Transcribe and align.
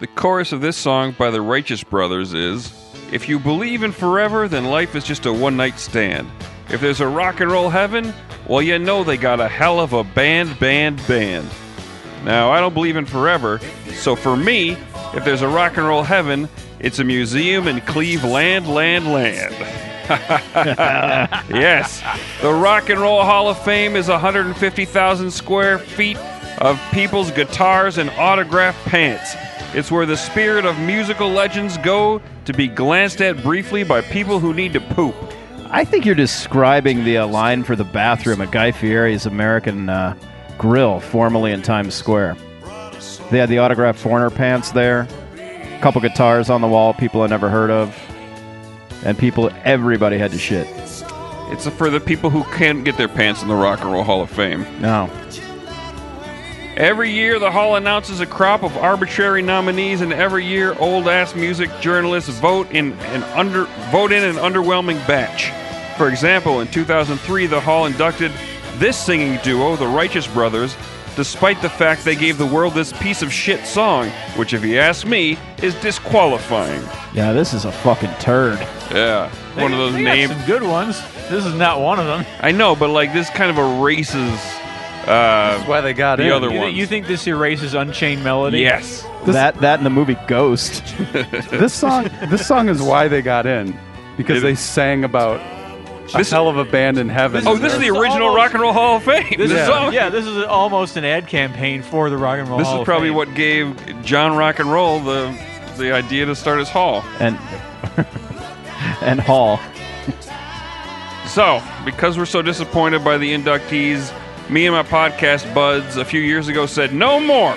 The 0.00 0.06
chorus 0.06 0.52
of 0.52 0.60
this 0.60 0.76
song 0.76 1.12
by 1.18 1.32
the 1.32 1.40
Righteous 1.40 1.82
Brothers 1.82 2.32
is 2.32 2.72
If 3.10 3.28
you 3.28 3.40
believe 3.40 3.82
in 3.82 3.90
forever, 3.90 4.46
then 4.46 4.66
life 4.66 4.94
is 4.94 5.02
just 5.02 5.26
a 5.26 5.32
one 5.32 5.56
night 5.56 5.80
stand. 5.80 6.30
If 6.70 6.80
there's 6.80 7.00
a 7.00 7.08
rock 7.08 7.40
and 7.40 7.50
roll 7.50 7.68
heaven, 7.68 8.14
well, 8.46 8.62
you 8.62 8.78
know 8.78 9.02
they 9.02 9.16
got 9.16 9.40
a 9.40 9.48
hell 9.48 9.80
of 9.80 9.94
a 9.94 10.04
band, 10.04 10.56
band, 10.60 11.04
band. 11.08 11.48
Now, 12.24 12.52
I 12.52 12.60
don't 12.60 12.74
believe 12.74 12.96
in 12.96 13.06
forever, 13.06 13.58
so 13.94 14.14
for 14.14 14.36
me, 14.36 14.76
if 15.14 15.24
there's 15.24 15.42
a 15.42 15.48
rock 15.48 15.78
and 15.78 15.86
roll 15.88 16.04
heaven, 16.04 16.48
it's 16.78 17.00
a 17.00 17.04
museum 17.04 17.66
in 17.66 17.80
Cleveland, 17.80 18.68
land, 18.68 19.12
land. 19.12 19.52
yes, 21.50 22.02
the 22.40 22.52
Rock 22.52 22.88
and 22.88 23.00
Roll 23.00 23.24
Hall 23.24 23.48
of 23.48 23.62
Fame 23.64 23.96
is 23.96 24.08
150,000 24.08 25.30
square 25.30 25.78
feet 25.78 26.16
of 26.58 26.80
people's 26.92 27.30
guitars 27.32 27.98
and 27.98 28.10
autographed 28.10 28.82
pants. 28.86 29.34
It's 29.74 29.90
where 29.90 30.06
the 30.06 30.16
spirit 30.16 30.64
of 30.64 30.78
musical 30.78 31.28
legends 31.28 31.76
go 31.78 32.22
to 32.46 32.52
be 32.52 32.68
glanced 32.68 33.20
at 33.20 33.42
briefly 33.42 33.84
by 33.84 34.00
people 34.00 34.40
who 34.40 34.54
need 34.54 34.72
to 34.72 34.80
poop. 34.80 35.14
I 35.70 35.84
think 35.84 36.06
you're 36.06 36.14
describing 36.14 37.04
the 37.04 37.18
uh, 37.18 37.26
line 37.26 37.62
for 37.62 37.76
the 37.76 37.84
bathroom 37.84 38.40
at 38.40 38.50
Guy 38.50 38.72
Fieri's 38.72 39.26
American 39.26 39.90
uh, 39.90 40.16
Grill, 40.56 41.00
formerly 41.00 41.52
in 41.52 41.60
Times 41.60 41.94
Square. 41.94 42.36
They 43.30 43.38
had 43.38 43.50
the 43.50 43.58
autographed 43.58 43.98
foreigner 43.98 44.30
pants 44.30 44.70
there, 44.70 45.06
a 45.36 45.78
couple 45.82 46.00
guitars 46.00 46.48
on 46.48 46.62
the 46.62 46.68
wall, 46.68 46.94
people 46.94 47.20
I 47.20 47.26
never 47.26 47.50
heard 47.50 47.70
of, 47.70 47.94
and 49.04 49.18
people, 49.18 49.50
everybody 49.64 50.16
had 50.16 50.30
to 50.30 50.38
shit. 50.38 50.66
It's 51.50 51.68
for 51.68 51.90
the 51.90 52.00
people 52.00 52.30
who 52.30 52.44
can't 52.56 52.84
get 52.84 52.96
their 52.96 53.08
pants 53.08 53.42
in 53.42 53.48
the 53.48 53.54
Rock 53.54 53.82
and 53.82 53.92
Roll 53.92 54.04
Hall 54.04 54.22
of 54.22 54.30
Fame. 54.30 54.66
No. 54.80 55.10
Every 56.78 57.10
year, 57.10 57.40
the 57.40 57.50
Hall 57.50 57.74
announces 57.74 58.20
a 58.20 58.26
crop 58.26 58.62
of 58.62 58.76
arbitrary 58.76 59.42
nominees, 59.42 60.00
and 60.00 60.12
every 60.12 60.46
year, 60.46 60.76
old-ass 60.78 61.34
music 61.34 61.70
journalists 61.80 62.30
vote 62.38 62.70
in 62.70 62.92
an 62.92 63.24
under 63.34 63.64
vote 63.90 64.12
in 64.12 64.22
an 64.22 64.36
underwhelming 64.36 65.04
batch. 65.04 65.50
For 65.98 66.08
example, 66.08 66.60
in 66.60 66.68
2003, 66.68 67.48
the 67.48 67.60
Hall 67.60 67.86
inducted 67.86 68.30
this 68.76 68.96
singing 68.96 69.40
duo, 69.42 69.74
the 69.74 69.88
Righteous 69.88 70.28
Brothers, 70.28 70.76
despite 71.16 71.60
the 71.62 71.68
fact 71.68 72.04
they 72.04 72.14
gave 72.14 72.38
the 72.38 72.46
world 72.46 72.74
this 72.74 72.92
piece 72.92 73.22
of 73.22 73.32
shit 73.32 73.66
song, 73.66 74.08
which, 74.36 74.52
if 74.52 74.64
you 74.64 74.78
ask 74.78 75.04
me, 75.04 75.36
is 75.60 75.74
disqualifying. 75.80 76.84
Yeah, 77.12 77.32
this 77.32 77.54
is 77.54 77.64
a 77.64 77.72
fucking 77.72 78.14
turd. 78.20 78.60
Yeah, 78.92 79.28
one 79.60 79.72
of 79.72 79.78
those 79.78 79.94
names. 79.94 80.32
good 80.46 80.62
ones. 80.62 81.02
This 81.28 81.44
is 81.44 81.54
not 81.54 81.80
one 81.80 81.98
of 81.98 82.06
them. 82.06 82.24
I 82.38 82.52
know, 82.52 82.76
but 82.76 82.90
like 82.90 83.12
this 83.12 83.30
kind 83.30 83.50
of 83.50 83.58
erases 83.58 84.40
Uh, 85.08 85.56
That's 85.56 85.68
why 85.68 85.80
they 85.80 85.94
got 85.94 86.16
the 86.16 86.26
in. 86.26 86.32
other 86.32 86.50
You, 86.50 86.58
ones. 86.60 86.76
you 86.76 86.86
think 86.86 87.06
this 87.06 87.26
erases 87.26 87.72
Unchained 87.74 88.22
Melody? 88.22 88.60
Yes. 88.60 89.06
that 89.26 89.54
that 89.60 89.78
and 89.78 89.86
the 89.86 89.90
movie 89.90 90.16
Ghost. 90.26 90.82
this 91.50 91.72
song 91.72 92.10
this 92.28 92.46
song 92.46 92.68
is 92.68 92.82
why 92.82 93.08
they 93.08 93.22
got 93.22 93.46
in 93.46 93.78
because 94.16 94.38
It- 94.38 94.42
they 94.42 94.54
sang 94.54 95.04
about 95.04 95.40
a 95.40 96.18
This- 96.18 96.30
hell 96.30 96.48
of 96.48 96.56
a 96.58 96.64
band 96.64 96.98
in 96.98 97.08
heaven. 97.08 97.46
Oh, 97.46 97.56
this 97.56 97.72
is 97.72 97.78
the 97.80 97.86
It's 97.88 97.96
original 97.96 98.28
almost- 98.28 98.36
Rock 98.36 98.52
and 98.54 98.62
Roll 98.62 98.72
Hall 98.72 98.96
of 98.96 99.02
Fame. 99.02 99.24
This 99.38 99.50
This 99.50 99.60
is 99.60 99.66
song. 99.66 99.92
yeah. 99.92 100.08
This 100.10 100.26
is 100.26 100.44
almost 100.44 100.96
an 100.96 101.04
ad 101.04 101.26
campaign 101.26 101.82
for 101.82 102.10
the 102.10 102.16
Rock 102.18 102.38
and 102.38 102.48
Roll. 102.48 102.58
This 102.58 102.66
Hall 102.66 102.76
is 102.76 102.80
of 102.80 102.84
probably 102.86 103.08
Fame. 103.08 103.16
what 103.16 103.34
gave 103.34 104.02
John 104.04 104.36
Rock 104.36 104.58
and 104.58 104.70
Roll 104.70 105.00
the 105.00 105.34
the 105.78 105.92
idea 105.94 106.26
to 106.26 106.34
start 106.34 106.58
his 106.58 106.68
hall. 106.68 107.02
and 107.20 107.38
and 109.00 109.20
Hall. 109.20 109.60
So, 111.26 111.62
because 111.84 112.16
we're 112.18 112.24
so 112.26 112.40
disappointed 112.42 113.04
by 113.04 113.18
the 113.18 113.32
inductees, 113.34 114.10
me 114.50 114.66
and 114.66 114.74
my 114.74 114.82
podcast 114.82 115.52
buds 115.54 115.96
a 115.96 116.04
few 116.04 116.20
years 116.20 116.48
ago 116.48 116.66
said 116.66 116.94
no 116.94 117.20
more. 117.20 117.56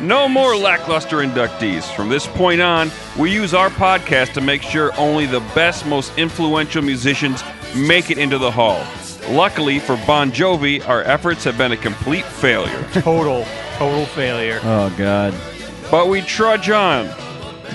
No 0.00 0.28
more 0.28 0.56
lackluster 0.56 1.18
inductees. 1.18 1.90
From 1.94 2.08
this 2.08 2.26
point 2.26 2.60
on, 2.60 2.90
we 3.18 3.32
use 3.32 3.54
our 3.54 3.70
podcast 3.70 4.32
to 4.34 4.40
make 4.40 4.62
sure 4.62 4.92
only 4.98 5.26
the 5.26 5.40
best, 5.54 5.86
most 5.86 6.16
influential 6.18 6.82
musicians 6.82 7.42
make 7.74 8.10
it 8.10 8.18
into 8.18 8.38
the 8.38 8.50
hall. 8.50 8.82
Luckily 9.28 9.78
for 9.78 9.96
Bon 10.06 10.30
Jovi, 10.30 10.86
our 10.86 11.02
efforts 11.02 11.44
have 11.44 11.58
been 11.58 11.72
a 11.72 11.76
complete 11.76 12.24
failure. 12.24 12.86
total 12.92 13.44
total 13.76 14.06
failure. 14.06 14.60
Oh 14.62 14.94
God. 14.96 15.34
But 15.90 16.08
we 16.08 16.20
trudge 16.22 16.70
on. 16.70 17.08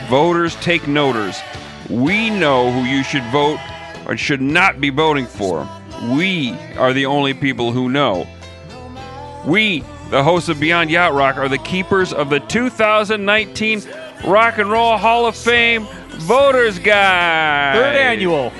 Voters 0.09 0.55
take 0.57 0.87
noters. 0.87 1.39
We 1.89 2.29
know 2.29 2.71
who 2.71 2.83
you 2.83 3.03
should 3.03 3.23
vote 3.25 3.59
or 4.05 4.15
should 4.17 4.41
not 4.41 4.79
be 4.79 4.89
voting 4.89 5.25
for. 5.25 5.67
We 6.09 6.53
are 6.77 6.93
the 6.93 7.05
only 7.05 7.33
people 7.33 7.71
who 7.71 7.89
know. 7.89 8.27
We, 9.45 9.83
the 10.11 10.23
hosts 10.23 10.49
of 10.49 10.59
Beyond 10.59 10.91
Yacht 10.91 11.13
Rock, 11.13 11.37
are 11.37 11.49
the 11.49 11.57
keepers 11.57 12.13
of 12.13 12.29
the 12.29 12.39
2019 12.41 13.81
Rock 14.25 14.59
and 14.59 14.69
Roll 14.69 14.97
Hall 14.97 15.25
of 15.25 15.35
Fame 15.35 15.87
Voters 16.09 16.77
Guide. 16.77 17.75
Third 17.75 17.95
annual. 17.95 18.51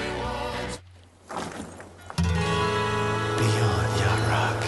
Beyond 3.37 3.99
Yard 3.99 4.21
Rock. 4.27 4.65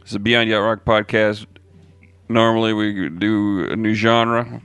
It's 0.00 0.14
a 0.14 0.18
Beyond 0.18 0.48
Yacht 0.48 0.62
Rock 0.62 0.84
podcast. 0.86 1.44
Normally, 2.30 2.72
we 2.72 3.10
do 3.10 3.68
a 3.70 3.76
new 3.76 3.92
genre, 3.92 4.62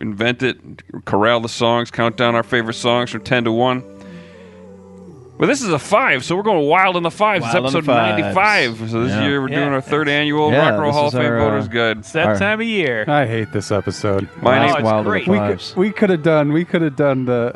invent 0.00 0.42
it, 0.42 1.04
corral 1.04 1.38
the 1.40 1.48
songs, 1.48 1.92
count 1.92 2.16
down 2.16 2.34
our 2.34 2.42
favorite 2.42 2.74
songs 2.74 3.10
from 3.10 3.22
10 3.22 3.44
to 3.44 3.52
1. 3.52 3.93
But 5.36 5.46
this 5.46 5.62
is 5.62 5.70
a 5.70 5.80
five, 5.80 6.24
so 6.24 6.36
we're 6.36 6.44
going 6.44 6.64
wild 6.68 6.96
in 6.96 7.02
the 7.02 7.10
fives. 7.10 7.42
Wild 7.42 7.56
it's 7.56 7.74
episode 7.74 7.86
fives. 7.86 8.20
95. 8.22 8.90
So 8.90 9.02
this 9.02 9.10
Yeah. 9.12 9.26
year, 9.26 9.40
we're 9.42 9.48
doing 9.48 9.68
our 9.72 9.80
third 9.80 10.08
annual 10.08 10.52
Yeah, 10.52 10.58
Rock 10.58 10.72
and 10.74 10.82
Roll 10.82 10.92
Hall 10.92 11.06
of 11.08 11.12
Fame 11.12 11.22
our, 11.26 11.38
uh, 11.38 11.44
Voters 11.50 11.66
Guide. 11.68 11.98
It's 11.98 12.12
that 12.12 12.26
Our- 12.26 12.38
time 12.38 12.60
of 12.60 12.66
year. 12.66 13.04
I 13.08 13.26
hate 13.26 13.50
this 13.52 13.72
episode. 13.72 14.28
My 14.40 14.58
Oh, 14.70 14.74
name 14.74 14.84
Wild 14.84 15.06
great. 15.06 15.26
in 15.26 15.32
We 15.32 15.38
the 15.40 15.44
could, 15.48 15.50
Fives. 15.60 15.76
we 15.76 15.90
could 15.90 16.10
have 16.10 16.22
done 16.22 16.52
we 16.52 16.64
could 16.64 16.82
have 16.82 16.94
done 16.94 17.24
the 17.24 17.52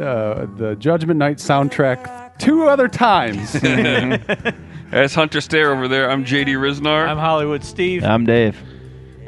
uh, 0.00 0.02
uh, 0.02 0.46
the 0.56 0.76
Judgment 0.76 1.18
Night 1.18 1.38
soundtrack 1.38 2.38
two 2.38 2.68
other 2.68 2.86
times. 2.86 3.52
That's 4.92 5.14
Hunter 5.16 5.40
Stair 5.40 5.72
over 5.72 5.88
there. 5.88 6.08
I'm 6.08 6.24
JD 6.24 6.54
Ryznar. 6.54 7.08
I'm 7.08 7.18
Hollywood 7.18 7.64
Steve. 7.64 8.04
I'm 8.04 8.24
Dave. 8.24 8.56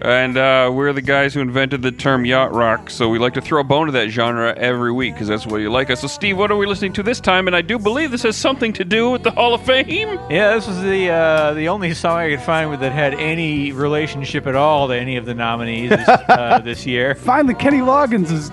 And 0.00 0.36
uh, 0.38 0.70
we're 0.72 0.92
the 0.92 1.02
guys 1.02 1.34
who 1.34 1.40
invented 1.40 1.82
the 1.82 1.90
term 1.90 2.24
yacht 2.24 2.52
rock, 2.54 2.88
so 2.88 3.08
we 3.08 3.18
like 3.18 3.34
to 3.34 3.40
throw 3.40 3.60
a 3.60 3.64
bone 3.64 3.86
to 3.86 3.92
that 3.92 4.10
genre 4.10 4.54
every 4.56 4.92
week 4.92 5.14
because 5.14 5.26
that's 5.26 5.44
what 5.44 5.60
you 5.60 5.70
like 5.70 5.90
us. 5.90 6.02
So, 6.02 6.06
Steve, 6.06 6.38
what 6.38 6.52
are 6.52 6.56
we 6.56 6.66
listening 6.66 6.92
to 6.94 7.02
this 7.02 7.18
time? 7.18 7.48
And 7.48 7.56
I 7.56 7.62
do 7.62 7.80
believe 7.80 8.12
this 8.12 8.22
has 8.22 8.36
something 8.36 8.72
to 8.74 8.84
do 8.84 9.10
with 9.10 9.24
the 9.24 9.32
Hall 9.32 9.54
of 9.54 9.62
Fame. 9.66 9.88
Yeah, 10.30 10.54
this 10.54 10.68
was 10.68 10.80
the 10.82 11.08
uh, 11.10 11.54
the 11.54 11.68
only 11.68 11.94
song 11.94 12.18
I 12.18 12.30
could 12.30 12.42
find 12.42 12.72
that 12.80 12.92
had 12.92 13.14
any 13.14 13.72
relationship 13.72 14.46
at 14.46 14.54
all 14.54 14.86
to 14.86 14.94
any 14.94 15.16
of 15.16 15.24
the 15.26 15.34
nominees 15.34 15.90
uh, 15.90 16.60
this 16.64 16.86
year. 16.86 17.16
Finally, 17.16 17.54
Kenny 17.54 17.78
Loggins 17.78 18.30
is 18.30 18.52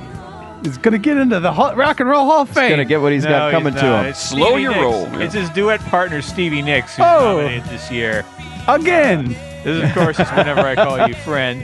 is 0.66 0.80
going 0.80 0.94
to 0.94 0.98
get 0.98 1.16
into 1.18 1.40
the 1.40 1.54
Hall- 1.54 1.76
Rock 1.76 2.00
and 2.00 2.10
Roll 2.10 2.26
Hall 2.26 2.42
of 2.42 2.50
Fame. 2.50 2.72
Gonna 2.72 2.86
get 2.86 3.02
what 3.02 3.12
he's 3.12 3.24
No, 3.24 3.30
got 3.30 3.52
coming 3.52 3.74
he's 3.74 3.82
to 3.84 3.88
him. 4.00 4.06
It's 4.08 4.20
Slow 4.20 4.48
Stevie 4.48 4.62
your 4.64 4.72
Nicks. 4.72 4.82
roll, 4.82 5.02
yeah. 5.04 5.20
It's 5.20 5.34
his 5.36 5.50
duet 5.52 5.80
partner 5.82 6.24
Stevie 6.24 6.64
Nicks 6.64 6.96
who's 6.96 7.06
Oh. 7.08 7.38
nominated 7.38 7.66
this 7.66 7.92
year. 7.92 8.26
again. 8.68 9.36
This, 9.66 9.84
of 9.84 9.94
course, 9.94 10.20
is 10.20 10.30
whenever 10.30 10.62
I 10.62 10.76
call 10.76 11.08
you 11.08 11.14
friend. 11.16 11.64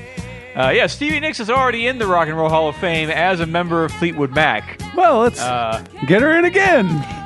Uh, 0.55 0.69
yeah, 0.75 0.87
Stevie 0.87 1.21
Nicks 1.21 1.39
is 1.39 1.49
already 1.49 1.87
in 1.87 1.97
the 1.97 2.05
Rock 2.07 2.27
and 2.27 2.35
Roll 2.35 2.49
Hall 2.49 2.67
of 2.67 2.75
Fame 2.75 3.09
as 3.09 3.39
a 3.39 3.45
member 3.45 3.85
of 3.85 3.91
Fleetwood 3.93 4.31
Mac. 4.35 4.81
Well, 4.95 5.19
let's 5.21 5.39
Uh, 5.39 5.81
get 6.07 6.21
her 6.21 6.37
in 6.37 6.43
again. 6.45 6.87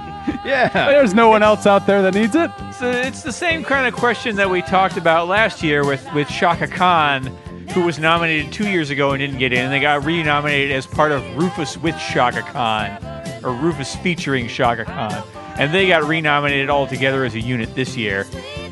Yeah. 0.44 0.69
There's 0.69 1.14
no 1.14 1.30
one 1.30 1.44
else 1.44 1.66
out 1.68 1.85
there 1.88 2.02
that 2.02 2.14
needs 2.16 2.35
it. 2.35 2.50
so 2.80 2.90
it's 2.90 3.22
the 3.22 3.31
same 3.31 3.64
kind 3.64 3.88
of 3.88 3.94
question 3.94 4.35
that 4.38 4.50
we 4.50 4.62
talked 4.64 4.97
about 4.97 5.28
last 5.28 5.62
year 5.64 5.85
with, 5.85 6.03
with 6.14 6.28
Chaka 6.28 6.68
Khan, 6.68 7.25
who 7.74 7.84
was 7.84 8.00
nominated 8.00 8.52
two 8.52 8.68
years 8.68 8.90
ago 8.90 9.12
and 9.12 9.19
didn't 9.19 9.38
get 9.38 9.53
in, 9.53 9.59
and 9.66 9.72
they 9.74 9.80
got 9.80 10.03
renominated 10.03 10.72
as 10.75 10.88
part 10.88 11.12
of 11.12 11.24
Rufus 11.38 11.78
with 11.78 11.96
Chaka 12.00 12.41
Khan, 12.41 12.97
or 13.44 13.53
Rufus 13.53 13.96
featuring 13.97 14.47
Chaka 14.47 14.85
Khan, 14.85 15.24
and 15.59 15.72
they 15.74 15.88
got 15.88 16.03
renominated 16.03 16.69
all 16.72 16.88
together 16.88 17.23
as 17.23 17.35
a 17.35 17.40
unit 17.40 17.73
this 17.76 17.96
year. 17.96 18.26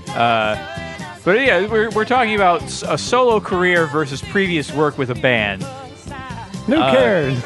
Uh, 0.10 0.56
but 1.26 1.40
yeah, 1.40 1.66
we're, 1.68 1.90
we're 1.92 2.06
talking 2.06 2.36
about 2.36 2.62
a 2.84 2.98
solo 2.98 3.40
career 3.40 3.88
versus 3.88 4.22
previous 4.22 4.72
work 4.74 4.98
with 4.98 5.10
a 5.10 5.16
band. 5.16 5.64
Who 6.68 6.76
Uh, 6.82 6.92
cares? 6.92 7.44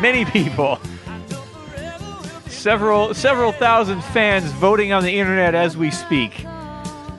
many 0.00 0.24
people 0.24 0.78
several 2.46 3.12
several 3.14 3.50
thousand 3.50 4.00
fans 4.04 4.44
voting 4.52 4.92
on 4.92 5.02
the 5.02 5.18
internet 5.18 5.54
as 5.56 5.76
we 5.76 5.90
speak 5.90 6.44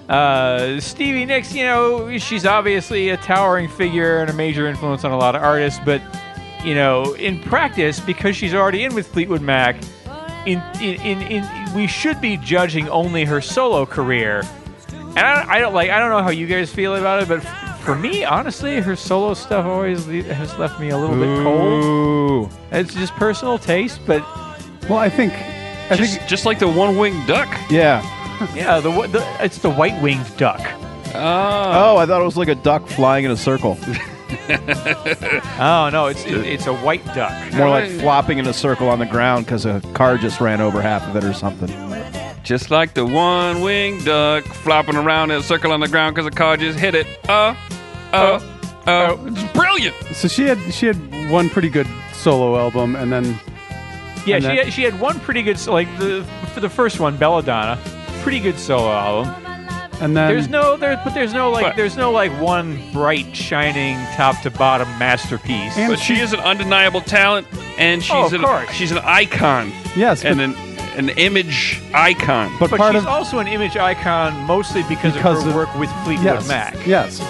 uh, 0.07 0.80
Stevie 0.80 1.24
Nicks, 1.25 1.54
you 1.54 1.63
know, 1.66 2.18
she's 2.18 2.44
obviously 2.45 3.10
a 3.10 3.18
towering 3.18 3.69
figure 3.69 4.21
and 4.21 4.30
a 4.31 4.33
major 4.33 4.66
influence 4.66 5.04
on 5.04 5.12
a 5.12 5.18
lot 5.18 5.36
of 5.36 5.44
artists, 5.44 5.80
but 5.86 6.01
you 6.63 6.74
know, 6.74 7.13
in 7.13 7.39
practice, 7.42 8.00
because 8.00 8.36
she's 8.36 8.56
already 8.56 8.83
in 8.86 8.95
with 8.95 9.06
Fleetwood 9.07 9.42
Mac, 9.42 9.75
in 10.45 10.62
in, 10.81 11.01
in, 11.01 11.21
in 11.24 11.74
we 11.75 11.88
should 11.88 12.19
be 12.21 12.38
judging 12.38 12.88
only 12.89 13.25
her 13.25 13.41
solo 13.41 13.86
career. 13.86 14.44
And 14.91 15.19
I, 15.19 15.56
I 15.56 15.59
don't 15.59 15.74
like 15.74 15.89
I 15.89 16.00
don't 16.00 16.09
know 16.09 16.21
how 16.24 16.30
you 16.30 16.47
guys 16.47 16.71
feel 16.71 16.95
about 16.95 17.21
it, 17.24 17.27
but 17.27 17.39
for 17.83 17.95
me, 17.95 18.24
honestly, 18.24 18.80
her 18.81 18.95
solo 18.95 19.33
stuff 19.33 19.65
always 19.65 20.06
le- 20.07 20.21
has 20.33 20.56
left 20.59 20.80
me 20.80 20.89
a 20.89 20.97
little 20.97 21.15
bit 21.15 21.44
cold. 21.44 22.51
It's 22.71 22.94
just 22.94 23.13
personal 23.13 23.57
taste, 23.57 24.00
but 24.06 24.21
Well, 24.89 25.00
I 25.00 25.09
think 25.09 25.33
I 25.89 25.95
Just, 25.95 26.18
think 26.18 26.30
just 26.30 26.45
like 26.45 26.59
the 26.59 26.68
one 26.68 26.97
winged 26.97 27.27
duck. 27.27 27.47
Yeah. 27.69 28.01
Yeah, 28.56 28.80
the, 28.80 28.89
the 29.07 29.25
it's 29.44 29.57
the 29.57 29.69
white 29.69 30.01
winged 30.01 30.38
duck. 30.38 30.62
Oh. 31.13 31.13
Oh, 31.15 31.97
I 31.97 32.06
thought 32.06 32.21
it 32.21 32.25
was 32.25 32.38
like 32.38 32.47
a 32.47 32.56
duck 32.56 32.88
flying 32.88 33.25
in 33.25 33.31
a 33.31 33.35
circle. 33.38 33.77
Oh 35.59 35.89
no, 35.91 36.07
it's 36.07 36.23
it, 36.25 36.37
it's 36.45 36.67
a 36.67 36.73
white 36.73 37.03
duck. 37.13 37.53
More 37.53 37.69
like 37.69 37.89
flopping 37.91 38.37
in 38.37 38.47
a 38.47 38.53
circle 38.53 38.87
on 38.89 38.99
the 38.99 39.05
ground 39.05 39.45
because 39.45 39.65
a 39.65 39.81
car 39.93 40.17
just 40.17 40.39
ran 40.39 40.61
over 40.61 40.81
half 40.81 41.07
of 41.07 41.15
it 41.15 41.23
or 41.23 41.33
something. 41.33 41.69
Just 42.43 42.71
like 42.71 42.93
the 42.93 43.05
one 43.05 43.61
winged 43.61 44.05
duck 44.05 44.45
flopping 44.45 44.95
around 44.95 45.31
in 45.31 45.39
a 45.39 45.43
circle 45.43 45.71
on 45.71 45.79
the 45.81 45.87
ground 45.87 46.15
because 46.15 46.27
a 46.27 46.31
car 46.35 46.57
just 46.57 46.79
hit 46.79 46.95
it. 46.95 47.05
Uh, 47.29 47.55
uh, 48.13 48.39
oh. 48.87 49.25
It's 49.27 49.53
brilliant. 49.53 49.95
So 50.13 50.27
she 50.27 50.43
had 50.45 50.57
she 50.73 50.85
had 50.87 51.29
one 51.31 51.49
pretty 51.49 51.69
good 51.69 51.87
solo 52.13 52.57
album, 52.57 52.95
and 52.95 53.11
then 53.11 53.25
Yeah, 54.25 54.35
And 54.37 54.43
she 54.43 54.47
that- 54.55 54.65
had, 54.65 54.73
she 54.73 54.83
had 54.83 54.99
one 54.99 55.19
pretty 55.19 55.41
good 55.43 55.65
like 55.67 55.87
the 55.99 56.25
for 56.53 56.59
the 56.61 56.69
first 56.69 56.99
one, 56.99 57.17
Bella 57.17 57.43
Donna, 57.43 57.77
pretty 58.21 58.39
good 58.39 58.57
solo 58.57 58.91
album. 58.91 59.45
And 60.01 60.15
then 60.15 60.27
There's 60.29 60.47
no 60.49 60.77
there, 60.77 60.99
but 61.03 61.13
there's 61.13 61.33
no 61.33 61.49
like 61.51 61.63
But- 61.65 61.75
there's 61.75 61.95
no 61.97 62.11
like 62.11 62.31
one 62.41 62.79
bright 62.93 63.35
shining 63.35 63.97
top 64.15 64.41
to 64.41 64.51
bottom 64.51 64.87
masterpiece. 64.97 65.77
And 65.77 65.89
But 65.91 65.99
she 65.99 66.19
is 66.19 66.33
an 66.33 66.39
undeniable 66.39 67.01
talent, 67.01 67.47
and 67.77 68.01
oh, 68.01 68.03
she's 68.03 68.11
Oh, 68.11 68.25
of 68.25 68.33
an 68.33 68.41
course. 68.41 68.71
she's 68.71 68.91
an 68.91 68.99
icon 68.99 69.71
yes, 69.95 70.23
and 70.23 70.37
but, 70.37 70.43
an 70.43 70.55
an 70.97 71.09
image 71.17 71.81
icon. 71.93 72.51
but 72.59 72.69
but 72.69 72.77
part 72.77 72.93
she's 72.93 73.03
of 73.03 73.07
also 73.07 73.39
an 73.39 73.47
image 73.47 73.77
icon 73.77 74.35
mostly 74.45 74.83
because, 74.89 75.13
Because 75.13 75.37
of 75.39 75.43
her 75.45 75.49
of- 75.49 75.55
work 75.55 75.75
with 75.79 75.89
Fleetwood 76.03 76.25
yes, 76.25 76.47
Mac. 76.47 76.75
yes. 76.85 77.21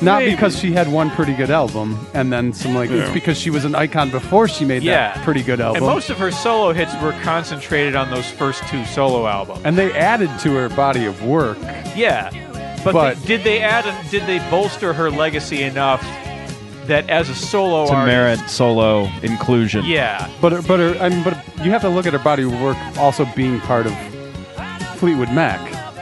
Not 0.00 0.20
Maybe. 0.20 0.30
because 0.32 0.56
she 0.58 0.72
had 0.72 0.86
one 0.92 1.10
pretty 1.10 1.34
good 1.34 1.50
album, 1.50 2.06
and 2.14 2.32
then 2.32 2.52
some 2.52 2.74
like 2.74 2.88
it's 2.90 3.10
because 3.12 3.36
she 3.36 3.50
was 3.50 3.64
an 3.64 3.74
icon 3.74 4.10
before 4.10 4.46
she 4.46 4.64
made 4.64 4.82
Yeah. 4.84 5.14
that 5.14 5.24
pretty 5.24 5.42
good 5.42 5.60
album. 5.60 5.82
And 5.82 5.92
most 5.92 6.08
of 6.08 6.18
her 6.18 6.30
solo 6.30 6.72
hits 6.72 6.92
were 7.02 7.12
concentrated 7.24 7.96
on 7.96 8.08
those 8.10 8.30
first 8.30 8.62
two 8.68 8.84
solo 8.86 9.26
albums. 9.26 9.60
and 9.64 9.76
they 9.76 9.92
added 9.92 10.30
to 10.40 10.54
her 10.54 10.68
body 10.68 11.04
of 11.04 11.22
work. 11.24 11.58
Yeah, 11.96 12.30
but, 12.84 12.92
But- 12.92 13.16
they- 13.22 13.26
did 13.26 13.44
they 13.44 13.60
add? 13.60 13.84
Did 14.10 14.26
they 14.26 14.38
bolster 14.50 14.92
her 14.92 15.10
legacy 15.10 15.62
enough 15.64 16.04
that 16.86 17.10
as 17.10 17.28
a 17.28 17.34
solo 17.34 17.86
To 17.86 17.92
artist? 17.92 18.06
merit 18.06 18.50
solo 18.50 19.10
inclusion. 19.22 19.84
Yeah, 19.84 20.28
But 20.40 20.52
her, 20.52 20.62
but 20.62 20.78
her, 20.78 20.96
I 21.02 21.08
mean, 21.08 21.22
but 21.24 21.36
you 21.64 21.70
have 21.72 21.82
to 21.82 21.88
look 21.88 22.06
at 22.06 22.12
her 22.12 22.18
body 22.20 22.44
of 22.44 22.60
work 22.62 22.76
also 22.98 23.26
being 23.34 23.58
part 23.60 23.86
of 23.86 23.92
Fleetwood 24.96 25.32
Mac. 25.32 25.60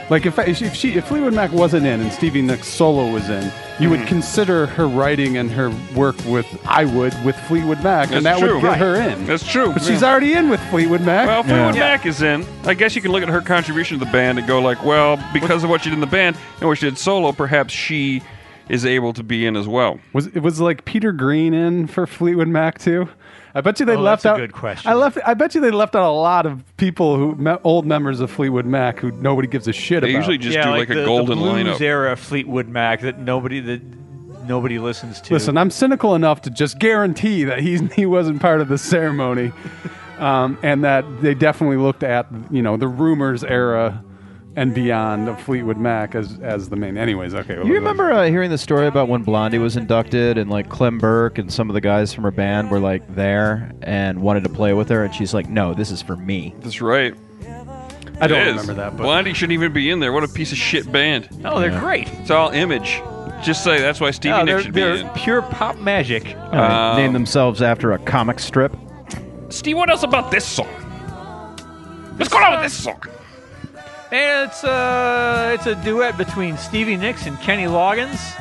Like 0.09 0.25
if 0.25 0.39
if 0.39 0.73
she 0.73 0.93
if 0.93 1.05
Fleetwood 1.07 1.33
Mac 1.33 1.51
wasn't 1.51 1.85
in 1.85 1.99
and 1.99 2.11
Stevie 2.13 2.41
Nicks 2.41 2.67
solo 2.67 3.11
was 3.11 3.29
in, 3.29 3.43
you 3.43 3.49
Mm-hmm. 3.49 3.89
would 3.91 4.07
consider 4.07 4.65
her 4.67 4.87
writing 4.87 5.37
and 5.37 5.51
her 5.51 5.69
work 5.95 6.15
with 6.25 6.45
I 6.65 6.85
would 6.85 7.13
with 7.25 7.35
Fleetwood 7.41 7.83
Mac, 7.83 8.11
and 8.11 8.25
that 8.25 8.39
true. 8.39 8.53
would 8.55 8.61
get 8.61 8.67
Right. 8.69 8.77
her 8.79 8.95
in. 8.95 9.25
That's 9.25 9.45
true. 9.45 9.73
But 9.73 9.83
she's 9.83 10.03
already 10.03 10.33
in 10.33 10.49
with 10.49 10.61
Fleetwood 10.69 11.01
Mac. 11.01 11.27
Well, 11.27 11.43
Fleetwood 11.43 11.75
Yeah. 11.75 11.81
Mac 11.81 12.05
is 12.05 12.21
in. 12.21 12.45
I 12.63 12.73
guess 12.73 12.95
you 12.95 13.01
can 13.01 13.11
look 13.11 13.21
at 13.21 13.29
her 13.29 13.41
contribution 13.41 13.99
to 13.99 14.05
the 14.05 14.11
band 14.11 14.39
and 14.39 14.47
go 14.47 14.59
like, 14.61 14.83
well, 14.83 15.19
because 15.33 15.63
of 15.63 15.69
what 15.69 15.81
she 15.83 15.89
did 15.89 15.95
in 15.95 16.01
the 16.01 16.07
band 16.07 16.37
and 16.61 16.69
what 16.69 16.77
she 16.77 16.85
did 16.87 16.97
solo, 16.97 17.31
perhaps 17.33 17.73
she 17.73 18.21
is 18.69 18.85
able 18.85 19.13
to 19.13 19.23
be 19.23 19.45
in 19.45 19.55
as 19.57 19.67
well. 19.67 19.99
Was 20.13 20.27
it 20.27 20.39
was 20.41 20.59
like 20.61 20.85
Peter 20.85 21.11
Green 21.11 21.53
in 21.53 21.87
for 21.87 22.07
Fleetwood 22.07 22.47
Mac 22.47 22.79
too? 22.79 23.09
I 23.57 23.61
bet 23.61 23.79
you 23.79 23.87
they 23.87 23.95
Oh, 23.95 23.99
left 24.01 24.21
that's 24.21 24.29
a 24.29 24.33
out. 24.33 24.37
good 24.37 24.53
question. 24.53 24.91
I 24.91 24.93
left. 24.93 25.17
I 25.25 25.33
bet 25.33 25.55
you 25.55 25.61
they 25.61 25.71
left 25.71 25.95
out 25.95 26.07
a 26.07 26.13
lot 26.13 26.45
of 26.45 26.63
people 26.77 27.17
who 27.17 27.33
me, 27.35 27.53
old 27.63 27.87
members 27.87 28.19
of 28.19 28.29
Fleetwood 28.29 28.67
Mac 28.67 28.99
who 28.99 29.09
nobody 29.13 29.47
gives 29.47 29.67
a 29.67 29.73
shit 29.73 29.97
about. 29.97 30.05
They 30.07 30.11
about. 30.13 30.19
usually 30.19 30.37
just 30.37 30.55
yeah, 30.55 30.65
do 30.65 30.69
like, 30.69 30.89
like, 30.89 30.89
the, 30.89 31.01
a 31.01 31.05
golden 31.05 31.39
the 31.39 31.43
blues 31.43 31.65
lineup. 31.65 31.81
era 31.81 32.15
Fleetwood 32.15 32.67
Mac 32.67 33.01
that 33.01 33.17
nobody 33.17 33.59
that 33.61 33.81
nobody 34.47 34.77
listens 34.77 35.19
to. 35.21 35.33
Listen, 35.33 35.57
I'm 35.57 35.71
cynical 35.71 36.13
enough 36.13 36.41
to 36.43 36.51
just 36.51 36.77
guarantee 36.77 37.45
that 37.45 37.59
he's 37.61 37.81
he 37.95 38.05
wasn't 38.05 38.41
part 38.41 38.61
of 38.61 38.67
the 38.67 38.77
ceremony, 38.77 39.51
um, 40.19 40.59
and 40.61 40.83
that 40.83 41.03
they 41.21 41.33
definitely 41.33 41.77
looked 41.77 42.03
at 42.03 42.27
you 42.51 42.61
know 42.61 42.77
the 42.77 42.87
rumors 42.87 43.43
era 43.43 44.03
and 44.57 44.73
beyond 44.73 45.29
of 45.29 45.39
Fleetwood 45.39 45.77
Mac 45.77 46.15
as 46.15 46.37
as 46.41 46.67
the 46.67 46.75
main. 46.75 46.97
Anyways, 46.97 47.33
okay. 47.33 47.53
You 47.55 47.73
remember 47.75 48.11
uh, 48.11 48.25
hearing 48.27 48.49
the 48.49 48.57
story 48.57 48.87
about 48.87 49.07
when 49.07 49.21
Blondie 49.23 49.59
was 49.59 49.77
inducted 49.77 50.37
and 50.37 50.49
like 50.49 50.67
Clem 50.67 50.97
Burke 50.97 51.37
and 51.37 51.53
some 51.53 51.69
of 51.69 51.73
the 51.75 51.81
guys 51.81 52.13
from 52.13 52.23
her 52.25 52.31
band 52.31 52.69
were 52.71 52.79
like 52.79 53.15
there 53.15 53.71
and 53.83 54.19
wanted 54.21 54.43
to 54.43 54.49
play 54.49 54.73
with 54.73 54.89
her 54.89 55.05
and 55.05 55.15
she's 55.15 55.33
like, 55.33 55.47
"No, 55.47 55.73
this 55.73 55.91
is 55.91 56.01
for 56.01 56.17
me." 56.17 56.53
That's 56.59 56.81
right. 56.81 57.13
I 58.19 58.25
don't 58.25 58.41
It 58.41 58.47
is. 58.47 58.53
remember 58.61 58.73
that, 58.73 58.97
but 58.97 59.03
Blondie 59.03 59.33
shouldn't 59.35 59.53
even 59.53 59.71
be 59.71 59.91
in 59.91 59.99
there. 59.99 60.11
What 60.11 60.23
a 60.23 60.27
piece 60.27 60.51
of 60.51 60.57
shit 60.57 60.91
band. 60.91 61.29
oh, 61.45 61.59
they're 61.59 61.79
great. 61.79 62.09
It's 62.13 62.31
all 62.31 62.49
image. 62.49 62.99
Just 63.43 63.63
say 63.63 63.79
that's 63.79 64.01
why 64.01 64.09
Stevie 64.09 64.33
Oh, 64.33 64.37
Nicks 64.43 64.47
they're, 64.47 64.61
should 64.63 64.73
be 64.73 64.81
they're 64.81 65.11
pure 65.13 65.43
pop 65.43 65.77
magic. 65.77 66.35
Uh, 66.35 66.57
Um, 66.57 66.97
named 66.97 67.13
themselves 67.13 67.61
after 67.61 67.91
a 67.91 67.99
comic 67.99 68.39
strip. 68.39 68.75
Steve, 69.49 69.77
what 69.77 69.91
else 69.91 70.01
about 70.01 70.31
this 70.31 70.43
song? 70.45 70.65
What's 72.17 72.31
going 72.33 72.43
on 72.43 72.53
with 72.53 72.61
this 72.63 72.73
song? 72.83 72.99
And 74.11 74.49
it's 74.49 74.63
uh, 74.63 75.51
it's 75.57 75.65
a 75.65 75.75
duet 75.83 76.17
between 76.17 76.57
Stevie 76.57 76.95
Nicks 76.97 77.25
and 77.25 77.39
Kenny 77.41 77.65
Loggins. 77.65 78.35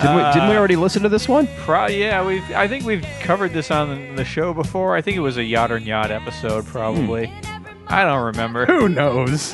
Didn't, 0.00 0.16
we, 0.16 0.22
didn't 0.32 0.48
we 0.48 0.54
Uh, 0.56 0.58
already 0.58 0.76
listen 0.76 1.02
to 1.02 1.08
this 1.08 1.28
one? 1.28 1.46
Pro- 1.58 1.86
yeah, 1.88 2.24
we've. 2.26 2.42
I 2.52 2.66
think 2.66 2.84
we've 2.84 3.06
covered 3.20 3.52
this 3.52 3.70
on 3.70 4.16
the 4.16 4.24
show 4.24 4.52
before. 4.54 4.96
I 4.96 5.02
think 5.02 5.16
it 5.16 5.20
was 5.20 5.36
a 5.36 5.44
Yacht 5.44 5.70
or 5.70 5.78
Nyacht 5.78 6.10
episode, 6.10 6.66
probably. 6.66 7.32
I 7.86 8.04
don't 8.04 8.24
remember. 8.24 8.64
who 8.66 8.88
knows? 8.88 9.52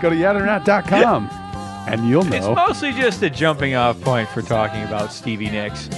Go 0.00 0.10
to 0.10 0.16
yachtornyacht.com 0.16 1.28
and 1.88 2.08
you'll 2.08 2.24
know. 2.24 2.36
It's 2.36 2.46
mostly 2.46 2.92
just 2.92 3.22
a 3.22 3.30
jumping 3.30 3.74
off 3.74 4.00
point 4.00 4.28
for 4.30 4.42
talking 4.42 4.82
about 4.82 5.12
Stevie 5.12 5.50
Nicks. 5.50 5.88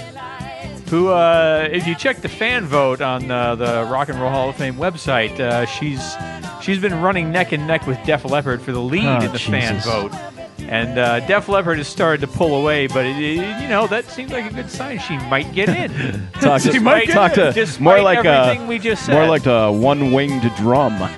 Who, 0.91 1.09
uh, 1.09 1.69
if 1.73 1.87
you 1.87 1.95
check 1.95 2.21
the 2.21 2.29
fan 2.29 2.67
vote 2.67 3.01
on 3.01 3.31
uh, 3.31 3.55
the 3.57 3.85
Rock 3.91 4.09
and 4.11 4.21
Roll 4.21 4.31
Hall 4.31 4.51
of 4.51 4.57
Fame 4.57 4.77
website, 4.77 5.41
uh, 5.41 5.65
she's 5.67 6.15
she's 6.63 6.79
been 6.79 7.01
running 7.01 7.33
neck 7.33 7.53
and 7.53 7.67
neck 7.67 7.87
with 7.87 7.99
Def 8.05 8.25
Leppard 8.25 8.61
for 8.63 8.73
the 8.73 8.81
lead 8.83 9.05
Oh, 9.23 9.25
in 9.25 9.33
the 9.33 9.39
fan 9.39 9.81
vote. 9.81 10.13
And 10.61 10.99
uh, 10.99 11.21
Def 11.27 11.49
Leppard 11.49 11.79
has 11.79 11.89
started 11.89 12.21
to 12.21 12.27
pull 12.29 12.55
away, 12.61 12.87
but 12.87 13.05
it, 13.05 13.17
it- 13.19 13.61
you 13.63 13.69
know 13.69 13.87
that 13.89 14.05
seems 14.07 14.31
like 14.31 14.49
a 14.51 14.55
good 14.55 14.71
sign. 14.71 14.99
She 15.01 15.17
might 15.17 15.53
get 15.53 15.69
in. 15.69 16.29
Talk 16.41 16.61
to, 16.63 16.71
Despite- 16.73 17.11
talk 17.11 17.33
to 17.35 17.53
despite 17.53 17.81
more 17.81 18.01
like 18.01 18.25
everything 18.25 18.67
a 18.67 18.69
we 18.69 18.79
just 18.79 19.09
more 19.09 19.27
like 19.27 19.47
a 19.47 19.73
one-winged 19.73 20.43
drum. 20.57 20.97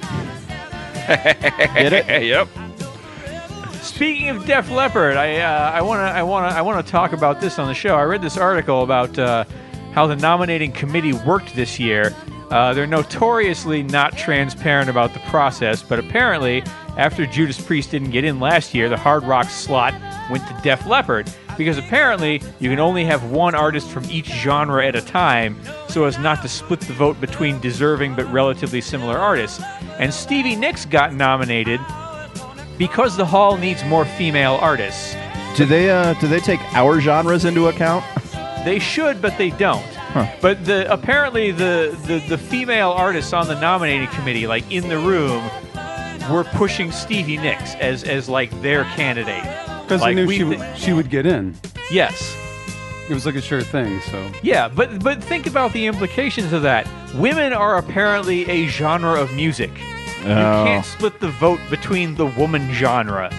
Get 1.07 1.93
it? 1.93 2.23
yep. 2.25 2.49
Speaking 3.87 4.29
of 4.31 4.45
Def 4.45 4.69
Leppard, 4.69 5.17
I 5.17 5.37
uh, 5.37 5.71
I 5.71 5.81
want 5.81 6.01
to 6.01 6.13
I 6.13 6.23
want 6.23 6.51
to 6.51 6.59
I 6.59 6.61
want 6.61 6.85
to 6.85 6.91
talk 6.91 7.13
about 7.13 7.41
this 7.41 7.59
on 7.59 7.69
the 7.69 7.73
show. 7.73 7.95
I 7.95 8.03
read 8.03 8.21
this 8.21 8.37
article 8.37 8.83
about 8.83 9.17
uh, 9.17 9.45
how 9.93 10.09
the 10.09 10.17
nominating 10.17 10.73
committee 10.73 11.13
worked 11.13 11.55
this 11.55 11.79
year. 11.79 12.15
Uh, 12.51 12.75
they're 12.75 12.87
notoriously 12.87 13.85
not 13.85 14.17
transparent 14.19 14.91
about 14.91 15.15
the 15.15 15.21
process, 15.21 15.83
but 15.85 16.01
apparently, 16.01 16.65
after 16.99 17.27
Judas 17.27 17.61
Priest 17.61 17.93
didn't 17.93 18.11
get 18.11 18.25
in 18.25 18.41
last 18.41 18.75
year, 18.75 18.89
the 18.89 18.97
hard 18.97 19.23
rock 19.23 19.49
slot 19.49 19.95
went 20.31 20.47
to 20.49 20.61
Def 20.63 20.85
Leppard 20.85 21.33
because 21.57 21.79
apparently 21.79 22.43
you 22.59 22.69
can 22.69 22.81
only 22.81 23.05
have 23.05 23.31
one 23.31 23.55
artist 23.55 23.89
from 23.89 24.05
each 24.11 24.27
genre 24.27 24.85
at 24.85 24.97
a 24.97 25.01
time, 25.01 25.59
so 25.89 26.05
as 26.05 26.19
not 26.19 26.43
to 26.43 26.49
split 26.49 26.81
the 26.81 26.93
vote 26.93 27.19
between 27.21 27.61
deserving 27.61 28.17
but 28.17 28.31
relatively 28.33 28.81
similar 28.81 29.17
artists. 29.17 29.63
And 29.99 30.13
Stevie 30.13 30.57
Nicks 30.57 30.85
got 30.85 31.15
nominated 31.15 31.81
because 32.79 33.17
the 33.17 33.25
hall 33.27 33.57
needs 33.57 33.85
more 33.85 34.05
female 34.05 34.55
artists. 34.61 35.15
Do 35.57 35.65
they 35.65 35.91
uh, 35.91 36.15
do 36.21 36.29
they 36.29 36.41
take 36.41 36.61
our 36.75 37.01
genres 37.01 37.45
into 37.45 37.69
account? 37.69 38.05
They 38.65 38.79
should, 38.79 39.23
but 39.23 39.37
they 39.39 39.51
don't. 39.51 39.85
But 40.41 40.65
the 40.65 40.91
apparently 40.93 41.51
the, 41.53 41.97
the 42.07 42.25
the 42.29 42.39
female 42.39 42.91
artists 42.91 43.33
on 43.35 43.49
the 43.49 43.59
nominating 43.61 44.09
committee, 44.09 44.47
like 44.47 44.71
in 44.73 44.89
the 44.89 44.99
room, 44.99 45.43
were 46.31 46.45
pushing 46.55 46.91
Stevie 46.91 47.37
Nicks 47.37 47.75
as 47.77 48.03
as 48.05 48.29
like 48.29 48.51
their 48.63 48.85
candidate. 48.85 49.43
Because 49.83 50.01
like 50.01 50.17
they 50.17 50.23
knew 50.23 50.27
we 50.27 50.39
she, 50.39 50.45
thi- 50.45 50.57
would, 50.57 50.79
she 50.79 50.93
would 50.93 51.11
get 51.11 51.27
in. 51.27 51.55
Yes. 51.91 52.35
It 53.09 53.15
was 53.15 53.25
like 53.25 53.37
a 53.37 53.41
sure 53.43 53.63
thing. 53.63 54.01
So 54.01 54.33
Yeah, 54.43 54.69
but 54.69 55.03
but 55.05 55.23
think 55.23 55.47
about 55.47 55.73
the 55.73 55.87
implications 55.87 56.53
of 56.53 56.63
that. 56.63 56.89
Women 57.15 57.53
are 57.53 57.77
apparently 57.79 58.49
a 58.51 58.67
genre 58.67 59.21
of 59.21 59.33
music. 59.35 59.71
You 60.27 60.33
Oh. 60.33 60.65
can't 60.67 60.85
split 60.85 61.21
the 61.21 61.29
vote 61.31 61.61
between 61.71 62.15
the 62.17 62.27
woman 62.27 62.73
genre. 62.73 63.31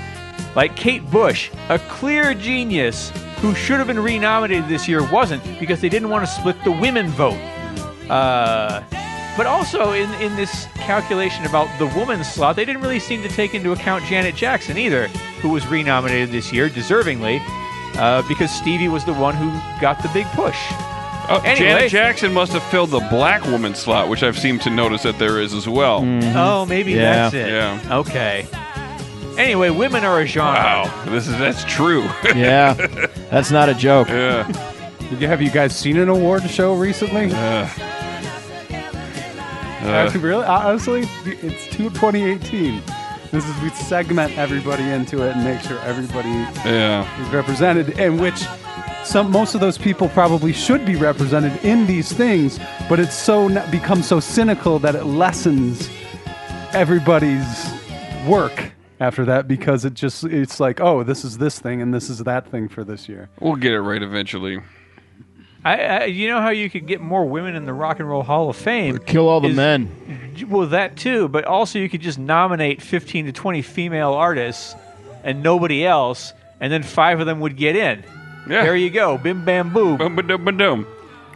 Like 0.56 0.76
Kate 0.76 1.08
Bush, 1.12 1.50
a 1.70 1.78
clear 1.78 2.34
genius 2.34 3.12
who 3.42 3.54
should 3.54 3.78
have 3.78 3.88
been 3.88 4.00
renominated 4.00 4.68
this 4.68 4.88
year 4.88 5.04
wasn't 5.12 5.44
because 5.60 5.82
they 5.82 5.90
didn't 5.90 6.10
want 6.10 6.26
to 6.26 6.32
split 6.32 6.56
the 6.64 6.72
women 6.72 7.08
vote. 7.10 7.38
Uh, 8.10 8.82
but 9.36 9.46
also 9.46 9.92
in, 9.92 10.12
in 10.16 10.36
this 10.36 10.66
calculation 10.76 11.46
about 11.46 11.68
the 11.78 11.86
woman 11.88 12.24
slot, 12.24 12.56
they 12.56 12.66
didn't 12.66 12.82
really 12.82 13.00
seem 13.00 13.22
to 13.22 13.30
take 13.30 13.54
into 13.54 13.72
account 13.74 14.04
Janet 14.06 14.34
Jackson 14.36 14.78
either, 14.78 15.08
who 15.42 15.50
was 15.50 15.68
renominated 15.68 16.32
this 16.32 16.52
year, 16.52 16.70
deservingly, 16.70 17.40
uh, 17.98 18.24
because 18.28 18.50
Stevie 18.50 18.88
was 18.88 19.06
the 19.06 19.14
one 19.14 19.36
who 19.36 19.52
got 19.80 20.02
the 20.02 20.10
big 20.10 20.26
push. 20.28 20.58
Oh, 21.30 21.42
Anyway. 21.44 21.56
Janet 21.72 21.92
Jackson 21.92 22.34
must 22.34 22.54
have 22.54 22.64
filled 22.64 22.90
the 22.92 23.02
black 23.10 23.44
woman 23.46 23.76
slot, 23.76 24.08
which 24.08 24.24
I've 24.24 24.38
seemed 24.40 24.62
to 24.62 24.70
notice 24.70 25.04
that 25.04 25.20
there 25.20 25.40
is 25.42 25.54
as 25.54 25.68
well. 25.68 25.98
Oh, 26.36 26.66
maybe 26.66 26.94
Yeah. 26.94 27.30
that's 27.30 27.34
it. 27.36 27.50
Yeah. 27.50 27.98
Okay. 28.00 28.48
Anyway, 29.38 29.70
women 29.70 30.04
are 30.06 30.22
a 30.22 30.26
genre. 30.26 30.54
Wow, 30.60 31.06
this 31.10 31.28
is 31.28 31.38
that's 31.38 31.64
true. 31.66 32.04
Yeah, 32.36 32.74
that's 33.30 33.52
not 33.52 33.70
a 33.70 33.74
joke. 33.76 34.08
yeah. 34.10 34.48
Did 35.10 35.22
you, 35.22 35.28
have 35.28 35.42
you 35.42 35.52
guys 35.52 35.76
seen 35.78 35.98
an 35.98 36.10
award 36.10 36.50
show 36.50 36.74
recently? 36.74 37.32
Uh, 37.34 37.68
Uh, 39.84 40.12
really? 40.20 40.44
Honestly, 40.44 41.08
it's 41.26 41.66
two- 41.68 41.90
2018. 41.92 42.82
This 43.32 43.46
This 43.46 43.46
is 43.56 43.62
we 43.62 43.70
segment 43.70 44.38
everybody 44.38 44.84
into 44.90 45.24
it 45.24 45.36
and 45.36 45.44
make 45.44 45.62
sure 45.62 45.80
everybody 45.86 46.30
Yeah. 46.66 47.06
is 47.22 47.30
represented, 47.34 47.98
and 48.00 48.20
which 48.20 48.44
some 49.08 49.32
most 49.32 49.56
of 49.56 49.62
those 49.62 49.78
people 49.78 50.10
probably 50.10 50.52
should 50.52 50.86
be 50.86 50.96
represented 50.96 51.64
in 51.64 51.88
these 51.88 52.12
things, 52.12 52.60
but 52.90 53.00
it's 53.00 53.16
so 53.16 53.48
n- 53.48 53.72
become 53.72 54.04
so 54.04 54.20
cynical 54.20 54.80
that 54.80 54.96
it 54.96 55.06
lessens 55.06 55.90
everybody's 56.74 57.72
work 58.28 58.72
after 59.00 59.24
that 59.26 59.48
because 59.48 59.86
it 59.86 59.94
just 59.94 60.24
it's 60.26 60.60
like 60.60 60.82
oh 60.82 61.04
this 61.04 61.24
is 61.24 61.38
this 61.38 61.60
thing 61.60 61.82
and 61.82 61.94
this 61.94 62.10
is 62.10 62.20
that 62.20 62.50
thing 62.52 62.68
for 62.68 62.84
this 62.84 63.08
year. 63.08 63.30
We'll 63.40 63.56
get 63.56 63.72
it 63.72 63.82
right 63.82 64.02
eventually. 64.02 64.60
I, 65.64 65.80
I, 65.80 66.04
you 66.06 66.28
know 66.30 66.42
how 66.42 66.50
you 66.50 66.70
could 66.70 66.86
get 66.86 67.02
more 67.02 67.26
women 67.26 67.56
in 67.56 67.66
the 67.66 67.74
Rock 67.74 68.00
and 68.00 68.08
Roll 68.08 68.24
Hall 68.24 68.50
of 68.50 68.56
Fame? 68.56 69.00
Kill 69.00 69.28
all 69.28 69.42
the 69.42 69.50
Is- 69.50 69.56
men. 69.56 70.36
Well, 70.48 70.68
that 70.68 70.98
too, 70.98 71.28
but 71.28 71.46
also 71.46 71.80
you 71.80 71.90
could 71.90 72.02
just 72.02 72.20
nominate 72.20 72.82
15 72.82 73.26
to 73.26 73.32
20 73.32 73.62
female 73.64 74.14
artists 74.14 74.76
and 75.24 75.42
nobody 75.42 75.86
else, 75.86 76.32
and 76.60 76.72
then 76.72 76.84
five 76.84 77.20
of 77.20 77.26
them 77.26 77.40
would 77.40 77.58
get 77.58 77.76
in. 77.76 78.04
Yeah. 78.50 78.64
There 78.64 78.76
you 78.76 78.90
go. 78.90 79.18
Bim 79.18 79.44
bam 79.46 79.74
boom. 79.74 79.98
Boom, 79.98 80.16
ba 80.16 80.24
dum, 80.24 80.46
ba 80.46 80.52
dum. 80.52 80.88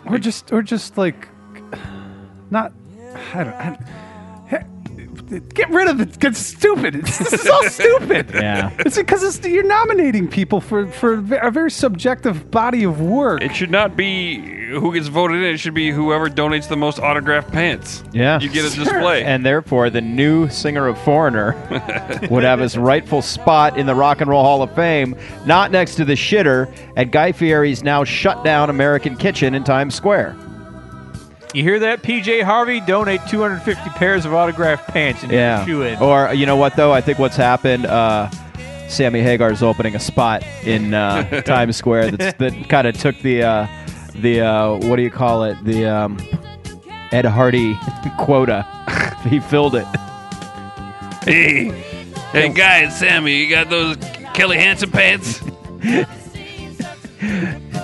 or 0.06 0.18
just 0.18 0.51
or 0.51 0.62
just 0.62 0.98
like 0.98 1.27
not 2.50 2.74
I 3.34 3.44
don't 3.44 3.53
I, 3.53 3.77
get 5.40 5.70
rid 5.70 5.88
of 5.88 6.00
it. 6.02 6.24
It's 6.24 6.40
stupid. 6.40 6.96
It's, 6.96 7.18
this 7.18 7.34
is 7.34 7.48
all 7.48 7.64
stupid. 7.70 8.32
Yeah. 8.42 8.72
It's 8.80 8.98
because 8.98 9.24
it's, 9.24 9.46
you're 9.48 9.64
nominating 9.64 10.28
people 10.28 10.62
for 10.62 10.88
for 10.88 11.14
a 11.14 11.52
very 11.52 11.70
subjective 11.72 12.50
body 12.52 12.84
of 12.84 13.00
work. 13.02 13.42
It 13.42 13.56
should 13.56 13.70
not 13.72 13.96
be 13.96 14.40
who 14.72 14.94
gets 14.94 15.08
voted 15.08 15.38
in. 15.44 15.54
It 15.54 15.58
should 15.60 15.74
be 15.74 15.92
whoever 15.92 16.28
donates 16.30 16.68
the 16.68 16.78
most 16.78 16.98
autographed 17.00 17.52
pants. 17.52 18.04
Yeah. 18.14 18.40
You 18.40 18.50
get 18.50 18.66
a 18.66 18.70
Sure. 18.70 18.84
display. 18.86 19.24
And 19.24 19.46
therefore, 19.46 19.90
the 19.90 20.02
new 20.02 20.50
singer 20.50 20.88
of 20.88 20.98
Foreigner 21.00 21.56
would 22.32 22.44
have 22.44 22.60
his 22.60 22.78
rightful 22.78 23.22
spot 23.22 23.78
in 23.78 23.86
the 23.86 23.96
Rock 23.96 24.22
and 24.22 24.30
Roll 24.30 24.44
Hall 24.44 24.62
of 24.64 24.74
Fame, 24.74 25.16
not 25.46 25.72
next 25.72 25.96
to 25.96 26.06
the 26.06 26.14
shitter 26.14 26.72
at 26.96 27.12
Guy 27.12 27.32
Fieri's 27.32 27.84
now 27.84 28.04
shut 28.04 28.44
down 28.44 28.70
American 28.70 29.16
Kitchen 29.18 29.54
in 29.54 29.64
Times 29.64 29.94
Square. 29.94 30.36
You 31.53 31.63
hear 31.63 31.79
that, 31.79 32.01
PJ 32.01 32.43
Harvey? 32.43 32.79
Donate 32.79 33.20
250 33.27 33.89
pairs 33.91 34.25
of 34.25 34.34
autographed 34.34 34.88
pants 34.88 35.22
and 35.24 35.31
Yeah. 35.31 35.65
shoe 35.65 35.81
in. 35.84 36.00
Or 36.00 36.34
you 36.34 36.46
know 36.46 36.55
what 36.55 36.75
though? 36.77 36.93
I 36.93 37.01
think 37.01 37.20
what's 37.20 37.36
happened. 37.36 37.86
Uh, 37.86 38.29
Sammy 38.88 39.20
is 39.22 39.63
opening 39.63 39.96
a 39.96 40.00
spot 40.00 40.43
in 40.63 40.93
uh, 40.93 41.41
Times 41.46 41.75
Square 41.77 42.12
that's, 42.12 42.38
that 42.38 42.70
kind 42.70 42.88
of 42.88 42.98
took 42.98 43.17
the 43.20 43.43
uh, 43.43 43.67
the 44.15 44.41
uh, 44.41 44.75
what 44.88 44.96
do 44.96 45.01
you 45.01 45.10
call 45.12 45.43
it? 45.43 45.58
The 45.63 45.86
um, 45.86 46.17
Ed 47.12 47.25
Hardy 47.25 47.77
quota. 48.17 48.65
he 49.29 49.39
filled 49.41 49.75
it. 49.75 49.86
hey, 51.24 51.70
hey, 52.31 52.50
guys, 52.50 52.98
Sammy, 52.98 53.36
you 53.43 53.50
got 53.50 53.70
those 53.70 53.98
Kelly 54.34 54.58
Hansen 54.58 54.89
pants? 54.91 55.41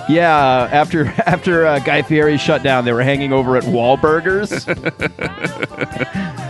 Yeah, 0.08 0.68
after 0.72 1.06
after 1.26 1.66
uh, 1.66 1.78
Guy 1.80 2.02
Fieri 2.02 2.38
shut 2.38 2.62
down, 2.62 2.84
they 2.84 2.92
were 2.92 3.02
hanging 3.02 3.32
over 3.32 3.56
at 3.56 3.64
Wahlburgers. 3.64 4.64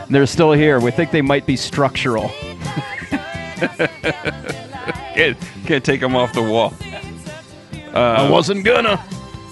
They're 0.09 0.27
still 0.27 0.53
here. 0.53 0.81
We 0.81 0.91
think 0.91 1.11
they 1.11 1.23
might 1.23 1.47
be 1.47 1.57
structural. 1.57 2.31
Can't, 5.15 5.37
can't 5.67 5.85
take 5.85 6.01
them 6.01 6.15
off 6.15 6.33
the 6.33 6.43
wall. 6.43 6.73
I 7.93 8.31
wasn't 8.31 8.65
gonna. 8.65 8.91
All 8.91 9.03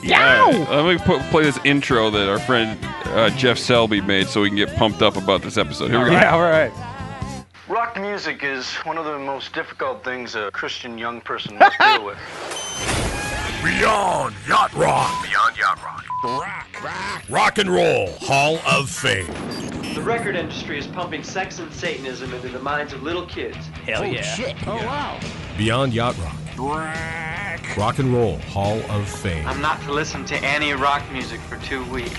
right, 0.05 0.67
let 0.71 0.87
me 0.87 1.05
put, 1.05 1.21
play 1.33 1.43
this 1.43 1.59
intro 1.65 2.09
that 2.11 2.29
our 2.29 2.39
friend 2.39 2.79
uh, 3.07 3.31
Jeff 3.31 3.59
Selby 3.59 4.01
made 4.01 4.29
so 4.29 4.43
we 4.43 4.49
can 4.49 4.57
get 4.57 4.73
pumped 4.77 5.03
up 5.03 5.17
about 5.17 5.43
this 5.43 5.57
episode. 5.57 5.91
Here 5.91 5.99
we 5.99 6.07
go. 6.07 6.13
yeah, 6.13 6.33
all 6.33 6.43
right. 6.43 6.71
Rock 7.69 8.01
music 8.01 8.45
is 8.45 8.73
one 8.85 8.97
of 8.97 9.07
the 9.07 9.19
most 9.19 9.53
difficult 9.53 10.05
things 10.05 10.37
a 10.37 10.53
Christian 10.53 10.97
young 10.97 11.21
person 11.21 11.59
must 11.59 11.77
deal 11.81 12.05
with. 12.05 12.19
Beyond 13.67 14.37
Yacht 14.49 14.73
Rock. 14.75 15.25
Beyond 15.25 15.59
Yacht 15.59 15.83
Rock. 15.83 16.05
Rock, 16.23 16.85
rock. 16.85 17.23
Rock 17.29 17.59
and 17.59 17.69
Roll 17.69 18.13
Hall 18.21 18.61
of 18.65 18.89
Fame. 18.89 19.27
The 19.93 20.01
record 20.01 20.37
industry 20.37 20.79
is 20.79 20.87
pumping 20.87 21.25
sex 21.25 21.59
and 21.59 21.73
Satanism 21.73 22.33
into 22.33 22.49
the 22.49 22.61
minds 22.61 22.93
of 22.93 23.03
little 23.03 23.27
kids. 23.27 23.57
Hell 23.85 24.07
yeah. 24.07 24.55
Oh 24.69 24.77
wow. 24.77 25.19
Beyond 25.59 25.93
Yacht 25.93 26.17
Rock. 26.19 26.37
Rock. 26.57 27.77
Rock 27.77 27.99
and 27.99 28.15
Roll 28.15 28.39
Hall 28.39 28.79
of 28.89 29.09
Fame. 29.09 29.45
I'm 29.49 29.61
not 29.61 29.83
to 29.83 29.93
listen 29.93 30.25
to 30.27 30.37
any 30.45 30.73
rock 30.73 31.03
music 31.11 31.41
for 31.41 31.57
two 31.57 31.85
weeks. 31.91 32.15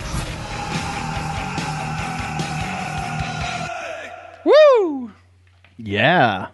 Woo! 4.43 5.13
Yeah, 5.77 6.47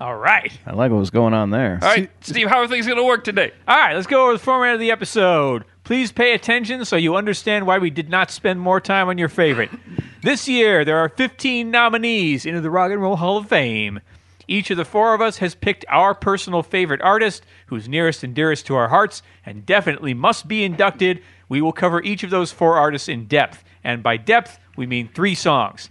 All 0.00 0.16
right. 0.16 0.56
I 0.64 0.74
like 0.74 0.92
what 0.92 0.98
was 0.98 1.10
going 1.10 1.34
on 1.34 1.50
there. 1.50 1.80
All 1.82 1.88
right, 1.88 2.08
Steve, 2.20 2.48
how 2.48 2.58
are 2.58 2.68
things 2.68 2.86
going 2.86 2.98
to 2.98 3.04
work 3.04 3.24
today? 3.24 3.52
All 3.66 3.76
right, 3.76 3.94
let's 3.94 4.06
go 4.06 4.24
over 4.24 4.34
the 4.34 4.38
format 4.38 4.74
of 4.74 4.80
the 4.80 4.92
episode. 4.92 5.64
Please 5.82 6.12
pay 6.12 6.34
attention 6.34 6.84
so 6.84 6.94
you 6.94 7.16
understand 7.16 7.66
why 7.66 7.78
we 7.78 7.90
did 7.90 8.08
not 8.08 8.30
spend 8.30 8.60
more 8.60 8.80
time 8.80 9.08
on 9.08 9.18
your 9.18 9.28
favorite. 9.28 9.70
This 10.20 10.48
year, 10.48 10.84
there 10.84 10.98
are 10.98 11.08
15 11.08 11.70
nominees 11.70 12.44
into 12.44 12.60
the 12.60 12.70
Rock 12.70 12.90
and 12.90 13.00
Roll 13.00 13.14
Hall 13.14 13.36
of 13.36 13.48
Fame. 13.48 14.00
Each 14.48 14.68
of 14.68 14.76
the 14.76 14.84
four 14.84 15.14
of 15.14 15.20
us 15.20 15.38
has 15.38 15.54
picked 15.54 15.84
our 15.88 16.12
personal 16.12 16.64
favorite 16.64 17.00
artist, 17.02 17.44
who's 17.66 17.88
nearest 17.88 18.24
and 18.24 18.34
dearest 18.34 18.66
to 18.66 18.74
our 18.74 18.88
hearts, 18.88 19.22
and 19.46 19.64
definitely 19.64 20.14
must 20.14 20.48
be 20.48 20.64
inducted. 20.64 21.22
We 21.48 21.62
will 21.62 21.72
cover 21.72 22.02
each 22.02 22.24
of 22.24 22.30
those 22.30 22.50
four 22.50 22.74
artists 22.78 23.08
in 23.08 23.26
depth, 23.26 23.62
and 23.84 24.02
by 24.02 24.16
depth, 24.16 24.58
we 24.76 24.86
mean 24.86 25.08
three 25.14 25.36
songs. 25.36 25.88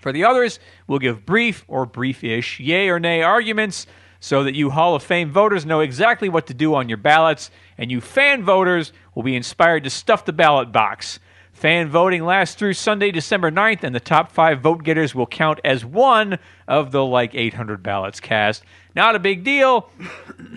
For 0.00 0.12
the 0.12 0.24
others, 0.24 0.58
we'll 0.86 0.98
give 0.98 1.26
brief 1.26 1.64
or 1.68 1.86
brief-ish 1.86 2.60
yay 2.60 2.88
or 2.88 3.00
nay 3.00 3.22
arguments 3.22 3.86
so 4.20 4.42
that 4.44 4.54
you 4.54 4.70
Hall 4.70 4.94
of 4.94 5.02
Fame 5.02 5.30
voters 5.30 5.64
know 5.64 5.80
exactly 5.80 6.28
what 6.28 6.46
to 6.48 6.54
do 6.54 6.74
on 6.74 6.88
your 6.88 6.98
ballots, 6.98 7.50
and 7.76 7.90
you 7.90 8.00
fan 8.00 8.42
voters 8.42 8.92
will 9.14 9.22
be 9.22 9.36
inspired 9.36 9.84
to 9.84 9.90
stuff 9.90 10.24
the 10.24 10.32
ballot 10.32 10.72
box. 10.72 11.20
Fan 11.52 11.88
voting 11.88 12.24
lasts 12.24 12.54
through 12.54 12.74
Sunday, 12.74 13.10
December 13.10 13.50
9th, 13.50 13.82
and 13.82 13.92
the 13.92 14.00
top 14.00 14.30
five 14.30 14.60
vote 14.60 14.84
getters 14.84 15.12
will 15.12 15.26
count 15.26 15.58
as 15.64 15.84
one 15.84 16.38
of 16.68 16.92
the 16.92 17.04
like 17.04 17.34
800 17.34 17.82
ballots 17.82 18.20
cast. 18.20 18.62
Not 18.94 19.16
a 19.16 19.18
big 19.18 19.42
deal 19.42 19.90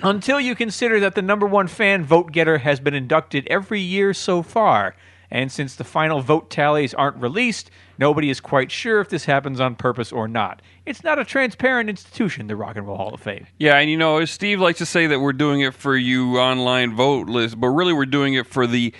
until 0.04 0.40
you 0.40 0.54
consider 0.54 1.00
that 1.00 1.16
the 1.16 1.24
number 1.24 1.48
one 1.48 1.68
fan 1.68 2.06
vote 2.06 2.32
getter 2.32 2.60
has 2.60 2.80
been 2.80 2.94
inducted 2.94 3.48
every 3.48 3.80
year 3.80 4.14
so 4.14 4.44
far. 4.44 4.96
And 5.32 5.52
since 5.52 5.76
the 5.76 5.86
final 5.86 6.22
vote 6.22 6.50
tallies 6.50 6.94
aren't 6.94 7.16
released, 7.18 7.72
nobody 7.98 8.30
is 8.30 8.42
quite 8.42 8.70
sure 8.70 9.00
if 9.00 9.08
this 9.08 9.26
happens 9.26 9.62
on 9.62 9.76
purpose 9.76 10.12
or 10.12 10.28
not. 10.28 10.62
It's 10.86 11.04
not 11.04 11.20
a 11.20 11.26
transparent 11.26 11.90
institution, 11.90 12.48
the 12.48 12.56
Rock 12.58 12.76
and 12.76 12.86
Roll 12.86 12.98
Hall 12.98 13.14
of 13.14 13.22
Fame. 13.22 13.48
Yeah, 13.58 13.78
and 13.78 13.90
you 13.90 13.98
know, 13.98 14.26
Steve 14.26 14.60
likes 14.60 14.80
to 14.80 14.86
say 14.86 15.08
that 15.08 15.20
we're 15.20 15.32
doing 15.32 15.62
it 15.62 15.74
for 15.74 15.96
you 15.96 16.38
online 16.38 16.96
vote 16.96 17.28
list, 17.28 17.60
but 17.60 17.70
really 17.70 17.94
we're 17.94 18.06
doing 18.06 18.34
it 18.34 18.46
for 18.46 18.68
the 18.68 18.94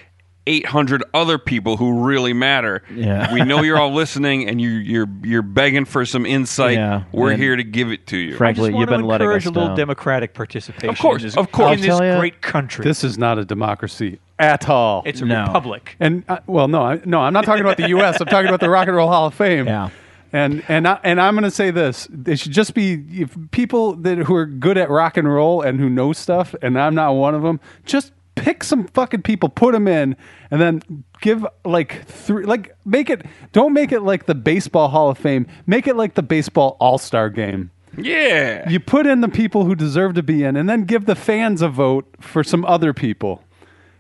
800 0.48 1.04
other 1.14 1.38
people 1.38 1.78
who 1.78 2.04
really 2.04 2.34
matter. 2.34 2.82
Yeah. 2.94 3.32
we 3.34 3.44
know 3.44 3.62
you're 3.62 3.78
all 3.78 3.94
listening, 3.94 4.50
and 4.50 4.60
you, 4.60 4.70
you're 4.70 5.08
you're 5.24 5.42
begging 5.44 5.86
for 5.86 6.06
some 6.06 6.26
insight. 6.26 6.76
Yeah, 6.78 7.04
We're 7.12 7.32
and 7.32 7.42
here 7.42 7.56
to 7.56 7.64
give 7.64 7.92
it 7.92 8.08
to 8.08 8.18
you. 8.18 8.36
Frank- 8.36 8.58
I 8.58 8.60
just 8.60 8.62
Frankly, 8.62 8.74
want 8.74 8.80
you've 8.82 8.90
to 8.90 8.98
been 8.98 9.08
letting 9.08 9.26
encourage 9.26 9.44
us 9.44 9.48
a 9.48 9.52
little 9.52 9.68
down. 9.70 9.78
democratic 9.78 10.34
participation. 10.34 10.90
Of 10.90 10.98
course, 11.00 11.22
in 11.22 11.28
this, 11.28 11.38
of 11.38 11.52
course. 11.52 11.76
in 11.76 11.82
this 11.82 11.90
I'll 11.92 12.00
tell 12.00 12.08
ya, 12.08 12.20
great 12.20 12.42
country. 12.42 12.84
This 12.84 13.04
is 13.04 13.18
not 13.18 13.38
a 13.38 13.46
democracy 13.46 14.20
at 14.40 14.68
all. 14.68 15.04
it's 15.06 15.22
a 15.22 15.26
No. 15.26 15.46
republic. 15.46 15.96
and 16.00 16.24
uh, 16.28 16.40
well, 16.48 16.68
no, 16.68 16.82
I, 16.82 17.02
no, 17.06 17.20
I'm 17.22 17.34
not 17.34 17.46
talking 17.46 17.62
about 17.64 17.78
the 17.78 17.88
U.S. 17.98 18.20
I'm 18.20 18.28
talking 18.28 18.48
about 18.48 18.62
the 18.62 18.70
Rock 18.70 18.88
and 18.88 18.96
Roll 18.96 19.10
Hall 19.10 19.28
of 19.28 19.34
Fame. 19.36 19.68
Yeah. 19.68 19.90
And 20.34 20.64
and 20.70 20.88
I, 20.88 20.98
and 21.04 21.20
I'm 21.22 21.34
going 21.36 21.44
to 21.44 21.52
say 21.52 21.72
this: 21.72 22.08
it 22.26 22.40
should 22.40 22.54
just 22.54 22.74
be 22.74 23.04
if 23.22 23.38
people 23.52 23.96
that 23.98 24.18
who 24.18 24.34
are 24.36 24.46
good 24.46 24.78
at 24.78 24.90
rock 24.90 25.18
and 25.18 25.32
roll 25.32 25.62
and 25.62 25.78
who 25.80 25.90
know 25.90 26.14
stuff, 26.14 26.56
and 26.62 26.80
I'm 26.80 26.96
not 26.96 27.12
one 27.14 27.36
of 27.36 27.42
them. 27.44 27.60
Just 27.86 28.14
pick 28.42 28.64
some 28.64 28.88
fucking 28.88 29.22
people, 29.22 29.50
put 29.50 29.74
them 29.74 29.88
in, 29.88 30.16
and 30.50 30.60
then 30.60 31.04
give 31.22 31.46
like 31.64 32.06
three, 32.08 32.44
like 32.46 32.76
make 32.86 33.10
it. 33.10 33.26
Don't 33.54 33.74
make 33.74 33.92
it 33.92 34.02
like 34.02 34.26
the 34.26 34.36
baseball 34.36 34.90
Hall 34.90 35.10
of 35.10 35.18
Fame. 35.18 35.48
Make 35.68 35.88
it 35.88 35.96
like 35.96 36.16
the 36.16 36.24
baseball 36.24 36.76
All 36.80 36.98
Star 36.98 37.30
Game. 37.30 37.72
Yeah. 37.98 38.70
You 38.70 38.80
put 38.80 39.06
in 39.06 39.22
the 39.22 39.30
people 39.30 39.66
who 39.66 39.76
deserve 39.76 40.14
to 40.16 40.24
be 40.24 40.44
in, 40.44 40.56
and 40.56 40.68
then 40.70 40.86
give 40.86 41.06
the 41.06 41.16
fans 41.16 41.62
a 41.62 41.70
vote 41.70 42.08
for 42.20 42.44
some 42.44 42.66
other 42.66 42.94
people. 42.94 43.44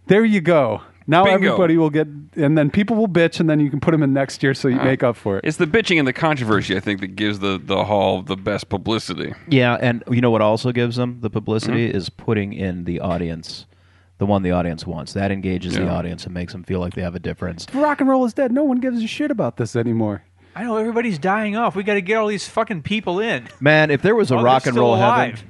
There 0.07 0.25
you 0.25 0.41
go. 0.41 0.81
Now 1.07 1.25
Bingo. 1.25 1.35
everybody 1.47 1.77
will 1.77 1.89
get, 1.89 2.07
and 2.35 2.57
then 2.57 2.69
people 2.69 2.95
will 2.95 3.07
bitch, 3.07 3.39
and 3.39 3.49
then 3.49 3.59
you 3.59 3.69
can 3.69 3.79
put 3.81 3.91
them 3.91 4.03
in 4.03 4.13
next 4.13 4.43
year 4.43 4.53
so 4.53 4.67
you 4.67 4.77
make 4.77 5.03
up 5.03 5.17
for 5.17 5.37
it. 5.39 5.45
It's 5.45 5.57
the 5.57 5.65
bitching 5.65 5.97
and 5.99 6.07
the 6.07 6.13
controversy, 6.13 6.77
I 6.77 6.79
think, 6.79 7.01
that 7.01 7.15
gives 7.15 7.39
the, 7.39 7.59
the 7.61 7.83
hall 7.85 8.21
the 8.21 8.37
best 8.37 8.69
publicity. 8.69 9.33
Yeah, 9.47 9.77
and 9.81 10.03
you 10.09 10.21
know 10.21 10.29
what 10.31 10.41
also 10.41 10.71
gives 10.71 10.95
them 10.95 11.17
the 11.21 11.29
publicity 11.29 11.87
Mm-hmm. 11.89 11.97
is 11.97 12.09
putting 12.09 12.53
in 12.53 12.85
the 12.85 12.99
audience, 13.01 13.65
the 14.21 14.25
one 14.27 14.43
the 14.43 14.51
audience 14.51 14.85
wants. 14.85 15.13
That 15.13 15.31
engages 15.31 15.73
the 15.73 15.89
audience 15.89 16.25
and 16.25 16.33
makes 16.35 16.53
them 16.53 16.63
feel 16.63 16.79
like 16.79 16.93
they 16.93 17.01
have 17.01 17.15
a 17.15 17.19
difference. 17.19 17.65
rock 17.73 17.99
and 18.01 18.07
roll 18.07 18.23
is 18.23 18.35
dead. 18.35 18.51
No 18.51 18.63
one 18.63 18.79
gives 18.79 19.01
a 19.01 19.07
shit 19.07 19.31
about 19.31 19.57
this 19.57 19.75
anymore. 19.75 20.23
I 20.55 20.61
know 20.63 20.77
everybody's 20.77 21.17
dying 21.17 21.55
off. 21.55 21.75
We 21.75 21.81
got 21.81 21.95
to 21.95 22.01
get 22.01 22.17
all 22.17 22.27
these 22.27 22.47
fucking 22.47 22.83
people 22.83 23.19
in. 23.19 23.47
Man, 23.59 23.89
if 23.89 24.03
there 24.03 24.13
was 24.13 24.29
a 24.29 24.35
While 24.35 24.43
rock 24.43 24.67
and 24.67 24.75
roll 24.77 24.93
alive. 24.93 25.43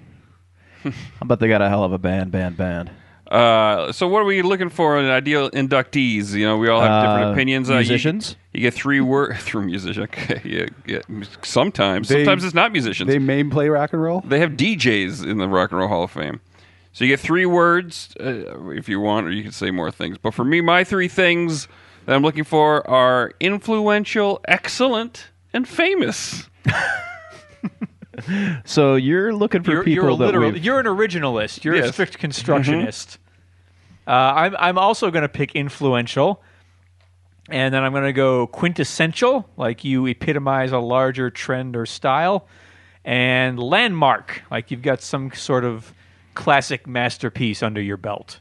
heaven, 0.83 0.97
I 1.21 1.25
bet 1.25 1.41
they 1.41 1.49
got 1.49 1.61
a 1.61 1.67
hell 1.67 1.83
of 1.83 1.91
a 1.91 1.97
band, 1.97 2.31
band, 2.31 2.55
band. 2.55 2.91
Uh, 3.29 3.91
so, 3.91 4.07
what 4.07 4.21
are 4.21 4.25
we 4.25 4.41
looking 4.41 4.69
for 4.69 4.97
in 4.99 5.05
ideal 5.09 5.49
inductees? 5.51 6.31
You 6.33 6.45
know, 6.45 6.57
we 6.57 6.69
all 6.69 6.79
have 6.79 7.03
different 7.03 7.29
Uh, 7.29 7.33
opinions. 7.33 7.69
Uh, 7.69 7.73
you- 7.73 7.79
musicians? 7.79 8.35
you, 8.53 8.61
get 8.61 8.73
three 8.73 9.01
words 9.01 9.39
through 9.43 9.63
musician. 9.65 10.03
Okay, 10.11 10.41
yeah, 10.45 10.65
yeah. 10.85 10.99
Sometimes, 11.41 12.07
They- 12.07 12.23
sometimes 12.23 12.45
it's 12.45 12.53
not 12.53 12.71
musicians. 12.71 13.09
They 13.09 13.19
may 13.19 13.43
play 13.43 13.67
rock 13.67 13.91
and 13.91 14.01
roll. 14.01 14.21
They 14.21 14.39
have 14.39 14.51
DJs 14.51 15.25
in 15.29 15.39
the 15.39 15.47
Rock 15.49 15.71
and 15.71 15.79
Roll 15.79 15.89
Hall 15.89 16.03
of 16.03 16.11
Fame. 16.11 16.39
So 16.93 17.05
you 17.05 17.09
get 17.11 17.19
three 17.19 17.45
words 17.45 18.13
uh, 18.19 18.69
if 18.71 18.89
you 18.89 18.99
want, 18.99 19.27
or 19.27 19.31
you 19.31 19.43
can 19.43 19.51
say 19.51 19.71
more 19.71 19.91
things. 19.91 20.17
But 20.17 20.33
for 20.33 20.43
me, 20.43 20.59
my 20.61 20.83
three 20.83 21.07
things 21.07 21.67
that 22.05 22.15
I'm 22.15 22.21
looking 22.21 22.43
for 22.43 22.87
are 22.89 23.31
influential, 23.39 24.41
excellent, 24.47 25.29
and 25.53 25.67
famous. 25.67 26.49
So 28.65 28.95
you're 28.95 29.33
looking 29.33 29.63
for 29.63 29.71
You're, 29.71 29.83
people 29.83 30.03
you're 30.03 30.13
a 30.13 30.15
that 30.17 30.25
literal. 30.25 30.57
You're 30.57 30.79
an 30.79 30.85
originalist. 30.85 31.63
You're 31.63 31.75
a 31.75 31.77
Yes. 31.77 31.85
Mm-hmm. 31.85 31.93
strict 31.93 32.17
constructionist. 32.19 33.17
Uh, 34.05 34.11
I'm 34.11 34.55
I'm 34.59 34.77
also 34.77 35.09
going 35.11 35.21
to 35.23 35.29
pick 35.29 35.55
influential, 35.55 36.43
and 37.49 37.73
then 37.73 37.83
I'm 37.83 37.93
going 37.93 38.03
to 38.03 38.13
go 38.13 38.47
quintessential, 38.47 39.49
like 39.57 39.83
you 39.83 40.05
epitomize 40.07 40.71
a 40.71 40.79
larger 40.79 41.29
trend 41.29 41.75
or 41.75 41.85
style, 41.85 42.47
and 43.05 43.57
landmark, 43.57 44.43
like 44.51 44.71
you've 44.71 44.81
got 44.81 45.01
some 45.01 45.31
sort 45.31 45.63
of 45.63 45.93
classic 46.35 46.87
masterpiece 46.87 47.61
under 47.63 47.81
your 47.81 47.97
belt. 47.97 48.39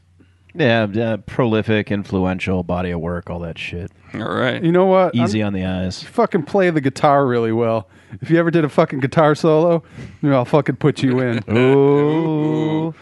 yeah, 0.53 0.87
yeah, 0.91 1.17
prolific, 1.25 1.91
influential, 1.91 2.63
body 2.63 2.91
of 2.91 2.99
work, 2.99 3.29
all 3.29 3.39
that 3.39 3.57
shit. 3.57 3.91
All 4.13 4.19
right. 4.35 4.61
You 4.61 4.71
know 4.73 4.85
what? 4.85 5.15
I'm- 5.15 5.23
Easy 5.23 5.41
on 5.41 5.53
the 5.53 5.63
eyes. 5.65 6.03
fucking 6.03 6.43
play 6.43 6.69
the 6.69 6.81
guitar 6.81 7.25
really 7.25 7.53
well. 7.53 7.87
If 8.21 8.29
you 8.29 8.37
ever 8.39 8.51
did 8.51 8.65
a 8.65 8.69
fucking 8.69 8.99
guitar 8.99 9.35
solo, 9.35 9.83
you 10.21 10.29
know, 10.29 10.35
I'll 10.35 10.43
fucking 10.43 10.75
put 10.75 11.01
you 11.01 11.19
in. 11.21 11.41
Ooh, 11.49 12.93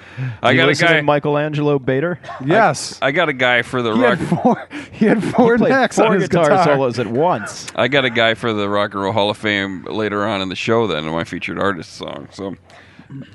I 0.43 0.53
got 0.53 0.65
a 0.65 0.67
listen 0.67 0.87
to 0.87 0.93
guy. 0.95 1.01
Michael 1.01 1.35
Angelo 1.39 1.79
Batio. 1.79 2.17
Yes. 2.45 2.99
I 3.01 3.11
got 3.11 3.27
a 3.29 3.33
guy 3.33 3.63
for 3.63 3.81
the 3.81 3.93
he 3.95 4.03
rock. 4.03 4.19
had 4.19 4.27
four. 4.43 4.67
He 4.91 5.05
had 5.05 5.23
four 5.23 5.57
Played 5.57 5.69
necks 5.71 5.95
four 5.95 6.07
on 6.07 6.19
his 6.19 6.27
guitar, 6.27 6.49
guitar. 6.49 6.65
solos 6.65 6.99
at 6.99 7.07
once. 7.07 7.67
I 7.73 7.87
got 7.87 8.03
a 8.03 8.09
guy 8.09 8.33
for 8.33 8.51
the 8.51 8.67
Rock 8.67 8.93
and 8.93 9.01
Roll 9.01 9.13
Hall 9.13 9.29
of 9.29 9.37
Fame 9.37 9.85
later 9.85 10.25
on 10.27 10.41
in 10.41 10.49
the 10.49 10.57
show. 10.57 10.87
Then 10.87 11.05
in 11.05 11.11
my 11.13 11.23
featured 11.23 11.57
artist 11.57 11.93
song. 11.93 12.27
So 12.31 12.55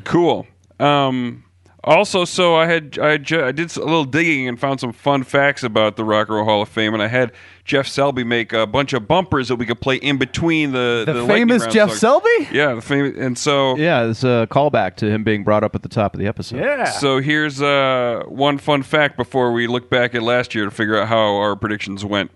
cool. 0.04 0.46
Um, 0.78 1.43
also, 1.84 2.24
so 2.24 2.56
I 2.56 2.66
had 2.66 2.98
I, 2.98 3.18
ju- 3.18 3.44
I 3.44 3.52
did 3.52 3.76
a 3.76 3.80
little 3.80 4.04
digging 4.04 4.48
and 4.48 4.58
found 4.58 4.80
some 4.80 4.92
fun 4.92 5.22
facts 5.22 5.62
about 5.62 5.96
the 5.96 6.04
Rock 6.04 6.28
and 6.28 6.36
Roll 6.36 6.44
Hall 6.44 6.62
of 6.62 6.68
Fame, 6.68 6.94
and 6.94 7.02
I 7.02 7.08
had 7.08 7.30
Jeff 7.64 7.86
Selby 7.86 8.24
make 8.24 8.52
a 8.52 8.66
bunch 8.66 8.92
of 8.92 9.06
bumpers 9.06 9.48
that 9.48 9.56
we 9.56 9.66
could 9.66 9.80
play 9.80 9.96
in 9.96 10.16
between 10.18 10.72
the 10.72 11.04
The, 11.06 11.14
Lightning 11.14 11.26
famous 11.48 11.62
Round 11.62 11.72
Jeff 11.72 11.88
songs. 11.90 12.00
Selby. 12.00 12.48
Yeah, 12.52 12.74
the 12.74 12.80
famous, 12.82 13.16
and 13.18 13.36
so 13.38 13.76
Yeah, 13.76 14.04
it's 14.06 14.24
a 14.24 14.48
callback 14.50 14.96
to 14.96 15.10
him 15.10 15.24
being 15.24 15.44
brought 15.44 15.62
up 15.64 15.74
at 15.74 15.82
the 15.82 15.88
top 15.88 16.14
of 16.14 16.20
the 16.20 16.26
episode. 16.26 16.58
Yeah. 16.60 16.84
So 16.90 17.20
here's 17.20 17.60
uh, 17.62 18.22
one 18.28 18.58
fun 18.58 18.82
fact 18.82 19.16
before 19.16 19.52
we 19.52 19.66
look 19.66 19.88
back 19.90 20.14
at 20.14 20.22
last 20.22 20.54
year 20.54 20.64
to 20.64 20.70
figure 20.70 20.96
out 21.00 21.08
how 21.08 21.36
our 21.36 21.54
predictions 21.56 22.04
went 22.04 22.30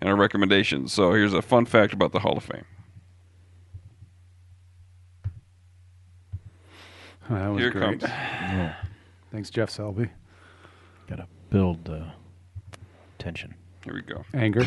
and 0.00 0.08
our 0.10 0.16
recommendations. 0.16 0.92
So 0.92 1.12
here's 1.12 1.32
a 1.34 1.42
fun 1.42 1.64
fact 1.66 1.92
about 1.92 2.12
the 2.12 2.20
Hall 2.20 2.36
of 2.36 2.44
Fame. 2.44 2.64
Oh, 7.30 7.34
that 7.34 7.48
was 7.48 7.58
Here 7.60 7.68
it 7.68 7.72
great. 7.72 8.00
comes. 8.00 8.12
Thanks, 9.30 9.50
Jeff 9.50 9.70
Selby. 9.70 10.10
Gotta 11.08 11.26
build 11.50 11.88
uh, 11.88 12.04
tension. 13.18 13.54
Here 13.84 13.94
we 13.94 14.02
go. 14.02 14.24
Anger. 14.34 14.66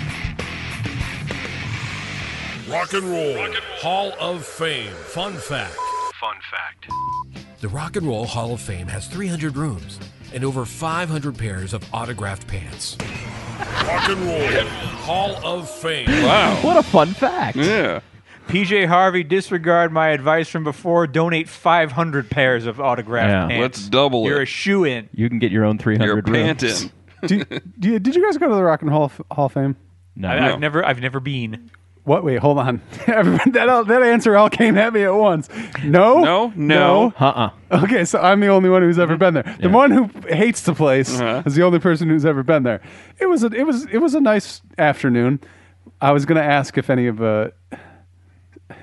Rock 2.70 2.94
and 2.94 3.04
Roll 3.04 3.52
Hall 3.80 4.14
of 4.20 4.46
Fame. 4.46 4.92
Fun 4.92 5.34
fact. 5.34 5.76
Fun 6.20 6.36
fact. 6.50 6.88
The 7.60 7.68
Rock 7.68 7.98
and 7.98 8.08
Roll 8.08 8.26
Hall 8.26 8.54
of 8.54 8.62
Fame 8.62 8.88
has 8.88 9.08
300 9.08 9.56
rooms 9.58 10.00
and 10.34 10.44
over 10.44 10.66
500 10.66 11.38
pairs 11.38 11.74
of 11.74 11.84
autographed 11.94 12.48
pants. 12.48 12.98
Rock 13.86 14.10
and 14.10 14.22
Roll 14.22 14.66
Hall 15.04 15.36
of 15.46 15.70
Fame. 15.70 16.08
Wow. 16.10 16.58
What 16.62 16.78
a 16.78 16.84
fun 16.84 17.14
fact! 17.14 17.58
Yeah. 17.58 18.00
PJ 18.48 18.88
Harvey, 18.88 19.24
disregard 19.24 19.92
my 19.92 20.10
advice 20.10 20.48
from 20.50 20.64
before. 20.64 21.08
Donate 21.08 21.50
500 21.50 22.30
pairs 22.30 22.66
of 22.66 22.80
autographed 22.80 23.30
Yeah. 23.30 23.48
pants. 23.48 23.62
Let's 23.80 23.90
double 23.90 24.26
You're 24.26 24.40
it. 24.42 24.44
a 24.44 24.46
shoe 24.48 24.84
in. 24.84 25.10
You 25.14 25.30
can 25.30 25.40
get 25.40 25.52
your 25.52 25.66
own 25.66 25.78
300 25.78 26.06
You're 26.06 26.16
rooms. 26.44 26.62
panting. 26.62 26.92
do, 27.26 27.44
do 27.80 28.00
did 28.00 28.16
you 28.16 28.24
guys 28.24 28.38
go 28.38 28.48
to 28.50 28.56
the 28.56 28.64
Rock 28.64 28.82
and 28.82 28.92
Hall 28.92 29.06
of, 29.06 29.22
Hall 29.32 29.46
of 29.46 29.54
Fame? 29.54 29.76
No, 30.16 30.28
I, 30.28 30.54
I've 30.54 30.60
never, 30.60 30.86
I've 30.86 31.00
never 31.02 31.20
been. 31.20 31.72
What? 32.04 32.26
Wait, 32.26 32.38
hold 32.40 32.58
on. 32.60 32.82
Everyone- 33.08 33.52
that 33.54 33.70
all- 33.70 33.86
that 33.86 34.04
answer 34.04 34.36
all 34.36 34.50
came 34.50 34.78
at 34.78 34.92
me 34.94 35.04
at 35.04 35.14
once. 35.16 35.48
No. 35.86 36.22
No, 36.22 36.54
no. 36.56 37.14
uh-uh. 37.18 37.50
Okay, 37.84 38.04
so 38.04 38.20
I'm 38.20 38.42
the 38.42 38.50
only 38.50 38.70
one 38.70 38.82
who's 38.82 39.00
ever 39.00 39.16
been 39.16 39.36
there. 39.36 39.56
The 39.62 39.70
one 39.70 39.90
who 39.90 40.10
hates 40.28 40.62
the 40.64 40.74
place 40.74 41.18
Uh-huh. 41.20 41.44
is 41.46 41.56
the 41.56 41.64
only 41.64 41.80
person 41.80 42.10
who's 42.10 42.26
ever 42.26 42.44
been 42.44 42.64
there. 42.64 42.82
It 43.20 43.28
was 43.28 43.44
a, 43.44 43.48
it 43.48 43.64
was 43.66 43.86
it 43.86 44.00
was 44.00 44.14
a 44.16 44.20
nice 44.20 44.62
afternoon. 44.78 45.40
I 46.02 46.12
was 46.12 46.26
going 46.26 46.36
to 46.36 46.44
ask 46.44 46.78
if 46.78 46.90
any 46.90 47.08
of 47.08 47.22
uh 47.24 47.52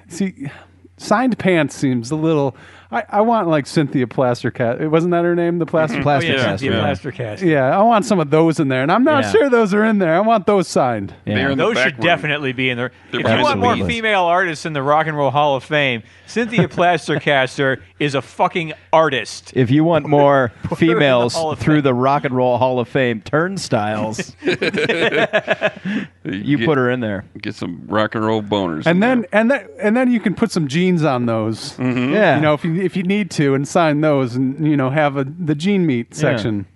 see 0.08 0.50
signed 0.96 1.38
pants 1.38 1.74
seems 1.74 2.10
a 2.10 2.16
little 2.16 2.56
I, 2.92 3.04
I 3.08 3.20
want 3.20 3.46
like 3.46 3.66
Cynthia 3.66 4.06
Plastercat. 4.06 4.80
It 4.80 4.88
wasn't 4.88 5.12
that 5.12 5.24
her 5.24 5.36
name, 5.36 5.58
the 5.58 5.66
Plaster 5.66 5.94
mm-hmm. 5.94 6.00
oh, 6.00 6.04
Plastic 6.04 6.30
oh, 6.30 6.34
yeah, 6.34 6.44
cast, 6.44 6.62
yeah. 6.62 6.70
yeah. 6.72 6.80
Plaster 6.80 7.12
cast. 7.12 7.42
Yeah, 7.42 7.78
I 7.78 7.82
want 7.82 8.04
some 8.04 8.18
of 8.18 8.30
those 8.30 8.58
in 8.58 8.68
there, 8.68 8.82
and 8.82 8.90
I'm 8.90 9.04
not 9.04 9.24
Yeah. 9.24 9.30
sure 9.30 9.50
those 9.50 9.72
are 9.72 9.84
in 9.84 9.98
there. 9.98 10.14
I 10.14 10.20
want 10.20 10.46
those 10.46 10.66
signed. 10.66 11.14
Yeah. 11.24 11.36
They're 11.36 11.50
in 11.50 11.58
the 11.58 11.64
Those 11.64 11.74
back 11.76 11.84
should 11.84 11.98
room. 11.98 12.06
definitely 12.06 12.52
be 12.52 12.68
in 12.68 12.76
there. 12.76 12.90
They're 13.12 13.20
if 13.20 13.26
you 13.28 13.42
want 13.42 13.60
more 13.60 13.72
Absolutely. 13.72 13.94
female 13.94 14.24
artists 14.24 14.66
in 14.66 14.72
the 14.72 14.82
Rock 14.82 15.06
and 15.06 15.16
Roll 15.16 15.30
Hall 15.30 15.54
of 15.54 15.62
Fame, 15.62 16.02
Cynthia 16.26 16.68
Plaster 16.68 17.20
Caster 17.20 17.80
is 18.00 18.14
a 18.14 18.22
fucking 18.22 18.72
artist. 18.92 19.52
If 19.54 19.70
you 19.70 19.84
want 19.84 20.08
more 20.08 20.48
her 20.48 20.54
in 20.62 20.68
the 20.70 20.76
females 20.76 21.34
through 21.34 21.76
Fame. 21.76 21.82
the 21.82 21.94
Rock 21.94 22.24
and 22.24 22.34
Roll 22.34 22.56
Hall 22.56 22.80
of 22.80 22.88
Fame 22.88 23.20
turnstiles, 23.20 24.34
you 24.42 24.56
get, 24.56 26.64
put 26.64 26.78
her 26.78 26.90
in 26.90 27.00
there. 27.00 27.26
get 27.38 27.54
some 27.54 27.84
rock 27.86 28.14
and 28.14 28.24
roll 28.24 28.42
boners. 28.42 28.86
And 28.86 29.02
then 29.02 29.20
there. 29.20 29.28
and 29.32 29.50
then 29.50 29.68
and 29.80 29.96
then 29.96 30.10
you 30.10 30.18
can 30.18 30.34
put 30.34 30.50
some 30.50 30.66
jeans 30.66 31.04
on 31.04 31.26
those. 31.26 31.78
Yeah. 31.78 32.36
You 32.36 32.42
know, 32.42 32.54
if 32.54 32.64
you 32.64 32.74
if 32.76 32.96
you 32.96 33.02
need 33.02 33.30
to, 33.32 33.54
and 33.54 33.68
sign 33.68 34.00
those, 34.00 34.34
and 34.34 34.66
you 34.66 34.76
know, 34.76 34.88
have 34.88 35.18
a 35.18 35.24
the 35.24 35.54
jean 35.54 35.86
meat 35.86 36.14
section. 36.14 36.66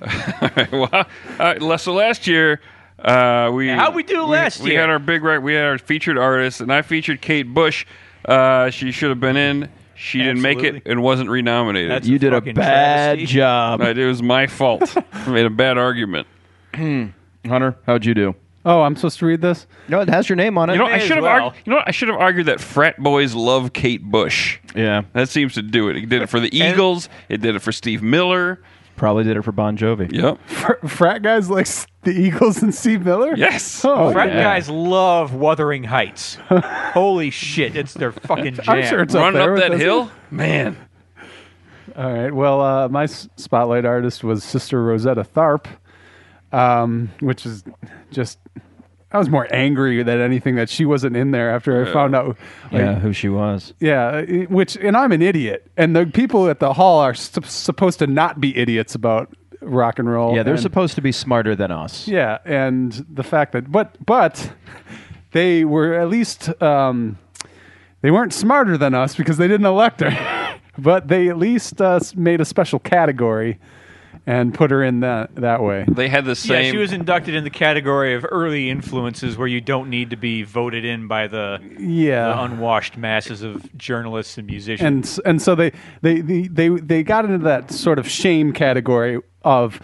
well, 0.72 0.88
all 0.92 1.04
right, 1.38 1.80
so 1.80 1.92
last 1.92 2.26
year, 2.26 2.60
uh, 2.98 3.50
we 3.52 3.68
How'd 3.68 3.94
we 3.94 4.02
do 4.02 4.24
last 4.24 4.60
we 4.60 4.72
year? 4.72 4.80
had 4.80 4.90
our 4.90 4.98
big 4.98 5.22
right. 5.22 5.38
We 5.38 5.54
had 5.54 5.64
our 5.64 5.78
featured 5.78 6.18
artist, 6.18 6.60
and 6.60 6.72
I 6.72 6.82
featured 6.82 7.22
Kate 7.22 7.52
Bush. 7.52 7.86
Uh, 8.24 8.70
she 8.70 8.92
should 8.92 9.08
have 9.08 9.20
been 9.20 9.36
in. 9.36 9.70
She 10.00 10.18
didn't 10.18 10.40
make 10.40 10.58
it 10.60 10.66
Absolutely. 10.76 10.90
and 10.92 11.02
wasn't 11.02 11.28
renominated. 11.30 11.90
That's 11.90 12.08
you 12.08 12.18
did 12.18 12.32
a 12.32 12.36
fucking 12.36 12.54
bad 12.54 13.16
travesty. 13.18 13.26
job. 13.34 13.80
Right, 13.80 13.96
it 13.98 14.06
was 14.06 14.22
my 14.22 14.46
fault. 14.46 14.96
I 15.12 15.28
made 15.30 15.44
a 15.44 15.50
bad 15.50 15.76
argument. 15.76 16.26
Hunter, 16.74 17.76
how'd 17.86 18.04
you 18.04 18.14
do? 18.14 18.34
Oh, 18.64 18.82
I'm 18.82 18.94
supposed 18.96 19.18
to 19.20 19.26
read 19.26 19.40
this. 19.40 19.66
No, 19.88 20.00
it 20.00 20.08
has 20.08 20.28
your 20.28 20.36
name 20.36 20.58
on 20.58 20.68
it. 20.68 20.74
You 20.74 20.78
know, 20.80 20.86
I 20.86 20.96
as 20.96 21.02
should 21.02 21.16
have 21.16 21.22
well. 21.24 21.44
argued. 21.46 21.62
You 21.66 21.70
know, 21.70 21.76
what? 21.78 21.88
I 21.88 21.90
should 21.92 22.08
have 22.08 22.18
argued 22.18 22.46
that 22.46 22.60
frat 22.60 22.98
boys 22.98 23.34
love 23.34 23.72
Kate 23.72 24.02
Bush. 24.02 24.58
yeah, 24.74 25.02
That 25.14 25.28
seems 25.30 25.54
to 25.54 25.62
do 25.62 25.88
it. 25.88 25.96
He 25.96 26.04
did 26.06 26.20
it 26.22 26.28
for 26.28 26.40
the 26.40 26.48
Eagles. 26.56 27.08
It 27.28 27.40
did 27.40 27.54
it 27.56 27.60
for 27.60 27.72
Steve 27.72 28.02
Miller. 28.02 28.62
probably 28.96 29.24
did 29.24 29.36
it 29.38 29.42
for 29.42 29.52
Bon 29.52 29.78
Jovi. 29.78 30.12
Yep. 30.12 30.38
Fr- 30.46 30.86
frat 30.86 31.22
guys 31.22 31.48
like 31.48 31.66
s- 31.66 31.86
the 32.02 32.12
Eagles 32.12 32.62
and 32.62 32.74
Steve 32.74 33.04
Miller. 33.04 33.34
Yes. 33.36 33.84
Oh, 33.84 34.12
Frat 34.12 34.28
yeah. 34.28 34.42
guys 34.42 34.68
love 34.70 35.34
Wuthering 35.34 35.84
Heights. 35.84 36.36
Holy 36.48 37.30
shit, 37.30 37.76
it's 37.76 37.94
their 37.94 38.12
fucking 38.12 38.54
jam. 38.54 38.64
I'm 38.68 38.86
sure 38.86 39.02
it's 39.02 39.14
up 39.14 39.20
Running 39.22 39.38
there 39.40 39.54
up 39.54 39.60
that 39.60 39.70
this. 39.72 39.80
hill, 39.80 40.10
man. 40.30 40.76
All 41.96 42.12
right. 42.12 42.32
Well, 42.32 42.60
uh, 42.60 42.88
my 42.88 43.06
spotlight 43.06 43.84
artist 43.84 44.22
was 44.24 44.44
Sister 44.44 44.82
Rosetta 44.82 45.24
Tharpe, 45.24 45.66
um, 46.52 47.10
which 47.20 47.44
is 47.46 47.64
just. 48.10 48.38
I 49.12 49.18
was 49.18 49.28
more 49.28 49.48
angry 49.52 50.04
than 50.04 50.20
anything 50.20 50.54
that 50.54 50.70
she 50.70 50.84
wasn't 50.84 51.16
in 51.16 51.32
there 51.32 51.50
after 51.50 51.84
I 51.84 51.92
found 51.92 52.14
out. 52.14 52.38
like, 52.70 52.80
Yeah, 52.80 52.94
who 53.00 53.12
she 53.12 53.28
was. 53.28 53.74
Yeah, 53.80 54.20
which 54.44 54.76
and 54.76 54.96
I'm 54.96 55.10
an 55.10 55.20
idiot, 55.20 55.68
and 55.76 55.96
the 55.96 56.06
people 56.06 56.48
at 56.48 56.60
the 56.60 56.72
hall 56.72 57.00
are 57.00 57.12
sup- 57.12 57.44
supposed 57.44 57.98
to 57.98 58.06
not 58.06 58.40
be 58.40 58.56
idiots 58.56 58.94
about 58.94 59.34
rock 59.60 59.98
and 59.98 60.08
roll. 60.10 60.34
Yeah, 60.34 60.42
they're 60.42 60.54
and- 60.54 60.62
supposed 60.62 60.94
to 60.96 61.00
be 61.02 61.12
smarter 61.12 61.54
than 61.56 61.70
us. 61.70 62.06
Yeah, 62.08 62.38
and 62.44 62.92
the 63.12 63.22
fact 63.24 63.52
that 63.52 63.70
but 63.70 63.96
but 64.04 64.52
they 65.32 65.64
were 65.64 65.94
at 65.94 66.08
least 66.08 66.50
um, 66.62 67.18
they 68.02 68.10
weren't 68.10 68.32
smarter 68.32 68.76
than 68.76 68.94
us 68.94 69.14
because 69.16 69.36
they 69.36 69.48
didn't 69.48 69.66
elect 69.66 70.00
her, 70.00 70.58
but 70.78 71.08
they 71.08 71.28
at 71.28 71.38
least 71.38 71.80
uh, 71.80 72.00
made 72.16 72.40
a 72.40 72.44
special 72.44 72.78
category 72.78 73.58
and 74.26 74.52
put 74.52 74.70
her 74.70 74.82
in 74.84 75.00
that 75.00 75.34
that 75.36 75.62
way. 75.62 75.84
They 75.88 76.08
had 76.08 76.24
the 76.24 76.34
same. 76.36 76.64
Yeah, 76.64 76.70
she 76.72 76.76
was 76.76 76.92
inducted 76.92 77.34
in 77.34 77.44
the 77.44 77.50
category 77.50 78.14
of 78.14 78.26
early 78.30 78.68
influences 78.68 79.36
where 79.38 79.46
you 79.48 79.60
don't 79.60 79.88
need 79.88 80.10
to 80.10 80.16
be 80.16 80.42
voted 80.42 80.84
in 80.84 81.08
by 81.08 81.26
the, 81.26 81.58
the 81.78 81.82
Yeah. 81.84 82.44
unwashed 82.44 82.96
masses 82.96 83.42
of 83.42 83.76
journalists 83.78 84.36
and 84.36 84.46
musicians. 84.46 85.18
and 85.18 85.26
and 85.26 85.42
so 85.42 85.54
they 85.54 85.72
they, 86.02 86.20
they 86.20 86.48
they 86.48 86.68
they 86.68 87.02
got 87.02 87.24
into 87.24 87.38
that 87.38 87.70
sort 87.70 87.98
of 87.98 88.08
shame 88.08 88.52
category 88.52 89.18
of 89.42 89.80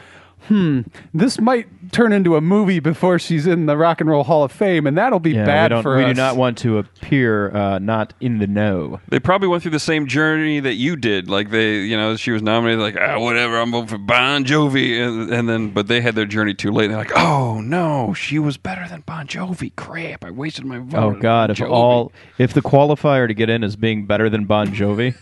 hmm, 0.47 0.83
this 1.13 1.41
might 1.41 1.67
turn 1.91 2.13
into 2.13 2.37
a 2.37 2.41
movie 2.41 2.79
before 2.79 3.19
she's 3.19 3.49
in 3.49 3.67
the 3.67 3.77
Rock 3.77 4.01
and 4.01 4.09
Roll 4.09 4.23
Hall 4.23 4.45
of 4.45 4.53
Fame, 4.53 4.87
and 4.87 4.97
that'll 4.97 5.19
be 5.19 5.33
Yeah, 5.33 5.45
bad 5.45 5.73
we, 5.73 5.75
don't, 5.75 5.83
for 5.83 5.97
we 5.97 6.05
us. 6.05 6.11
do 6.11 6.15
not 6.15 6.37
want 6.37 6.57
to 6.59 6.79
appear 6.79 7.51
uh, 7.51 7.81
not 7.81 8.15
in 8.21 8.39
the 8.39 8.47
know. 8.47 9.01
They 9.09 9.19
probably 9.19 9.49
went 9.49 9.65
through 9.65 9.73
the 9.73 9.81
same 9.81 10.07
journey 10.07 10.61
that 10.61 10.75
you 10.75 10.95
did. 10.95 11.29
Like 11.29 11.51
they, 11.51 11.81
you 11.81 11.97
know, 11.97 12.15
she 12.15 12.31
was 12.31 12.43
nominated, 12.43 12.81
like 12.81 12.97
ah, 12.97 13.19
whatever, 13.19 13.59
I'm 13.59 13.73
voting 13.73 13.89
for 13.89 13.99
Bon 13.99 14.45
Jovi, 14.45 15.01
and, 15.05 15.33
and 15.35 15.49
then, 15.49 15.71
but 15.71 15.89
they 15.89 16.01
had 16.01 16.15
their 16.15 16.27
journey 16.27 16.55
too 16.55 16.71
late. 16.71 16.89
They're 16.89 16.97
like, 16.97 17.17
oh 17.17 17.61
no, 17.61 18.15
she 18.15 18.39
was 18.39 18.57
better 18.57 18.87
than 18.89 19.01
Bon 19.01 19.27
Jovi. 19.27 19.75
Crap, 19.75 20.25
I 20.25 20.31
wasted 20.31 20.65
my 20.65 20.79
vote. 20.79 20.97
Oh 21.03 21.11
God! 21.19 21.49
Bon 21.49 21.51
If 21.51 21.59
Jovi." 21.59 21.71
all 21.71 22.13
if 22.39 22.53
the 22.53 22.63
qualifier 22.63 23.27
to 23.27 23.35
get 23.35 23.51
in 23.51 23.65
is 23.65 23.75
being 23.75 24.07
better 24.07 24.31
than 24.31 24.45
Bon 24.45 24.69
Jovi, 24.69 25.17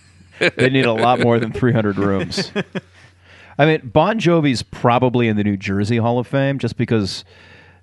they 0.57 0.69
need 0.69 0.85
a 0.85 0.93
lot 0.93 1.21
more 1.21 1.39
than 1.39 1.51
300 1.51 1.97
rooms. 1.97 2.53
I 3.59 3.67
mean, 3.67 3.91
Bon 3.93 4.19
Jovi's 4.19 4.63
probably 4.63 5.29
in 5.29 5.37
the 5.37 5.45
New 5.45 5.57
Jersey 5.57 5.97
Hall 5.99 6.19
of 6.19 6.27
Fame 6.27 6.59
just 6.59 6.77
because, 6.77 7.25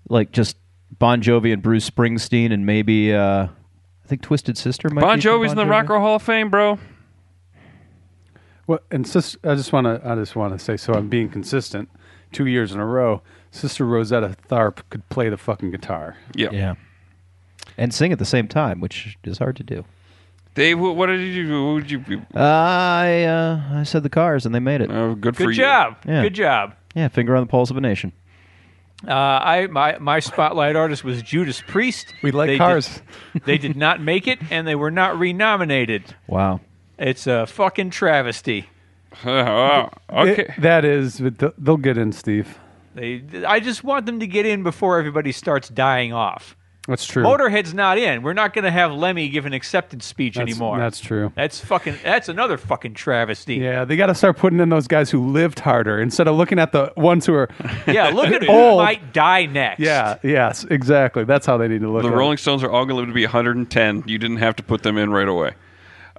like, 0.10 0.32
just 0.32 0.58
Bon 1.00 1.22
Jovi 1.22 1.54
and 1.54 1.62
Bruce 1.62 1.90
Springsteen 1.90 2.52
and 2.52 2.66
maybe 2.66 3.14
uh, 3.14 3.44
I 3.46 4.08
think 4.08 4.22
Twisted 4.22 4.58
Sister 4.58 4.90
might. 4.90 5.02
Bon 5.02 5.18
be 5.18 5.22
from 5.22 5.32
Jovi's 5.32 5.52
in 5.52 5.58
the 5.58 5.64
Jovi. 5.64 5.70
Rock 5.70 5.82
and 5.82 5.90
Roll 5.90 6.02
Hall 6.02 6.16
of 6.16 6.22
Fame, 6.22 6.50
bro. 6.50 6.78
Well, 8.68 8.80
and 8.92 9.08
sis, 9.08 9.38
I 9.44 9.56
just 9.56 9.74
want 9.74 9.86
to 9.86 10.02
I 10.08 10.16
just 10.16 10.36
want 10.36 10.54
to 10.58 10.60
say 10.64 10.78
so 10.78 10.94
I'm 10.94 11.10
being 11.10 11.30
consistent. 11.30 11.90
Two 12.32 12.46
years 12.46 12.72
in 12.72 12.80
a 12.80 12.86
row, 12.86 13.22
Sister 13.50 13.86
Rosetta 13.86 14.38
Tharpe 14.50 14.84
could 14.90 15.08
play 15.10 15.28
the 15.28 15.38
fucking 15.38 15.72
guitar. 15.72 16.16
Yeah. 16.36 16.50
Yeah, 16.52 16.76
and 17.78 17.94
sing 17.94 18.12
at 18.14 18.20
the 18.20 18.26
same 18.26 18.48
time, 18.48 18.80
which 18.80 19.18
is 19.24 19.40
hard 19.40 19.56
to 19.58 19.64
do. 19.64 19.84
Dave, 20.54 20.80
what, 20.80 20.96
what 20.96 21.06
did 21.08 21.22
you 21.22 21.48
do? 21.48 21.66
What 21.66 21.74
would 21.76 21.92
you? 21.92 22.26
I 22.36 23.24
uh, 23.24 23.62
I 23.80 23.84
said 23.84 24.04
the 24.04 24.10
Cars, 24.10 24.46
and 24.46 24.54
they 24.54 24.60
made 24.60 24.82
it. 24.82 24.92
Oh, 24.92 25.16
good 25.16 25.36
for 25.38 25.44
Good 25.46 25.50
you. 25.58 25.64
job. 25.64 25.98
Yeah. 26.06 26.24
Good 26.24 26.34
job. 26.36 26.76
Yeah, 26.94 27.08
finger 27.08 27.36
on 27.36 27.44
the 27.44 27.48
pulse 27.50 27.70
of 27.72 27.78
a 27.78 27.82
nation. 27.82 28.12
Uh, 29.08 29.14
I 29.14 29.68
my 29.68 29.98
my 30.00 30.20
spotlight 30.20 30.76
artist 30.76 31.04
was 31.04 31.22
Judas 31.24 31.62
Priest. 31.66 32.14
We 32.22 32.32
like 32.32 32.48
They 32.48 32.58
cars. 32.58 33.02
Did, 33.34 33.44
they 33.46 33.58
did 33.58 33.76
not 33.78 34.02
make 34.02 34.28
it, 34.28 34.40
and 34.52 34.68
they 34.68 34.76
were 34.76 34.92
not 34.92 35.18
renominated. 35.18 36.16
Wow. 36.28 36.60
It's 37.00 37.26
a 37.28 37.46
fucking 37.48 37.90
travesty. 37.92 38.68
Oh, 39.26 39.90
okay. 40.10 40.44
It- 40.44 40.62
that 40.62 40.86
is, 40.86 41.20
but 41.20 41.38
th- 41.38 41.52
they'll 41.58 41.76
get 41.78 41.98
in, 41.98 42.14
Steve. 42.14 42.58
They, 42.96 43.22
I 43.46 43.60
just 43.60 43.84
want 43.84 44.06
them 44.06 44.22
to 44.22 44.28
get 44.28 44.46
in 44.46 44.64
before 44.64 44.98
everybody 45.00 45.34
starts 45.34 45.68
dying 45.68 46.14
off. 46.14 46.56
That's 46.92 47.06
true. 47.06 47.24
Motorhead's 47.24 47.74
not 47.74 47.98
in. 47.98 48.22
We're 48.22 48.34
not 48.34 48.54
going 48.54 48.66
to 48.66 48.72
have 48.72 48.92
Lemmy 48.92 49.30
give 49.30 49.46
an 49.46 49.54
acceptance 49.54 50.06
speech 50.06 50.36
that's, 50.36 50.50
anymore. 50.52 50.78
That's 50.78 51.00
true. 51.00 51.32
That's 51.36 51.60
fucking. 51.60 51.96
That's 52.04 52.30
another 52.30 52.58
fucking 52.58 52.94
travesty. 52.94 53.56
Yeah, 53.56 53.86
they 53.86 53.96
got 53.96 54.08
to 54.08 54.16
start 54.16 54.38
putting 54.38 54.60
in 54.60 54.70
those 54.70 54.88
guys 54.88 55.10
who 55.10 55.26
lived 55.32 55.60
harder 55.60 56.00
instead 56.00 56.28
of 56.28 56.36
looking 56.36 56.60
at 56.60 56.72
the 56.72 56.94
ones 56.98 57.26
who 57.26 57.34
are. 57.34 57.50
Yeah, 57.88 58.10
look 58.10 58.28
at 58.28 58.44
who 58.46 58.52
Old. 58.52 58.78
might 58.84 59.12
die 59.14 59.46
next. 59.46 59.80
yeah, 59.80 60.18
yes, 60.24 60.66
exactly. 60.66 61.24
That's 61.24 61.46
how 61.46 61.58
they 61.58 61.68
need 61.68 61.82
to 61.82 61.90
look. 61.90 62.04
The 62.04 62.10
at 62.10 62.14
Rolling 62.14 62.36
it. 62.36 62.40
Stones 62.42 62.64
are 62.64 62.70
all 62.72 62.86
going 62.86 62.96
to 62.96 63.00
live 63.02 63.08
to 63.08 63.14
be 63.14 63.24
110. 63.26 64.04
You 64.06 64.18
didn't 64.20 64.38
have 64.38 64.56
to 64.58 64.64
put 64.64 64.84
them 64.84 64.98
in 64.98 65.10
right 65.12 65.28
away. 65.28 65.54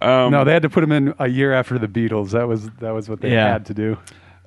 Um, 0.00 0.32
no, 0.32 0.42
they 0.44 0.52
had 0.52 0.62
to 0.62 0.70
put 0.70 0.80
them 0.80 0.90
in 0.90 1.14
a 1.20 1.28
year 1.28 1.52
after 1.52 1.78
the 1.78 1.86
Beatles. 1.86 2.30
That 2.30 2.48
was 2.48 2.68
that 2.80 2.90
was 2.90 3.08
what 3.08 3.20
they 3.20 3.30
Yeah. 3.32 3.52
had 3.52 3.66
to 3.66 3.74
do. 3.74 3.98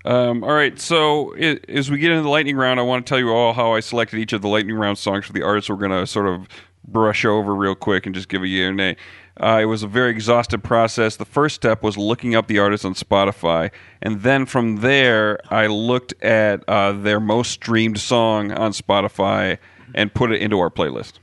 Um, 0.06 0.44
all 0.44 0.54
right, 0.54 0.80
so 0.80 1.36
i 1.36 1.60
as 1.68 1.90
we 1.90 1.98
get 1.98 2.12
into 2.12 2.22
the 2.22 2.30
lightning 2.30 2.56
round, 2.56 2.80
I 2.80 2.84
want 2.84 3.06
to 3.06 3.10
tell 3.10 3.18
you 3.18 3.32
all 3.32 3.54
how 3.54 3.74
I 3.74 3.80
selected 3.80 4.20
each 4.20 4.34
of 4.34 4.44
the 4.44 4.48
lightning 4.48 4.76
round 4.76 5.00
songs 5.00 5.26
for 5.26 5.34
the 5.34 5.42
artists 5.42 5.68
we're 5.70 5.78
going 5.78 5.90
to 5.90 6.06
sort 6.06 6.28
of 6.28 6.48
brush 6.88 7.26
over 7.26 7.56
real 7.56 7.74
quick 7.74 8.06
and 8.06 8.14
just 8.14 8.30
give 8.30 8.44
a 8.44 8.48
yay 8.48 8.66
or 8.66 8.74
nay. 8.74 8.98
Uh, 9.42 9.60
it 9.62 9.66
was 9.66 9.82
a 9.82 9.88
very 9.88 10.12
exhaustive 10.12 10.62
process. 10.62 11.16
The 11.16 11.26
first 11.26 11.56
step 11.56 11.82
was 11.82 11.98
looking 11.98 12.36
up 12.36 12.46
the 12.46 12.60
artists 12.60 12.86
on 12.86 12.94
Spotify, 12.94 13.72
and 14.00 14.22
then 14.22 14.46
from 14.46 14.78
there, 14.78 15.40
I 15.52 15.66
looked 15.66 16.14
at 16.24 16.64
uh, 16.70 16.92
their 16.92 17.20
most 17.20 17.52
streamed 17.52 18.00
song 18.00 18.52
on 18.52 18.74
Spotify 18.74 19.58
and 19.96 20.14
put 20.14 20.32
it 20.32 20.40
into 20.40 20.60
our 20.60 20.70
playlist. 20.70 21.14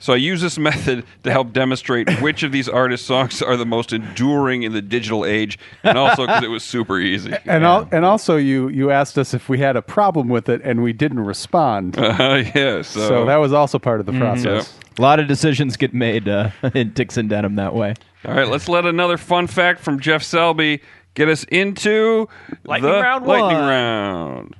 So 0.00 0.12
I 0.12 0.16
use 0.16 0.40
this 0.40 0.58
method 0.60 1.04
to 1.24 1.32
help 1.32 1.52
demonstrate 1.52 2.08
which 2.22 2.44
of 2.44 2.52
these 2.52 2.68
artists' 2.68 3.04
songs 3.04 3.42
are 3.42 3.56
the 3.56 3.66
most 3.66 3.92
enduring 3.92 4.62
in 4.62 4.72
the 4.72 4.80
digital 4.80 5.24
age, 5.24 5.58
and 5.82 5.98
also 5.98 6.24
because 6.24 6.44
it 6.44 6.48
was 6.50 6.62
super 6.62 7.00
easy. 7.00 7.34
And 7.46 7.64
al- 7.64 7.88
and 7.90 8.04
also 8.04 8.36
you 8.36 8.68
you 8.68 8.92
asked 8.92 9.18
us 9.18 9.34
if 9.34 9.48
we 9.48 9.58
had 9.58 9.74
a 9.76 9.82
problem 9.82 10.28
with 10.28 10.48
it, 10.48 10.60
and 10.62 10.82
we 10.84 10.92
didn't 10.92 11.20
respond. 11.20 11.96
Uh, 12.18 12.44
yeah, 12.54 12.82
so, 12.82 13.08
so 13.08 13.24
that 13.26 13.36
was 13.36 13.52
also 13.52 13.78
part 13.78 13.98
of 14.00 14.06
the 14.06 14.12
process. 14.12 14.72
A 14.98 15.02
lot 15.02 15.18
of 15.20 15.26
decisions 15.28 15.76
get 15.76 15.92
made 15.94 16.28
uh, 16.28 16.50
in 16.74 16.92
Dixon 16.92 17.26
Denim 17.28 17.56
that 17.56 17.74
way. 17.74 17.94
all 18.24 18.34
right. 18.34 18.48
Let's 18.48 18.68
let 18.68 18.84
another 18.86 19.16
fun 19.16 19.46
fact 19.48 19.80
from 19.80 19.98
Jeff 20.00 20.22
Selby 20.22 20.80
get 21.14 21.28
us 21.28 21.42
into 21.44 22.28
Lightning 22.64 22.92
the 22.92 23.00
round 23.00 23.26
lightning 23.26 23.58
one. 23.58 23.68
round. 23.68 24.56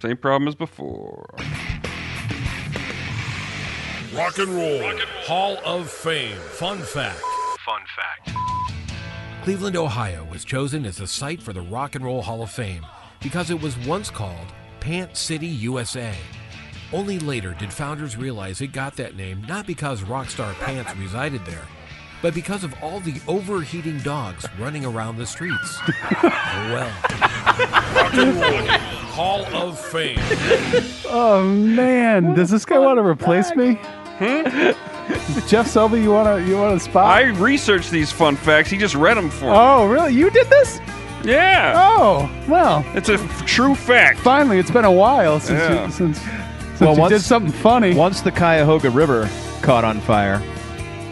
Same 0.00 0.16
problem 0.16 0.48
as 0.48 0.54
before. 0.56 1.26
Rock 4.18 4.38
and 4.38 4.48
Roll 4.48 4.96
Hall 5.26 5.58
of 5.64 5.88
Fame. 5.88 6.36
Fun 6.38 6.78
fact. 6.78 7.20
Fun 7.64 7.80
fact. 7.94 8.36
Cleveland, 9.44 9.76
Ohio 9.76 10.24
was 10.24 10.44
chosen 10.44 10.84
as 10.84 10.96
the 10.96 11.06
site 11.06 11.40
for 11.40 11.52
the 11.52 11.60
Rock 11.60 11.94
and 11.94 12.04
Roll 12.04 12.20
Hall 12.20 12.42
of 12.42 12.50
Fame 12.50 12.84
because 13.22 13.48
it 13.48 13.62
was 13.62 13.78
once 13.86 14.10
called 14.10 14.52
Pant 14.80 15.16
City, 15.16 15.46
USA. 15.46 16.12
Only 16.92 17.20
later 17.20 17.54
did 17.60 17.72
founders 17.72 18.16
realize 18.16 18.60
it 18.60 18.72
got 18.72 18.96
that 18.96 19.14
name 19.14 19.44
not 19.46 19.68
because 19.68 20.02
rockstar 20.02 20.52
Pants 20.54 20.96
resided 20.96 21.44
there, 21.46 21.68
but 22.20 22.34
because 22.34 22.64
of 22.64 22.74
all 22.82 22.98
the 22.98 23.20
overheating 23.28 24.00
dogs 24.00 24.44
running 24.58 24.84
around 24.84 25.18
the 25.18 25.26
streets. 25.26 25.78
oh 25.86 26.70
well. 26.72 26.92
Rock 27.94 28.14
and 28.14 28.34
Roll 28.34 28.78
Hall 29.14 29.46
of 29.54 29.78
Fame. 29.78 30.18
Oh 31.06 31.44
man, 31.48 32.34
does 32.34 32.50
this 32.50 32.64
guy 32.64 32.80
want 32.80 32.98
to 32.98 33.04
replace 33.04 33.54
me? 33.54 33.78
Jeff 35.48 35.66
Selby, 35.66 36.00
you 36.02 36.10
want 36.10 36.26
to 36.42 36.48
you 36.48 36.56
want 36.56 36.78
to 36.78 36.84
spot? 36.84 37.04
I 37.06 37.28
researched 37.38 37.90
these 37.90 38.10
fun 38.12 38.36
facts. 38.36 38.70
He 38.70 38.76
just 38.76 38.94
read 38.94 39.16
them 39.16 39.30
for 39.30 39.46
me. 39.46 39.50
oh 39.54 39.86
really? 39.86 40.12
You 40.14 40.30
did 40.30 40.48
this? 40.48 40.80
Yeah, 41.24 41.74
Oh 41.76 42.30
well. 42.48 42.84
it's 42.94 43.08
a 43.08 43.14
f- 43.14 43.46
true 43.46 43.74
fact. 43.74 44.20
Finally, 44.20 44.58
it's 44.58 44.70
been 44.70 44.84
a 44.84 44.92
while 44.92 45.40
since 45.40 45.58
Yeah. 45.60 45.86
you, 45.86 45.90
since 45.92 46.18
since 46.20 46.80
Well, 46.80 46.94
you 46.94 47.00
once- 47.00 47.12
did 47.12 47.22
something 47.22 47.52
funny. 47.52 47.94
Once 47.94 48.20
the 48.20 48.30
Cuyahoga 48.30 48.90
River 48.90 49.28
caught 49.62 49.84
on 49.84 50.00
fire, 50.00 50.40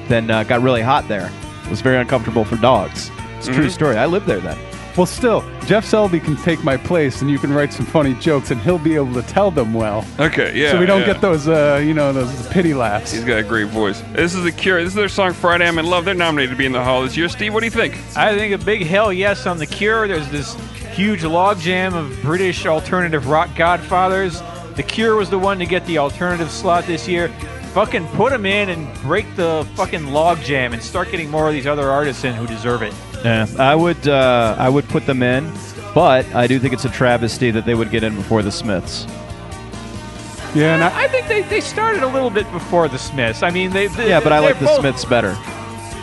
then 0.09 0.31
uh, 0.31 0.45
got 0.45 0.63
really 0.63 0.83
hot 0.83 1.09
there. 1.09 1.31
It 1.65 1.71
was 1.71 1.81
very 1.81 1.97
uncomfortable 1.99 2.45
for 2.45 2.57
dogs. 2.57 3.11
It's 3.39 3.49
a 3.49 3.53
true 3.53 3.69
story. 3.71 3.97
I 3.97 4.07
lived 4.07 4.27
there 4.27 4.39
then. 4.41 4.57
Well, 4.97 5.05
still, 5.05 5.45
Jeff 5.67 5.85
Selby 5.85 6.21
can 6.21 6.37
take 6.37 6.65
my 6.65 6.79
place, 6.79 7.21
and 7.21 7.31
you 7.31 7.39
can 7.39 7.53
write 7.53 7.71
some 7.71 7.85
funny 7.85 8.15
jokes, 8.15 8.51
and 8.51 8.59
he'll 8.59 8.79
be 8.79 8.95
able 8.95 9.13
to 9.13 9.23
tell 9.23 9.51
them 9.51 9.75
well, 9.75 10.07
Okay, 10.19 10.59
yeah. 10.59 10.71
so 10.71 10.81
we 10.81 10.87
don't 10.87 11.01
yeah. 11.01 11.07
get 11.13 11.21
those, 11.21 11.49
uh, 11.49 11.83
you 11.85 11.93
know, 11.93 12.15
those 12.15 12.49
pity 12.49 12.73
laughs. 12.73 13.13
He's 13.13 13.23
got 13.23 13.39
a 13.39 13.43
great 13.43 13.67
voice. 13.69 14.01
This 14.13 14.35
is 14.35 14.43
the 14.43 14.53
Cure. 14.53 14.79
This 14.83 14.89
is 14.89 14.95
their 14.95 15.11
song 15.11 15.35
"Friday 15.35 15.69
I'm 15.69 15.79
in 15.79 15.85
Love." 15.85 16.07
They're 16.07 16.15
nominated 16.15 16.53
to 16.53 16.57
be 16.57 16.65
in 16.65 16.73
the 16.73 16.83
Hall 16.83 17.03
this 17.03 17.15
year. 17.15 17.29
Steve, 17.29 17.53
what 17.53 17.61
do 17.61 17.67
you 17.67 17.71
think? 17.71 17.95
I 18.17 18.35
think 18.39 18.55
a 18.55 18.65
big 18.65 18.87
hell 18.87 19.13
yes 19.13 19.47
on 19.47 19.59
the 19.59 19.67
Cure. 19.67 20.09
There's 20.09 20.31
this 20.31 20.55
huge 20.95 21.21
logjam 21.23 21.93
of 21.93 22.19
British 22.23 22.65
alternative 22.65 23.29
rock 23.29 23.51
godfathers. 23.55 24.43
The 24.77 24.83
Cure 24.83 25.17
was 25.17 25.29
the 25.29 25.39
one 25.39 25.59
to 25.59 25.67
get 25.67 25.85
the 25.85 25.99
alternative 25.99 26.51
slot 26.51 26.87
this 26.87 27.07
year. 27.07 27.29
Fucking 27.75 28.07
put 28.09 28.31
them 28.31 28.47
in 28.47 28.71
and 28.71 29.03
break 29.03 29.27
the 29.37 29.69
fucking 29.75 30.05
logjam 30.05 30.73
and 30.73 30.83
start 30.83 31.11
getting 31.11 31.31
more 31.31 31.49
of 31.49 31.53
these 31.53 31.67
other 31.67 31.91
artists 31.91 32.25
in 32.25 32.33
who 32.33 32.47
deserve 32.47 32.81
it. 32.81 32.95
Yeah, 33.27 33.47
I 33.59 33.75
would 33.75 34.07
uh, 34.07 34.55
I 34.57 34.69
would 34.69 34.89
put 34.89 35.05
them 35.05 35.21
in, 35.23 35.53
but 35.95 36.25
I 36.33 36.47
do 36.47 36.61
think 36.61 36.73
it's 36.73 36.85
a 36.85 36.89
travesty 36.91 37.51
that 37.51 37.67
they 37.67 37.75
would 37.75 37.91
get 37.91 38.05
in 38.05 38.15
before 38.15 38.41
the 38.43 38.53
Smiths. 38.53 39.05
Yeah, 40.55 40.75
and 40.75 40.85
I, 40.85 41.05
I 41.05 41.09
think 41.09 41.27
they, 41.27 41.43
they 41.43 41.61
started 41.61 42.05
a 42.05 42.07
little 42.07 42.31
bit 42.31 42.51
before 42.53 42.87
the 42.89 42.99
Smiths. 42.99 43.43
I 43.43 43.51
mean, 43.51 43.71
they, 43.73 43.89
they 43.89 44.09
Yeah, 44.09 44.21
but 44.21 44.33
I 44.33 44.39
like 44.39 44.59
the 44.61 44.67
both- 44.67 44.79
Smiths 44.81 45.05
better. 45.05 45.37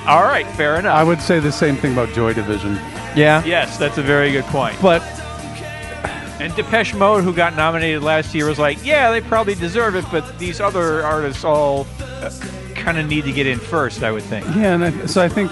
All 0.06 0.24
right, 0.24 0.46
fair 0.58 0.76
enough. 0.78 0.94
I 0.94 1.04
would 1.04 1.22
say 1.22 1.40
the 1.40 1.52
same 1.52 1.78
thing 1.78 1.94
about 1.94 2.10
Joy 2.14 2.34
Division. 2.34 2.74
Yeah, 3.16 3.42
yes, 3.46 3.78
that's 3.78 3.98
a 3.98 4.04
very 4.04 4.32
good 4.34 4.44
point. 4.46 4.76
But 4.82 5.02
And 6.42 6.54
Depeche 6.56 6.94
Mode, 6.94 7.24
who 7.24 7.34
got 7.34 7.56
nominated 7.56 8.04
last 8.04 8.36
year, 8.36 8.48
was 8.48 8.60
like, 8.60 8.84
yeah, 8.86 9.12
they 9.12 9.22
probably 9.22 9.56
deserve 9.56 9.96
it, 9.96 10.04
but 10.12 10.38
these 10.38 10.60
other 10.60 11.04
artists 11.06 11.46
all 11.46 11.88
uh, 12.02 12.30
kind 12.76 12.98
of 12.98 13.08
need 13.08 13.24
to 13.24 13.32
get 13.32 13.48
in 13.48 13.60
first, 13.60 14.04
I 14.04 14.12
would 14.12 14.24
think. 14.24 14.46
yeah, 14.48 14.74
and 14.76 14.84
I, 14.84 15.06
so 15.06 15.22
I 15.22 15.30
think 15.30 15.52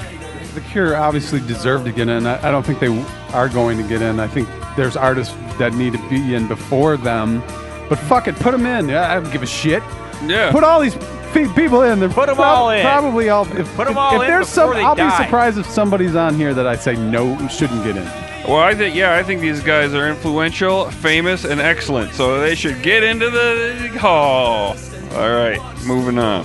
the 0.54 0.62
Cure 0.62 0.96
obviously 0.96 1.40
deserve 1.40 1.84
to 1.86 1.92
get 1.92 2.08
in. 2.10 2.26
I, 2.28 2.48
I 2.48 2.52
don't 2.52 2.66
think 2.66 2.80
they 2.80 3.04
are 3.34 3.50
going 3.50 3.78
to 3.78 3.88
get 3.88 4.02
in. 4.02 4.20
I 4.20 4.28
think 4.28 4.48
there's 4.76 4.96
artists 4.98 5.34
that 5.58 5.74
need 5.74 5.94
to 5.94 6.10
be 6.10 6.36
in 6.36 6.48
before 6.48 6.98
them. 6.98 7.42
But 7.90 7.98
fuck 8.00 8.28
it, 8.28 8.36
put 8.38 8.52
them 8.52 8.66
in. 8.66 8.90
I 8.92 9.16
don't 9.16 9.32
give 9.32 9.44
a 9.44 9.48
shit. 9.48 9.84
Yeah. 10.26 10.52
Put 10.52 10.64
all 10.64 10.80
these 10.80 10.96
people 11.34 11.82
in. 11.84 12.00
They're 12.00 12.10
Put 12.10 12.30
'em 12.30 12.36
prob- 12.36 12.58
all 12.58 12.70
in. 12.72 12.82
Probably 12.84 13.30
all. 13.30 13.46
If, 13.58 13.74
Put 13.76 13.88
'em 13.88 13.94
if- 13.94 13.98
all 13.98 14.16
if 14.16 14.22
in 14.22 14.28
there's 14.28 14.48
before 14.50 14.74
some, 14.74 14.74
they 14.76 14.84
I'll 14.84 14.96
die. 14.96 15.18
be 15.18 15.24
surprised 15.24 15.58
if 15.58 15.66
somebody's 15.70 16.16
on 16.16 16.36
here 16.36 16.54
that 16.54 16.68
I 16.68 16.76
say 16.76 16.96
no 16.96 17.38
shouldn't 17.48 17.84
get 17.84 17.98
in. 17.98 18.06
Well, 18.48 18.58
I 18.60 18.74
think 18.74 18.96
yeah, 18.96 19.16
I 19.16 19.24
think 19.24 19.42
these 19.42 19.62
guys 19.62 19.94
are 19.94 20.08
influential, 20.10 20.90
famous, 20.90 21.44
and 21.46 21.60
excellent, 21.62 22.14
so 22.14 22.40
they 22.42 22.56
should 22.56 22.82
get 22.82 23.04
into 23.04 23.30
the 23.30 23.90
hall. 24.00 24.76
All 25.16 25.30
right, 25.30 25.60
moving 25.86 26.18
on. 26.18 26.44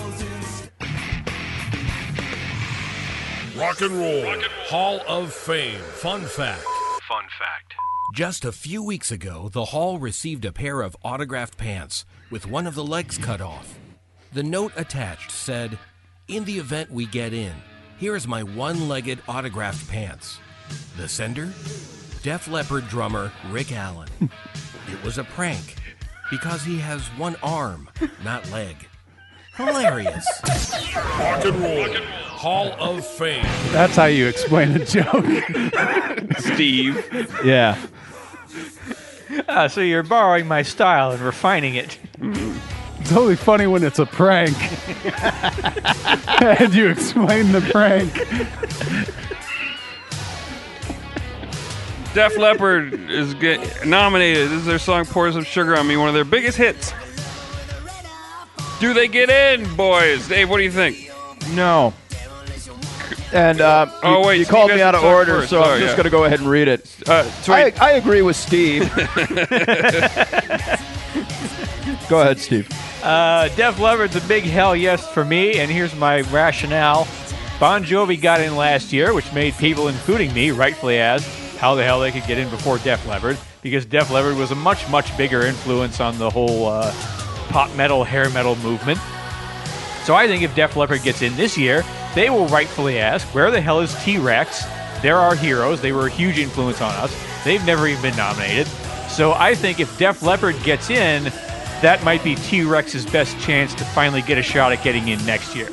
Rock 3.59 3.81
and 3.81 3.93
Roll 3.93 4.35
Hall 4.67 5.01
of 5.09 5.33
Fame. 5.33 5.81
Fun 5.81 6.21
fact. 6.21 6.63
Fun 7.09 7.25
fact. 7.39 7.75
Just 8.15 8.45
a 8.45 8.53
few 8.53 8.83
weeks 8.83 9.11
ago, 9.11 9.49
the 9.51 9.67
Hall 9.67 9.99
received 9.99 10.45
a 10.45 10.53
pair 10.53 10.83
of 10.83 10.95
autographed 11.03 11.57
pants 11.57 12.05
with 12.31 12.47
one 12.47 12.67
of 12.67 12.75
the 12.75 12.85
legs 12.85 13.17
cut 13.17 13.41
off. 13.41 13.79
The 14.35 14.43
note 14.43 14.73
attached 14.77 15.31
said, 15.31 15.79
In 16.29 16.45
the 16.45 16.59
event 16.59 16.91
we 16.91 17.07
get 17.07 17.33
in, 17.33 17.55
here 17.97 18.15
is 18.15 18.29
my 18.29 18.43
one 18.43 18.91
legged 18.91 19.21
autographed 19.27 19.89
pants. 19.89 20.39
The 20.99 21.09
sender? 21.09 21.47
Def 22.23 22.49
Leppard 22.49 22.87
drummer 22.89 23.33
Rick 23.51 23.73
Allen. 23.73 24.09
it 24.21 25.03
was 25.03 25.17
a 25.17 25.25
prank 25.25 25.77
because 26.31 26.63
he 26.63 26.79
has 26.79 27.07
one 27.17 27.37
arm, 27.43 27.89
not 28.23 28.51
leg. 28.51 28.77
Hilarious. 29.57 30.27
Rock 30.95 31.45
and 31.45 31.57
Roll 31.61 31.95
Hall 32.25 32.73
of 32.79 33.07
Fame. 33.07 33.43
That's 33.73 33.97
how 33.97 34.05
you 34.05 34.27
explain 34.27 34.73
a 34.73 34.85
joke. 34.85 35.25
Steve. 36.39 37.05
Yeah. 37.45 37.79
Ah, 39.49 39.67
so 39.67 39.81
you're 39.81 40.03
borrowing 40.03 40.47
my 40.47 40.63
style 40.63 41.11
and 41.13 41.21
refining 41.21 41.75
it. 41.75 41.99
It's 43.01 43.13
only 43.13 43.37
funny 43.37 43.67
when 43.67 43.83
it's 43.83 43.99
a 43.99 44.07
prank. 44.07 44.57
and 46.43 46.75
you 46.75 46.89
explain 46.89 47.53
the 47.53 47.61
prank. 47.73 48.13
Def 52.15 52.37
Leppard 52.39 52.95
is 53.11 53.35
get 53.35 53.87
nominated. 53.87 54.49
This 54.51 54.61
is 54.61 54.67
their 54.67 54.79
song 54.79 55.05
"Pour 55.05 55.31
Some 55.33 55.45
Sugar 55.45 55.77
on 55.77 55.87
Me," 55.87 55.97
one 55.97 56.09
of 56.09 56.15
their 56.15 56.25
biggest 56.25 56.57
hits. 56.59 56.93
Do 58.81 58.93
they 58.93 59.09
get 59.09 59.31
in, 59.31 59.75
boys? 59.75 60.29
Dave, 60.29 60.51
what 60.51 60.59
do 60.59 60.65
you 60.65 60.71
think? 60.71 61.11
No. 61.53 61.95
And 63.33 63.61
uh, 63.61 63.87
Oh, 64.03 64.21
you, 64.21 64.27
wait, 64.27 64.39
you 64.39 64.45
Steve 64.45 64.53
called 64.55 64.71
me 64.71 64.83
out 64.83 64.95
of 64.95 65.03
order, 65.03 65.41
first. 65.41 65.51
so 65.51 65.63
I'm 65.63 65.81
just 65.81 65.91
yeah. 65.91 65.97
going 65.97 66.05
to 66.05 66.11
go 66.11 66.25
ahead 66.25 66.41
and 66.41 66.49
read 66.49 66.69
it. 66.69 67.09
Uh, 67.09 67.31
I, 67.49 67.73
I 67.81 67.93
agree 67.93 68.23
with 68.23 68.37
Steve. 68.37 68.83
go 72.09 72.21
ahead, 72.21 72.39
Steve. 72.39 72.69
Uh, 73.03 73.49
Def 73.57 73.79
Leppard's 73.81 74.17
a 74.17 74.21
big 74.29 74.45
hell 74.45 74.77
yes 74.77 75.07
for 75.13 75.25
me, 75.25 75.59
and 75.59 75.71
here's 75.71 75.95
my 75.97 76.21
rationale. 76.23 77.07
Bon 77.59 77.83
Jovi 77.85 78.21
got 78.21 78.41
in 78.41 78.57
last 78.57 78.93
year, 78.93 79.15
which 79.15 79.33
made 79.33 79.55
people, 79.57 79.89
including 79.89 80.33
me, 80.35 80.51
rightfully 80.51 80.99
ask 80.99 81.27
how 81.57 81.75
the 81.75 81.83
hell 81.85 82.01
they 82.01 82.13
could 82.13 82.27
get 82.27 82.37
in 82.39 82.51
before 82.51 82.79
Def 82.79 83.07
Leppard, 83.07 83.39
because 83.63 83.87
Def 83.87 84.11
Leppard 84.11 84.37
was 84.37 84.51
a 84.51 84.55
much, 84.55 84.87
much 84.91 85.17
bigger 85.17 85.43
influence 85.43 86.01
on 86.01 86.19
the 86.19 86.29
whole 86.29 86.67
uh, 86.67 86.93
pop 87.49 87.75
metal, 87.75 88.05
hair 88.05 88.31
metal 88.31 88.57
movement. 88.57 88.99
So 90.05 90.15
I 90.15 90.27
think 90.27 90.43
if 90.43 90.55
Def 90.55 90.77
Leppard 90.77 91.03
gets 91.03 91.23
in 91.23 91.35
this 91.37 91.59
year, 91.59 91.85
they 92.15 92.31
will 92.31 92.47
rightfully 92.47 92.99
ask, 92.99 93.27
where 93.35 93.51
the 93.51 93.61
hell 93.61 93.81
is 93.81 93.95
T 94.05 94.19
Rex? 94.19 94.65
They're 95.03 95.19
our 95.19 95.35
heroes. 95.35 95.81
They 95.81 95.93
were 95.93 96.07
a 96.07 96.11
huge 96.11 96.39
influence 96.39 96.81
on 96.81 96.93
us. 96.95 97.15
They've 97.45 97.65
never 97.67 97.87
even 97.87 98.03
been 98.03 98.17
nominated. 98.17 98.67
So 99.09 99.33
I 99.33 99.55
think 99.55 99.81
if 99.81 99.99
Def 99.99 100.23
Leppard 100.23 100.61
gets 100.63 100.91
in, 100.91 101.25
that 101.83 102.03
might 102.05 102.25
be 102.25 102.35
T 102.37 102.63
Rex's 102.63 103.05
best 103.05 103.39
chance 103.41 103.75
to 103.75 103.85
finally 103.85 104.23
get 104.23 104.39
a 104.39 104.43
shot 104.43 104.73
at 104.73 104.83
getting 104.83 105.09
in 105.09 105.25
next 105.27 105.55
year. 105.55 105.69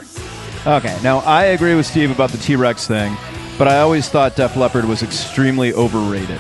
Okay, 0.66 0.98
now 1.04 1.20
I 1.20 1.46
agree 1.46 1.76
with 1.76 1.86
Steve 1.86 2.12
about 2.12 2.32
the 2.32 2.38
T 2.38 2.56
Rex 2.56 2.88
thing, 2.88 3.16
but 3.58 3.68
I 3.68 3.80
always 3.80 4.10
thought 4.10 4.36
Def 4.36 4.56
Leppard 4.56 4.86
was 4.86 5.04
extremely 5.04 5.74
overrated. 5.74 6.40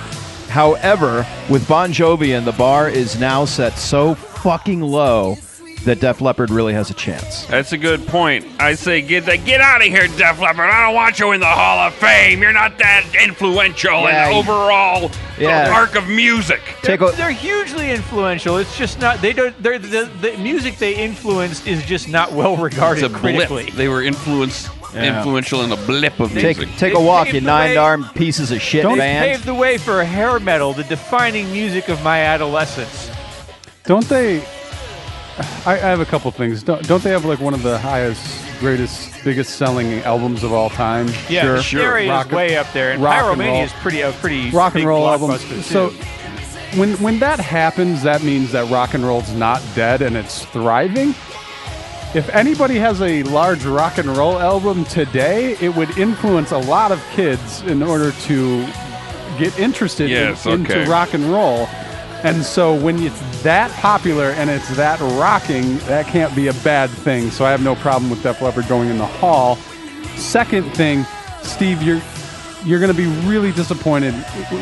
However, 0.50 1.26
with 1.50 1.67
Bon 1.67 1.91
Jovi 1.91 2.38
and 2.38 2.46
the 2.46 2.52
bar 2.52 2.89
is 2.89 3.19
now 3.19 3.46
set 3.46 3.78
so 3.78 4.15
fucking 4.44 4.82
low 4.82 5.38
that 5.86 6.00
Def 6.00 6.22
Leppard 6.22 6.50
really 6.50 6.74
has 6.74 6.90
a 6.90 6.94
chance. 6.94 7.46
that's 7.48 7.72
a 7.74 7.78
good 7.78 8.06
point. 8.08 8.46
I 8.60 8.74
say 8.76 9.02
get 9.02 9.26
the, 9.26 9.38
get 9.38 9.60
out 9.62 9.82
of 9.82 9.88
here, 9.88 10.08
Def 10.08 10.40
Leppard. 10.40 10.70
I 10.70 10.86
don't 10.86 10.96
want 10.96 11.20
you 11.20 11.32
in 11.32 11.40
the 11.42 11.46
Hall 11.46 11.80
of 11.80 11.94
Fame. 11.96 12.42
You're 12.42 12.54
not 12.54 12.78
that 12.78 13.06
influential 13.22 14.02
Yeah, 14.04 14.28
in 14.28 14.34
you- 14.34 14.40
overall 14.40 15.12
Yeah. 15.38 15.66
the 15.68 15.72
arc 15.74 15.96
of 15.96 16.08
music. 16.08 16.62
They're, 16.84 16.96
a- 17.02 17.12
they're 17.14 17.32
hugely 17.32 17.92
influential. 17.92 18.58
It's 18.58 18.78
just 18.78 19.00
not 19.00 19.22
they 19.22 19.34
don't. 19.34 19.62
They're, 19.64 19.80
the 19.80 20.10
the 20.22 20.38
music 20.38 20.78
they 20.78 20.96
influenced 20.96 21.68
is 21.68 21.84
just 21.86 22.08
not 22.10 22.32
well 22.34 22.56
regarded 22.56 23.04
It's 23.06 23.14
a 23.14 23.18
critically. 23.18 23.64
blip. 23.66 23.76
They 23.76 23.88
were 23.90 24.04
influenced, 24.04 24.70
Yeah. 24.94 25.18
influential 25.18 25.64
in 25.64 25.72
a 25.74 25.78
blip 25.86 26.18
of 26.22 26.32
Take 26.34 26.58
music. 26.60 26.78
take 26.78 26.94
a 26.94 27.00
walk, 27.00 27.26
paved 27.26 27.36
you 27.36 27.42
nine-armed 27.42 28.14
pieces 28.16 28.52
of 28.52 28.62
shit 28.62 28.84
They 28.88 28.96
band. 28.96 29.26
paved 29.26 29.46
the 29.46 29.54
way 29.54 29.78
for 29.78 30.02
hair 30.06 30.40
metal, 30.40 30.72
the 30.74 30.84
defining 30.86 31.52
music 31.52 31.90
of 31.90 32.02
my 32.04 32.20
adolescence. 32.22 33.10
Don't 33.84 34.08
they? 34.08 34.41
I, 35.65 35.74
I 35.74 35.76
have 35.78 36.00
a 36.00 36.06
couple 36.06 36.30
things. 36.32 36.63
Don't, 36.63 36.86
don't 36.88 37.04
they 37.04 37.10
have 37.10 37.26
like 37.26 37.39
one 37.39 37.54
of 37.54 37.63
the 37.63 37.78
highest, 37.80 38.43
greatest, 38.60 39.24
biggest 39.24 39.56
selling 39.56 40.00
albums 40.02 40.43
of 40.43 40.54
all 40.54 40.69
time? 40.69 41.08
Yeah, 41.30 41.41
sure. 41.41 41.56
Hysteria 41.58 42.10
Rock- 42.10 42.28
is 42.28 42.34
way 42.34 42.56
up 42.58 42.72
there, 42.72 42.91
and 42.91 43.02
rock 43.02 43.24
and 43.24 43.41
Pyromania 43.41 43.48
roll. 43.54 43.63
is 43.63 43.74
pretty 43.74 44.02
a 44.02 44.12
pretty 44.13 44.52
rock 44.52 44.76
and 44.76 44.86
roll 44.86 45.08
album. 45.08 45.38
So 45.63 45.89
when 46.76 46.93
when 47.02 47.19
that 47.19 47.39
happens, 47.39 48.04
that 48.04 48.24
means 48.24 48.52
that 48.52 48.69
rock 48.72 48.93
and 48.93 49.04
roll's 49.06 49.34
not 49.34 49.62
dead 49.76 50.02
and 50.02 50.15
it's 50.15 50.46
thriving. 50.46 51.10
If 52.15 52.30
anybody 52.30 52.76
has 52.76 53.02
a 53.02 53.24
large 53.24 53.65
rock 53.65 53.98
and 53.98 54.08
roll 54.15 54.38
album 54.38 54.86
today, 54.86 55.58
it 55.60 55.76
would 55.76 55.98
influence 55.98 56.52
a 56.52 56.60
lot 56.60 56.91
of 56.91 57.04
kids 57.13 57.62
in 57.63 57.82
order 57.82 58.12
to 58.12 58.65
get 59.39 59.58
interested 59.58 60.12
in- 60.12 60.36
okay. 60.36 60.54
into 60.54 60.86
rock 60.91 61.15
and 61.15 61.26
roll. 61.26 61.67
And 62.24 62.44
so 62.44 62.74
when 62.74 63.00
it's 63.00 63.44
that 63.44 63.70
popular 63.72 64.32
and 64.32 64.50
it's 64.50 64.76
that 64.78 65.00
rocking, 65.02 65.78
that 65.80 66.08
can't 66.08 66.34
be 66.36 66.48
a 66.48 66.54
bad 66.56 66.90
thing. 66.90 67.30
So 67.30 67.44
I 67.44 67.52
have 67.52 67.62
no 67.62 67.76
problem 67.76 68.10
with 68.10 68.24
Def 68.24 68.42
Leppard 68.42 68.68
going 68.68 68.90
in 68.90 68.98
the 68.98 69.06
hall. 69.06 69.58
Second 70.16 70.64
thing, 70.74 71.06
Steve, 71.42 71.82
you're 71.82 72.02
you're 72.66 72.80
going 72.80 72.92
to 72.92 72.98
be 72.98 73.08
really 73.28 73.52
disappointed 73.52 74.14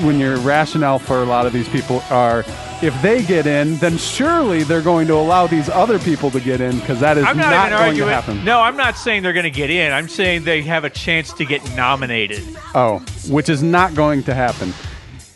when 0.04 0.19
your 0.19 0.38
rationale 0.38 0.97
for 0.97 1.21
a 1.21 1.26
lot 1.26 1.45
of 1.45 1.54
these 1.54 1.69
people 1.69 2.02
are 2.10 2.43
if 2.82 3.00
they 3.04 3.21
get 3.21 3.45
in, 3.45 3.78
then 3.78 3.97
surely 3.97 4.63
they're 4.63 4.82
going 4.82 5.06
to 5.08 5.13
allow 5.13 5.45
these 5.45 5.69
other 5.69 6.00
people 6.00 6.32
to 6.32 6.39
get 6.39 6.62
in 6.62 6.80
because 6.80 7.00
that 7.00 7.17
is 7.17 7.26
I'm 7.26 7.38
not, 7.38 7.52
not, 7.52 7.69
going 7.69 7.84
arguing. 7.89 8.08
to 8.08 8.13
happen. 8.13 8.43
No, 8.43 8.60
I'm 8.60 8.76
not 8.76 8.97
saying 8.97 9.21
they're 9.21 9.34
going 9.34 9.43
to 9.43 9.52
get 9.52 9.69
in. 9.69 9.91
I'm 9.91 10.08
saying 10.08 10.45
they 10.45 10.63
have 10.63 10.84
a 10.84 10.89
chance 10.89 11.32
to 11.34 11.45
get 11.45 11.63
nominated. 11.76 12.43
Oh, 12.74 13.00
which 13.30 13.50
is 13.50 13.62
not 13.62 13.93
going 13.93 14.24
to 14.24 14.34
happen. 14.34 14.74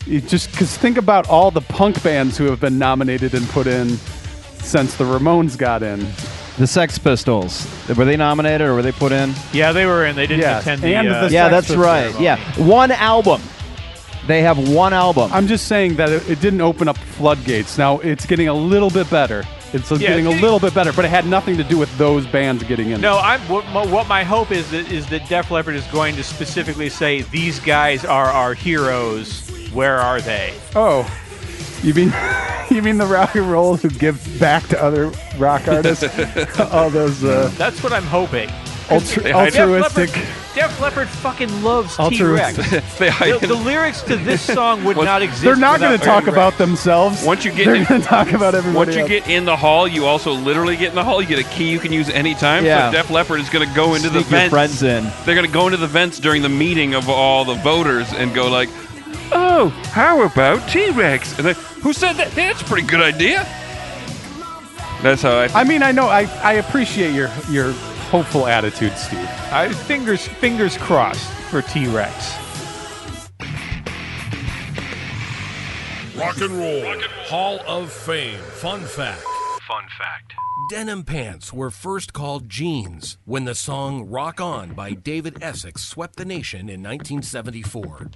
You 0.06 0.22
just 0.22 0.52
because 0.52 0.78
think 0.78 0.98
about 0.98 1.28
all 1.30 1.50
the 1.52 1.62
punk 1.62 2.02
bands 2.04 2.38
who 2.38 2.46
have 2.46 2.60
been 2.60 2.78
nominated 2.78 3.34
and 3.34 3.48
put 3.50 3.66
in 3.68 3.98
since 4.60 4.96
the 4.96 5.04
Ramones 5.04 5.58
got 5.58 5.82
in. 5.84 6.08
The 6.58 6.68
Sex 6.68 6.98
Pistols 6.98 7.68
were 7.98 8.06
they 8.06 8.16
nominated 8.16 8.62
or 8.68 8.76
were 8.76 8.82
they 8.82 8.94
put 8.94 9.12
in? 9.12 9.34
Yeah, 9.52 9.72
they 9.74 9.86
were 9.86 10.06
in. 10.06 10.16
They 10.16 10.26
didn't 10.28 10.42
Yes, 10.42 10.62
attend 10.62 10.82
the. 10.82 10.96
and 10.96 11.08
uh, 11.10 11.28
the 11.28 11.34
yeah, 11.34 11.50
Sex 11.50 11.52
that's 11.52 11.68
Pistols 11.68 11.86
right. 11.86 12.12
ceremony. 12.14 12.24
Yeah, 12.26 12.66
one 12.66 12.92
album. 12.92 13.42
They 14.28 14.42
have 14.42 14.70
one 14.74 14.94
album. 14.94 15.32
I'm 15.34 15.48
just 15.48 15.68
saying 15.68 15.96
that 15.98 16.10
it, 16.10 16.28
it 16.30 16.40
didn't 16.40 16.62
open 16.62 16.88
up 16.88 16.98
floodgates. 16.98 17.78
Now 17.78 18.00
it's 18.00 18.26
getting 18.26 18.48
a 18.48 18.54
little 18.54 18.90
bit 18.90 19.10
better. 19.10 19.44
It's 19.74 19.90
getting 19.90 20.26
a 20.28 20.30
getting- 20.30 20.42
little 20.42 20.60
bit 20.60 20.74
better, 20.74 20.94
but 20.94 21.04
it 21.06 21.10
had 21.10 21.26
nothing 21.28 21.58
to 21.58 21.64
do 21.64 21.78
with 21.78 21.96
those 21.98 22.26
bands 22.28 22.64
getting 22.64 22.92
in. 22.92 23.02
No, 23.02 23.18
I'm 23.18 23.42
what 23.50 23.66
my, 23.68 23.86
what 23.86 24.08
my 24.08 24.24
hope 24.24 24.52
is 24.52 24.70
that 24.72 24.90
is 24.92 25.08
that 25.10 25.28
Def 25.28 25.52
Leppard 25.52 25.76
is 25.76 25.86
going 25.88 26.16
to 26.16 26.24
specifically 26.24 26.90
say 26.90 27.24
these 27.24 27.60
guys 27.60 28.06
are 28.06 28.28
our 28.28 28.54
heroes. 28.54 29.42
Where 29.76 29.98
are 29.98 30.22
they? 30.22 30.54
Oh, 30.76 31.06
you 31.84 31.94
mean 31.94 32.14
you 32.72 32.82
mean 32.82 32.98
the 32.98 33.06
rock 33.06 33.36
and 33.36 33.52
roll 33.52 33.76
who 33.76 33.90
give 33.90 34.40
back 34.40 34.66
to 34.70 34.82
other 34.82 35.12
rock 35.38 35.68
artists? 35.68 36.04
All 36.60 36.90
those 36.90 37.24
uh, 37.24 37.52
That's 37.58 37.84
what 37.84 37.94
I'm 37.94 38.04
hoping. 38.04 38.50
They 38.88 39.34
altruistic. 39.34 40.12
Def 40.54 40.80
Leppard 40.80 41.10
fucking 41.10 41.64
loves 41.64 41.98
T. 41.98 42.24
Rex. 42.24 42.56
The, 42.56 43.40
the 43.48 43.56
lyrics 43.56 44.02
to 44.04 44.16
this 44.16 44.42
song 44.42 44.84
would 44.84 44.96
not 44.96 45.22
exist. 45.22 45.44
They're 45.44 45.56
not 45.56 45.80
going 45.80 45.98
to 45.98 46.06
talk 46.06 46.28
about 46.28 46.58
themselves. 46.58 47.26
Once 47.26 47.44
you 47.44 47.52
get 47.52 47.66
they're 47.66 47.76
in- 47.76 47.84
going 47.84 48.02
to 48.02 48.08
talk 48.08 48.32
about 48.32 48.54
everybody. 48.56 48.78
Once 48.78 48.96
you 48.96 49.02
else. 49.02 49.10
get 49.10 49.28
in 49.28 49.44
the 49.46 49.58
hall, 49.58 49.88
you 49.88 50.06
also 50.06 50.34
literally 50.34 50.78
get 50.78 50.90
in 50.90 50.96
the 50.96 51.04
hall. 51.04 51.22
You 51.22 51.28
get 51.28 51.40
a 51.40 51.50
key 51.50 51.72
you 51.72 51.80
can 51.80 51.92
use 51.92 52.10
anytime. 52.10 52.64
Yeah. 52.64 52.92
So 52.92 52.98
Def 52.98 53.10
Leppard 53.10 53.40
is 53.42 53.50
going 53.50 53.68
to 53.68 53.76
go 53.76 53.96
into 53.96 54.10
the 54.10 54.22
Sneak 54.22 54.32
your 54.32 54.40
vents. 54.40 54.52
friends 54.52 54.84
in. 54.84 55.04
They're 55.26 55.36
going 55.36 55.48
to 55.48 55.52
go 55.54 55.66
into 55.66 55.78
the 55.78 55.88
vents 55.88 56.20
during 56.20 56.42
the 56.42 56.50
meeting 56.50 56.94
of 56.94 57.10
all 57.10 57.44
the 57.44 57.56
voters 57.56 58.14
and 58.14 58.34
go 58.36 58.50
like, 58.50 58.70
"Oh, 59.32 59.70
how 59.92 60.22
about 60.22 60.68
T-Rex?" 60.70 61.38
And 61.38 61.48
they, 61.48 61.54
who 61.54 61.94
said 61.94 62.14
that? 62.14 62.32
That's 62.32 62.62
a 62.62 62.66
pretty 62.66 62.88
good 62.88 63.02
idea. 63.02 63.48
That's 65.02 65.22
how 65.22 65.38
I. 65.38 65.48
I 65.54 65.64
mean, 65.64 65.84
I 65.84 65.92
know. 65.92 66.08
I, 66.08 66.24
I 66.42 66.54
appreciate 66.54 67.14
your 67.14 67.30
your 67.50 67.74
hopeful 68.10 68.48
attitude, 68.48 68.98
Steve. 68.98 69.30
I, 69.52 69.72
fingers 69.72 70.28
fingers 70.28 70.78
crossed 70.78 71.30
for 71.50 71.62
T 71.62 71.88
Rex. 71.88 72.36
Rock 76.16 76.40
and 76.40 76.52
Roll 76.52 77.02
Hall 77.26 77.60
of 77.68 77.92
Fame. 77.92 78.40
Fun 78.40 78.82
fact. 78.82 79.22
Fun 79.68 79.84
fact. 79.98 80.34
Denim 80.70 81.04
pants 81.04 81.52
were 81.52 81.70
first 81.70 82.14
called 82.14 82.50
jeans 82.50 83.18
when 83.26 83.44
the 83.46 83.54
song 83.54 84.10
Rock 84.10 84.40
On 84.40 84.74
by 84.74 84.94
David 84.94 85.38
Essex 85.42 85.84
swept 85.84 86.16
the 86.16 86.26
nation 86.26 86.62
in 86.62 86.82
1974. 86.82 88.12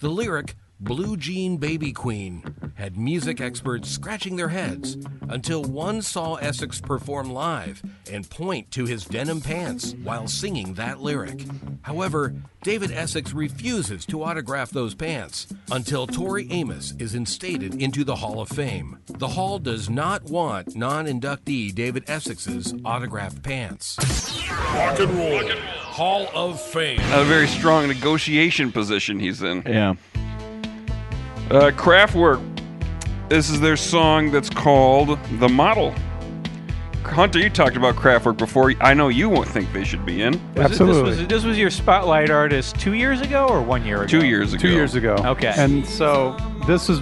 The 0.00 0.08
lyric, 0.08 0.54
Blue 0.80 1.14
Jean 1.18 1.58
Baby 1.58 1.92
Queen 1.92 2.42
had 2.80 2.96
music 2.96 3.42
experts 3.42 3.90
scratching 3.90 4.36
their 4.36 4.48
heads 4.48 4.96
until 5.28 5.62
one 5.62 6.00
saw 6.00 6.36
Essex 6.36 6.80
perform 6.80 7.30
live 7.30 7.82
and 8.10 8.28
point 8.30 8.70
to 8.70 8.86
his 8.86 9.04
denim 9.04 9.42
pants 9.42 9.94
while 10.02 10.26
singing 10.26 10.72
that 10.72 10.98
lyric. 10.98 11.44
However, 11.82 12.34
David 12.62 12.90
Essex 12.90 13.34
refuses 13.34 14.06
to 14.06 14.22
autograph 14.22 14.70
those 14.70 14.94
pants 14.94 15.46
until 15.70 16.06
Tori 16.06 16.48
Amos 16.50 16.94
is 16.98 17.14
instated 17.14 17.74
into 17.74 18.02
the 18.02 18.16
Hall 18.16 18.40
of 18.40 18.48
Fame. 18.48 18.98
The 19.08 19.28
Hall 19.28 19.58
does 19.58 19.90
not 19.90 20.24
want 20.24 20.74
non 20.74 21.04
inductee 21.04 21.74
David 21.74 22.04
Essex's 22.08 22.74
autographed 22.82 23.42
pants. 23.42 23.98
Rock 24.48 24.98
and 24.98 25.10
Roll 25.10 25.50
Hall 25.76 26.28
of 26.34 26.58
Fame. 26.58 27.00
A 27.12 27.24
very 27.24 27.46
strong 27.46 27.88
negotiation 27.88 28.72
position 28.72 29.20
he's 29.20 29.42
in. 29.42 29.62
Yeah. 29.66 29.96
Uh, 31.50 31.72
Kraftwerk. 31.72 32.49
This 33.30 33.48
is 33.48 33.60
their 33.60 33.76
song 33.76 34.30
that's 34.32 34.50
called 34.50 35.16
"The 35.38 35.48
Model." 35.48 35.94
Hunter, 37.04 37.38
you 37.38 37.48
talked 37.48 37.76
about 37.76 37.94
Kraftwerk 37.96 38.36
before. 38.36 38.74
I 38.80 38.92
know 38.92 39.08
you 39.08 39.28
won't 39.28 39.48
think 39.48 39.72
they 39.72 39.84
should 39.84 40.04
be 40.04 40.20
in. 40.22 40.32
Was 40.32 40.40
it- 40.40 40.58
Absolutely. 40.72 41.10
this, 41.10 41.18
was, 41.20 41.28
this 41.28 41.44
was 41.44 41.58
your 41.58 41.70
spotlight 41.70 42.28
artist 42.30 42.78
two 42.78 42.92
years 42.94 43.20
ago 43.20 43.46
or 43.48 43.62
one 43.62 43.84
year 43.86 43.98
ago? 43.98 44.06
Two 44.06 44.26
years 44.26 44.52
ago. 44.52 44.60
Two 44.60 44.70
years 44.72 44.94
ago. 44.96 45.14
Okay. 45.24 45.52
And 45.56 45.86
so 45.86 46.36
this 46.66 46.88
is. 46.88 47.00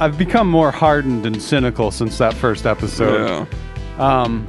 I've 0.00 0.16
become 0.16 0.48
more 0.48 0.70
hardened 0.70 1.26
and 1.26 1.40
cynical 1.42 1.90
since 1.90 2.18
that 2.18 2.32
first 2.34 2.64
episode. 2.66 3.46
Yeah. 3.98 4.26
Um, 4.26 4.46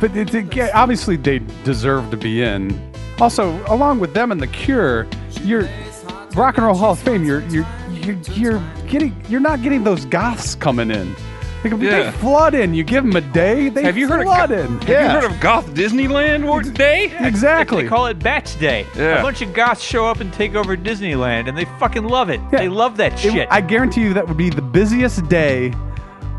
but 0.00 0.16
it, 0.16 0.34
it, 0.34 0.54
yeah, 0.56 0.70
obviously 0.74 1.16
they 1.16 1.40
deserve 1.64 2.10
to 2.10 2.16
be 2.16 2.42
in. 2.42 2.92
Also, 3.20 3.62
along 3.66 4.00
with 4.00 4.14
them 4.14 4.32
and 4.32 4.40
the 4.40 4.46
Cure, 4.48 5.06
you're 5.42 5.68
Rock 6.34 6.56
and 6.56 6.66
Roll 6.66 6.74
Hall 6.76 6.92
of 6.92 6.98
Fame. 6.98 7.24
You're 7.24 7.40
you're 7.48 7.66
you're, 7.90 8.16
you're 8.32 8.62
getting 8.88 9.14
you're 9.28 9.40
not 9.40 9.62
getting 9.62 9.84
those 9.84 10.04
goths 10.06 10.54
coming 10.54 10.90
in. 10.90 11.14
Like, 11.62 11.80
Yeah. 11.80 12.10
They 12.10 12.12
flood 12.18 12.54
in. 12.54 12.74
You 12.74 12.84
give 12.84 13.04
them 13.04 13.16
a 13.16 13.22
day. 13.22 13.70
They 13.70 13.82
Have 13.84 13.96
you 13.96 14.06
heard 14.06 14.20
of 14.20 14.26
flood 14.26 14.50
Go- 14.50 14.58
in? 14.58 14.78
Have 14.82 14.88
you 14.88 14.94
heard 15.08 15.24
of 15.24 15.40
Goth 15.40 15.66
Disneyland 15.72 16.46
or 16.46 16.60
Day? 16.62 17.10
Exactly. 17.20 17.84
They 17.84 17.88
call 17.88 18.06
it 18.06 18.18
Bats 18.18 18.54
Day. 18.56 18.84
Yeah. 18.94 19.18
A 19.20 19.22
bunch 19.22 19.40
of 19.40 19.54
goths 19.54 19.82
show 19.82 20.04
up 20.06 20.20
and 20.20 20.30
take 20.34 20.54
over 20.54 20.76
Disneyland, 20.76 21.48
and 21.48 21.56
they 21.56 21.64
fucking 21.78 22.04
love 22.04 22.28
it. 22.28 22.38
Yeah. 22.52 22.58
They 22.58 22.68
love 22.68 22.98
that 22.98 23.14
It- 23.24 23.32
shit. 23.32 23.48
I 23.50 23.62
guarantee 23.62 24.02
you 24.02 24.12
that 24.12 24.28
would 24.28 24.36
be 24.36 24.50
the 24.50 24.60
busiest 24.60 25.26
day 25.30 25.72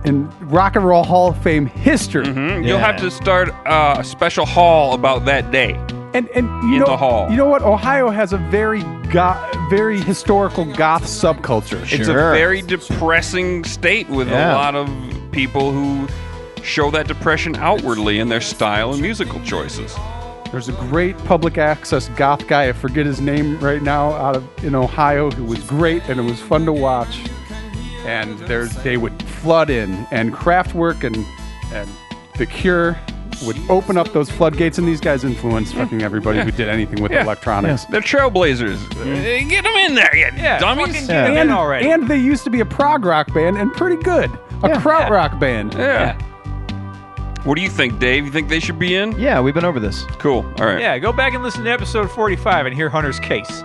in 0.03 0.29
Rock 0.41 0.75
and 0.75 0.85
Roll 0.85 1.03
Hall 1.03 1.29
of 1.29 1.41
Fame 1.41 1.65
history. 1.65 2.27
You'll 2.27 2.77
have 2.77 2.97
to 2.97 3.09
start 3.09 3.49
uh, 3.65 3.95
a 3.97 4.03
special 4.03 4.45
hall 4.45 4.93
about 4.93 5.25
that 5.25 5.49
day. 5.51 5.73
And 6.15 6.29
and 6.29 6.47
you 6.69 6.75
In 6.75 6.79
know 6.79 6.85
the 6.85 6.97
hall. 6.97 7.29
you 7.29 7.35
know 7.35 7.45
what? 7.47 7.61
Ohio 7.61 8.09
has 8.09 8.31
a 8.31 8.37
very 8.37 8.81
go- 9.11 9.35
very 9.69 9.99
historical 9.99 10.63
goth 10.63 11.03
subculture. 11.03 11.81
It's 11.91 12.07
a 12.07 12.13
very 12.13 12.61
depressing 12.61 13.65
state 13.65 14.07
with 14.09 14.29
Yeah. 14.29 14.53
a 14.53 14.55
lot 14.55 14.75
of 14.75 14.89
people 15.31 15.71
who 15.71 16.07
show 16.63 16.89
that 16.91 17.07
depression 17.09 17.55
outwardly 17.57 18.19
in 18.19 18.29
their 18.29 18.39
style 18.41 18.93
and 18.93 19.01
musical 19.01 19.41
choices. 19.41 19.93
There's 20.51 20.69
a 20.69 20.77
great 20.89 21.17
public 21.25 21.57
access 21.57 22.07
goth 22.15 22.47
guy. 22.47 22.69
I 22.69 22.71
forget 22.71 23.05
his 23.05 23.19
name 23.19 23.59
right 23.59 23.81
now, 23.81 24.11
out 24.13 24.37
of 24.37 24.43
in 24.63 24.73
Ohio, 24.73 25.29
who 25.31 25.43
was 25.43 25.59
great 25.59 26.01
and 26.07 26.17
it 26.17 26.23
was 26.23 26.39
fun 26.39 26.65
to 26.65 26.71
watch. 26.71 27.19
And 28.05 28.39
there's 28.47 28.73
they 28.83 28.95
would 28.95 29.21
flood 29.23 29.69
in, 29.69 30.07
and 30.11 30.31
Kraftwerk 30.33 31.03
and 31.03 31.25
and 31.73 31.89
The 32.37 32.45
Cure 32.45 32.97
would 33.43 33.57
open 33.69 33.97
up 33.97 34.11
those 34.13 34.29
floodgates, 34.29 34.77
and 34.77 34.87
these 34.87 35.01
guys 35.01 35.23
influenced 35.23 35.73
fucking 35.75 36.01
everybody 36.01 36.39
who 36.41 36.51
did 36.51 36.69
anything 36.69 37.01
with 37.01 37.11
Yeah. 37.11 37.23
electronics. 37.23 37.85
They're 37.85 38.01
trailblazers. 38.01 38.77
Uh, 38.99 39.47
Get 39.49 39.63
them 39.63 39.73
in 39.75 39.95
there, 39.95 40.15
you 40.15 40.27
yeah, 40.37 40.59
dummies. 40.59 40.87
fucking 40.95 41.09
Yeah. 41.09 41.27
in 41.27 41.37
And, 41.37 41.51
already. 41.51 41.89
and 41.89 42.07
they 42.07 42.17
used 42.17 42.43
to 42.45 42.49
be 42.49 42.59
a 42.61 42.65
prog 42.65 43.05
rock 43.05 43.33
band 43.33 43.57
and 43.57 43.71
pretty 43.73 44.01
good. 44.01 44.31
A 44.63 44.69
Yeah. 44.69 44.75
krautrock 44.81 45.39
band. 45.39 45.73
yeah. 45.77 46.15
What 47.43 47.55
do 47.57 47.61
you 47.61 47.69
think, 47.69 47.99
Dave? 47.99 48.25
You 48.25 48.31
think 48.31 48.49
they 48.49 48.59
should 48.59 48.79
be 48.79 48.95
in? 48.95 49.11
Yeah, 49.19 49.39
we've 49.39 49.53
been 49.53 49.65
over 49.65 49.79
this. 49.79 50.03
Cool. 50.17 50.43
All 50.59 50.65
right. 50.65 50.79
yeah, 50.79 50.97
go 50.97 51.11
back 51.13 51.33
and 51.35 51.43
listen 51.43 51.63
to 51.65 51.71
episode 51.71 52.09
45 52.09 52.65
and 52.65 52.75
hear 52.75 52.89
Hunter's 52.89 53.19
case. 53.19 53.63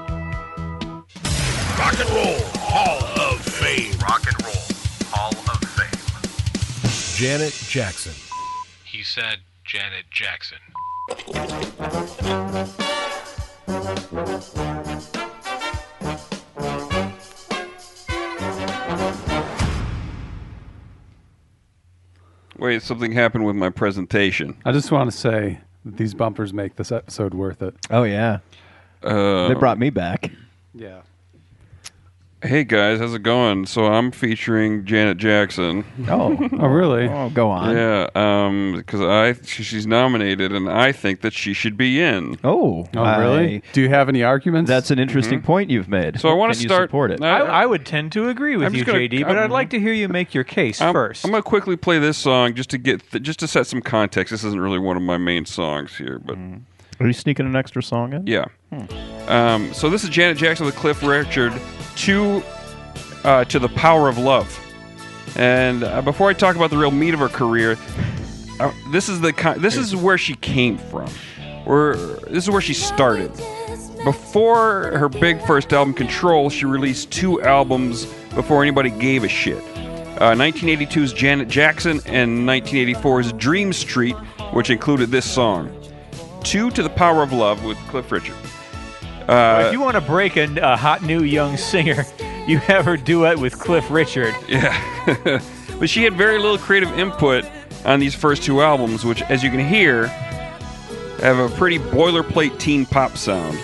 Rock 1.78 1.98
and 1.98 2.10
Roll 2.10 2.38
Hall 2.58 2.98
of 3.32 3.40
Fame. 3.40 3.92
Rock 4.02 4.22
and 4.26 4.42
Roll 4.44 4.62
Hall 5.10 5.30
of 5.30 5.60
Fame. 5.64 7.16
Janet 7.16 7.54
Jackson. 7.68 8.12
He 8.84 9.02
said 9.02 9.38
Janet 9.70 10.10
Jackson. 10.10 10.58
Wait, 22.58 22.82
something 22.82 23.12
happened 23.12 23.46
with 23.46 23.56
my 23.56 23.70
presentation. 23.70 24.56
I 24.64 24.72
just 24.72 24.90
want 24.90 25.10
to 25.10 25.16
say 25.16 25.60
that 25.84 25.96
these 25.96 26.14
bumpers 26.14 26.52
make 26.52 26.76
this 26.76 26.92
episode 26.92 27.32
worth 27.32 27.62
it. 27.62 27.74
Oh 27.90 28.02
yeah, 28.02 28.40
Uh, 29.02 29.48
they 29.48 29.54
brought 29.54 29.78
me 29.78 29.90
back. 29.90 30.30
Yeah. 30.74 31.00
Hey 32.42 32.64
guys, 32.64 32.98
how's 32.98 33.12
it 33.14 33.22
going? 33.22 33.66
So 33.66 33.84
I'm 33.86 34.10
featuring 34.10 34.84
Janet 34.86 35.18
Jackson. 35.18 35.84
Oh, 36.08 36.38
Oh, 36.58 36.66
really? 36.68 37.06
oh, 37.08 37.28
go 37.30 37.50
on. 37.50 37.76
Yeah, 37.76 38.08
um, 38.14 38.74
because 38.76 39.00
I 39.02 39.34
she, 39.44 39.62
she's 39.62 39.86
nominated, 39.86 40.52
and 40.52 40.68
I 40.70 40.92
think 40.92 41.20
that 41.20 41.32
she 41.32 41.52
should 41.52 41.76
be 41.76 42.00
in. 42.00 42.38
Oh, 42.42 42.86
Oh, 42.96 43.18
really? 43.20 43.62
Do 43.72 43.82
you 43.82 43.88
have 43.90 44.08
any 44.08 44.22
arguments? 44.22 44.68
that's 44.68 44.90
an 44.90 44.98
interesting 44.98 45.42
point 45.42 45.70
you've 45.70 45.88
made. 45.88 46.18
So 46.20 46.28
I 46.28 46.32
want 46.32 46.52
Can 46.52 46.58
to 46.58 46.62
you 46.64 46.68
start. 46.68 46.88
support 46.88 47.10
it. 47.10 47.22
I, 47.22 47.40
I 47.40 47.66
would 47.66 47.84
tend 47.84 48.12
to 48.12 48.28
agree 48.28 48.56
with 48.56 48.66
I'm 48.66 48.74
you, 48.74 48.80
just 48.84 48.86
gonna- 48.86 49.00
JD, 49.00 49.22
but 49.26 49.36
I'm- 49.36 49.44
I'd 49.44 49.50
like 49.50 49.70
to 49.70 49.80
hear 49.80 49.92
you 49.92 50.08
make 50.08 50.34
your 50.34 50.44
case 50.44 50.80
I'm, 50.80 50.92
first. 50.94 51.24
I'm 51.24 51.30
gonna 51.30 51.42
quickly 51.42 51.76
play 51.76 51.98
this 51.98 52.16
song 52.18 52.54
just 52.54 52.70
to 52.70 52.78
get 52.78 53.08
th- 53.10 53.22
just 53.22 53.38
to 53.40 53.48
set 53.48 53.66
some 53.66 53.82
context. 53.82 54.30
This 54.30 54.44
isn't 54.44 54.60
really 54.60 54.78
one 54.78 54.96
of 54.96 55.02
my 55.02 55.18
main 55.18 55.44
songs 55.44 55.96
here, 55.96 56.18
but 56.24 56.36
Are 57.00 57.06
you 57.06 57.12
sneaking 57.12 57.46
an 57.46 57.56
extra 57.56 57.82
song 57.82 58.12
in? 58.12 58.26
yeah. 58.26 58.44
Um, 59.28 59.72
so 59.74 59.90
this 59.90 60.04
is 60.04 60.10
Janet 60.10 60.36
Jackson 60.38 60.64
with 60.66 60.76
Cliff 60.76 61.02
Richard 61.02 61.52
to 62.00 62.42
uh, 63.24 63.44
to 63.44 63.58
the 63.58 63.68
Power 63.68 64.08
of 64.08 64.18
Love. 64.18 64.58
And 65.36 65.84
uh, 65.84 66.02
before 66.02 66.30
I 66.30 66.32
talk 66.32 66.56
about 66.56 66.70
the 66.70 66.78
real 66.78 66.90
meat 66.90 67.14
of 67.14 67.20
her 67.20 67.28
career, 67.28 67.76
uh, 68.58 68.72
this 68.90 69.08
is 69.08 69.20
the 69.20 69.32
ki- 69.32 69.58
this 69.58 69.76
is 69.76 69.94
where 69.94 70.18
she 70.18 70.34
came 70.36 70.78
from. 70.78 71.08
Where 71.64 71.94
this 71.94 72.44
is 72.44 72.50
where 72.50 72.60
she 72.60 72.74
started. 72.74 73.30
Before 74.02 74.96
her 74.96 75.10
big 75.10 75.42
first 75.42 75.72
album, 75.74 75.92
Control, 75.92 76.48
she 76.48 76.64
released 76.64 77.10
two 77.10 77.42
albums 77.42 78.06
before 78.34 78.62
anybody 78.62 78.88
gave 78.88 79.24
a 79.24 79.28
shit. 79.28 79.62
Uh, 80.18 80.34
1982's 80.34 81.12
Janet 81.12 81.48
Jackson 81.48 82.00
and 82.06 82.48
1984's 82.48 83.32
Dream 83.34 83.72
Street, 83.74 84.16
which 84.52 84.70
included 84.70 85.10
this 85.10 85.30
song, 85.30 85.70
Two 86.42 86.70
to 86.70 86.82
the 86.82 86.88
Power 86.90 87.22
of 87.22 87.32
Love 87.32 87.62
with 87.64 87.76
Cliff 87.88 88.10
Richard. 88.10 88.36
Uh, 89.30 89.66
if 89.66 89.72
you 89.72 89.80
want 89.80 89.94
to 89.94 90.00
break 90.00 90.36
a, 90.36 90.48
a 90.60 90.76
hot 90.76 91.02
new 91.02 91.22
young 91.22 91.56
singer, 91.56 92.04
you 92.48 92.58
have 92.66 92.84
her 92.84 92.96
duet 92.96 93.38
with 93.38 93.58
Cliff 93.58 93.88
Richard. 93.90 94.34
Yeah. 94.48 95.40
but 95.78 95.88
she 95.88 96.02
had 96.02 96.14
very 96.14 96.38
little 96.38 96.58
creative 96.58 96.90
input 96.98 97.44
on 97.84 98.00
these 98.00 98.14
first 98.14 98.42
two 98.42 98.60
albums, 98.60 99.04
which, 99.04 99.22
as 99.22 99.44
you 99.44 99.50
can 99.50 99.60
hear, 99.60 100.08
have 101.20 101.38
a 101.38 101.48
pretty 101.56 101.78
boilerplate 101.78 102.58
teen 102.58 102.84
pop 102.86 103.16
sound. 103.16 103.56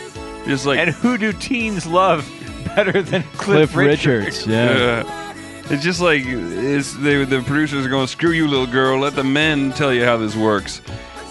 Just 0.46 0.66
like 0.66 0.78
And 0.78 0.90
who 0.90 1.18
do 1.18 1.32
teens 1.32 1.84
love 1.84 2.30
better 2.76 3.02
than 3.02 3.22
Cliff 3.34 3.72
Cliff, 3.72 3.76
Richard? 3.76 4.24
Richards. 4.24 4.46
Yeah. 4.46 5.04
Uh, 5.04 5.32
it's 5.68 5.82
just 5.82 6.00
like 6.00 6.22
it's 6.24 6.92
they, 6.94 7.24
the 7.24 7.42
producers 7.42 7.84
are 7.84 7.88
going, 7.88 8.06
"Screw 8.06 8.30
you, 8.30 8.46
little 8.46 8.68
girl. 8.68 9.00
Let 9.00 9.16
the 9.16 9.24
men 9.24 9.72
tell 9.72 9.92
you 9.92 10.04
how 10.04 10.16
this 10.16 10.36
works." 10.36 10.80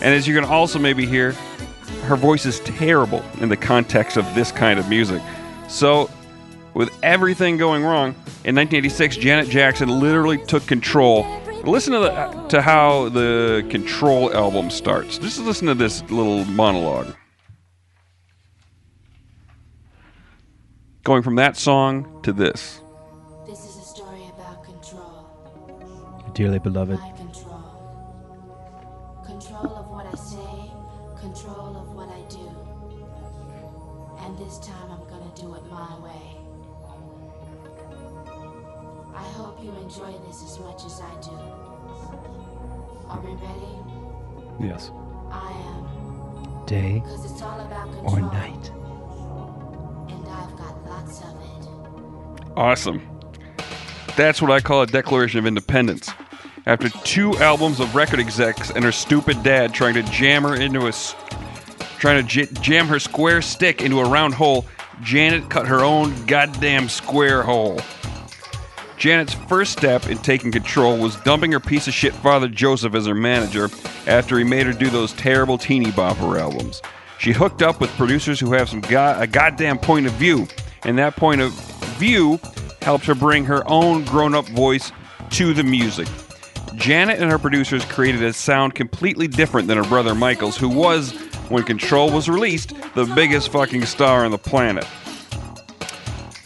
And 0.01 0.13
as 0.13 0.27
you 0.27 0.35
can 0.35 0.43
also 0.43 0.77
maybe 0.77 1.05
hear, 1.05 1.33
her 2.05 2.15
voice 2.15 2.45
is 2.45 2.59
terrible 2.61 3.23
in 3.39 3.49
the 3.49 3.57
context 3.57 4.17
of 4.17 4.35
this 4.35 4.51
kind 4.51 4.79
of 4.79 4.87
music. 4.89 5.21
So, 5.67 6.09
with 6.73 6.89
everything 7.03 7.57
going 7.57 7.83
wrong, 7.83 8.09
in 8.43 8.55
1986, 8.55 9.17
Janet 9.17 9.49
Jackson 9.49 9.89
literally 9.89 10.37
took 10.37 10.65
control. 10.67 11.25
Listen 11.63 11.93
to 11.93 11.99
the 11.99 12.47
to 12.49 12.61
how 12.61 13.09
the 13.09 13.65
Control 13.71 14.31
album 14.35 14.69
starts. 14.69 15.17
Just 15.17 15.39
listen 15.39 15.67
to 15.67 15.73
this 15.73 16.03
little 16.11 16.45
monologue. 16.45 17.15
Going 21.03 21.23
from 21.23 21.35
that 21.35 21.57
song 21.57 22.21
to 22.23 22.33
this. 22.33 22.81
This 23.47 23.59
is 23.65 23.77
a 23.77 23.81
story 23.81 24.29
about 24.37 24.63
control. 24.63 25.25
Dearly 26.33 26.59
beloved. 26.59 26.99
Yes. 44.65 44.91
I 45.31 45.51
am. 45.51 46.65
Day 46.65 47.01
Cause 47.05 47.31
it's 47.31 47.41
all 47.41 47.59
about 47.59 47.87
or 48.03 48.17
control. 48.17 48.31
night. 48.31 48.71
And 50.11 50.25
Awesome. 52.57 53.01
That's 54.15 54.41
what 54.41 54.49
I 54.49 54.61
call 54.61 54.81
a 54.81 54.87
declaration 54.87 55.39
of 55.39 55.45
independence. 55.45 56.09
After 56.65 56.89
two 56.89 57.37
albums 57.37 57.79
of 57.79 57.93
record 57.93 58.19
execs 58.19 58.71
and 58.71 58.83
her 58.83 58.91
stupid 58.91 59.43
dad 59.43 59.73
trying 59.73 59.93
to 59.95 60.03
jam 60.03 60.43
her 60.43 60.55
into 60.55 60.87
a 60.87 60.93
trying 61.99 62.21
to 62.21 62.23
j- 62.23 62.47
jam 62.61 62.87
her 62.87 62.99
square 62.99 63.41
stick 63.41 63.81
into 63.81 63.99
a 63.99 64.09
round 64.09 64.33
hole, 64.33 64.65
Janet 65.01 65.49
cut 65.49 65.67
her 65.67 65.81
own 65.83 66.25
goddamn 66.25 66.87
square 66.89 67.43
hole. 67.43 67.79
Janet's 68.97 69.33
first 69.33 69.73
step 69.73 70.07
in 70.07 70.17
taking 70.19 70.51
control 70.51 70.97
was 70.97 71.15
dumping 71.17 71.51
her 71.51 71.59
piece 71.59 71.87
of 71.87 71.93
shit 71.93 72.13
father 72.13 72.47
Joseph 72.47 72.95
as 72.95 73.05
her 73.05 73.15
manager 73.15 73.69
after 74.07 74.37
he 74.37 74.43
made 74.43 74.65
her 74.65 74.73
do 74.73 74.89
those 74.89 75.13
terrible 75.13 75.57
teeny 75.57 75.91
bopper 75.91 76.39
albums. 76.39 76.81
She 77.19 77.31
hooked 77.31 77.61
up 77.61 77.81
with 77.81 77.89
producers 77.91 78.39
who 78.39 78.53
have 78.53 78.69
some 78.69 78.81
go- 78.81 79.15
a 79.19 79.27
goddamn 79.27 79.79
point 79.79 80.05
of 80.05 80.13
view, 80.13 80.47
and 80.83 80.97
that 80.97 81.15
point 81.15 81.41
of 81.41 81.51
view 81.97 82.39
helped 82.81 83.05
her 83.05 83.15
bring 83.15 83.45
her 83.45 83.63
own 83.69 84.03
grown-up 84.05 84.47
voice 84.49 84.91
to 85.31 85.53
the 85.53 85.63
music. 85.63 86.07
Janet 86.75 87.19
and 87.19 87.31
her 87.31 87.39
producers 87.39 87.85
created 87.85 88.21
a 88.21 88.33
sound 88.33 88.75
completely 88.75 89.27
different 89.27 89.67
than 89.67 89.77
her 89.77 89.89
brother 89.89 90.13
Michael's, 90.13 90.57
who 90.57 90.69
was, 90.69 91.11
when 91.49 91.63
Control 91.63 92.11
was 92.11 92.27
released, 92.29 92.73
the 92.95 93.05
biggest 93.15 93.49
fucking 93.49 93.85
star 93.85 94.25
on 94.25 94.31
the 94.31 94.37
planet. 94.37 94.85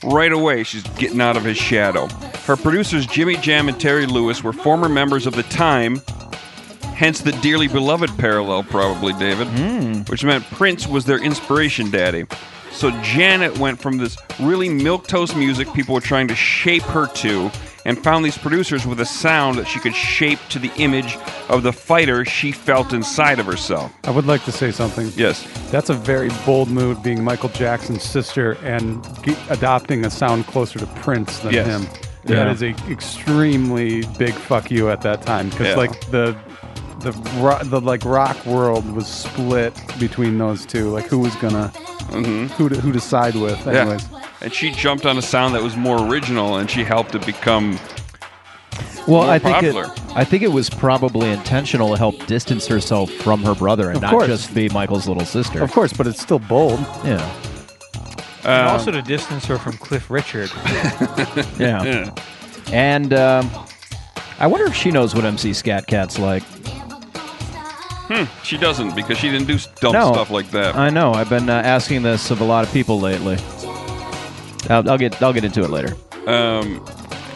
Right 0.04 0.32
away, 0.32 0.64
she's 0.64 0.84
getting 0.98 1.20
out 1.20 1.36
of 1.36 1.44
his 1.44 1.58
shadow. 1.58 2.08
Her 2.50 2.58
producers, 2.58 3.06
Jimmy 3.06 3.38
Jam 3.38 3.70
and 3.70 3.80
Terry 3.80 4.08
Lewis, 4.08 4.44
were 4.44 4.54
former 4.54 4.90
members 4.90 5.28
of 5.28 5.36
the 5.36 5.44
time, 5.44 6.02
hence 6.96 7.22
the 7.22 7.32
dearly 7.44 7.68
beloved 7.68 8.10
parallel, 8.18 8.64
probably, 8.64 9.14
David, 9.14 9.46
hmm. 9.50 10.00
which 10.12 10.24
meant 10.24 10.44
Prince 10.46 10.88
was 10.88 11.06
their 11.06 11.20
inspiration 11.20 11.92
daddy. 11.92 12.26
So 12.72 12.90
Janet 13.04 13.60
went 13.60 13.80
from 13.80 14.00
this 14.00 14.18
really 14.40 14.68
milquetoast 14.68 15.38
music 15.38 15.72
people 15.76 15.94
were 15.94 16.02
trying 16.02 16.28
to 16.28 16.34
shape 16.34 16.82
her 16.82 17.06
to, 17.18 17.52
and 17.86 18.04
found 18.04 18.26
these 18.26 18.40
producers 18.40 18.84
with 18.84 19.00
a 19.00 19.06
sound 19.06 19.60
that 19.60 19.68
she 19.68 19.80
could 19.80 19.94
shape 19.94 20.40
to 20.50 20.58
the 20.58 20.72
image 20.78 21.20
of 21.50 21.62
the 21.62 21.72
fighter 21.72 22.26
she 22.26 22.52
felt 22.52 22.94
inside 22.94 23.38
of 23.38 23.46
herself. 23.46 23.94
I 24.06 24.10
would 24.10 24.26
like 24.26 24.44
to 24.46 24.52
say 24.52 24.72
something. 24.72 25.12
Yes. 25.16 25.48
That's 25.70 25.92
a 25.92 25.94
very 25.94 26.30
bold 26.48 26.70
move, 26.70 27.04
being 27.04 27.24
Michael 27.24 27.50
Jackson's 27.50 28.02
sister 28.02 28.54
and 28.64 29.06
adopting 29.52 30.04
a 30.04 30.10
sound 30.10 30.48
closer 30.48 30.80
to 30.80 30.88
Prince 30.88 31.38
than 31.42 31.54
Yes. 31.54 31.68
him. 31.68 32.09
Yeah. 32.26 32.36
That 32.44 32.48
is 32.50 32.62
a 32.62 32.70
extremely 32.92 34.04
big 34.18 34.34
fuck 34.34 34.70
you 34.72 34.90
at 34.90 35.02
that 35.02 35.22
time 35.24 35.50
because 35.50 35.68
Yeah. 35.68 35.76
like 35.76 36.00
the 36.12 36.36
the 37.00 37.12
ro- 37.40 37.64
the 37.64 37.80
like 37.80 38.04
rock 38.04 38.46
world 38.46 38.90
was 38.94 39.08
split 39.08 39.74
between 40.00 40.38
those 40.38 40.66
two. 40.66 40.90
Like 40.90 41.06
who 41.06 41.20
was 41.20 41.34
gonna 41.38 41.70
who 42.58 42.68
to, 42.70 42.76
who 42.82 42.92
to 42.92 43.00
side 43.00 43.36
with? 43.36 43.66
Anyways, 43.68 44.04
Mm-hmm. 44.04 44.16
Yeah. 44.16 44.26
And 44.42 44.54
she 44.54 44.72
jumped 44.72 45.06
on 45.06 45.18
a 45.18 45.22
sound 45.22 45.54
that 45.56 45.62
was 45.64 45.76
more 45.78 46.00
original, 46.08 46.58
and 46.58 46.70
she 46.70 46.84
helped 46.84 47.14
it 47.16 47.26
become 47.26 47.78
Well, 49.08 49.24
more 49.24 49.30
I 49.30 49.38
think 49.40 49.56
popular. 49.56 49.84
it, 49.86 49.92
I 50.16 50.24
think 50.24 50.44
it 50.44 50.52
was 50.52 50.70
probably 50.70 51.30
intentional 51.30 51.90
to 51.92 51.98
help 51.98 52.26
distance 52.26 52.66
herself 52.68 53.12
from 53.12 53.44
her 53.44 53.54
brother 53.56 53.88
and 53.90 53.98
Of 53.98 54.02
not 54.02 54.12
course. 54.12 54.28
just 54.28 54.54
be 54.54 54.70
Michael's 54.70 55.08
little 55.08 55.26
sister. 55.26 55.62
of 55.62 55.72
course, 55.72 55.92
but 55.94 56.08
it's 56.08 56.22
still 56.22 56.40
bold. 56.40 56.80
Yeah. 57.04 57.30
And 58.46 58.68
Um, 58.68 58.74
also 58.74 58.92
to 58.92 59.02
distance 59.02 59.46
her 59.46 59.58
from 59.58 59.74
Cliff 59.78 60.10
Richard. 60.10 60.50
Yeah. 61.60 61.84
Yeah. 61.84 62.12
And 62.72 63.14
um, 63.14 63.50
I 64.40 64.48
wonder 64.48 64.66
if 64.68 64.76
she 64.76 64.92
knows 64.92 65.14
what 65.16 65.26
MC 65.26 65.54
Scat 65.54 65.88
Cat's 65.88 66.18
like. 66.20 66.44
Hmm, 68.12 68.24
she 68.44 68.58
doesn't 68.58 68.96
because 68.96 69.18
she 69.18 69.30
didn't 69.30 69.48
do 69.48 69.58
dumb 69.82 69.94
No. 69.94 70.14
stuff 70.14 70.32
like 70.32 70.50
that. 70.52 70.76
I 70.76 70.90
know. 70.90 71.14
I've 71.14 71.30
been 71.30 71.50
uh, 71.50 71.54
asking 71.64 72.02
this 72.04 72.32
of 72.32 72.42
a 72.42 72.44
lot 72.46 72.66
of 72.66 72.72
people 72.74 73.00
lately. 73.00 73.38
I'll, 74.70 74.88
I'll 74.90 74.98
get 74.98 75.22
I'll 75.22 75.34
get 75.34 75.44
into 75.44 75.64
it 75.64 75.70
later. 75.70 75.96
Um, 76.28 76.84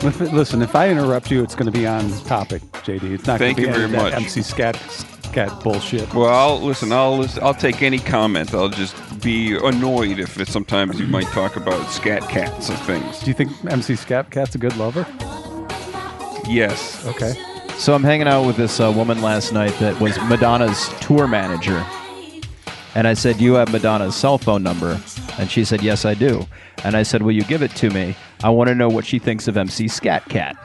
If, 0.01 0.19
listen, 0.19 0.61
if 0.61 0.75
I 0.75 0.89
interrupt 0.89 1.31
you, 1.31 1.41
it's 1.43 1.55
going 1.55 1.71
to 1.71 1.77
be 1.77 1.87
on 1.87 2.09
topic, 2.25 2.61
JD. 2.83 3.03
It's 3.13 3.25
not 3.27 3.39
going 3.39 3.55
Thank 3.55 3.57
to 3.57 3.61
be 3.61 3.61
you 3.61 3.67
any 3.69 3.73
very 3.73 3.85
of 3.85 3.91
that 3.91 4.03
much. 4.03 4.13
MC 4.13 4.41
scat 4.41 4.75
scat 5.33 5.63
bullshit. 5.63 6.13
well, 6.13 6.29
I'll 6.29 6.61
listen. 6.61 6.91
I'll 6.91 7.17
lis- 7.17 7.39
I'll 7.39 7.55
take 7.55 7.81
any 7.81 7.97
comment. 7.97 8.53
I'll 8.53 8.69
just 8.69 8.95
be 9.21 9.55
annoyed 9.57 10.19
if 10.19 10.39
it, 10.39 10.47
sometimes 10.47 10.99
you 10.99 11.07
might 11.07 11.25
talk 11.27 11.55
about 11.55 11.89
scat 11.89 12.21
cats 12.29 12.69
and 12.69 12.77
things. 12.79 13.19
Do 13.19 13.25
you 13.27 13.33
think 13.33 13.51
MC 13.65 13.95
Scat 13.95 14.29
Cat's 14.29 14.53
a 14.53 14.59
good 14.59 14.75
lover? 14.77 15.07
Yes. 16.47 17.03
Okay. 17.07 17.33
So 17.77 17.95
I'm 17.95 18.03
hanging 18.03 18.27
out 18.27 18.45
with 18.45 18.57
this 18.57 18.79
uh, 18.79 18.93
woman 18.95 19.23
last 19.23 19.53
night 19.53 19.73
that 19.79 19.99
was 19.99 20.15
Madonna's 20.29 20.89
tour 21.01 21.27
manager. 21.27 21.83
And 22.93 23.07
I 23.07 23.15
said, 23.15 23.41
You 23.41 23.55
have 23.55 23.71
Madonna's 23.71 24.15
cell 24.15 24.37
phone 24.37 24.61
number? 24.61 25.01
And 25.39 25.49
she 25.49 25.65
said, 25.65 25.81
Yes, 25.81 26.05
I 26.05 26.13
do. 26.13 26.45
And 26.83 26.95
I 26.95 27.01
said, 27.01 27.23
Will 27.23 27.31
you 27.31 27.43
give 27.43 27.63
it 27.63 27.71
to 27.77 27.89
me? 27.89 28.15
I 28.43 28.51
want 28.51 28.67
to 28.67 28.75
know 28.75 28.87
what 28.89 29.03
she 29.05 29.17
thinks 29.17 29.47
of 29.47 29.57
MC 29.57 29.87
Scat 29.87 30.25
Cat. 30.29 30.55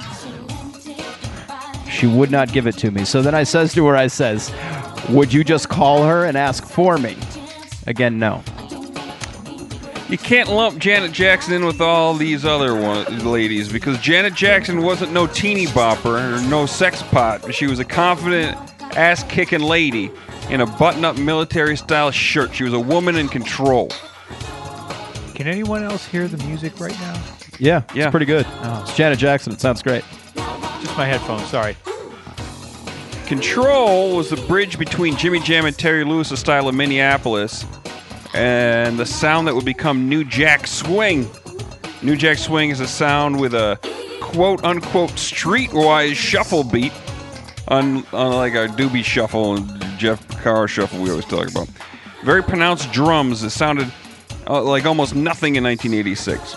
She 1.91 2.07
would 2.07 2.30
not 2.30 2.53
give 2.53 2.66
it 2.66 2.76
to 2.78 2.91
me. 2.91 3.05
So 3.05 3.22
then 3.22 3.34
I 3.34 3.43
says 3.45 3.72
to 3.74 3.86
her, 3.86 3.97
I 3.97 4.07
says, 4.09 4.53
Would 5.11 5.32
you 5.32 5.43
just 5.45 5.68
call 5.68 6.05
her 6.05 6.24
and 6.26 6.36
ask 6.36 6.64
for 6.66 6.99
me? 6.99 7.16
Again, 7.86 8.18
no. 8.18 8.43
You 10.09 10.16
can't 10.16 10.49
lump 10.49 10.78
Janet 10.78 11.12
Jackson 11.12 11.53
in 11.55 11.66
with 11.66 11.80
all 11.82 12.14
these 12.14 12.45
other 12.47 12.74
one, 12.74 13.24
ladies 13.30 13.70
because 13.70 13.99
Janet 14.01 14.32
Jackson 14.34 14.82
wasn't 14.82 15.12
no 15.12 15.26
teeny 15.26 15.66
bopper 15.66 16.39
or 16.39 16.49
no 16.49 16.64
sex 16.64 17.03
pot. 17.03 17.53
She 17.55 17.66
was 17.66 17.78
a 17.78 17.84
confident, 17.84 18.57
ass 18.97 19.22
kicking 19.24 19.61
lady 19.61 20.11
in 20.49 20.62
a 20.62 20.66
button 20.66 21.05
up 21.05 21.18
military 21.18 21.76
style 21.76 22.11
shirt. 22.11 22.55
She 22.55 22.64
was 22.64 22.72
a 22.72 22.80
woman 22.80 23.16
in 23.16 23.28
control. 23.28 23.91
Can 25.34 25.47
anyone 25.47 25.84
else 25.84 26.07
hear 26.07 26.26
the 26.26 26.43
music 26.47 26.80
right 26.80 26.99
now? 27.01 27.22
Yeah, 27.59 27.82
Yeah. 27.95 28.05
it's 28.05 28.11
pretty 28.11 28.26
good. 28.26 28.47
Oh. 28.62 28.84
It's 28.86 28.97
Janet 28.97 29.18
Jackson. 29.18 29.53
It 29.53 29.61
sounds 29.61 29.82
great. 29.82 30.05
Just 30.81 30.97
my 30.97 31.05
headphones. 31.07 31.47
Sorry. 31.49 31.76
Control 33.26 34.16
was 34.16 34.31
the 34.31 34.37
bridge 34.49 34.79
between 34.79 35.16
Jimmy 35.16 35.41
Jam 35.41 35.66
and 35.66 35.76
Terry 35.76 36.05
Lewis' 36.05 36.39
style 36.41 36.68
of 36.68 36.74
Minneapolis 36.74 37.66
and 38.35 38.99
the 38.99 39.07
sound 39.07 39.47
that 39.49 39.55
would 39.55 39.64
become 39.64 40.09
New 40.09 40.24
Jack 40.24 40.66
Swing. 40.66 41.29
New 42.03 42.16
Jack 42.16 42.39
Swing 42.39 42.70
is 42.70 42.81
a 42.81 42.87
sound 42.87 43.39
with 43.41 43.55
a 43.55 43.79
quote 44.20 44.62
unquote 44.64 45.11
streetwise 45.11 46.14
shuffle 46.14 46.64
beat, 46.64 46.93
un- 47.68 48.05
unlike 48.12 48.55
our 48.55 48.68
Doobie 48.68 49.05
Shuffle 49.05 49.57
and 49.57 49.83
Jeff 49.99 50.26
Porcaro 50.29 50.68
Shuffle 50.68 51.03
we 51.03 51.11
always 51.11 51.24
talk 51.24 51.51
about. 51.51 51.68
Very 52.24 52.43
pronounced 52.43 52.93
drums. 52.93 53.41
that 53.43 53.51
sounded 53.51 53.93
uh, 54.49 54.62
like 54.62 54.87
almost 54.87 55.14
nothing 55.14 55.57
in 55.57 55.64
1986. 55.64 56.57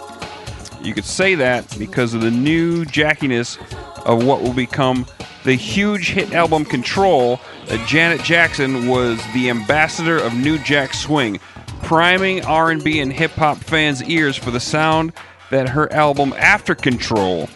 You 0.82 0.94
could 0.94 1.06
say 1.06 1.36
that 1.36 1.78
because 1.78 2.14
of 2.14 2.22
the 2.22 2.32
new 2.32 2.86
jackiness 2.86 3.58
of 4.06 4.26
what 4.26 4.42
will 4.42 4.54
become 4.54 5.06
the 5.44 5.54
huge 5.56 6.12
hit 6.12 6.34
album 6.34 6.66
Control 6.66 7.40
Janet 7.88 8.22
Jackson 8.24 8.88
was 8.88 9.22
the 9.34 9.50
ambassador 9.50 10.18
of 10.18 10.34
New 10.34 10.58
Jack 10.60 10.94
Swing, 10.94 11.40
priming 11.82 12.44
R&B 12.46 13.00
and 13.00 13.12
hip 13.12 13.32
hop 13.32 13.58
fans' 13.58 14.04
ears 14.04 14.36
for 14.36 14.52
the 14.52 14.60
sound 14.60 15.14
that 15.50 15.70
her 15.70 15.92
album 15.94 16.34
After 16.38 16.76
Control 16.76 17.50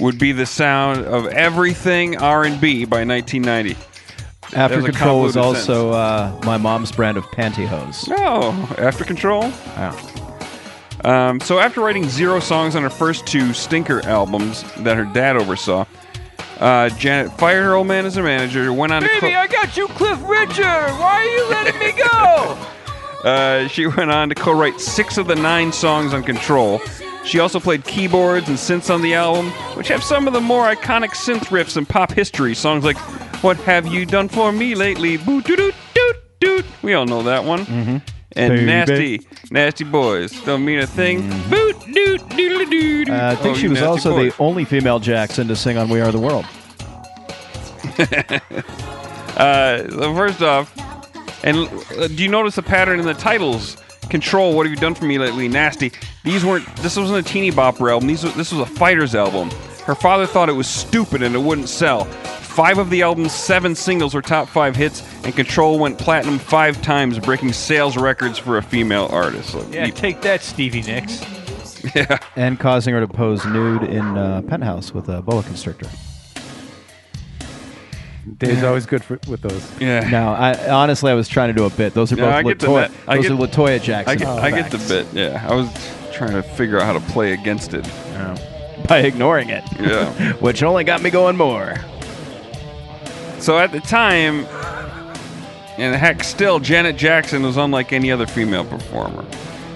would 0.00 0.18
be 0.18 0.32
the 0.32 0.46
sound 0.46 1.04
of 1.04 1.26
everything 1.26 2.16
R&B 2.16 2.84
by 2.86 3.04
1990. 3.04 3.76
After 4.54 4.82
Control 4.82 5.22
was 5.22 5.36
also 5.36 5.92
uh, 5.92 6.40
my 6.44 6.56
mom's 6.56 6.90
brand 6.90 7.16
of 7.16 7.24
pantyhose. 7.26 8.10
Oh, 8.18 8.74
After 8.78 9.04
Control? 9.04 9.44
Yeah. 9.44 10.09
Um, 11.04 11.40
so 11.40 11.58
after 11.58 11.80
writing 11.80 12.08
zero 12.08 12.40
songs 12.40 12.76
on 12.76 12.82
her 12.82 12.90
first 12.90 13.26
two 13.26 13.52
Stinker 13.52 14.04
albums 14.06 14.62
that 14.78 14.96
her 14.96 15.04
dad 15.04 15.36
oversaw, 15.36 15.86
uh, 16.58 16.90
Janet 16.90 17.32
fired 17.38 17.62
her 17.64 17.74
old 17.74 17.86
man 17.86 18.04
as 18.06 18.14
her 18.16 18.22
manager, 18.22 18.72
went 18.72 18.92
on 18.92 19.02
to 19.02 19.08
Baby, 19.08 19.20
co- 19.32 19.38
I 19.38 19.46
got 19.46 19.76
you, 19.76 19.88
Cliff 19.88 20.20
Richard. 20.24 20.64
Why 20.64 21.20
are 21.20 21.24
you 21.24 21.48
letting 21.50 21.78
me 21.78 21.92
go? 21.92 22.58
uh, 23.28 23.68
she 23.68 23.86
went 23.86 24.10
on 24.10 24.28
to 24.28 24.34
co-write 24.34 24.78
six 24.80 25.16
of 25.16 25.26
the 25.26 25.36
nine 25.36 25.72
songs 25.72 26.12
on 26.12 26.22
Control. 26.22 26.80
She 27.24 27.38
also 27.38 27.60
played 27.60 27.84
keyboards 27.84 28.48
and 28.48 28.56
synths 28.56 28.92
on 28.92 29.02
the 29.02 29.14
album, 29.14 29.50
which 29.76 29.88
have 29.88 30.02
some 30.02 30.26
of 30.26 30.32
the 30.32 30.40
more 30.40 30.64
iconic 30.74 31.10
synth 31.10 31.44
riffs 31.48 31.76
in 31.76 31.84
pop 31.86 32.10
history. 32.12 32.54
Songs 32.54 32.82
like 32.84 32.96
"What 33.42 33.56
Have 33.58 33.86
You 33.86 34.06
Done 34.06 34.28
for 34.28 34.52
Me 34.52 34.74
Lately?" 34.74 35.18
Boo 35.18 35.42
doo 35.42 35.54
doo 35.56 35.72
doo 35.94 36.12
doo. 36.40 36.62
We 36.82 36.94
all 36.94 37.04
know 37.04 37.22
that 37.24 37.44
one. 37.44 37.66
Mm-hmm. 37.66 37.96
And 38.36 38.52
Baby. 38.54 38.66
nasty, 38.66 39.20
nasty 39.50 39.84
boys 39.84 40.30
don't 40.44 40.64
mean 40.64 40.78
a 40.78 40.86
thing. 40.86 41.28
Boo 41.50 41.72
doo 41.92 42.16
doo 42.18 42.64
doo 42.66 43.04
doo. 43.04 43.12
Uh, 43.12 43.30
I 43.32 43.34
think 43.34 43.56
Oh, 43.56 43.58
she 43.58 43.64
you 43.64 43.70
was 43.70 43.80
nasty 43.80 43.88
also 43.88 44.10
boys. 44.12 44.36
the 44.36 44.42
only 44.42 44.64
female 44.64 45.00
Jackson 45.00 45.48
to 45.48 45.56
sing 45.56 45.76
on 45.76 45.88
We 45.88 46.00
Are 46.00 46.12
the 46.12 46.20
World. 46.20 46.44
Uh, 49.36 49.88
so 49.88 50.14
first 50.14 50.42
off, 50.42 50.70
and 51.44 51.56
uh, 51.98 52.08
do 52.08 52.22
you 52.22 52.28
notice 52.28 52.56
the 52.56 52.62
pattern 52.62 53.00
in 53.00 53.06
the 53.06 53.14
titles? 53.14 53.78
Control. 54.10 54.54
What 54.54 54.66
have 54.66 54.70
you 54.74 54.76
done 54.78 54.94
for 54.94 55.06
me 55.06 55.18
lately? 55.18 55.48
Nasty. 55.48 55.92
These 56.24 56.44
weren't. 56.44 56.66
This 56.78 56.96
wasn't 56.98 57.26
a 57.26 57.32
teeny 57.32 57.50
bopper 57.50 57.90
album. 57.90 58.08
These. 58.08 58.24
were- 58.24 58.30
This 58.32 58.52
was 58.52 58.60
a 58.60 58.66
fighters 58.66 59.14
album. 59.14 59.48
Her 59.86 59.94
father 59.94 60.26
thought 60.26 60.48
it 60.50 60.52
was 60.54 60.66
stupid 60.66 61.22
and 61.22 61.34
it 61.34 61.38
wouldn't 61.38 61.68
sell. 61.70 62.06
Five 62.50 62.78
of 62.78 62.90
the 62.90 63.02
album's 63.02 63.32
seven 63.32 63.74
singles 63.74 64.12
were 64.14 64.22
top 64.22 64.48
five 64.48 64.76
hits, 64.76 65.02
and 65.24 65.34
Control 65.34 65.78
went 65.78 65.98
platinum 65.98 66.38
five 66.38 66.82
times, 66.82 67.18
breaking 67.18 67.52
sales 67.52 67.96
records 67.96 68.38
for 68.38 68.58
a 68.58 68.62
female 68.62 69.08
artist. 69.10 69.50
So 69.50 69.64
Yeah, 69.70 69.86
you- 69.86 69.92
take 69.92 70.20
that, 70.22 70.42
Stevie 70.42 70.82
Nicks. 70.82 71.24
Yeah. 71.94 72.18
And 72.36 72.60
causing 72.60 72.92
her 72.92 73.00
to 73.00 73.08
pose 73.08 73.44
nude 73.46 73.84
in 73.84 74.04
uh, 74.18 74.42
penthouse 74.42 74.92
with 74.92 75.08
a 75.08 75.22
boa 75.22 75.42
constrictor. 75.42 75.88
Dave's 78.36 78.62
always 78.62 78.84
good 78.84 79.02
for, 79.02 79.18
with 79.28 79.40
those. 79.40 79.80
Yeah. 79.80 80.08
No, 80.10 80.28
I 80.32 80.68
honestly 80.70 81.10
I 81.10 81.14
was 81.14 81.26
trying 81.28 81.48
to 81.48 81.54
do 81.54 81.64
a 81.64 81.70
bit. 81.70 81.94
Those 81.94 82.12
are 82.12 82.16
No, 82.16 82.26
both 82.26 82.34
I 82.34 82.42
get 82.42 82.58
the 82.58 82.66
Latoya. 82.66 82.80
net- 82.82 82.90
I 83.08 83.16
those 83.16 83.28
get- 83.28 83.32
are 83.32 83.46
Latoya 83.46 83.82
Jackson. 83.82 84.12
I 84.12 84.16
get, 84.16 84.28
I 84.28 84.50
get 84.50 84.70
the 84.70 84.78
facts. 84.78 84.88
bit. 84.90 85.06
Yeah, 85.14 85.46
I 85.48 85.54
was 85.54 85.68
trying 86.12 86.32
to 86.32 86.42
figure 86.42 86.78
out 86.78 86.84
how 86.84 86.92
to 86.92 87.00
play 87.12 87.32
against 87.32 87.72
it. 87.72 87.88
by 88.86 88.98
ignoring 88.98 89.48
it. 89.50 89.64
Yeah. 89.80 90.32
Which 90.40 90.62
only 90.62 90.84
got 90.84 91.00
me 91.02 91.08
going 91.10 91.36
more. 91.36 91.76
So 93.40 93.58
at 93.58 93.72
the 93.72 93.80
time, 93.80 94.44
and 95.78 95.96
heck, 95.96 96.22
still, 96.22 96.60
Janet 96.60 96.98
Jackson 96.98 97.42
was 97.42 97.56
unlike 97.56 97.90
any 97.90 98.12
other 98.12 98.26
female 98.26 98.66
performer. 98.66 99.24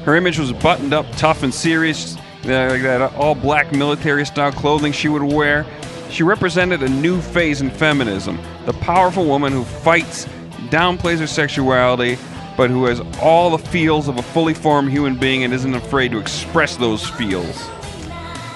Her 0.05 0.17
image 0.17 0.39
was 0.39 0.53
buttoned 0.53 0.93
up, 0.93 1.07
tough 1.17 1.43
and 1.43 1.53
serious, 1.53 2.19
uh, 2.45 2.69
like 2.69 2.83
that 2.83 3.15
all 3.15 3.35
black 3.35 3.73
military 3.73 4.27
style 4.27 4.53
clothing 4.53 4.93
she 4.93 5.09
would 5.09 5.23
wear. 5.23 5.65
She 6.11 6.23
represented 6.23 6.83
a 6.83 6.89
new 6.91 7.23
phase 7.23 7.62
in 7.62 7.71
feminism 7.71 8.39
the 8.67 8.75
powerful 8.75 9.25
woman 9.25 9.51
who 9.51 9.65
fights, 9.65 10.27
downplays 10.69 11.19
her 11.19 11.27
sexuality, 11.27 12.19
but 12.59 12.69
who 12.69 12.85
has 12.85 13.01
all 13.21 13.51
the 13.51 13.59
feels 13.59 14.09
of 14.09 14.19
a 14.19 14.23
fully 14.23 14.53
formed 14.53 14.91
human 14.91 15.19
being 15.19 15.43
and 15.43 15.55
isn't 15.55 15.75
afraid 15.75 16.11
to 16.11 16.19
express 16.19 16.77
those 16.77 17.09
feels. 17.09 17.67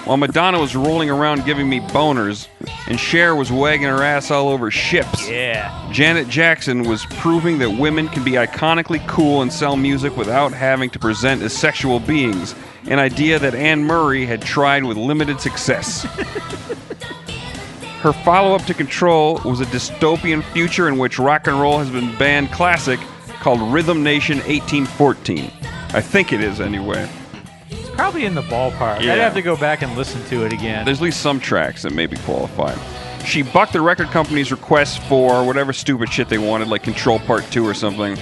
While 0.09 0.17
Madonna 0.17 0.59
was 0.59 0.75
rolling 0.75 1.11
around 1.11 1.45
giving 1.45 1.69
me 1.69 1.81
boners, 1.81 2.47
and 2.87 2.99
Cher 2.99 3.35
was 3.35 3.51
wagging 3.51 3.85
her 3.85 4.01
ass 4.01 4.31
all 4.31 4.49
over 4.49 4.71
ships. 4.71 5.29
Yeah. 5.29 5.87
Janet 5.91 6.27
Jackson 6.27 6.81
was 6.81 7.05
proving 7.17 7.59
that 7.59 7.69
women 7.69 8.07
can 8.07 8.23
be 8.23 8.31
iconically 8.31 9.07
cool 9.07 9.43
and 9.43 9.53
sell 9.53 9.75
music 9.75 10.17
without 10.17 10.51
having 10.51 10.89
to 10.89 10.97
present 10.97 11.43
as 11.43 11.55
sexual 11.55 11.99
beings, 11.99 12.55
an 12.85 12.97
idea 12.97 13.37
that 13.37 13.53
Anne 13.53 13.83
Murray 13.83 14.25
had 14.25 14.41
tried 14.41 14.83
with 14.83 14.97
limited 14.97 15.39
success. 15.39 16.05
Her 18.01 18.11
follow 18.11 18.55
up 18.55 18.63
to 18.63 18.73
Control 18.73 19.39
was 19.45 19.61
a 19.61 19.65
dystopian 19.65 20.43
future 20.53 20.87
in 20.87 20.97
which 20.97 21.19
rock 21.19 21.45
and 21.45 21.61
roll 21.61 21.77
has 21.77 21.91
been 21.91 22.17
banned 22.17 22.51
classic 22.51 22.99
called 23.41 23.61
Rhythm 23.71 24.01
Nation 24.01 24.37
1814. 24.39 25.51
I 25.93 26.01
think 26.01 26.33
it 26.33 26.41
is 26.41 26.59
anyway. 26.59 27.07
Probably 27.99 28.23
in 28.23 28.33
the 28.33 28.43
ballpark. 28.43 29.01
Yeah. 29.01 29.11
I'd 29.11 29.19
have 29.19 29.33
to 29.33 29.41
go 29.41 29.57
back 29.57 29.81
and 29.81 29.93
listen 29.97 30.23
to 30.27 30.45
it 30.45 30.53
again. 30.53 30.85
There's 30.85 30.99
at 30.99 31.03
least 31.03 31.19
some 31.19 31.37
tracks 31.37 31.81
that 31.81 31.91
maybe 31.91 32.15
qualify. 32.19 32.73
She 33.25 33.41
bucked 33.41 33.73
the 33.73 33.81
record 33.81 34.07
company's 34.07 34.51
request 34.51 35.01
for 35.03 35.45
whatever 35.45 35.73
stupid 35.73 36.09
shit 36.09 36.29
they 36.29 36.37
wanted, 36.37 36.69
like 36.69 36.81
Control 36.81 37.19
Part 37.19 37.43
2 37.51 37.67
or 37.67 37.73
something. 37.73 38.17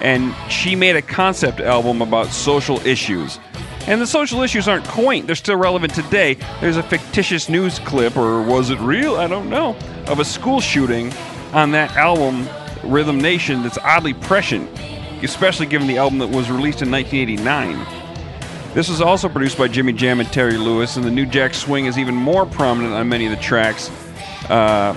And 0.00 0.34
she 0.50 0.74
made 0.74 0.96
a 0.96 1.02
concept 1.02 1.60
album 1.60 2.00
about 2.00 2.28
social 2.28 2.80
issues. 2.86 3.38
And 3.86 4.00
the 4.00 4.06
social 4.06 4.40
issues 4.40 4.66
aren't 4.66 4.88
quaint, 4.88 5.26
they're 5.26 5.36
still 5.36 5.56
relevant 5.56 5.94
today. 5.94 6.38
There's 6.62 6.78
a 6.78 6.82
fictitious 6.82 7.50
news 7.50 7.78
clip, 7.78 8.16
or 8.16 8.40
was 8.40 8.70
it 8.70 8.80
real? 8.80 9.16
I 9.16 9.26
don't 9.26 9.50
know, 9.50 9.76
of 10.06 10.20
a 10.20 10.24
school 10.24 10.62
shooting 10.62 11.12
on 11.52 11.72
that 11.72 11.94
album, 11.94 12.48
Rhythm 12.82 13.20
Nation, 13.20 13.64
that's 13.64 13.76
oddly 13.76 14.14
prescient, 14.14 14.70
especially 15.22 15.66
given 15.66 15.88
the 15.88 15.98
album 15.98 16.20
that 16.20 16.28
was 16.28 16.50
released 16.50 16.80
in 16.80 16.90
1989. 16.90 17.99
This 18.74 18.88
was 18.88 19.00
also 19.00 19.28
produced 19.28 19.58
by 19.58 19.68
Jimmy 19.68 19.92
Jam 19.92 20.20
and 20.20 20.32
Terry 20.32 20.56
Lewis, 20.56 20.96
and 20.96 21.04
the 21.04 21.10
New 21.10 21.26
Jack 21.26 21.54
Swing 21.54 21.86
is 21.86 21.98
even 21.98 22.14
more 22.14 22.46
prominent 22.46 22.94
on 22.94 23.08
many 23.08 23.26
of 23.26 23.30
the 23.32 23.42
tracks, 23.42 23.90
uh, 24.48 24.94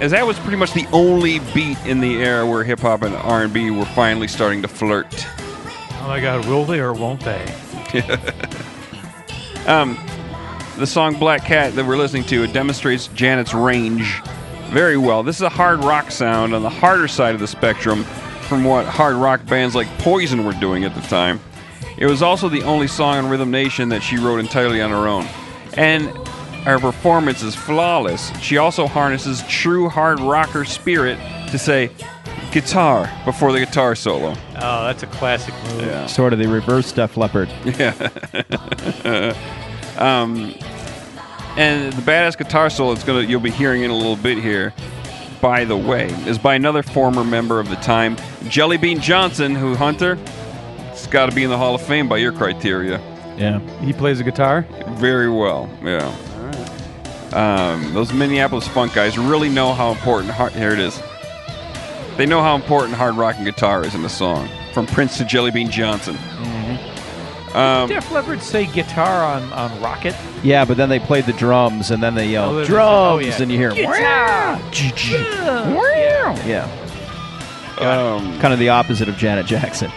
as 0.00 0.10
that 0.10 0.26
was 0.26 0.38
pretty 0.40 0.56
much 0.56 0.72
the 0.72 0.86
only 0.92 1.38
beat 1.54 1.78
in 1.86 2.00
the 2.00 2.16
era 2.16 2.44
where 2.44 2.64
hip 2.64 2.80
hop 2.80 3.02
and 3.02 3.14
R&B 3.14 3.70
were 3.70 3.84
finally 3.84 4.26
starting 4.26 4.62
to 4.62 4.68
flirt. 4.68 5.26
oh 6.00 6.08
my 6.08 6.20
God, 6.20 6.44
will 6.46 6.64
they 6.64 6.80
or 6.80 6.92
won't 6.92 7.20
they? 7.20 7.54
Um, 9.66 9.98
the 10.76 10.86
song 10.86 11.18
Black 11.18 11.44
Cat 11.44 11.74
that 11.74 11.86
we're 11.86 11.96
listening 11.96 12.24
to 12.24 12.44
it 12.44 12.52
demonstrates 12.52 13.06
Janet's 13.08 13.54
range 13.54 14.20
very 14.66 14.98
well. 14.98 15.22
This 15.22 15.36
is 15.36 15.42
a 15.42 15.48
hard 15.48 15.82
rock 15.82 16.10
sound 16.10 16.54
on 16.54 16.62
the 16.62 16.68
harder 16.68 17.08
side 17.08 17.34
of 17.34 17.40
the 17.40 17.46
spectrum 17.46 18.04
from 18.42 18.64
what 18.64 18.84
hard 18.84 19.16
rock 19.16 19.46
bands 19.46 19.74
like 19.74 19.88
Poison 20.00 20.44
were 20.44 20.52
doing 20.52 20.84
at 20.84 20.94
the 20.94 21.00
time. 21.02 21.40
It 21.96 22.06
was 22.06 22.22
also 22.22 22.48
the 22.48 22.62
only 22.62 22.88
song 22.88 23.18
on 23.18 23.28
Rhythm 23.28 23.50
Nation 23.50 23.88
that 23.90 24.02
she 24.02 24.16
wrote 24.16 24.38
entirely 24.38 24.80
on 24.80 24.90
her 24.90 25.06
own. 25.06 25.26
And 25.74 26.08
her 26.64 26.78
performance 26.78 27.42
is 27.42 27.54
flawless. 27.54 28.36
She 28.40 28.56
also 28.56 28.86
harnesses 28.86 29.42
true 29.48 29.88
hard 29.88 30.18
rocker 30.18 30.64
spirit 30.64 31.18
to 31.50 31.58
say 31.58 31.90
guitar 32.52 33.10
before 33.24 33.52
the 33.52 33.58
guitar 33.58 33.94
solo. 33.94 34.34
Oh, 34.56 34.84
that's 34.86 35.02
a 35.02 35.06
classic 35.06 35.54
move. 35.64 35.82
Yeah. 35.82 36.06
Sort 36.06 36.32
of 36.32 36.38
the 36.38 36.48
reverse 36.48 36.90
Def 36.92 37.16
Leppard. 37.16 37.48
Yeah. 37.64 37.90
um, 39.98 40.54
and 41.56 41.92
the 41.92 42.02
badass 42.02 42.36
guitar 42.36 42.70
solo 42.70 42.92
it's 42.92 43.04
gonna 43.04 43.22
you'll 43.22 43.40
be 43.40 43.50
hearing 43.50 43.82
in 43.82 43.90
a 43.90 43.96
little 43.96 44.16
bit 44.16 44.38
here. 44.38 44.72
By 45.40 45.64
the 45.66 45.76
way, 45.76 46.06
is 46.26 46.38
by 46.38 46.54
another 46.54 46.82
former 46.82 47.22
member 47.22 47.60
of 47.60 47.68
the 47.68 47.76
time, 47.76 48.16
Jellybean 48.44 49.00
Johnson, 49.00 49.54
who 49.54 49.74
Hunter, 49.74 50.16
it's 51.04 51.12
got 51.12 51.28
to 51.28 51.36
be 51.36 51.44
in 51.44 51.50
the 51.50 51.58
Hall 51.58 51.74
of 51.74 51.82
Fame 51.82 52.08
by 52.08 52.16
your 52.16 52.32
criteria. 52.32 52.98
Yeah. 53.36 53.58
He 53.80 53.92
plays 53.92 54.16
the 54.18 54.24
guitar. 54.24 54.62
Very 54.92 55.28
well. 55.30 55.68
Yeah. 55.82 56.08
Um, 57.34 57.92
those 57.92 58.10
Minneapolis 58.14 58.66
funk 58.68 58.94
guys 58.94 59.18
really 59.18 59.50
know 59.50 59.74
how 59.74 59.90
important. 59.90 60.32
Hard, 60.32 60.52
here 60.52 60.72
it 60.72 60.78
is. 60.78 60.98
They 62.16 62.24
know 62.24 62.40
how 62.40 62.54
important 62.54 62.94
hard 62.94 63.16
rock 63.16 63.34
and 63.36 63.44
guitar 63.44 63.84
is 63.84 63.94
in 63.94 64.02
a 64.04 64.08
song, 64.08 64.48
from 64.72 64.86
Prince 64.86 65.18
to 65.18 65.24
Jellybean 65.24 65.68
Johnson. 65.68 66.16
Um, 67.54 67.88
Def 67.88 68.10
Leppard 68.10 68.40
say 68.40 68.64
guitar 68.66 69.22
on, 69.24 69.52
on 69.52 69.78
Rocket? 69.82 70.16
Yeah, 70.42 70.64
but 70.64 70.76
then 70.78 70.88
they 70.88 70.98
played 71.00 71.26
the 71.26 71.32
drums 71.34 71.90
and 71.90 72.02
then 72.02 72.14
they 72.14 72.28
yelled 72.28 72.54
Oh, 72.56 72.64
drums 72.64 72.88
oh, 72.88 73.18
yeah. 73.18 73.42
and 73.42 73.52
you 73.52 73.58
hear 73.58 73.70
Guitar! 73.72 73.92
yeah. 76.46 76.64
um, 77.78 78.40
Kind 78.40 78.54
of 78.54 78.58
the 78.58 78.70
opposite 78.70 79.08
of 79.08 79.16
Janet 79.16 79.46
Jackson. 79.46 79.92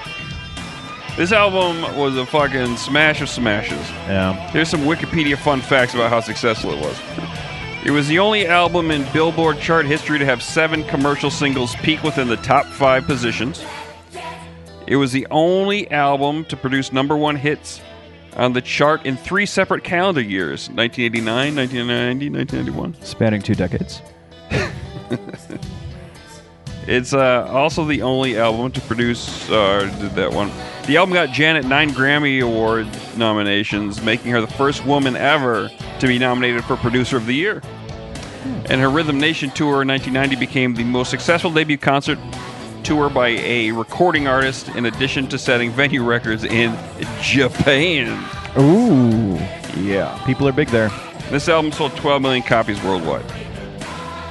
This 1.17 1.31
album 1.31 1.97
was 1.97 2.15
a 2.15 2.27
fucking 2.27 2.77
smash 2.77 3.21
of 3.21 3.29
smashes. 3.29 3.89
Yeah. 4.07 4.33
Here's 4.51 4.69
some 4.69 4.81
Wikipedia 4.81 5.35
fun 5.35 5.61
facts 5.61 5.95
about 5.95 6.11
how 6.11 6.19
successful 6.19 6.71
it 6.71 6.79
was. 6.79 6.95
It 7.83 7.89
was 7.89 8.07
the 8.07 8.19
only 8.19 8.45
album 8.45 8.91
in 8.91 9.03
Billboard 9.13 9.59
chart 9.59 9.87
history 9.87 10.19
to 10.19 10.25
have 10.25 10.43
seven 10.43 10.83
commercial 10.83 11.31
singles 11.31 11.75
peak 11.77 12.03
within 12.03 12.27
the 12.27 12.35
top 12.37 12.67
five 12.67 13.07
positions. 13.07 13.65
It 14.85 14.97
was 14.97 15.11
the 15.11 15.25
only 15.31 15.89
album 15.89 16.45
to 16.45 16.55
produce 16.55 16.93
number 16.93 17.17
one 17.17 17.35
hits 17.35 17.81
on 18.35 18.53
the 18.53 18.61
chart 18.61 19.03
in 19.03 19.17
three 19.17 19.47
separate 19.47 19.83
calendar 19.83 20.21
years 20.21 20.69
1989, 20.69 21.55
1990, 21.55 22.29
1991. 22.29 23.03
Spanning 23.03 23.41
two 23.41 23.55
decades. 23.55 24.03
It's 26.87 27.13
uh, 27.13 27.45
also 27.51 27.83
the 27.83 28.01
only 28.01 28.37
album 28.37 28.71
to 28.71 28.81
produce, 28.81 29.49
uh, 29.49 29.93
did 29.99 30.15
that 30.15 30.31
one. 30.31 30.49
The 30.85 30.95
album 30.95 31.13
got 31.13 31.31
Janet 31.31 31.65
nine 31.65 31.89
Grammy 31.89 32.41
Award 32.41 32.87
nominations, 33.17 34.01
making 34.01 34.31
her 34.31 34.39
the 34.39 34.47
first 34.47 34.85
woman 34.85 35.17
ever 35.17 35.69
to 35.99 36.07
be 36.07 36.17
nominated 36.17 36.63
for 36.63 36.77
Producer 36.77 37.17
of 37.17 37.25
the 37.25 37.33
Year. 37.33 37.61
And 38.69 38.79
her 38.79 38.89
Rhythm 38.89 39.19
Nation 39.19 39.49
tour 39.49 39.81
in 39.81 39.89
1990 39.89 40.37
became 40.37 40.75
the 40.75 40.85
most 40.85 41.09
successful 41.09 41.51
debut 41.51 41.77
concert 41.77 42.17
tour 42.83 43.09
by 43.09 43.29
a 43.29 43.71
recording 43.71 44.29
artist, 44.29 44.69
in 44.69 44.85
addition 44.85 45.27
to 45.27 45.37
setting 45.37 45.71
venue 45.71 46.05
records 46.05 46.45
in 46.45 46.73
Japan. 47.21 48.25
Ooh. 48.57 49.33
Yeah. 49.81 50.17
People 50.25 50.47
are 50.47 50.53
big 50.53 50.69
there. 50.69 50.89
This 51.29 51.49
album 51.49 51.73
sold 51.73 51.97
12 51.97 52.21
million 52.21 52.43
copies 52.43 52.81
worldwide. 52.81 53.29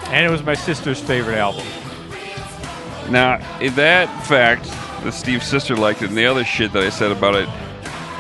And 0.09 0.25
it 0.25 0.31
was 0.31 0.43
my 0.43 0.55
sister's 0.55 1.01
favorite 1.01 1.37
album. 1.37 1.67
Now, 3.11 3.37
in 3.61 3.75
that 3.77 4.09
fact, 4.27 4.65
that 5.05 5.13
Steve's 5.13 5.47
sister 5.47 5.77
liked 5.77 6.03
it, 6.03 6.09
and 6.09 6.17
the 6.17 6.27
other 6.27 6.45
shit 6.45 6.73
that 6.73 6.83
I 6.83 6.91
said 6.91 7.13
about 7.13 7.35
it, 7.35 7.49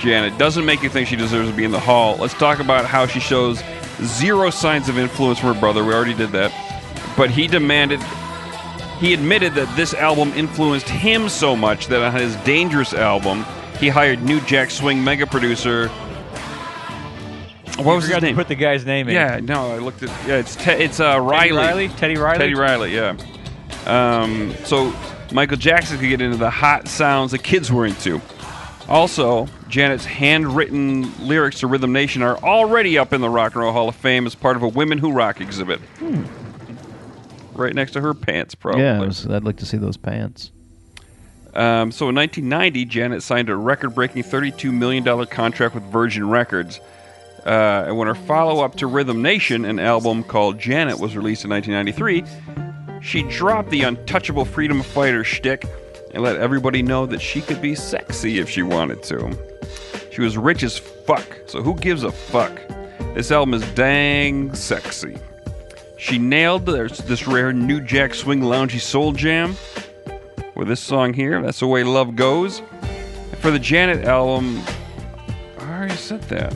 Janet, 0.00 0.38
doesn't 0.38 0.64
make 0.64 0.82
you 0.82 0.88
think 0.88 1.08
she 1.08 1.16
deserves 1.16 1.50
to 1.50 1.56
be 1.56 1.64
in 1.64 1.72
the 1.72 1.80
hall. 1.80 2.16
Let's 2.16 2.34
talk 2.34 2.60
about 2.60 2.84
how 2.84 3.06
she 3.06 3.20
shows 3.20 3.62
zero 4.02 4.50
signs 4.50 4.88
of 4.88 4.98
influence 4.98 5.38
from 5.38 5.54
her 5.54 5.60
brother. 5.60 5.84
We 5.84 5.92
already 5.94 6.14
did 6.14 6.30
that. 6.32 6.52
But 7.16 7.30
he 7.30 7.46
demanded, 7.46 8.00
he 8.98 9.14
admitted 9.14 9.54
that 9.54 9.74
this 9.76 9.94
album 9.94 10.32
influenced 10.34 10.88
him 10.88 11.28
so 11.28 11.56
much 11.56 11.86
that 11.88 12.02
on 12.02 12.12
his 12.12 12.36
Dangerous 12.36 12.92
album, 12.92 13.44
he 13.78 13.88
hired 13.88 14.22
New 14.22 14.40
Jack 14.42 14.70
Swing 14.70 15.02
mega 15.02 15.26
producer. 15.26 15.88
What 17.78 17.96
was 17.96 18.06
his 18.08 18.22
name? 18.22 18.34
put 18.34 18.48
the 18.48 18.54
guy's 18.54 18.86
name 18.86 19.08
in. 19.08 19.14
Yeah, 19.14 19.40
no, 19.42 19.72
I 19.72 19.78
looked 19.78 20.02
at. 20.02 20.08
Yeah, 20.26 20.36
it's 20.36 20.56
te- 20.56 20.70
it's 20.72 20.98
uh, 20.98 21.18
Riley. 21.20 21.52
Riley? 21.56 21.88
Teddy 21.88 22.16
Riley? 22.16 22.38
Teddy 22.38 22.54
Riley. 22.54 22.94
Yeah. 22.94 23.16
Um, 23.86 24.52
so 24.64 24.92
Michael 25.32 25.56
Jackson 25.56 25.98
could 25.98 26.08
get 26.08 26.20
into 26.20 26.36
the 26.36 26.50
hot 26.50 26.88
sounds 26.88 27.32
the 27.32 27.38
kids 27.38 27.70
were 27.70 27.86
into. 27.86 28.20
Also, 28.88 29.48
Janet's 29.68 30.04
handwritten 30.04 31.26
lyrics 31.26 31.60
to 31.60 31.66
Rhythm 31.66 31.92
Nation 31.92 32.22
are 32.22 32.36
already 32.38 32.98
up 32.98 33.12
in 33.12 33.20
the 33.20 33.28
Rock 33.28 33.54
and 33.54 33.62
Roll 33.62 33.72
Hall 33.72 33.88
of 33.88 33.96
Fame 33.96 34.26
as 34.26 34.34
part 34.36 34.56
of 34.56 34.62
a 34.62 34.68
Women 34.68 34.98
Who 34.98 35.10
Rock 35.12 35.40
exhibit. 35.40 35.80
Right 37.52 37.74
next 37.74 37.92
to 37.92 38.00
her 38.00 38.14
pants, 38.14 38.54
probably. 38.54 38.82
Yeah, 38.82 39.00
was- 39.00 39.26
I'd 39.26 39.42
like 39.44 39.56
to 39.56 39.66
see 39.66 39.76
those 39.76 39.96
pants. 39.96 40.50
Um, 41.54 41.90
so 41.90 42.10
in 42.10 42.14
1990, 42.14 42.84
Janet 42.84 43.22
signed 43.22 43.48
a 43.48 43.56
record-breaking 43.56 44.24
$32 44.24 44.70
million 44.72 45.26
contract 45.26 45.74
with 45.74 45.84
Virgin 45.84 46.28
Records. 46.28 46.80
Uh, 47.46 47.84
and 47.86 47.96
when 47.96 48.08
her 48.08 48.14
follow-up 48.14 48.74
to 48.76 48.86
Rhythm 48.86 49.22
Nation, 49.22 49.64
an 49.64 49.78
album 49.78 50.22
called 50.22 50.58
Janet, 50.58 50.98
was 51.00 51.16
released 51.16 51.44
in 51.44 51.50
1993, 51.50 52.24
she 53.06 53.22
dropped 53.22 53.70
the 53.70 53.84
untouchable 53.84 54.44
freedom 54.44 54.82
fighter 54.82 55.22
shtick 55.22 55.64
and 56.12 56.24
let 56.24 56.36
everybody 56.36 56.82
know 56.82 57.06
that 57.06 57.20
she 57.20 57.40
could 57.40 57.62
be 57.62 57.72
sexy 57.72 58.40
if 58.40 58.50
she 58.50 58.62
wanted 58.62 59.00
to. 59.04 59.38
She 60.10 60.22
was 60.22 60.36
rich 60.36 60.64
as 60.64 60.76
fuck, 60.76 61.24
so 61.46 61.62
who 61.62 61.76
gives 61.76 62.02
a 62.02 62.10
fuck? 62.10 62.60
This 63.14 63.30
album 63.30 63.54
is 63.54 63.62
dang 63.74 64.52
sexy. 64.54 65.16
She 65.96 66.18
nailed 66.18 66.66
this, 66.66 67.28
rare 67.28 67.52
New 67.52 67.80
Jack 67.80 68.12
Swing 68.12 68.40
Loungy 68.40 68.80
Soul 68.80 69.12
Jam 69.12 69.56
with 70.56 70.66
this 70.66 70.80
song 70.80 71.14
here. 71.14 71.40
That's 71.40 71.60
the 71.60 71.68
way 71.68 71.84
love 71.84 72.16
goes. 72.16 72.58
And 72.58 73.38
for 73.38 73.52
the 73.52 73.60
Janet 73.60 74.04
album, 74.04 74.60
I 75.58 75.62
already 75.62 75.94
said 75.94 76.22
that. 76.22 76.52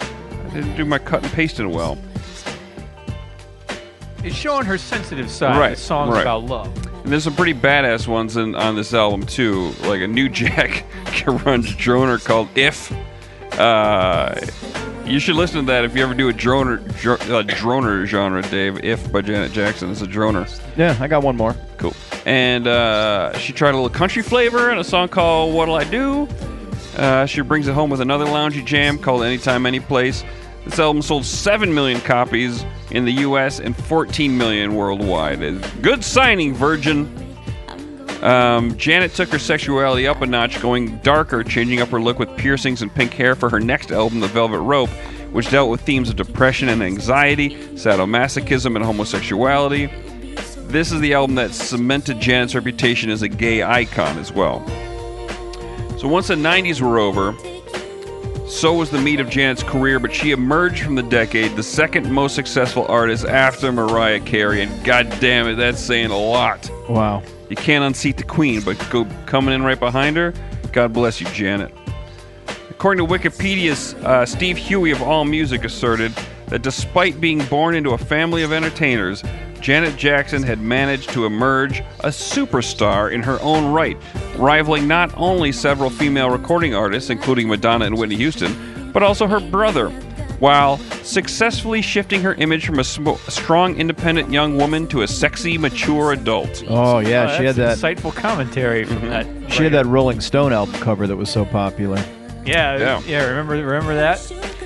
I 0.00 0.54
didn't 0.54 0.74
do 0.76 0.84
my 0.84 0.98
cut 0.98 1.22
and 1.22 1.32
pasting 1.32 1.70
well. 1.70 1.96
It's 4.24 4.34
showing 4.36 4.64
her 4.66 4.78
sensitive 4.78 5.30
side. 5.30 5.58
Right, 5.58 5.68
Right. 5.70 5.78
Songs 5.78 6.12
right. 6.14 6.22
about 6.22 6.44
love. 6.44 6.74
And 7.04 7.12
there's 7.12 7.24
some 7.24 7.34
pretty 7.36 7.54
badass 7.54 8.06
ones 8.08 8.36
in, 8.36 8.54
on 8.54 8.74
this 8.76 8.94
album 8.94 9.24
too, 9.26 9.72
like 9.82 10.00
a 10.00 10.06
New 10.06 10.28
Jack 10.40 10.84
grunge 11.04 11.76
droner 11.76 12.22
called 12.24 12.48
"If." 12.56 12.90
Uh, 13.58 14.34
you 15.04 15.18
should 15.20 15.36
listen 15.36 15.60
to 15.60 15.66
that 15.66 15.84
if 15.84 15.94
you 15.94 16.02
ever 16.02 16.14
do 16.14 16.28
a 16.30 16.32
droner 16.32 16.78
dr- 17.00 17.20
uh, 17.30 17.42
droner 17.42 18.06
genre, 18.06 18.42
Dave. 18.42 18.82
"If" 18.82 19.12
by 19.12 19.20
Janet 19.20 19.52
Jackson 19.52 19.90
is 19.90 20.00
a 20.02 20.06
droner. 20.06 20.48
Yeah, 20.76 20.96
I 20.98 21.06
got 21.08 21.22
one 21.22 21.36
more. 21.36 21.54
Cool. 21.76 21.94
And 22.24 22.66
uh, 22.66 23.36
she 23.38 23.52
tried 23.52 23.70
a 23.70 23.76
little 23.76 23.90
country 23.90 24.22
flavor 24.22 24.70
in 24.70 24.78
a 24.78 24.84
song 24.84 25.08
called 25.08 25.54
"What'll 25.54 25.74
I 25.76 25.84
Do." 25.84 26.26
Uh, 26.96 27.26
she 27.26 27.42
brings 27.42 27.66
it 27.68 27.74
home 27.74 27.90
with 27.90 28.00
another 28.00 28.24
loungy 28.24 28.64
jam 28.64 28.98
called 28.98 29.22
"Anytime, 29.24 29.66
Anyplace." 29.66 30.24
This 30.64 30.78
album 30.78 31.02
sold 31.02 31.24
seven 31.24 31.74
million 31.74 32.00
copies 32.00 32.64
in 32.90 33.04
the 33.04 33.12
U.S. 33.12 33.60
and 33.60 33.76
14 33.76 34.36
million 34.36 34.74
worldwide. 34.74 35.40
Good 35.82 36.02
signing, 36.02 36.54
Virgin. 36.54 37.24
Um, 38.22 38.74
Janet 38.78 39.12
took 39.12 39.28
her 39.30 39.38
sexuality 39.38 40.06
up 40.06 40.22
a 40.22 40.26
notch, 40.26 40.62
going 40.62 40.96
darker, 41.00 41.44
changing 41.44 41.82
up 41.82 41.90
her 41.90 42.00
look 42.00 42.18
with 42.18 42.34
piercings 42.38 42.80
and 42.80 42.92
pink 42.94 43.12
hair 43.12 43.34
for 43.34 43.50
her 43.50 43.60
next 43.60 43.92
album, 43.92 44.20
The 44.20 44.28
Velvet 44.28 44.60
Rope, 44.60 44.88
which 45.32 45.50
dealt 45.50 45.70
with 45.70 45.82
themes 45.82 46.08
of 46.08 46.16
depression 46.16 46.70
and 46.70 46.82
anxiety, 46.82 47.50
sadomasochism, 47.74 48.74
and 48.76 48.84
homosexuality. 48.84 49.86
This 50.68 50.90
is 50.90 51.00
the 51.00 51.12
album 51.12 51.36
that 51.36 51.52
cemented 51.52 52.18
Janet's 52.18 52.54
reputation 52.54 53.10
as 53.10 53.20
a 53.20 53.28
gay 53.28 53.62
icon 53.62 54.16
as 54.18 54.32
well. 54.32 54.66
So 55.98 56.08
once 56.08 56.28
the 56.28 56.34
90s 56.34 56.80
were 56.80 56.98
over, 56.98 57.34
so 58.46 58.74
was 58.74 58.90
the 58.90 59.00
meat 59.00 59.20
of 59.20 59.30
Janet's 59.30 59.62
career, 59.62 59.98
but 59.98 60.14
she 60.14 60.30
emerged 60.30 60.82
from 60.82 60.94
the 60.94 61.02
decade 61.02 61.56
the 61.56 61.62
second 61.62 62.10
most 62.10 62.34
successful 62.34 62.86
artist 62.88 63.24
after 63.24 63.72
Mariah 63.72 64.20
Carey, 64.20 64.62
and 64.62 64.84
god 64.84 65.08
damn 65.20 65.48
it, 65.48 65.54
that's 65.54 65.80
saying 65.80 66.10
a 66.10 66.18
lot. 66.18 66.70
Wow. 66.88 67.22
You 67.48 67.56
can't 67.56 67.84
unseat 67.84 68.16
the 68.16 68.24
queen, 68.24 68.60
but 68.60 68.78
go 68.90 69.06
coming 69.26 69.54
in 69.54 69.62
right 69.62 69.78
behind 69.78 70.16
her. 70.16 70.34
God 70.72 70.92
bless 70.92 71.20
you, 71.20 71.26
Janet. 71.28 71.72
According 72.68 73.06
to 73.06 73.12
Wikipedia, 73.12 73.72
uh, 74.04 74.26
Steve 74.26 74.56
Huey 74.56 74.90
of 74.90 74.98
AllMusic 74.98 75.64
asserted 75.64 76.12
that 76.48 76.62
despite 76.62 77.20
being 77.20 77.44
born 77.46 77.74
into 77.74 77.90
a 77.90 77.98
family 77.98 78.42
of 78.42 78.52
entertainers, 78.52 79.22
Janet 79.64 79.96
Jackson 79.96 80.42
had 80.42 80.60
managed 80.60 81.08
to 81.14 81.24
emerge 81.24 81.80
a 82.00 82.08
superstar 82.08 83.10
in 83.10 83.22
her 83.22 83.40
own 83.40 83.72
right, 83.72 83.96
rivaling 84.36 84.86
not 84.86 85.10
only 85.16 85.52
several 85.52 85.88
female 85.88 86.28
recording 86.28 86.74
artists, 86.74 87.08
including 87.08 87.48
Madonna 87.48 87.86
and 87.86 87.96
Whitney 87.96 88.16
Houston, 88.16 88.92
but 88.92 89.02
also 89.02 89.26
her 89.26 89.40
brother, 89.40 89.88
while 90.38 90.76
successfully 91.02 91.80
shifting 91.80 92.20
her 92.20 92.34
image 92.34 92.66
from 92.66 92.78
a 92.78 92.84
sm- 92.84 93.14
strong, 93.28 93.74
independent 93.76 94.30
young 94.30 94.58
woman 94.58 94.86
to 94.88 95.00
a 95.00 95.08
sexy, 95.08 95.56
mature 95.56 96.12
adult. 96.12 96.62
Oh 96.68 96.98
yeah, 96.98 97.30
Oh, 97.32 97.38
she 97.38 97.44
had 97.46 97.54
that. 97.54 97.78
that's 97.78 97.80
insightful 97.80 98.14
commentary 98.14 98.84
from 98.84 98.98
mhm. 98.98 99.08
that. 99.08 99.50
She 99.50 99.62
had 99.62 99.72
that 99.72 99.86
Rolling 99.86 100.20
Stone 100.20 100.52
album 100.52 100.74
cover 100.82 101.06
that 101.06 101.16
was 101.16 101.30
so 101.30 101.46
popular. 101.46 101.96
Yeah, 102.44 102.76
Yeah. 102.76 103.00
yeah. 103.06 103.24
Remember, 103.28 103.54
remember 103.54 103.94
that? 103.94 104.18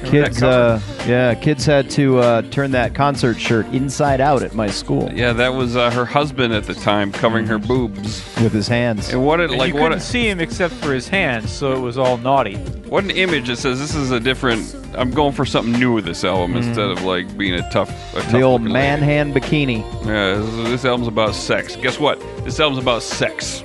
Remember 0.03 0.21
that 0.21 0.27
Kids, 0.29 0.43
uh, 0.43 0.81
yeah, 1.07 1.35
kids 1.35 1.65
had 1.67 1.91
to 1.91 2.19
uh, 2.19 2.43
turn 2.51 2.71
that 2.71 2.95
concert 2.95 3.35
shirt 3.41 3.67
inside 3.75 4.21
out 4.21 4.43
at 4.43 4.55
my 4.55 4.69
school 4.69 5.11
Yeah, 5.13 5.33
that 5.33 5.55
was 5.55 5.75
uh, 5.77 5.91
her 5.91 6.05
husband 6.05 6.53
at 6.55 6.65
the 6.65 6.75
time, 6.75 7.11
covering 7.11 7.47
her 7.47 7.59
boobs. 7.59 8.25
with 8.43 8.53
his 8.53 8.69
hands. 8.69 9.09
And 9.09 9.25
what 9.27 9.41
it 9.41 9.51
And 9.51 9.59
like 9.59 9.69
you 9.69 9.75
what 9.75 9.89
couldn't 9.89 9.99
a, 9.99 10.01
see 10.01 10.29
him 10.29 10.39
except 10.41 10.75
for 10.75 10.93
his 10.95 11.09
hands, 11.09 11.51
so 11.51 11.73
it 11.73 11.81
was 11.81 11.99
all 11.99 12.17
naughty. 12.19 12.55
what 12.89 13.03
an 13.05 13.11
image 13.11 13.49
that 13.49 13.57
says 13.57 13.79
this 13.81 13.95
is 13.97 14.11
a 14.13 14.21
different. 14.21 14.75
I'm 14.97 15.11
going 15.11 15.33
for 15.33 15.45
something 15.45 15.79
new 15.79 15.93
with 15.93 16.05
this 16.05 16.23
album 16.25 16.57
instead 16.57 16.91
of 16.91 17.03
like 17.03 17.37
being 17.37 17.55
a 17.55 17.69
tough. 17.71 17.91
A 18.15 18.21
tough 18.21 18.25
Mm-hmm. 18.29 18.33
The 18.37 18.43
old 18.43 18.61
looking 18.63 18.73
man 18.73 19.01
lady. 19.01 19.13
hand 19.13 19.35
bikini. 19.35 20.07
Yeah, 20.07 20.35
this, 20.39 20.69
this 20.71 20.85
album's 20.85 21.09
about 21.09 21.35
sex. 21.35 21.75
Guess 21.77 21.99
what? 21.99 22.21
This 22.45 22.59
album's 22.61 22.81
about 22.83 23.03
sex. 23.03 23.63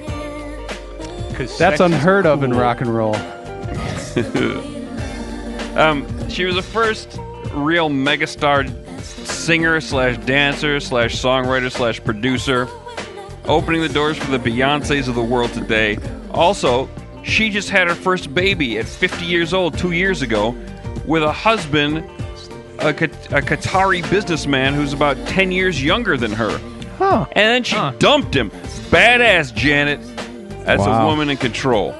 'cause 1.35 1.57
That's 1.57 1.57
sex 1.57 1.73
is 1.75 1.81
unheard 1.81 2.25
of 2.25 2.43
in 2.43 2.51
cool. 2.51 2.59
rock 2.59 2.81
and 2.81 2.93
roll. 2.93 3.13
Um, 5.75 6.29
she 6.29 6.45
was 6.45 6.55
the 6.55 6.61
first 6.61 7.19
real 7.53 7.89
megastar 7.89 8.67
singer 9.01 9.81
slash 9.81 10.17
dancer 10.25 10.79
slash 10.79 11.15
songwriter 11.15 11.71
slash 11.71 12.03
producer, 12.03 12.67
opening 13.45 13.81
the 13.81 13.89
doors 13.89 14.17
for 14.17 14.31
the 14.31 14.39
Beyonces 14.39 15.07
of 15.07 15.15
the 15.15 15.23
world 15.23 15.51
today. 15.53 15.97
Also, 16.31 16.89
she 17.23 17.49
just 17.49 17.69
had 17.69 17.87
her 17.87 17.95
first 17.95 18.33
baby 18.33 18.77
at 18.77 18.85
50 18.85 19.25
years 19.25 19.53
old 19.53 19.77
two 19.77 19.91
years 19.91 20.21
ago 20.21 20.55
with 21.05 21.23
a 21.23 21.31
husband, 21.31 21.97
a, 22.79 22.89
a 22.89 22.93
Qatari 22.93 24.07
businessman 24.09 24.73
who's 24.73 24.93
about 24.93 25.17
10 25.27 25.51
years 25.51 25.83
younger 25.83 26.17
than 26.17 26.31
her. 26.31 26.59
Huh. 26.97 27.25
And 27.31 27.45
then 27.45 27.63
she 27.63 27.75
dumped 27.97 28.35
him. 28.35 28.51
Badass 28.91 29.53
Janet. 29.53 29.99
That's 30.65 30.85
a 30.85 31.05
woman 31.05 31.29
in 31.29 31.37
control. 31.37 31.93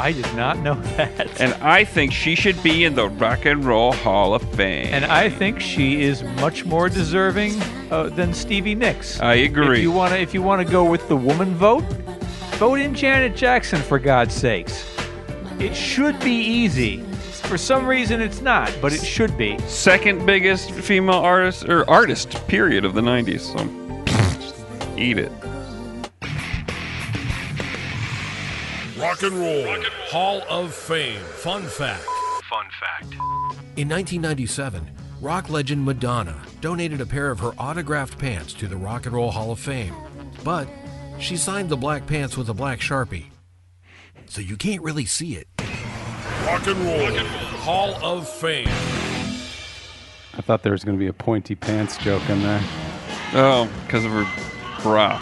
I 0.00 0.12
did 0.12 0.34
not 0.34 0.58
know 0.58 0.74
that. 0.96 1.40
And 1.40 1.52
I 1.62 1.84
think 1.84 2.12
she 2.12 2.34
should 2.34 2.60
be 2.62 2.84
in 2.84 2.94
the 2.94 3.08
Rock 3.08 3.44
and 3.44 3.62
Roll 3.62 3.92
Hall 3.92 4.34
of 4.34 4.42
Fame. 4.54 4.88
And 4.90 5.04
I 5.04 5.28
think 5.28 5.60
she 5.60 6.00
is 6.02 6.22
much 6.40 6.64
more 6.64 6.88
deserving 6.88 7.60
uh, 7.90 8.04
than 8.04 8.32
Stevie 8.32 8.74
Nicks. 8.74 9.20
I 9.20 9.34
agree. 9.34 9.78
If 9.78 9.82
you 9.82 9.92
want 9.92 10.14
to, 10.14 10.18
if 10.18 10.32
you 10.32 10.40
want 10.40 10.66
to 10.66 10.72
go 10.72 10.84
with 10.84 11.06
the 11.08 11.16
woman 11.16 11.54
vote, 11.54 11.84
vote 12.56 12.80
in 12.80 12.94
Janet 12.94 13.36
Jackson 13.36 13.82
for 13.82 13.98
God's 13.98 14.34
sakes. 14.34 14.86
It 15.58 15.76
should 15.76 16.18
be 16.20 16.32
easy. 16.32 17.02
For 17.50 17.58
some 17.58 17.86
reason, 17.86 18.22
it's 18.22 18.40
not, 18.40 18.74
but 18.80 18.94
it 18.94 19.04
should 19.04 19.36
be. 19.36 19.58
Second 19.66 20.24
biggest 20.24 20.70
female 20.70 21.16
artist 21.16 21.68
or 21.68 21.88
artist 21.90 22.46
period 22.46 22.86
of 22.86 22.94
the 22.94 23.02
90s. 23.02 23.40
So 23.40 24.96
eat 24.96 25.18
it. 25.18 25.32
Rock 29.00 29.22
and 29.22 29.32
Roll 29.32 29.82
Hall 30.10 30.42
of 30.50 30.74
Fame. 30.74 31.22
Fun 31.22 31.62
fact. 31.62 32.04
Fun 32.50 32.66
fact. 32.78 33.14
In 33.76 33.88
1997, 33.88 34.90
rock 35.22 35.48
legend 35.48 35.86
Madonna 35.86 36.36
donated 36.60 37.00
a 37.00 37.06
pair 37.06 37.30
of 37.30 37.40
her 37.40 37.52
autographed 37.56 38.18
pants 38.18 38.52
to 38.52 38.68
the 38.68 38.76
Rock 38.76 39.06
and 39.06 39.14
Roll 39.14 39.30
Hall 39.30 39.52
of 39.52 39.58
Fame. 39.58 39.94
But 40.44 40.68
she 41.18 41.38
signed 41.38 41.70
the 41.70 41.78
black 41.78 42.06
pants 42.06 42.36
with 42.36 42.50
a 42.50 42.54
black 42.54 42.80
sharpie. 42.80 43.28
So 44.26 44.42
you 44.42 44.58
can't 44.58 44.82
really 44.82 45.06
see 45.06 45.34
it. 45.34 45.48
Rock 46.44 46.66
and 46.66 46.78
Roll 46.80 47.24
Hall 47.62 47.94
of 48.04 48.28
Fame. 48.28 48.68
I 48.68 50.42
thought 50.42 50.62
there 50.62 50.72
was 50.72 50.84
going 50.84 50.98
to 50.98 51.00
be 51.00 51.08
a 51.08 51.14
pointy 51.14 51.54
pants 51.54 51.96
joke 51.96 52.28
in 52.28 52.42
there. 52.42 52.60
Oh, 53.32 53.70
because 53.86 54.04
of 54.04 54.10
her 54.10 54.82
bra. 54.82 55.18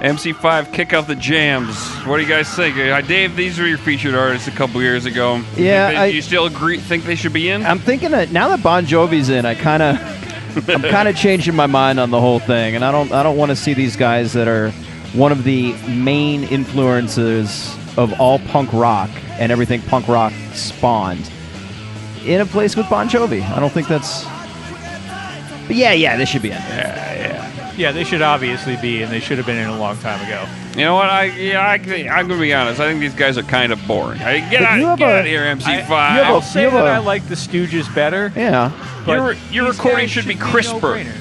MC5, 0.00 0.72
kick 0.72 0.92
off 0.92 1.06
the 1.06 1.14
jams. 1.14 1.76
What 2.06 2.16
do 2.16 2.22
you 2.22 2.28
guys 2.28 2.52
think? 2.54 2.76
Uh, 2.76 3.00
Dave, 3.00 3.36
these 3.36 3.58
were 3.58 3.66
your 3.66 3.78
featured 3.78 4.14
artists 4.14 4.48
a 4.48 4.50
couple 4.50 4.82
years 4.82 5.06
ago. 5.06 5.42
Yeah, 5.56 5.90
do 5.90 5.96
I- 5.96 6.04
you 6.06 6.20
still 6.22 6.46
agree? 6.46 6.78
Think 6.78 7.04
they 7.04 7.14
should 7.14 7.32
be 7.32 7.48
in? 7.48 7.64
I'm 7.64 7.78
thinking 7.78 8.10
that 8.10 8.30
now 8.32 8.48
that 8.48 8.62
Bon 8.62 8.84
Jovi's 8.84 9.28
in, 9.30 9.46
I 9.46 9.54
kind 9.54 9.82
of, 9.82 10.68
I'm 10.68 10.82
kind 10.90 11.08
of 11.08 11.16
changing 11.16 11.54
my 11.54 11.66
mind 11.66 11.98
on 12.00 12.10
the 12.10 12.20
whole 12.20 12.38
thing, 12.40 12.74
and 12.74 12.84
I 12.84 12.92
don't, 12.92 13.12
I 13.12 13.22
don't 13.22 13.36
want 13.36 13.50
to 13.50 13.56
see 13.56 13.72
these 13.72 13.96
guys 13.96 14.32
that 14.34 14.48
are 14.48 14.70
one 15.14 15.32
of 15.32 15.44
the 15.44 15.72
main 15.88 16.44
influences 16.44 17.74
of 17.96 18.12
all 18.20 18.40
punk 18.40 18.72
rock 18.72 19.08
and 19.38 19.52
everything 19.52 19.80
punk 19.82 20.08
rock 20.08 20.32
spawned 20.52 21.30
in 22.24 22.40
a 22.40 22.46
place 22.46 22.74
with 22.76 22.88
Bon 22.90 23.08
Jovi. 23.08 23.42
I 23.48 23.60
don't 23.60 23.70
think 23.72 23.86
that's. 23.88 24.24
But 25.66 25.76
yeah, 25.76 25.92
yeah, 25.92 26.16
this 26.16 26.28
should 26.28 26.42
be 26.42 26.48
in. 26.50 26.56
Yeah, 26.56 27.33
they 27.76 28.04
should 28.04 28.22
obviously 28.22 28.76
be, 28.76 29.02
and 29.02 29.12
they 29.12 29.20
should 29.20 29.38
have 29.38 29.46
been 29.46 29.58
in 29.58 29.68
a 29.68 29.78
long 29.78 29.96
time 29.98 30.24
ago. 30.26 30.46
You 30.76 30.84
know 30.84 30.94
what? 30.94 31.08
I 31.08 31.24
yeah, 31.24 31.60
I, 31.60 31.74
I'm 32.18 32.28
gonna 32.28 32.40
be 32.40 32.52
honest. 32.54 32.80
I 32.80 32.88
think 32.88 33.00
these 33.00 33.14
guys 33.14 33.38
are 33.38 33.42
kind 33.42 33.72
of 33.72 33.86
boring. 33.86 34.20
I, 34.22 34.48
get 34.50 34.62
out, 34.62 34.98
get 34.98 35.08
a- 35.08 35.12
out 35.12 35.20
of 35.20 35.26
here, 35.26 35.42
MC5. 35.42 35.66
I, 35.66 35.78
you 35.78 35.88
have 35.88 36.26
I'll 36.26 36.38
a- 36.38 36.42
say 36.42 36.62
you 36.62 36.70
have 36.70 36.84
that 36.84 36.86
a- 36.86 36.96
I 36.96 36.98
like 36.98 37.26
the 37.28 37.34
Stooges 37.34 37.92
better. 37.94 38.32
Yeah. 38.34 38.72
but 39.06 39.14
your 39.14 39.32
your 39.52 39.64
these 39.66 39.76
recording 39.76 40.00
guys 40.04 40.10
should 40.10 40.26
be 40.26 40.34
no 40.34 40.44
crisper. 40.44 40.80
no-brainers. 40.80 41.20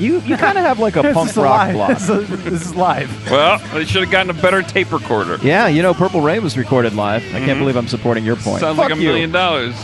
You 0.00 0.20
you 0.20 0.36
kind 0.36 0.56
of 0.56 0.64
have 0.64 0.78
like 0.78 0.96
a 0.96 1.02
This 1.02 1.14
punk 1.14 1.30
is 1.30 1.36
rock 1.36 1.74
live. 1.74 1.74
block. 1.74 1.88
This 1.98 2.08
is, 2.08 2.44
this 2.44 2.66
is 2.66 2.74
live. 2.76 3.30
Well, 3.30 3.58
they 3.74 3.84
should 3.84 4.02
have 4.02 4.10
gotten 4.12 4.30
a 4.30 4.40
better 4.40 4.62
tape 4.62 4.92
recorder. 4.92 5.38
Yeah, 5.42 5.66
you 5.66 5.82
know, 5.82 5.92
Purple 5.92 6.20
Rain 6.20 6.42
was 6.42 6.56
recorded 6.56 6.94
live. 6.94 7.22
I 7.22 7.30
can't 7.30 7.42
mm-hmm. 7.44 7.58
believe 7.60 7.76
I'm 7.76 7.88
supporting 7.88 8.24
your 8.24 8.36
point. 8.36 8.60
Sounds 8.60 8.76
Fuck 8.76 8.90
like 8.90 8.98
a 8.98 9.00
you. 9.02 9.08
million 9.08 9.32
dollars. 9.32 9.74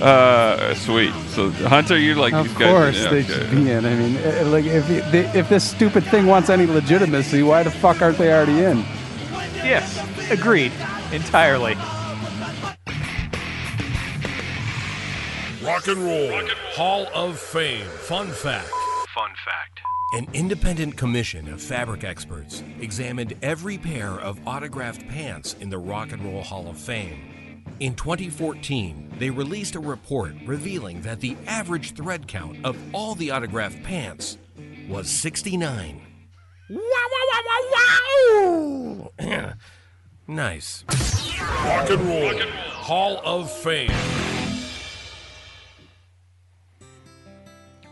Uh, 0.00 0.74
sweet. 0.74 1.12
So 1.30 1.50
Hunter, 1.50 1.98
you're 1.98 2.16
like 2.16 2.32
Of 2.32 2.48
these 2.48 2.56
guys? 2.56 2.70
course 2.70 2.96
yeah, 3.02 3.10
they 3.10 3.24
okay. 3.24 3.32
should 3.32 3.50
be 3.50 3.70
in. 3.70 3.84
I 3.84 3.94
mean, 3.96 4.16
eh, 4.18 4.42
like 4.44 4.64
if 4.64 4.88
if 5.34 5.48
this 5.48 5.68
stupid 5.68 6.04
thing 6.04 6.26
wants 6.26 6.50
any 6.50 6.66
legitimacy, 6.66 7.42
why 7.42 7.62
the 7.64 7.70
fuck 7.70 8.00
aren't 8.00 8.18
they 8.18 8.32
already 8.32 8.62
in? 8.62 8.78
Yes, 9.56 9.98
agreed 10.30 10.72
entirely. 11.12 11.74
Rock 15.64 15.88
and 15.88 15.98
Roll 15.98 16.46
Hall 16.74 17.06
of 17.14 17.38
Fame. 17.38 17.84
Fun 17.84 18.28
fact. 18.28 18.68
Fun 19.14 19.30
fact. 19.44 19.80
An 20.14 20.26
independent 20.32 20.96
commission 20.96 21.52
of 21.52 21.60
fabric 21.60 22.04
experts 22.04 22.62
examined 22.80 23.34
every 23.42 23.76
pair 23.76 24.12
of 24.12 24.40
autographed 24.46 25.06
pants 25.08 25.54
in 25.60 25.68
the 25.68 25.76
Rock 25.76 26.12
and 26.12 26.24
Roll 26.24 26.42
Hall 26.42 26.68
of 26.68 26.78
Fame. 26.78 27.20
In 27.80 27.94
2014, 27.94 29.12
they 29.20 29.30
released 29.30 29.76
a 29.76 29.80
report 29.80 30.34
revealing 30.44 31.00
that 31.02 31.20
the 31.20 31.36
average 31.46 31.94
thread 31.94 32.26
count 32.26 32.56
of 32.64 32.76
all 32.92 33.14
the 33.14 33.30
autographed 33.30 33.84
pants 33.84 34.36
was 34.88 35.08
69. 35.08 36.00
Wow, 36.70 36.76
wow, 36.76 37.40
wow, 37.46 37.70
wow, 37.72 39.10
wow! 39.20 39.52
nice. 40.26 40.84
Rock 41.40 41.90
and 41.90 42.00
Roll 42.02 42.40
Hall 42.70 43.20
of 43.24 43.48
Fame. 43.48 43.92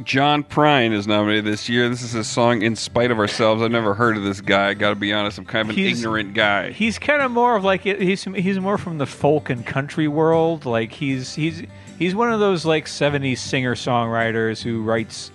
John 0.02 0.44
Prine 0.44 0.92
is 0.92 1.06
nominated 1.06 1.46
this 1.46 1.68
year. 1.70 1.88
This 1.88 2.02
is 2.02 2.12
his 2.12 2.26
song 2.26 2.60
"In 2.62 2.76
Spite 2.76 3.10
of 3.10 3.18
Ourselves." 3.18 3.62
I've 3.62 3.70
never 3.70 3.94
heard 3.94 4.16
of 4.18 4.24
this 4.24 4.40
guy. 4.42 4.68
I 4.68 4.74
got 4.74 4.90
to 4.90 4.94
be 4.94 5.12
honest. 5.12 5.38
I'm 5.38 5.46
kind 5.46 5.62
of 5.62 5.70
an 5.70 5.76
He's- 5.82 5.98
ignorant 5.98 6.34
guy. 6.34 6.70
He's 6.72 6.98
kind 6.98 7.22
of 7.22 7.30
more 7.30 7.56
of 7.56 7.64
like 7.64 7.80
he's 7.82 8.24
he's 8.24 8.60
more 8.60 8.76
from 8.76 8.98
the 8.98 9.06
folk 9.06 9.48
and 9.48 9.64
country 9.64 10.06
world. 10.06 10.66
Like 10.66 10.92
he's 10.92 11.34
he's 11.34 11.62
he's 11.98 12.14
one 12.14 12.30
of 12.30 12.40
those 12.40 12.66
like 12.66 12.84
'70s 12.86 13.38
singer 13.38 13.74
songwriters 13.74 14.62
who 14.62 14.82
writes 14.82 15.30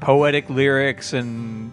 poetic 0.00 0.50
lyrics 0.50 1.14
and 1.14 1.72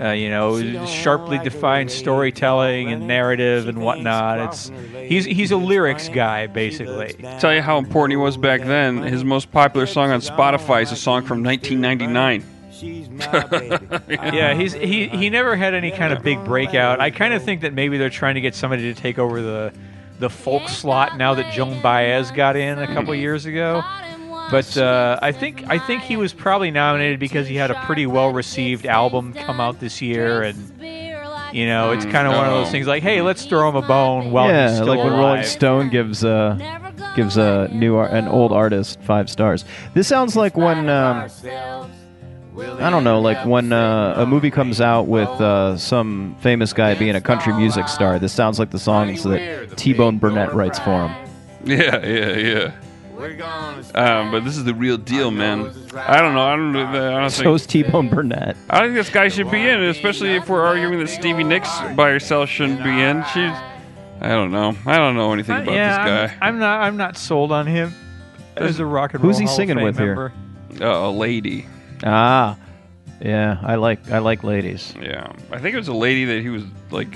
uh, 0.00 0.10
you 0.10 0.30
know 0.30 0.86
sharply 0.86 1.38
defined 1.38 1.90
storytelling 1.90 2.92
and 2.92 3.06
narrative 3.06 3.68
and 3.68 3.78
whatnot. 3.82 4.38
It's 4.38 4.70
he's 4.94 5.24
he's 5.24 5.50
a 5.50 5.56
lyrics 5.56 6.08
guy 6.08 6.46
basically. 6.46 7.14
Tell 7.38 7.54
you 7.54 7.62
how 7.62 7.78
important 7.78 8.12
he 8.12 8.16
was 8.16 8.36
back 8.36 8.62
then. 8.62 9.02
His 9.02 9.24
most 9.24 9.50
popular 9.50 9.86
song 9.86 10.10
on 10.10 10.20
Spotify 10.20 10.82
is 10.82 10.92
a 10.92 10.96
song 10.96 11.22
from 11.24 11.42
1999. 11.42 12.44
yeah, 14.08 14.54
he's 14.54 14.72
he 14.72 15.08
he 15.08 15.28
never 15.28 15.54
had 15.54 15.74
any 15.74 15.90
kind 15.90 16.12
of 16.14 16.22
big 16.22 16.42
breakout. 16.44 16.98
I 17.00 17.10
kind 17.10 17.34
of 17.34 17.42
think 17.42 17.60
that 17.60 17.74
maybe 17.74 17.98
they're 17.98 18.08
trying 18.08 18.36
to 18.36 18.40
get 18.40 18.54
somebody 18.54 18.82
to 18.84 18.94
take 18.98 19.18
over 19.18 19.42
the 19.42 19.72
the 20.18 20.30
folk 20.30 20.68
slot 20.68 21.18
now 21.18 21.34
that 21.34 21.52
Joan 21.52 21.80
Baez 21.82 22.30
got 22.30 22.56
in 22.56 22.78
a 22.78 22.86
couple 22.86 23.14
years 23.14 23.44
ago. 23.46 23.82
But 24.50 24.76
uh, 24.76 25.18
I 25.22 25.32
think 25.32 25.64
I 25.68 25.78
think 25.78 26.02
he 26.02 26.16
was 26.16 26.32
probably 26.32 26.70
nominated 26.70 27.20
because 27.20 27.46
he 27.48 27.54
had 27.56 27.70
a 27.70 27.74
pretty 27.86 28.06
well 28.06 28.32
received 28.32 28.86
album 28.86 29.32
come 29.32 29.60
out 29.60 29.78
this 29.80 30.00
year, 30.02 30.42
and 30.42 30.56
you 31.52 31.66
know 31.66 31.92
it's 31.92 32.04
kind 32.04 32.26
of 32.26 32.34
one 32.34 32.46
of 32.46 32.52
those 32.52 32.68
Oh. 32.68 32.70
things 32.70 32.86
like, 32.86 33.02
hey, 33.02 33.22
let's 33.22 33.44
throw 33.44 33.68
him 33.68 33.76
a 33.76 33.82
bone 33.86 34.30
while 34.32 34.46
he's 34.46 34.52
yeah, 34.54 34.74
still 34.74 34.86
like 34.86 34.98
when 34.98 35.08
alive. 35.08 35.18
Rolling 35.20 35.44
Stone 35.44 35.88
gives 35.90 36.24
uh, 36.24 36.56
gives 37.16 37.36
a 37.36 37.68
new 37.72 37.96
ar- 37.96 38.08
an 38.08 38.28
old 38.28 38.52
artist 38.52 39.00
five 39.02 39.30
stars. 39.30 39.64
This 39.94 40.08
sounds 40.08 40.34
like 40.36 40.56
when 40.56 40.88
um, 40.88 41.28
I 42.78 42.90
don't 42.90 43.04
know, 43.04 43.20
like 43.20 43.46
when 43.46 43.72
uh, 43.72 44.14
a 44.16 44.26
movie 44.26 44.50
comes 44.50 44.80
out 44.80 45.06
with 45.06 45.28
uh, 45.28 45.76
some 45.78 46.36
famous 46.40 46.72
guy 46.72 46.94
being 46.94 47.14
a 47.16 47.20
country 47.20 47.52
music 47.54 47.88
star. 47.88 48.18
This 48.18 48.32
sounds 48.32 48.58
like 48.58 48.70
the 48.70 48.78
songs 48.78 49.22
that 49.22 49.76
T 49.76 49.92
Bone 49.92 50.18
Burnett 50.18 50.52
writes 50.54 50.78
for 50.78 51.06
him. 51.08 51.26
Yeah, 51.64 52.04
yeah, 52.06 52.36
yeah. 52.36 52.72
Um, 53.94 54.30
but 54.30 54.44
this 54.44 54.56
is 54.56 54.64
the 54.64 54.74
real 54.74 54.96
deal, 54.96 55.30
man. 55.30 55.70
I 55.94 56.20
don't 56.20 56.34
know. 56.34 56.42
I 56.42 56.56
don't. 56.56 56.72
know. 56.72 56.84
I 56.86 57.20
don't 57.20 57.30
think. 57.30 57.44
So's 57.44 57.66
T 57.66 57.82
Bone 57.82 58.08
Burnett. 58.08 58.56
I 58.68 58.80
think 58.80 58.94
this 58.94 59.10
guy 59.10 59.28
should 59.28 59.50
be 59.50 59.60
in, 59.66 59.82
especially 59.84 60.30
if 60.36 60.48
we're 60.48 60.64
arguing 60.64 60.98
that 60.98 61.08
Stevie 61.08 61.44
Nicks 61.44 61.68
by 61.96 62.10
herself 62.10 62.48
shouldn't 62.48 62.82
be 62.82 62.90
in. 62.90 63.22
She's. 63.32 63.52
I 64.22 64.28
don't 64.28 64.50
know. 64.50 64.76
I 64.86 64.96
don't 64.98 65.16
know 65.16 65.32
anything 65.32 65.56
Uh, 65.56 65.62
about 65.62 65.74
yeah, 65.74 66.26
this 66.26 66.32
guy. 66.32 66.46
I'm, 66.46 66.54
I'm 66.54 66.60
not 66.60 66.80
I'm 66.82 66.96
not 66.96 67.16
sold 67.16 67.52
on 67.52 67.66
him 67.66 67.94
as 68.56 68.78
a 68.78 68.84
rock 68.84 69.14
and 69.14 69.22
roll. 69.22 69.30
Who's 69.30 69.38
he 69.38 69.44
Hall 69.44 69.54
of 69.54 69.56
singing 69.56 69.76
Fame 69.76 69.84
with 69.84 69.98
here? 69.98 70.32
Uh, 70.80 70.86
a 70.86 71.10
lady. 71.10 71.66
Ah, 72.04 72.58
yeah, 73.20 73.58
I 73.62 73.76
like 73.76 74.10
I 74.10 74.18
like 74.18 74.44
ladies. 74.44 74.94
Yeah, 75.00 75.32
I 75.50 75.58
think 75.58 75.74
it 75.74 75.78
was 75.78 75.88
a 75.88 75.94
lady 75.94 76.26
that 76.26 76.42
he 76.42 76.48
was 76.50 76.64
like 76.90 77.08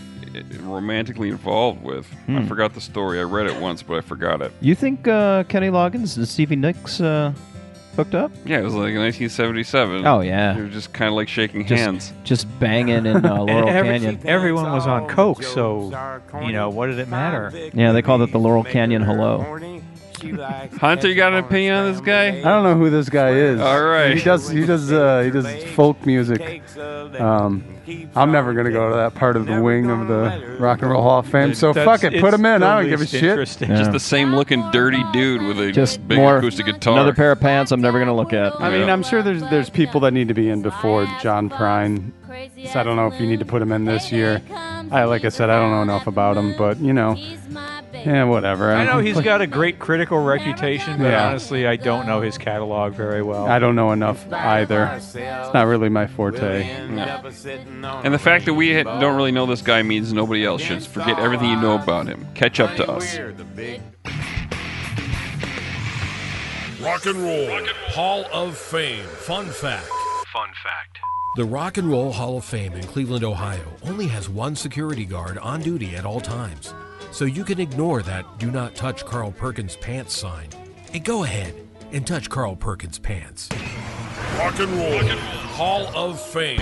romantically 0.62 1.28
involved 1.28 1.82
with. 1.82 2.06
I 2.28 2.32
Hmm. 2.40 2.46
forgot 2.46 2.74
the 2.74 2.80
story. 2.80 3.18
I 3.20 3.22
read 3.22 3.46
it 3.46 3.60
once, 3.60 3.82
but 3.82 3.96
I 3.96 4.00
forgot 4.00 4.42
it. 4.42 4.52
You 4.60 4.74
think 4.74 5.06
uh, 5.08 5.44
Kenny 5.44 5.68
Loggins 5.68 6.16
and 6.16 6.26
Stevie 6.28 6.56
Nicks 6.56 7.00
uh, 7.00 7.32
hooked 7.96 8.14
up? 8.14 8.32
Yeah, 8.44 8.58
it 8.58 8.64
was 8.64 8.74
like 8.74 8.94
1977. 8.96 10.06
Oh, 10.06 10.20
yeah. 10.20 10.54
They 10.54 10.62
were 10.62 10.68
just 10.68 10.92
kind 10.92 11.08
of 11.08 11.14
like 11.14 11.28
shaking 11.28 11.64
Just, 11.66 11.82
hands. 11.82 12.12
just 12.24 12.46
banging 12.58 13.06
in 13.06 13.24
uh, 13.24 13.42
Laurel 13.44 13.68
Canyon. 13.68 14.18
Everyone 14.24 14.70
was 14.72 14.86
on 14.86 15.08
coke, 15.08 15.42
so 15.42 15.92
you 16.44 16.52
know 16.52 16.70
what 16.70 16.86
did 16.86 16.98
it 16.98 17.08
matter? 17.08 17.52
Yeah, 17.72 17.92
they 17.92 18.02
called 18.02 18.22
it 18.22 18.32
the 18.32 18.38
Laurel 18.40 18.64
Canyon 18.64 19.02
Hello. 19.02 19.38
Hunter, 20.80 21.08
you 21.08 21.14
got 21.14 21.32
an 21.32 21.44
opinion 21.44 21.74
on 21.74 21.92
this 21.92 22.00
guy? 22.00 22.28
I 22.28 22.42
don't 22.42 22.64
know 22.64 22.74
who 22.76 22.90
this 22.90 23.08
guy 23.08 23.30
is. 23.30 23.60
All 23.60 23.82
right. 23.84 24.16
He 24.16 24.22
does. 24.22 24.48
He 24.48 24.64
does. 24.64 24.92
Uh, 24.92 25.20
he 25.22 25.30
does 25.30 25.64
folk 25.74 26.04
music. 26.06 26.62
Um, 27.20 27.64
I'm 28.16 28.32
never 28.32 28.54
gonna 28.54 28.70
go 28.72 28.88
to 28.88 28.96
that 28.96 29.14
part 29.14 29.36
of 29.36 29.46
the 29.46 29.60
wing 29.62 29.90
of 29.90 30.08
the 30.08 30.56
Rock 30.58 30.80
and 30.82 30.90
Roll 30.90 31.02
Hall 31.02 31.18
of 31.18 31.26
Fame. 31.26 31.52
So 31.54 31.72
That's- 31.72 32.00
fuck 32.00 32.10
it. 32.12 32.18
Put 32.20 32.28
it's 32.28 32.38
him 32.38 32.46
in. 32.46 32.60
the 32.62 32.66
I 32.66 32.80
don't 32.80 32.88
give 32.90 33.00
a 33.00 33.02
least 33.02 33.12
shit. 33.12 33.24
interesting. 33.24 33.68
Just 33.68 33.92
the 33.92 34.00
same 34.00 34.34
looking 34.34 34.68
dirty 34.70 35.02
dude 35.12 35.42
with 35.42 35.60
a 35.60 35.70
Just 35.70 36.06
big 36.08 36.18
more 36.18 36.38
acoustic 36.38 36.64
guitar. 36.66 36.94
another 36.94 37.12
pair 37.12 37.32
of 37.32 37.40
pants 37.40 37.72
I'm 37.72 37.82
never 37.82 37.98
gonna 37.98 38.14
look 38.16 38.32
at. 38.32 38.58
I 38.60 38.70
mean, 38.70 38.88
I'm 38.88 39.02
sure 39.02 39.22
there's 39.22 39.42
there's 39.50 39.68
people 39.70 40.00
that 40.00 40.12
need 40.12 40.28
to 40.28 40.34
be 40.34 40.48
in 40.48 40.62
before 40.62 41.06
John 41.20 41.50
Prine. 41.50 42.12
So 42.72 42.80
I 42.80 42.82
don't 42.82 42.96
know 42.96 43.06
if 43.08 43.20
you 43.20 43.26
need 43.26 43.38
to 43.40 43.44
put 43.44 43.60
him 43.62 43.70
in 43.72 43.84
this 43.84 44.10
year. 44.10 44.40
I 44.90 45.04
like 45.04 45.24
I 45.24 45.28
said, 45.28 45.50
I 45.50 45.58
don't 45.60 45.70
know 45.70 45.82
enough 45.82 46.06
about 46.06 46.36
him, 46.36 46.54
but 46.56 46.78
you 46.80 46.92
know, 46.92 47.16
yeah, 47.94 48.24
whatever. 48.24 48.72
I 48.72 48.84
know 48.84 48.98
he's 48.98 49.20
got 49.20 49.40
a 49.40 49.46
great 49.46 49.78
critical 49.78 50.18
reputation, 50.22 50.98
but 50.98 51.10
Yeah. 51.10 51.28
honestly, 51.28 51.66
I 51.66 51.76
don't 51.76 52.06
know 52.06 52.20
his 52.20 52.36
catalog 52.38 52.94
very 52.94 53.22
well. 53.22 53.46
I 53.46 53.58
don't 53.58 53.74
know 53.76 53.92
enough 53.92 54.30
either. 54.32 54.90
It's 54.94 55.14
not 55.14 55.66
really 55.66 55.88
my 55.88 56.06
forte. 56.06 56.62
And 56.64 58.12
the 58.14 58.18
fact 58.18 58.46
that 58.46 58.54
we 58.54 58.74
ha- 58.74 58.98
don't 59.00 59.16
really 59.16 59.32
know 59.32 59.46
this 59.46 59.62
guy 59.62 59.82
means 59.82 60.12
nobody 60.12 60.44
else 60.44 60.62
should. 60.62 60.82
Forget 60.84 61.18
everything 61.18 61.50
you 61.50 61.60
know 61.60 61.74
about 61.74 62.06
him. 62.06 62.26
Catch 62.34 62.60
up 62.60 62.74
to 62.76 62.90
us. 62.90 63.18
Rock 66.80 67.06
and 67.06 67.16
Roll 67.16 67.66
Hall 67.88 68.24
of 68.32 68.56
Fame. 68.58 69.04
Fun 69.04 69.46
fact. 69.46 69.86
Fun 70.32 70.48
fact. 70.62 70.98
The 71.36 71.44
Rock 71.44 71.78
and 71.78 71.90
Roll 71.90 72.12
Hall 72.12 72.36
of 72.36 72.44
Fame 72.44 72.74
in 72.74 72.82
Cleveland, 72.84 73.24
Ohio 73.24 73.64
only 73.84 74.06
has 74.08 74.28
one 74.28 74.54
security 74.54 75.04
guard 75.04 75.38
on 75.38 75.60
duty 75.62 75.96
at 75.96 76.04
all 76.04 76.20
times. 76.20 76.74
So 77.14 77.26
you 77.26 77.44
can 77.44 77.60
ignore 77.60 78.02
that 78.02 78.38
do 78.38 78.50
not 78.50 78.74
touch 78.74 79.06
Carl 79.06 79.30
Perkins 79.30 79.76
pants 79.76 80.16
sign. 80.18 80.48
And 80.92 81.04
go 81.04 81.22
ahead 81.22 81.54
and 81.92 82.04
touch 82.04 82.28
Carl 82.28 82.56
Perkins 82.56 82.98
pants. 82.98 83.48
Rock 84.36 84.58
and 84.58 84.72
Roll 84.72 85.16
Hall 85.54 85.86
of 85.94 86.20
Fame. 86.20 86.60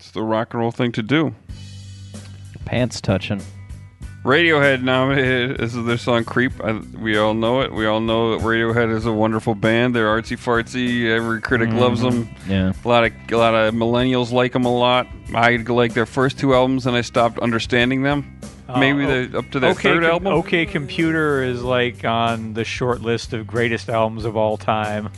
It's 0.00 0.10
the 0.10 0.24
rock 0.24 0.54
and 0.54 0.60
roll 0.60 0.72
thing 0.72 0.90
to 0.90 1.04
do. 1.04 1.36
Pants 2.64 3.00
touching. 3.00 3.42
Radiohead 4.24 4.82
nominated. 4.82 5.56
This 5.58 5.74
is 5.74 5.84
their 5.86 5.96
song 5.96 6.24
"Creep." 6.24 6.62
I, 6.62 6.72
we 6.72 7.16
all 7.16 7.32
know 7.32 7.62
it. 7.62 7.72
We 7.72 7.86
all 7.86 8.00
know 8.00 8.36
that 8.36 8.44
Radiohead 8.46 8.94
is 8.94 9.06
a 9.06 9.12
wonderful 9.12 9.54
band. 9.54 9.94
They're 9.96 10.08
artsy 10.08 10.36
fartsy. 10.36 11.06
Every 11.08 11.40
critic 11.40 11.70
loves 11.70 12.02
them. 12.02 12.28
Yeah. 12.46 12.72
A 12.84 12.88
lot 12.88 13.04
of 13.04 13.12
a 13.32 13.36
lot 13.36 13.54
of 13.54 13.72
millennials 13.74 14.30
like 14.30 14.52
them 14.52 14.66
a 14.66 14.74
lot. 14.74 15.06
I 15.34 15.56
like 15.56 15.94
their 15.94 16.04
first 16.04 16.38
two 16.38 16.54
albums, 16.54 16.86
and 16.86 16.94
I 16.94 17.00
stopped 17.00 17.38
understanding 17.38 18.02
them. 18.02 18.38
Maybe 18.76 19.04
Uh, 19.04 19.08
the, 19.32 19.38
up 19.38 19.50
to 19.52 19.58
their 19.60 19.70
okay, 19.70 19.82
third 19.94 20.02
Com- 20.02 20.10
album. 20.12 20.32
OK 20.34 20.66
Computer 20.66 21.42
is 21.42 21.62
like 21.62 22.04
on 22.04 22.52
the 22.52 22.62
short 22.64 23.00
list 23.00 23.32
of 23.32 23.46
greatest 23.46 23.88
albums 23.88 24.24
of 24.26 24.36
all 24.36 24.56
time. 24.58 25.08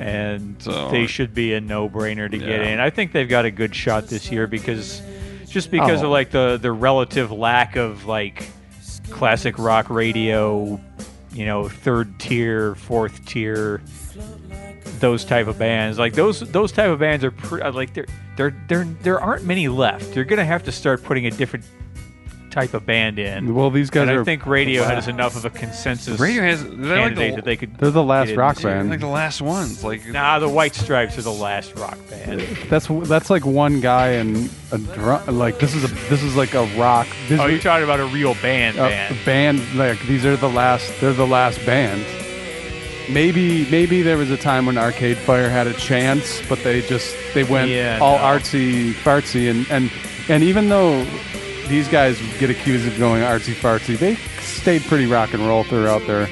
And 0.00 0.56
So- 0.60 0.90
they 0.90 1.06
should 1.06 1.32
be 1.32 1.52
a 1.54 1.60
no-brainer 1.60 2.28
to 2.28 2.38
get 2.38 2.62
in. 2.62 2.80
I 2.80 2.90
think 2.90 3.12
they've 3.12 3.28
got 3.28 3.44
a 3.44 3.52
good 3.52 3.72
shot 3.74 4.08
this 4.08 4.32
year 4.32 4.48
because 4.48 5.00
just 5.52 5.70
because 5.70 6.02
Oh. 6.02 6.06
of 6.06 6.10
like 6.10 6.30
the 6.30 6.58
the 6.60 6.72
relative 6.72 7.30
lack 7.30 7.76
of 7.76 8.06
like 8.06 8.48
classic 9.10 9.58
rock 9.58 9.90
radio, 9.90 10.80
you 11.32 11.46
know, 11.46 11.68
third 11.68 12.18
tier, 12.18 12.74
fourth 12.74 13.24
tier 13.26 13.82
those 15.00 15.24
type 15.24 15.46
of 15.48 15.58
bands. 15.58 15.98
Like 15.98 16.14
those 16.14 16.40
those 16.40 16.72
type 16.72 16.88
of 16.90 16.98
bands 16.98 17.24
are 17.24 17.30
pre- 17.30 17.62
like 17.70 17.92
there 17.94 18.06
there 18.36 18.54
there 18.68 18.84
there 19.02 19.20
aren't 19.20 19.44
many 19.44 19.68
left. 19.68 20.14
You're 20.16 20.24
gonna 20.24 20.44
have 20.44 20.62
to 20.64 20.72
start 20.72 21.02
putting 21.02 21.26
a 21.26 21.30
different 21.30 21.64
type 22.52 22.74
of 22.74 22.86
band 22.86 23.18
in. 23.18 23.54
Well, 23.54 23.70
these 23.70 23.90
guys 23.90 24.02
and 24.08 24.18
are 24.18 24.20
I 24.20 24.24
think 24.24 24.42
Radiohead 24.42 24.98
is 24.98 25.08
enough 25.08 25.34
of 25.34 25.44
a 25.44 25.50
consensus. 25.50 26.20
Radio 26.20 26.42
has- 26.42 26.62
they're 26.62 26.70
like 26.74 26.78
candidate 27.16 27.30
the- 27.30 27.36
that 27.36 27.44
they 27.44 27.56
could. 27.56 27.76
They're 27.78 27.90
the 27.90 28.02
last 28.04 28.28
get 28.28 28.36
rock 28.38 28.56
into. 28.56 28.68
band. 28.68 28.90
like 28.90 29.00
the 29.00 29.06
last 29.06 29.42
ones. 29.42 29.82
Like 29.82 30.06
Nah, 30.06 30.38
the 30.38 30.48
White 30.48 30.74
Stripes 30.74 31.18
are 31.18 31.22
the 31.22 31.32
last 31.32 31.74
rock 31.76 31.98
band. 32.08 32.40
That's 32.70 32.86
that's 33.08 33.30
like 33.30 33.44
one 33.44 33.80
guy 33.80 34.08
and 34.10 34.48
a 34.70 34.78
drum. 34.78 35.38
Like 35.38 35.58
this 35.58 35.74
is 35.74 35.82
a 35.84 35.88
this 36.08 36.22
is 36.22 36.36
like 36.36 36.54
a 36.54 36.64
rock. 36.78 37.08
This 37.28 37.40
Oh, 37.40 37.46
you're 37.46 37.58
talking 37.58 37.84
about 37.84 37.98
a 38.00 38.06
real 38.06 38.34
band, 38.42 38.76
a 38.76 38.88
band. 38.88 39.16
band. 39.24 39.74
Like 39.74 40.00
these 40.06 40.24
are 40.24 40.36
the 40.36 40.48
last. 40.50 40.92
They're 41.00 41.12
the 41.12 41.26
last 41.26 41.64
band. 41.66 42.04
Maybe 43.10 43.68
maybe 43.70 44.00
there 44.02 44.16
was 44.16 44.30
a 44.30 44.36
time 44.36 44.64
when 44.66 44.78
Arcade 44.78 45.16
Fire 45.18 45.50
had 45.50 45.66
a 45.66 45.72
chance, 45.74 46.40
but 46.48 46.62
they 46.62 46.82
just 46.82 47.14
they 47.34 47.42
went 47.44 47.68
Yeah, 47.70 47.98
all 48.00 48.16
no. 48.18 48.24
artsy 48.24 48.92
fartsy 48.92 49.50
and 49.50 49.66
and 49.70 49.90
and 50.28 50.42
even 50.44 50.68
though 50.68 51.04
these 51.68 51.88
guys 51.88 52.20
get 52.38 52.50
accused 52.50 52.86
of 52.86 52.98
going 52.98 53.22
artsy 53.22 53.54
fartsy, 53.54 53.98
they 53.98 54.14
stayed 54.40 54.82
pretty 54.82 55.06
rock 55.06 55.32
and 55.34 55.46
roll 55.46 55.64
throughout 55.64 56.06
their 56.06 56.26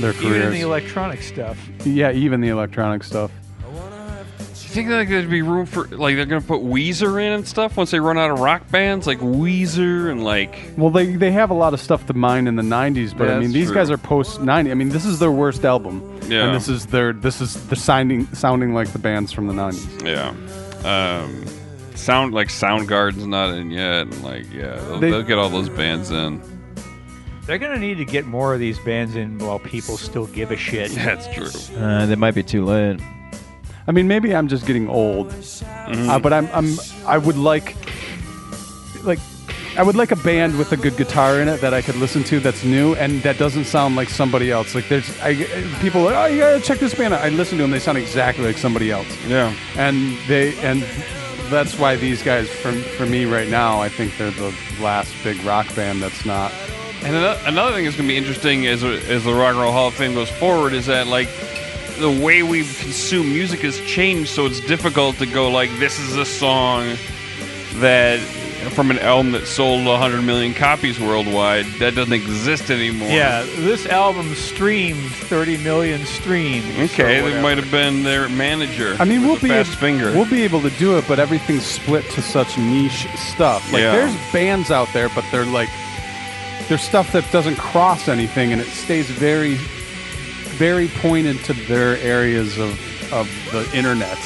their 0.00 0.12
careers. 0.12 0.36
Even 0.36 0.52
the 0.52 0.60
electronic 0.60 1.22
stuff. 1.22 1.58
yeah, 1.84 2.12
even 2.12 2.40
the 2.40 2.48
electronic 2.48 3.02
stuff. 3.02 3.30
You 4.70 4.74
think 4.84 4.90
like 4.90 5.08
there'd 5.08 5.30
be 5.30 5.40
room 5.40 5.64
for 5.64 5.86
like 5.88 6.14
they're 6.16 6.26
gonna 6.26 6.42
put 6.42 6.60
Weezer 6.60 7.20
in 7.24 7.32
and 7.32 7.48
stuff 7.48 7.78
once 7.78 7.90
they 7.90 7.98
run 8.00 8.18
out 8.18 8.30
of 8.30 8.38
rock 8.38 8.70
bands 8.70 9.06
like 9.06 9.18
Weezer 9.18 10.10
and 10.10 10.22
like 10.22 10.54
Well, 10.76 10.90
they 10.90 11.16
they 11.16 11.32
have 11.32 11.50
a 11.50 11.54
lot 11.54 11.72
of 11.72 11.80
stuff 11.80 12.06
to 12.08 12.12
mine 12.14 12.46
in 12.46 12.54
the 12.56 12.62
'90s, 12.62 13.16
but 13.16 13.28
Yeah, 13.28 13.36
I 13.36 13.40
mean, 13.40 13.50
these 13.52 13.66
true. 13.68 13.74
guys 13.76 13.90
are 13.90 13.96
post 13.96 14.42
'90. 14.42 14.70
I 14.70 14.74
mean, 14.74 14.90
this 14.90 15.06
is 15.06 15.18
their 15.20 15.30
worst 15.32 15.64
album, 15.64 16.02
Yeah. 16.28 16.44
and 16.44 16.54
this 16.54 16.68
is 16.68 16.84
their 16.86 17.14
this 17.14 17.40
is 17.40 17.54
they're 17.68 17.76
sounding 17.76 18.26
sounding 18.34 18.74
like 18.74 18.88
the 18.92 18.98
bands 18.98 19.32
from 19.32 19.46
the 19.46 19.54
'90s. 19.54 20.04
yeah, 20.04 21.22
um, 21.22 21.44
sound 21.98 22.32
like 22.34 22.48
Soundgarden's 22.48 23.26
not 23.26 23.54
in 23.54 23.70
yet 23.70 24.02
and 24.02 24.22
like 24.22 24.50
yeah 24.52 24.76
they'll, 24.76 24.98
They- 25.00 25.10
they'll 25.10 25.22
get 25.22 25.38
all 25.38 25.50
those 25.50 25.68
bands 25.68 26.10
in. 26.10 26.40
They're 27.46 27.58
gonna 27.58 27.78
need 27.78 27.96
to 27.96 28.04
get 28.04 28.26
more 28.26 28.52
of 28.52 28.60
these 28.60 28.78
bands 28.80 29.16
in 29.16 29.38
while 29.38 29.58
people 29.58 29.96
still 29.96 30.26
give 30.26 30.50
a 30.50 30.56
shit. 30.56 30.90
That's 30.94 31.26
true. 31.34 31.76
Uh, 31.78 32.04
they 32.06 32.14
might 32.14 32.34
be 32.34 32.42
too 32.42 32.64
late. 32.64 33.00
I 33.86 33.90
mean, 33.92 34.06
maybe 34.06 34.34
I'm 34.36 34.48
just 34.48 34.66
getting 34.66 34.86
old, 34.88 35.32
uh, 35.64 36.18
but 36.18 36.32
I'm 36.34 36.46
I'm 36.52 36.76
I 37.06 37.16
would 37.16 37.36
like 37.38 37.74
like 39.02 39.18
I 39.78 39.82
would 39.82 39.96
like 39.96 40.10
a 40.12 40.16
band 40.16 40.58
with 40.58 40.72
a 40.72 40.76
good 40.76 40.96
guitar 40.98 41.40
in 41.40 41.48
it 41.48 41.62
that 41.62 41.72
I 41.72 41.80
could 41.80 41.96
listen 41.96 42.22
to 42.24 42.38
that's 42.40 42.64
new 42.64 42.94
and 42.96 43.22
that 43.22 43.38
doesn't 43.38 43.64
sound 43.64 43.96
like 43.96 44.10
somebody 44.10 44.50
else. 44.50 44.74
Like 44.74 44.88
there's 44.90 45.08
I, 45.20 45.34
people 45.80 46.06
are, 46.06 46.14
oh 46.14 46.26
you 46.26 46.40
gotta 46.40 46.60
check 46.60 46.80
this 46.80 46.94
band 46.94 47.14
out. 47.14 47.22
I 47.24 47.30
listen 47.30 47.56
to 47.58 47.62
them, 47.64 47.70
they 47.70 47.78
sound 47.78 47.96
exactly 47.96 48.44
like 48.44 48.58
somebody 48.58 48.90
else. 48.90 49.06
Yeah, 49.26 49.54
and 49.76 50.18
they 50.28 50.54
and 50.58 50.84
that's 51.50 51.78
why 51.78 51.96
these 51.96 52.22
guys 52.22 52.48
for 52.48 52.72
for 52.72 53.06
me 53.06 53.24
right 53.24 53.48
now 53.48 53.80
I 53.80 53.88
think 53.88 54.16
they're 54.16 54.30
the 54.30 54.54
last 54.80 55.14
big 55.24 55.42
rock 55.44 55.74
band 55.74 56.02
that's 56.02 56.24
not. 56.24 56.52
And 57.02 57.14
another 57.46 57.72
thing 57.74 57.84
that's 57.84 57.96
going 57.96 58.08
to 58.08 58.12
be 58.12 58.16
interesting 58.16 58.66
as 58.66 58.82
as 58.82 59.24
the 59.24 59.32
Rock 59.32 59.52
and 59.52 59.60
Roll 59.60 59.72
Hall 59.72 59.88
of 59.88 59.94
Fame 59.94 60.14
goes 60.14 60.30
forward 60.30 60.72
is 60.72 60.86
that 60.86 61.06
like 61.06 61.28
the 61.98 62.10
way 62.10 62.42
we 62.42 62.60
consume 62.60 63.28
music 63.32 63.60
has 63.60 63.80
changed, 63.80 64.30
so 64.30 64.46
it's 64.46 64.60
difficult 64.60 65.16
to 65.16 65.26
go 65.26 65.50
like 65.50 65.70
this 65.78 65.98
is 65.98 66.16
a 66.16 66.24
song 66.24 66.96
that 67.74 68.20
from 68.70 68.90
an 68.90 68.98
album 68.98 69.32
that 69.32 69.46
sold 69.46 69.84
100 69.86 70.22
million 70.22 70.54
copies 70.54 71.00
worldwide 71.00 71.64
that 71.78 71.94
doesn't 71.94 72.12
exist 72.12 72.70
anymore. 72.70 73.08
Yeah, 73.08 73.42
this 73.56 73.86
album 73.86 74.34
streamed 74.34 75.10
30 75.10 75.58
million 75.58 76.04
streams. 76.06 76.64
Okay, 76.92 77.20
or 77.20 77.30
that 77.30 77.42
might 77.42 77.56
have 77.58 77.70
been 77.70 78.02
their 78.02 78.28
manager. 78.28 78.96
I 78.98 79.04
mean 79.04 79.22
we'll 79.22 79.38
be 79.40 79.48
fast 79.48 79.72
ab- 79.72 79.78
finger. 79.78 80.12
we'll 80.12 80.28
be 80.30 80.42
able 80.42 80.60
to 80.62 80.70
do 80.70 80.96
it 80.98 81.04
but 81.08 81.18
everything's 81.18 81.64
split 81.64 82.04
to 82.10 82.22
such 82.22 82.56
niche 82.58 83.06
stuff 83.16 83.72
like 83.72 83.82
Yeah. 83.82 83.92
there's 83.92 84.32
bands 84.32 84.70
out 84.70 84.88
there 84.92 85.08
but 85.14 85.24
they're 85.30 85.44
like 85.46 85.68
there's 86.68 86.82
stuff 86.82 87.12
that 87.12 87.24
doesn't 87.32 87.56
cross 87.56 88.08
anything 88.08 88.52
and 88.52 88.60
it 88.60 88.66
stays 88.68 89.08
very 89.10 89.54
very 90.58 90.88
pointed 90.88 91.38
to 91.44 91.52
their 91.52 91.96
areas 91.98 92.58
of 92.58 92.78
of 93.12 93.28
the 93.52 93.68
internet 93.76 94.18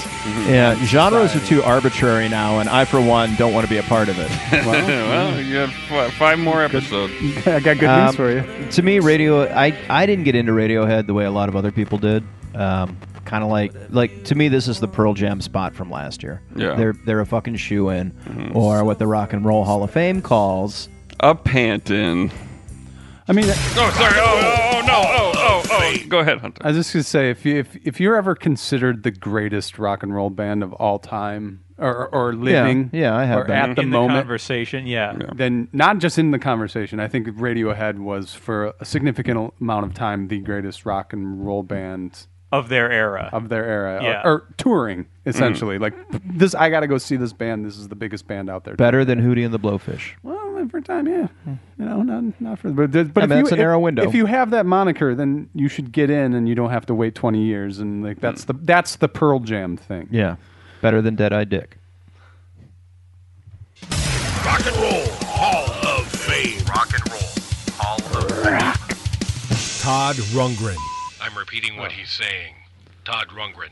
Yeah, 0.48 0.74
genres 0.84 1.34
are 1.36 1.44
too 1.46 1.62
arbitrary 1.62 2.28
now, 2.28 2.58
and 2.60 2.68
I, 2.68 2.84
for 2.84 3.00
one, 3.00 3.34
don't 3.36 3.52
want 3.54 3.66
to 3.66 3.70
be 3.70 3.78
a 3.78 3.82
part 3.84 4.08
of 4.08 4.18
it. 4.18 4.30
well, 4.66 5.40
you 5.40 5.56
have 5.56 6.12
five 6.14 6.38
more 6.38 6.62
episodes. 6.62 7.12
I 7.46 7.60
got 7.60 7.78
good 7.78 7.88
Um, 7.88 8.06
news 8.06 8.16
for 8.16 8.30
you 8.30 8.70
to 8.70 8.82
me, 8.82 8.98
radio. 9.00 9.44
I 9.52 9.76
I 9.88 10.06
didn't 10.06 10.24
get 10.24 10.34
into 10.34 10.52
Radiohead 10.52 11.06
the 11.06 11.14
way 11.14 11.24
a 11.24 11.30
lot 11.30 11.48
of 11.48 11.56
other 11.56 11.70
people 11.72 11.98
did. 11.98 12.24
Um, 12.54 12.96
kind 13.24 13.42
of 13.44 13.50
like 13.50 13.72
like 13.90 14.24
to 14.24 14.34
me, 14.34 14.48
this 14.48 14.68
is 14.68 14.80
the 14.80 14.88
Pearl 14.88 15.14
Jam 15.14 15.40
spot 15.40 15.74
from 15.74 15.90
last 15.90 16.22
year. 16.22 16.42
Yeah. 16.54 16.74
they're 16.74 16.94
they're 17.06 17.20
a 17.20 17.26
fucking 17.26 17.56
shoe 17.56 17.88
in, 17.90 18.12
or 18.54 18.84
what 18.84 18.98
the 18.98 19.06
Rock 19.06 19.32
and 19.32 19.44
Roll 19.44 19.64
Hall 19.64 19.82
of 19.82 19.90
Fame 19.90 20.20
calls 20.22 20.88
A 21.20 21.34
pantin. 21.34 22.30
I 23.28 23.32
mean 23.32 23.44
Oh, 23.48 23.94
sorry. 23.96 24.14
Oh, 24.16 24.40
oh, 24.42 24.70
oh, 24.74 24.86
no. 24.86 25.02
Oh, 25.04 25.31
Go 26.08 26.20
ahead, 26.20 26.38
Hunter. 26.38 26.62
I 26.64 26.68
was 26.68 26.76
just 26.76 26.92
gonna 26.92 27.02
say, 27.02 27.30
if 27.30 27.44
you 27.44 27.56
if, 27.56 27.76
if 27.84 28.00
you're 28.00 28.16
ever 28.16 28.34
considered 28.34 29.02
the 29.02 29.10
greatest 29.10 29.78
rock 29.78 30.02
and 30.02 30.14
roll 30.14 30.30
band 30.30 30.62
of 30.62 30.72
all 30.74 30.98
time, 30.98 31.64
or 31.78 32.08
or 32.08 32.34
living, 32.34 32.90
yeah, 32.92 33.16
I 33.16 33.24
have 33.24 33.38
or 33.40 33.44
been. 33.44 33.56
at 33.56 33.76
the 33.76 33.82
in 33.82 33.90
moment, 33.90 34.16
the 34.18 34.22
conversation, 34.22 34.86
yeah. 34.86 35.16
then 35.34 35.68
not 35.72 35.98
just 35.98 36.18
in 36.18 36.30
the 36.30 36.38
conversation. 36.38 37.00
I 37.00 37.08
think 37.08 37.26
Radiohead 37.28 37.98
was 37.98 38.34
for 38.34 38.74
a 38.80 38.84
significant 38.84 39.54
amount 39.60 39.86
of 39.86 39.94
time 39.94 40.28
the 40.28 40.38
greatest 40.38 40.86
rock 40.86 41.12
and 41.12 41.44
roll 41.44 41.62
band 41.62 42.26
of 42.52 42.68
their 42.68 42.92
era. 42.92 43.30
of 43.32 43.48
their 43.48 43.64
era, 43.64 44.02
Yeah. 44.02 44.22
or, 44.24 44.30
or 44.30 44.46
touring 44.58 45.04
mm. 45.04 45.06
essentially. 45.26 45.78
Like 45.78 45.94
this, 46.24 46.54
I 46.54 46.70
got 46.70 46.80
to 46.80 46.86
go 46.86 46.98
see 46.98 47.16
this 47.16 47.32
band. 47.32 47.64
This 47.64 47.78
is 47.78 47.88
the 47.88 47.96
biggest 47.96 48.26
band 48.26 48.50
out 48.50 48.64
there. 48.64 48.76
better 48.76 49.04
than 49.04 49.20
Hootie 49.20 49.44
and 49.44 49.52
the 49.52 49.58
Blowfish. 49.58 50.12
Well, 50.22 50.42
for 50.68 50.78
a 50.78 50.82
time, 50.82 51.08
yeah. 51.08 51.26
Hmm. 51.44 51.54
You 51.78 51.84
know, 51.84 52.02
not 52.02 52.40
not 52.40 52.58
for 52.58 52.70
but 52.70 52.92
but 53.12 53.22
I 53.22 53.24
if 53.24 53.30
mean, 53.30 53.38
you 53.38 53.44
that's 53.44 53.52
a 53.52 53.54
if- 53.54 53.58
narrow 53.58 53.78
window. 53.78 54.02
If 54.06 54.14
you 54.14 54.26
have 54.26 54.50
that 54.50 54.66
moniker, 54.66 55.14
then 55.14 55.48
you 55.54 55.68
should 55.68 55.92
get 55.92 56.10
in, 56.10 56.34
and 56.34 56.48
you 56.48 56.54
don't 56.54 56.70
have 56.70 56.86
to 56.86 56.94
wait 56.94 57.14
twenty 57.14 57.44
years. 57.44 57.78
And 57.78 58.04
like 58.04 58.20
that's 58.20 58.44
hmm. 58.44 58.52
the 58.52 58.58
that's 58.64 58.96
the 58.96 59.08
Pearl 59.08 59.40
Jam 59.40 59.76
thing. 59.76 60.08
Yeah, 60.10 60.36
better 60.80 61.02
than 61.02 61.16
Dead 61.16 61.32
Eye 61.32 61.44
Dick. 61.44 61.78
Rock 64.44 64.66
and 64.66 64.76
Roll 64.76 65.06
Hall 65.24 65.98
of 65.98 66.06
Fame. 66.08 66.64
Rock 66.66 66.90
and 66.92 67.10
Roll 67.10 67.20
Hall 67.76 67.98
of 68.18 68.30
Fame. 68.30 69.82
Todd 69.82 70.16
Rundgren. 70.32 70.76
I'm 71.22 71.38
repeating 71.38 71.76
what 71.76 71.92
he's 71.92 72.10
saying. 72.10 72.54
Todd 73.04 73.28
Rundgren. 73.28 73.70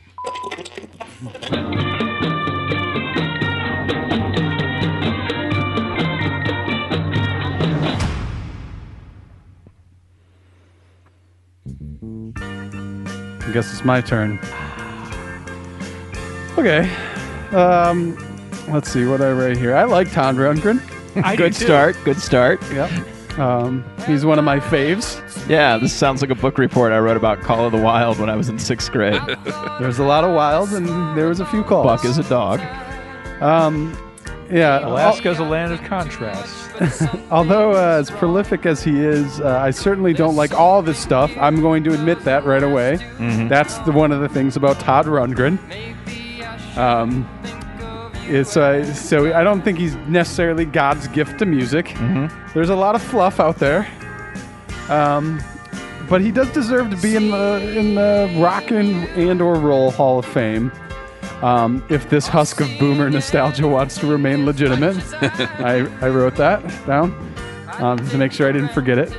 I 13.41 13.51
guess 13.53 13.73
it's 13.73 13.83
my 13.83 13.99
turn. 13.99 14.39
Okay. 16.57 16.89
Um, 17.51 18.15
let's 18.69 18.89
see 18.89 19.05
what 19.05 19.19
I 19.21 19.33
write 19.33 19.57
here. 19.57 19.75
I 19.75 19.83
like 19.83 20.09
Todd 20.09 20.35
Rundgren. 20.35 20.81
I 21.21 21.35
do 21.35 21.43
Good 21.43 21.53
too. 21.55 21.65
start. 21.65 21.97
Good 22.05 22.17
start. 22.19 22.61
Yep. 22.71 22.89
Um, 23.37 23.83
he's 24.05 24.25
one 24.25 24.39
of 24.39 24.45
my 24.45 24.59
faves. 24.59 25.19
Yeah, 25.47 25.77
this 25.77 25.93
sounds 25.93 26.21
like 26.21 26.31
a 26.31 26.35
book 26.35 26.57
report 26.57 26.91
I 26.91 26.99
wrote 26.99 27.17
about 27.17 27.41
Call 27.41 27.65
of 27.65 27.71
the 27.71 27.77
Wild 27.77 28.19
when 28.19 28.29
I 28.29 28.35
was 28.35 28.49
in 28.49 28.59
sixth 28.59 28.91
grade. 28.91 29.21
There's 29.79 29.99
a 29.99 30.03
lot 30.03 30.23
of 30.23 30.35
wilds, 30.35 30.73
and 30.73 30.87
there 31.17 31.27
was 31.27 31.39
a 31.39 31.45
few 31.45 31.63
calls. 31.63 31.85
Buck 31.85 32.05
is 32.05 32.17
a 32.17 32.23
dog. 32.23 32.59
Um, 33.41 33.97
yeah. 34.51 34.85
Alaska's 34.85 35.39
a 35.39 35.43
land 35.43 35.71
of 35.71 35.81
contrasts. 35.83 37.05
Although 37.31 37.71
uh, 37.71 37.99
as 37.99 38.11
prolific 38.11 38.65
as 38.65 38.83
he 38.83 38.99
is, 38.99 39.39
uh, 39.39 39.59
I 39.59 39.71
certainly 39.71 40.13
don't 40.13 40.35
like 40.35 40.53
all 40.53 40.79
of 40.79 40.85
his 40.85 40.97
stuff. 40.97 41.31
I'm 41.37 41.61
going 41.61 41.83
to 41.85 41.93
admit 41.93 42.19
that 42.25 42.43
right 42.43 42.63
away. 42.63 42.97
That's 43.47 43.77
the, 43.79 43.91
one 43.91 44.11
of 44.11 44.19
the 44.19 44.29
things 44.29 44.57
about 44.57 44.79
Todd 44.79 45.05
Rundgren. 45.05 45.57
Um, 46.77 47.27
it's 48.31 48.55
uh, 48.57 48.83
so 48.93 49.33
I 49.33 49.43
don't 49.43 49.61
think 49.61 49.77
he's 49.77 49.95
necessarily 50.07 50.65
God's 50.65 51.07
gift 51.09 51.39
to 51.39 51.45
music. 51.45 51.93
There's 52.53 52.69
a 52.69 52.75
lot 52.75 52.95
of 52.95 53.01
fluff 53.01 53.39
out 53.39 53.57
there, 53.57 53.87
um, 54.89 55.41
but 56.09 56.21
he 56.21 56.31
does 56.31 56.49
deserve 56.51 56.89
to 56.91 56.97
be 56.97 57.15
in 57.15 57.29
the 57.31 57.75
in 57.77 57.95
the 57.95 58.33
rock 58.39 58.71
and, 58.71 59.05
and 59.17 59.41
or 59.41 59.55
roll 59.55 59.91
Hall 59.91 60.19
of 60.19 60.25
Fame. 60.25 60.71
Um, 61.41 61.83
if 61.89 62.09
this 62.09 62.27
husk 62.27 62.61
of 62.61 62.69
boomer 62.79 63.09
nostalgia 63.09 63.67
wants 63.67 63.97
to 63.99 64.07
remain 64.07 64.45
legitimate, 64.45 64.97
I, 65.59 65.87
I 66.01 66.09
wrote 66.09 66.35
that 66.35 66.61
down 66.85 67.11
um, 67.79 67.97
to 68.09 68.17
make 68.17 68.31
sure 68.31 68.47
I 68.47 68.51
didn't 68.51 68.73
forget 68.73 68.99
it. 68.99 69.11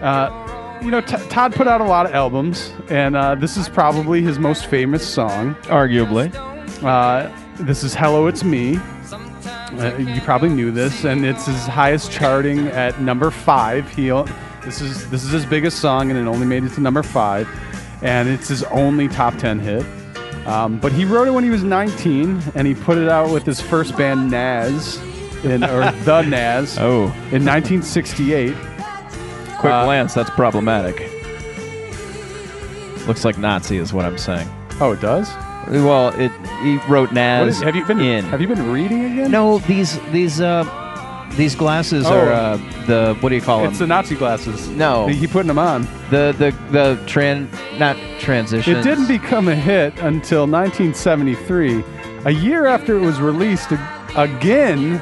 Uh, 0.00 0.78
you 0.82 0.90
know, 0.90 1.00
T- 1.02 1.16
Todd 1.28 1.54
put 1.54 1.66
out 1.68 1.80
a 1.80 1.84
lot 1.84 2.06
of 2.06 2.12
albums, 2.12 2.72
and 2.88 3.14
uh, 3.16 3.34
this 3.34 3.56
is 3.58 3.68
probably 3.68 4.22
his 4.22 4.38
most 4.38 4.66
famous 4.66 5.06
song. 5.06 5.54
Arguably. 5.64 6.34
Uh, 6.82 7.30
this 7.58 7.82
is 7.84 7.94
Hello, 7.94 8.26
It's 8.26 8.44
Me. 8.44 8.76
Uh, 9.08 9.96
you 9.98 10.20
probably 10.22 10.48
knew 10.48 10.70
this, 10.70 11.04
and 11.04 11.24
it's 11.24 11.46
his 11.46 11.66
highest 11.66 12.10
charting 12.10 12.68
at 12.68 13.00
number 13.00 13.30
five. 13.30 13.88
He 13.90 14.08
this 14.64 14.80
is 14.80 15.08
this 15.10 15.24
is 15.24 15.30
his 15.30 15.44
biggest 15.46 15.80
song, 15.80 16.10
and 16.10 16.18
it 16.18 16.28
only 16.28 16.46
made 16.46 16.64
it 16.64 16.72
to 16.74 16.80
number 16.80 17.02
five, 17.02 17.48
and 18.02 18.28
it's 18.28 18.48
his 18.48 18.62
only 18.64 19.08
top 19.08 19.36
ten 19.38 19.58
hit. 19.58 19.84
Um, 20.46 20.78
but 20.78 20.92
he 20.92 21.04
wrote 21.04 21.26
it 21.26 21.32
when 21.32 21.42
he 21.42 21.50
was 21.50 21.64
19, 21.64 22.40
and 22.54 22.66
he 22.68 22.74
put 22.74 22.98
it 22.98 23.08
out 23.08 23.32
with 23.32 23.44
his 23.44 23.60
first 23.60 23.96
band, 23.96 24.30
Nazz. 24.30 24.96
in 25.44 25.64
or 25.64 25.90
the 26.04 26.22
Nazz 26.22 26.78
Oh, 26.78 27.04
in 27.32 27.44
1968. 27.44 28.54
quick 29.58 29.72
Uh, 29.72 29.84
glance. 29.84 30.14
That's 30.14 30.30
problematic. 30.30 31.10
Looks 33.08 33.24
like 33.24 33.38
Nazi 33.38 33.76
is 33.78 33.92
what 33.92 34.04
I'm 34.04 34.18
saying. 34.18 34.48
Oh, 34.80 34.92
it 34.92 35.00
does. 35.00 35.28
Well, 35.68 36.08
it 36.18 36.30
he 36.62 36.76
wrote 36.88 37.08
What 37.08 37.12
Naz 37.14 37.56
is, 37.56 37.62
have 37.62 37.74
you 37.76 37.84
been 37.84 38.00
in. 38.00 38.24
Have 38.26 38.40
you 38.40 38.48
been 38.48 38.70
reading 38.70 39.04
again? 39.04 39.30
no, 39.30 39.58
these 39.60 39.98
these 40.12 40.40
uh 40.40 40.64
these 41.32 41.54
glasses 41.54 42.06
Oh. 42.06 42.16
are 42.18 42.32
uh, 42.32 42.56
the 42.86 43.16
what 43.20 43.28
do 43.30 43.34
you 43.34 43.40
call 43.42 43.64
it? 43.64 43.68
it's 43.68 43.78
the? 43.80 43.86
Nazi 43.86 44.14
glasses. 44.14 44.68
No. 44.68 45.06
he 45.08 45.26
putting 45.26 45.48
them 45.48 45.58
on. 45.58 45.82
The 46.10 46.34
the 46.38 46.54
the 46.70 46.96
tran 47.06 47.48
not 47.78 47.96
transition. 48.20 48.76
It 48.76 48.82
didn't 48.82 49.08
become 49.08 49.48
a 49.48 49.54
hit 49.56 49.92
until 49.98 50.46
1973, 50.46 51.82
a 52.24 52.30
year 52.30 52.66
after 52.66 52.96
it 52.96 53.00
was 53.00 53.20
released 53.20 53.72
again 54.16 55.00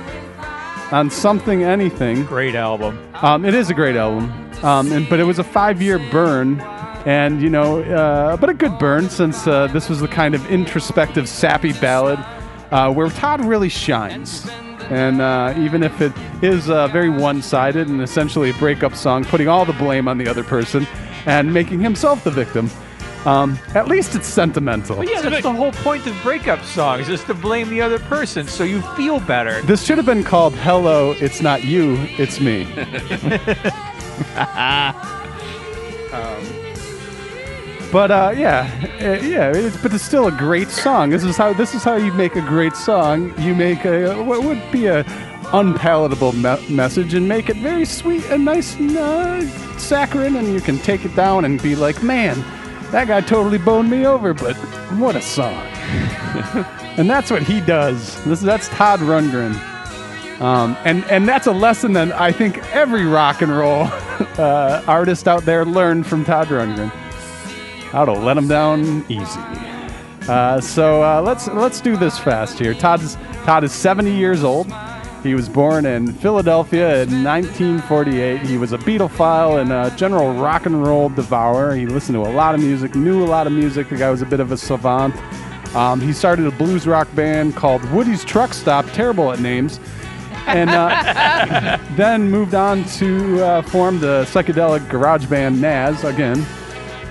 on 0.90 1.10
Something 1.10 1.62
Anything. 1.62 2.24
Great 2.24 2.54
album. 2.54 2.98
Um, 3.22 3.44
it 3.44 3.54
is 3.54 3.70
a 3.70 3.74
great 3.74 3.96
album, 3.96 4.30
um, 4.64 4.90
and, 4.92 5.08
but 5.08 5.20
it 5.20 5.24
was 5.24 5.38
a 5.38 5.44
five-year 5.44 5.98
burn, 6.10 6.58
and 7.04 7.42
you 7.42 7.50
know, 7.50 7.82
uh, 7.82 8.36
but 8.36 8.48
a 8.48 8.54
good 8.54 8.78
burn 8.78 9.10
since 9.10 9.46
uh, 9.46 9.66
this 9.68 9.88
was 9.88 10.00
the 10.00 10.08
kind 10.08 10.34
of 10.34 10.50
introspective, 10.50 11.28
sappy 11.28 11.72
ballad 11.74 12.18
uh, 12.70 12.92
where 12.92 13.08
Todd 13.08 13.44
really 13.44 13.68
shines. 13.68 14.48
And 14.90 15.22
uh, 15.22 15.54
even 15.56 15.82
if 15.82 16.00
it 16.00 16.12
is 16.42 16.68
uh, 16.68 16.88
very 16.88 17.08
one-sided 17.08 17.88
and 17.88 18.02
essentially 18.02 18.50
a 18.50 18.54
breakup 18.54 18.94
song, 18.94 19.24
putting 19.24 19.48
all 19.48 19.64
the 19.64 19.72
blame 19.72 20.08
on 20.08 20.18
the 20.18 20.28
other 20.28 20.44
person 20.44 20.86
and 21.24 21.54
making 21.54 21.80
himself 21.80 22.22
the 22.22 22.30
victim, 22.30 22.70
um, 23.24 23.58
at 23.74 23.88
least 23.88 24.14
it's 24.14 24.26
sentimental. 24.26 24.96
But 24.96 25.10
yeah, 25.10 25.22
that's 25.22 25.42
the 25.42 25.52
whole 25.52 25.72
point 25.72 26.06
of 26.06 26.14
breakup 26.22 26.62
songs 26.64 27.08
is 27.08 27.24
to 27.24 27.32
blame 27.32 27.70
the 27.70 27.80
other 27.80 27.98
person 27.98 28.46
so 28.46 28.64
you 28.64 28.82
feel 28.94 29.20
better. 29.20 29.62
This 29.62 29.82
should 29.82 29.96
have 29.96 30.06
been 30.06 30.24
called 30.24 30.54
"Hello, 30.54 31.12
It's 31.12 31.40
Not 31.40 31.64
You, 31.64 31.96
It's 32.18 32.40
Me." 32.40 32.64
Um, 36.14 36.63
but 37.94 38.10
uh, 38.10 38.32
yeah, 38.36 38.68
uh, 39.00 39.24
yeah, 39.24 39.52
it's, 39.54 39.76
but 39.76 39.94
it's 39.94 40.02
still 40.02 40.26
a 40.26 40.32
great 40.32 40.68
song. 40.68 41.10
This 41.10 41.22
is 41.22 41.36
how 41.36 41.52
this 41.52 41.76
is 41.76 41.84
how 41.84 41.94
you 41.94 42.12
make 42.14 42.34
a 42.34 42.40
great 42.40 42.74
song. 42.74 43.32
You 43.40 43.54
make 43.54 43.84
a 43.84 44.20
what 44.20 44.42
would 44.42 44.60
be 44.72 44.86
a 44.86 45.04
unpalatable 45.52 46.32
me- 46.32 46.68
message 46.68 47.14
and 47.14 47.28
make 47.28 47.48
it 47.48 47.56
very 47.58 47.84
sweet 47.84 48.24
and 48.30 48.44
nice 48.44 48.74
and 48.74 48.96
uh, 48.96 49.46
saccharine, 49.78 50.34
and 50.34 50.48
you 50.48 50.60
can 50.60 50.78
take 50.78 51.04
it 51.04 51.14
down 51.14 51.44
and 51.44 51.62
be 51.62 51.76
like, 51.76 52.02
man, 52.02 52.40
that 52.90 53.06
guy 53.06 53.20
totally 53.20 53.58
boned 53.58 53.88
me 53.88 54.04
over, 54.04 54.34
but 54.34 54.56
what 54.98 55.14
a 55.14 55.22
song. 55.22 55.54
and 56.98 57.08
that's 57.08 57.30
what 57.30 57.44
he 57.44 57.60
does. 57.60 58.20
This 58.24 58.40
that's 58.40 58.68
Todd 58.70 58.98
Rundgren. 58.98 59.54
Um, 60.40 60.76
and 60.84 61.04
and 61.04 61.28
that's 61.28 61.46
a 61.46 61.52
lesson 61.52 61.92
that 61.92 62.10
I 62.10 62.32
think 62.32 62.58
every 62.74 63.04
rock 63.04 63.40
and 63.40 63.56
roll 63.56 63.82
uh, 64.36 64.82
artist 64.88 65.28
out 65.28 65.44
there 65.44 65.64
learned 65.64 66.08
from 66.08 66.24
Todd 66.24 66.48
Rundgren. 66.48 66.90
How 67.94 68.04
to 68.04 68.12
let 68.12 68.36
him 68.36 68.48
down 68.48 69.04
easy. 69.08 69.38
Uh, 70.28 70.60
so 70.60 71.00
uh, 71.00 71.22
let's 71.22 71.46
let's 71.46 71.80
do 71.80 71.96
this 71.96 72.18
fast 72.18 72.58
here. 72.58 72.74
Todd's 72.74 73.14
Todd 73.44 73.62
is 73.62 73.70
70 73.70 74.12
years 74.12 74.42
old. 74.42 74.66
He 75.22 75.36
was 75.36 75.48
born 75.48 75.86
in 75.86 76.12
Philadelphia 76.12 77.04
in 77.04 77.22
1948. 77.22 78.40
He 78.40 78.58
was 78.58 78.72
a 78.72 78.78
Beatlephile 78.78 79.60
and 79.60 79.72
a 79.72 79.96
general 79.96 80.34
rock 80.34 80.66
and 80.66 80.84
roll 80.84 81.08
devourer. 81.08 81.76
He 81.76 81.86
listened 81.86 82.16
to 82.16 82.28
a 82.28 82.34
lot 82.34 82.56
of 82.56 82.60
music, 82.60 82.96
knew 82.96 83.22
a 83.22 83.26
lot 83.26 83.46
of 83.46 83.52
music. 83.52 83.88
The 83.88 83.96
guy 83.96 84.10
was 84.10 84.22
a 84.22 84.26
bit 84.26 84.40
of 84.40 84.50
a 84.50 84.56
savant. 84.56 85.14
Um, 85.76 86.00
he 86.00 86.12
started 86.12 86.46
a 86.46 86.50
blues 86.50 86.88
rock 86.88 87.06
band 87.14 87.54
called 87.54 87.88
Woody's 87.92 88.24
Truck 88.24 88.54
Stop. 88.54 88.86
Terrible 88.86 89.30
at 89.30 89.38
names 89.38 89.78
and 90.46 90.68
uh, 90.68 91.78
then 91.96 92.28
moved 92.28 92.56
on 92.56 92.82
to 92.84 93.40
uh, 93.40 93.62
form 93.62 94.00
the 94.00 94.24
psychedelic 94.24 94.88
garage 94.90 95.26
band 95.26 95.60
Nazz 95.60 96.02
again. 96.02 96.44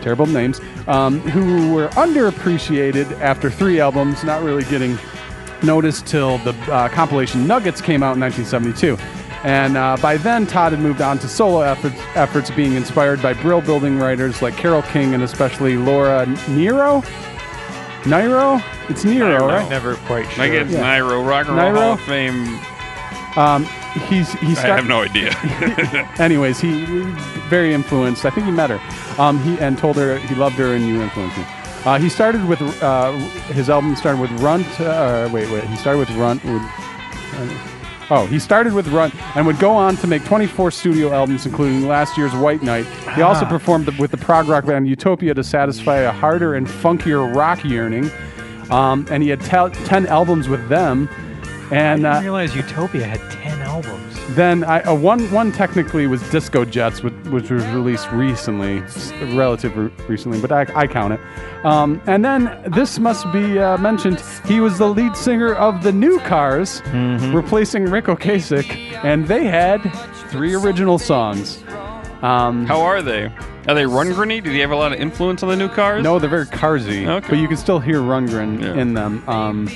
Terrible 0.04 0.26
names, 0.26 0.60
um, 0.88 1.20
who 1.22 1.74
were 1.74 1.88
underappreciated 1.90 3.20
after 3.20 3.50
three 3.50 3.80
albums, 3.80 4.24
not 4.24 4.44
really 4.44 4.64
getting 4.66 4.98
noticed 5.64 6.06
till 6.06 6.38
the 6.40 6.52
uh, 6.72 6.90
compilation 6.90 7.48
Nuggets 7.48 7.82
came 7.82 8.04
out 8.04 8.16
in 8.16 8.20
1972. 8.22 8.98
And 9.46 9.76
uh, 9.76 9.98
by 10.02 10.16
then, 10.18 10.48
Todd 10.48 10.72
had 10.72 10.82
moved 10.82 11.02
on 11.02 11.20
to 11.20 11.28
solo 11.28 11.62
efforts, 11.62 11.96
efforts 12.16 12.50
being 12.52 12.74
inspired 12.76 13.22
by 13.22 13.34
Brill 13.34 13.62
building 13.62 13.98
writers 14.00 14.42
like 14.42 14.56
Carole 14.56 14.82
King 14.84 15.14
and 15.14 15.24
especially 15.24 15.76
Laura 15.76 16.26
Nero. 16.50 17.02
Niro? 18.04 18.62
It's 18.90 19.04
Nero, 19.06 19.48
right? 19.48 19.70
Never 19.70 19.96
quite 19.96 20.30
sure. 20.32 20.44
I 20.44 20.50
get 20.50 20.68
Yeah. 20.68 20.82
Nairo, 21.00 21.26
Rock 21.26 21.48
and 21.48 21.58
Roll 21.58 21.74
Hall 21.74 21.94
of 21.94 22.02
Fame. 22.02 22.60
Um, 23.36 23.66
he's 24.10 24.34
he's 24.34 24.60
I 24.60 24.68
have 24.68 24.88
no 24.88 25.02
idea. 25.02 25.32
Anyways, 26.20 26.60
he 26.60 26.86
very 27.50 27.74
influenced. 27.74 28.26
I 28.26 28.30
think 28.30 28.46
he 28.46 28.52
met 28.52 28.70
her. 28.70 28.80
Um, 29.22 29.40
he 29.40 29.58
and 29.60 29.78
told 29.78 29.96
her 29.96 30.18
he 30.18 30.36
loved 30.36 30.56
her 30.56 30.74
and 30.76 30.86
you 30.86 31.02
influenced 31.02 31.38
me. 31.38 31.46
Uh, 31.86 32.00
he 32.00 32.10
started 32.10 32.46
with 32.46 32.62
uh, 32.82 33.12
his 33.52 33.70
album 33.70 33.96
started 33.96 34.22
with 34.22 34.32
Runt. 34.42 34.68
Uh, 34.80 35.30
wait, 35.34 35.50
wait. 35.52 35.64
He 35.66 35.76
started 35.76 36.00
with 36.00 36.10
Runt. 36.12 36.44
With, 36.44 36.62
oh, 38.10 38.26
he 38.30 38.40
started 38.40 38.74
with 38.74 38.88
Runt 38.88 39.14
and 39.36 39.46
would 39.46 39.60
go 39.60 39.72
on 39.72 39.98
to 39.98 40.08
make 40.08 40.24
24 40.24 40.72
studio 40.72 41.12
albums, 41.12 41.46
including 41.46 41.88
last 41.88 42.18
year's 42.18 42.34
White 42.36 42.62
Knight. 42.64 42.86
He 43.16 43.22
also 43.22 43.46
performed 43.46 43.88
with 44.00 44.12
the 44.12 44.18
prog 44.18 44.48
rock 44.48 44.66
band 44.66 44.88
Utopia 44.88 45.34
to 45.34 45.44
satisfy 45.44 45.98
a 45.98 46.12
harder 46.12 46.56
and 46.56 46.68
funkier 46.68 47.34
rock 47.36 47.64
yearning. 47.66 48.10
Um, 48.70 49.06
and 49.10 49.22
he 49.22 49.30
had 49.30 49.42
tel- 49.42 49.70
10 49.72 50.08
albums 50.08 50.48
with 50.48 50.70
them. 50.70 51.10
And 51.72 52.06
I 52.06 52.12
uh, 52.12 52.14
didn't 52.16 52.24
realize 52.26 52.56
Utopia 52.56 53.06
had 53.06 53.20
10 53.32 53.62
albums. 53.62 54.36
then 54.36 54.64
I, 54.64 54.82
uh, 54.82 54.94
one 54.94 55.30
one 55.32 55.52
technically 55.52 56.06
was 56.08 56.22
Disco 56.30 56.66
Jets, 56.66 57.02
which, 57.04 57.14
which 57.32 57.50
was 57.50 57.66
released 57.68 58.12
recently, 58.12 58.80
s- 58.80 59.12
relative 59.34 59.76
recently, 60.10 60.40
but 60.42 60.52
I, 60.52 60.66
I 60.76 60.88
count 60.88 61.14
it. 61.14 61.20
Um, 61.66 62.02
and 62.08 62.24
then 62.24 62.62
this 62.68 63.00
must 63.00 63.32
be 63.32 63.58
uh, 63.60 63.78
mentioned. 63.78 64.22
He 64.46 64.60
was 64.60 64.78
the 64.78 64.88
lead 64.88 65.16
singer 65.16 65.54
of 65.56 65.82
the 65.84 65.92
New 65.92 66.20
Cars, 66.20 66.82
replacing 67.34 67.86
Ric 67.86 68.06
Ocasek, 68.06 68.70
and 69.04 69.28
they 69.28 69.46
had 69.46 69.80
three 70.30 70.54
original 70.54 71.00
songs. 71.00 71.64
Um, 72.22 72.66
How 72.66 72.82
are 72.82 73.02
they? 73.02 73.26
Are 73.68 73.74
they 73.76 73.84
Rundgren? 73.84 74.44
Do 74.44 74.52
they 74.52 74.60
have 74.60 74.72
a 74.72 74.76
lot 74.76 74.94
of 74.94 75.00
influence 75.00 75.42
on 75.44 75.50
the 75.50 75.56
new 75.56 75.70
cars? 75.70 76.04
no, 76.04 76.20
they're 76.20 76.30
very 76.30 76.46
carsy, 76.46 77.08
Okay. 77.08 77.28
but 77.30 77.38
you 77.38 77.48
can 77.48 77.58
still 77.58 77.80
hear 77.80 78.00
Rundgren 78.00 78.62
Yeah. 78.62 78.74
in 78.82 78.94
them. 78.94 79.28
Um, 79.28 79.68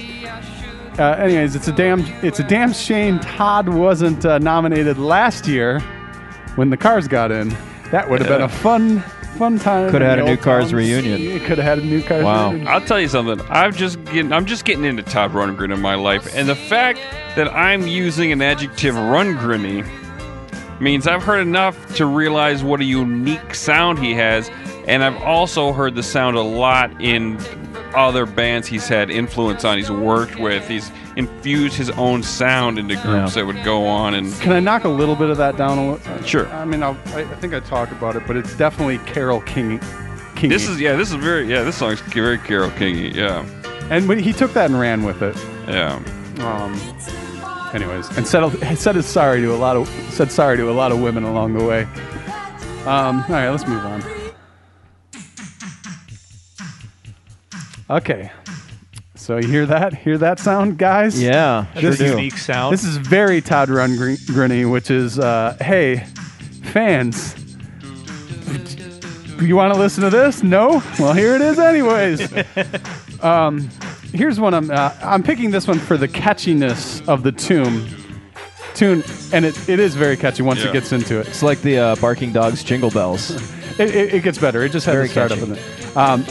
uh, 1.00 1.16
anyways, 1.20 1.56
it's 1.56 1.68
a 1.68 1.72
damn 1.72 2.02
it's 2.24 2.40
a 2.40 2.44
damn 2.44 2.74
shame 2.74 3.20
Todd 3.20 3.70
wasn't 3.70 4.26
uh, 4.26 4.38
nominated 4.40 4.98
last 4.98 5.48
year 5.48 5.80
when 6.56 6.70
the 6.70 6.78
Cars 6.78 7.08
got 7.08 7.32
in. 7.32 7.50
That 7.92 8.10
would 8.10 8.20
have 8.20 8.28
been 8.30 8.42
a 8.42 8.50
fun 8.50 9.00
fun 9.38 9.60
time. 9.60 9.92
Coulda 9.92 10.06
had 10.06 10.20
a 10.20 10.24
New 10.26 10.38
Cars 10.38 10.66
towns. 10.66 10.74
reunion. 10.74 11.40
Could 11.42 11.60
have 11.60 11.66
had 11.66 11.80
a 11.80 11.86
new 11.86 12.02
Cars 12.02 12.24
Wow. 12.24 12.50
reunion. 12.50 12.68
I'll 12.68 12.82
tell 12.82 13.00
you 13.00 13.08
something. 13.08 13.40
I'm 13.50 13.72
just 13.74 14.04
getting 14.06 14.32
I'm 14.32 14.46
just 14.46 14.66
getting 14.66 14.84
into 14.84 15.04
Todd 15.04 15.32
Rundgren 15.34 15.74
in 15.74 15.80
my 15.82 15.96
life, 15.96 16.28
and 16.36 16.50
the 16.50 16.56
fact 16.56 17.00
that 17.36 17.48
I'm 17.54 17.86
using 17.88 18.32
an 18.32 18.42
adjective 18.42 18.96
Rundgren 18.96 19.88
means 20.80 21.08
I've 21.08 21.24
heard 21.24 21.42
enough 21.42 21.96
to 21.96 22.06
realize 22.06 22.64
what 22.64 22.82
a 22.82 22.86
unique 22.86 23.54
sound 23.56 24.00
he 24.00 24.14
has, 24.16 24.50
and 24.88 25.04
I've 25.04 25.22
also 25.22 25.72
heard 25.74 25.96
the 25.96 26.04
sound 26.04 26.36
a 26.38 26.42
lot 26.42 26.90
in 27.02 27.38
other 27.96 28.26
bands 28.26 28.68
he's 28.68 28.88
had 28.88 29.10
influence 29.10 29.64
on. 29.66 29.78
He's 29.78 29.92
worked 29.92 30.40
with. 30.40 30.68
He's 30.68 30.92
infused 31.16 31.76
his 31.76 31.90
own 31.92 32.22
sound 32.24 32.78
into 32.78 32.96
groups 32.98 33.34
that 33.36 33.46
would 33.46 33.64
go 33.64 33.86
on 33.86 34.14
and 34.14 34.32
Can 34.36 34.52
I 34.52 34.60
knock 34.60 34.84
a 34.84 34.90
little 34.90 35.16
bit 35.16 35.30
of 35.30 35.38
that 35.38 35.58
down? 35.58 35.78
A 35.78 35.92
little? 35.94 36.22
Sure. 36.24 36.48
I 36.50 36.66
mean, 36.66 36.84
I'll, 36.84 36.98
I, 37.08 37.22
I 37.22 37.36
think 37.36 37.54
I 37.54 37.60
talk 37.60 37.92
about 37.92 38.16
it, 38.16 38.24
but 38.28 38.38
it's 38.38 38.56
definitely 38.56 39.00
Carole 39.00 39.42
King. 39.42 39.80
King. 40.36 40.52
this 40.52 40.68
is 40.70 40.80
yeah 40.80 40.96
this 40.96 41.10
is 41.10 41.16
very 41.16 41.48
yeah 41.48 41.64
this 41.64 41.76
song's 41.78 42.00
very 42.00 42.38
Carole 42.38 42.70
Kingy 42.70 43.12
yeah 43.16 43.44
and 43.90 44.08
when 44.08 44.20
he 44.20 44.32
took 44.32 44.54
that 44.54 44.70
and 44.70 44.80
ran 44.80 45.04
with 45.04 45.24
it. 45.24 45.36
yeah. 45.68 45.96
Um, 46.40 46.74
anyways, 47.74 48.16
and 48.18 48.28
said 48.28 48.48
said 48.78 48.94
his 48.96 49.08
sorry 49.08 49.42
to 49.42 49.54
a 49.54 49.58
lot 49.58 49.76
of 49.76 49.88
said 50.12 50.32
sorry 50.32 50.58
to 50.58 50.70
a 50.70 50.74
lot 50.74 50.92
of 50.92 51.00
women 51.02 51.24
along 51.24 51.54
the 51.58 51.64
way. 51.64 51.84
Um, 52.86 53.24
all 53.24 53.30
right, 53.30 53.50
let's 53.50 53.66
move 53.68 53.84
on. 53.84 54.02
Okay, 57.90 58.30
so 59.16 59.38
you 59.38 59.48
hear 59.48 59.66
that? 59.66 59.94
Hear 59.94 60.18
that 60.18 60.40
sound, 60.40 60.78
guys? 60.78 61.22
Yeah, 61.22 61.72
sure 61.74 61.92
This 61.92 62.00
do. 62.00 62.06
is 62.06 62.12
Unique 62.12 62.38
sound. 62.38 62.74
This 62.74 62.84
is 62.84 62.98
very 62.98 63.40
Todd 63.40 63.70
Rundgren, 63.70 64.70
which 64.72 64.92
is, 64.92 65.18
uh, 65.20 65.56
hey, 65.62 66.06
fans, 66.64 67.34
you 69.42 69.56
want 69.56 69.74
to 69.74 69.80
listen 69.80 70.04
to 70.04 70.10
this? 70.10 70.44
No? 70.44 70.84
Well, 71.00 71.14
here 71.14 71.34
it 71.36 71.42
is, 71.42 71.60
anyways. 71.60 72.34
um, 73.24 73.70
here's 74.14 74.38
one 74.38 74.54
I'm 74.54 74.70
uh, 74.70 74.92
I'm 75.02 75.24
picking 75.24 75.52
this 75.52 75.66
one 75.66 75.80
for 75.80 75.96
the 75.96 76.10
catchiness 76.10 77.08
of 77.08 77.24
the 77.24 77.32
tune. 77.32 77.88
Tune, 78.74 79.02
and 79.32 79.46
it, 79.46 79.70
it 79.70 79.80
is 79.80 79.96
very 79.96 80.18
catchy 80.18 80.44
once 80.44 80.60
Yeah. 80.62 80.70
it 80.70 80.74
gets 80.74 80.92
into 80.92 81.20
it. 81.22 81.28
It's 81.30 81.42
like 81.42 81.62
the 81.62 81.78
uh, 81.80 81.96
barking 81.96 82.34
dogs 82.34 82.64
jingle 82.66 82.92
bells. 82.92 83.32
It, 83.80 83.96
it, 83.96 84.14
it 84.16 84.24
gets 84.24 84.38
better. 84.40 84.62
It 84.64 84.72
just 84.74 84.86
has 84.88 84.94
Very 84.94 85.08
to 85.08 85.12
start 85.14 85.30
catchy. 85.32 85.42
up 85.44 85.50
with 85.50 85.58
it. 85.58 85.98
Um, 85.98 86.26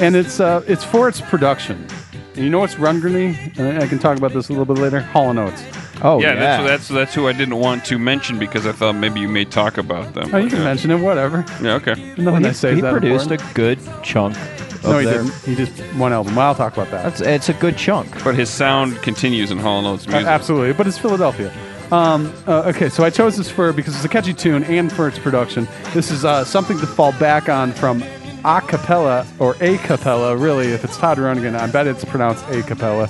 and 0.00 0.16
it's 0.16 0.40
uh, 0.40 0.62
it's 0.66 0.84
for 0.84 1.08
its 1.08 1.20
production. 1.20 1.86
And 2.34 2.44
you 2.44 2.50
know 2.50 2.60
what's 2.60 2.76
Rundgren? 2.76 3.58
And 3.58 3.82
I 3.82 3.86
can 3.86 3.98
talk 3.98 4.16
about 4.16 4.32
this 4.32 4.48
a 4.48 4.52
little 4.52 4.64
bit 4.64 4.80
later. 4.80 5.00
Hall 5.00 5.30
and 5.30 5.38
Oates. 5.38 5.62
Oh, 6.04 6.20
yeah, 6.20 6.32
yeah. 6.32 6.34
That's, 6.34 6.64
that's 6.64 6.88
that's 6.88 7.14
who 7.14 7.28
I 7.28 7.32
didn't 7.32 7.56
want 7.56 7.84
to 7.84 7.98
mention 7.98 8.38
because 8.38 8.66
I 8.66 8.72
thought 8.72 8.94
maybe 8.94 9.20
you 9.20 9.28
may 9.28 9.44
talk 9.44 9.78
about 9.78 10.14
them. 10.14 10.34
Oh, 10.34 10.38
you 10.38 10.48
can 10.48 10.62
uh, 10.62 10.64
mention 10.64 10.90
it, 10.90 10.96
whatever. 11.00 11.44
Yeah, 11.62 11.74
okay. 11.74 11.94
Nothing 11.94 12.24
Well, 12.24 12.34
I 12.36 12.48
he 12.48 12.54
say 12.54 12.70
is 12.70 12.76
he 12.76 12.80
that 12.80 12.90
produced 12.92 13.30
important. 13.30 13.50
a 13.50 13.54
good 13.54 13.78
chunk 14.02 14.36
of 14.36 14.82
No, 14.84 14.98
he 14.98 15.04
their. 15.04 15.22
didn't. 15.22 15.34
He 15.44 15.54
just 15.54 15.78
one 15.94 16.12
album. 16.12 16.36
I'll 16.38 16.54
talk 16.56 16.72
about 16.72 16.90
that. 16.90 17.04
That's, 17.04 17.20
it's 17.20 17.48
a 17.50 17.54
good 17.54 17.76
chunk. 17.76 18.24
But 18.24 18.34
his 18.34 18.50
sound 18.50 18.96
continues 19.02 19.50
in 19.52 19.58
Hall 19.58 19.86
& 19.86 19.86
Oates 19.86 20.08
Uh, 20.08 20.12
absolutely, 20.12 20.72
but 20.72 20.86
it's 20.88 20.98
Philadelphia. 20.98 21.52
Um, 21.92 22.32
uh, 22.48 22.62
okay, 22.74 22.88
so 22.88 23.04
I 23.04 23.10
chose 23.10 23.36
this 23.36 23.50
for 23.50 23.72
because 23.72 23.94
it's 23.94 24.04
a 24.04 24.08
catchy 24.08 24.32
tune 24.34 24.64
and 24.64 24.90
for 24.90 25.06
its 25.06 25.18
production. 25.20 25.68
This 25.92 26.10
is 26.10 26.24
uh, 26.24 26.42
something 26.44 26.78
to 26.80 26.86
fall 26.86 27.12
back 27.20 27.48
on 27.50 27.70
from 27.72 28.02
a 28.44 28.60
cappella 28.60 29.26
or 29.38 29.56
a 29.60 29.78
cappella, 29.78 30.36
really. 30.36 30.68
If 30.68 30.84
it's 30.84 30.96
Todd 30.96 31.18
Rundgren, 31.18 31.58
I 31.58 31.70
bet 31.70 31.86
it's 31.86 32.04
pronounced 32.04 32.44
a 32.48 32.62
cappella 32.62 33.04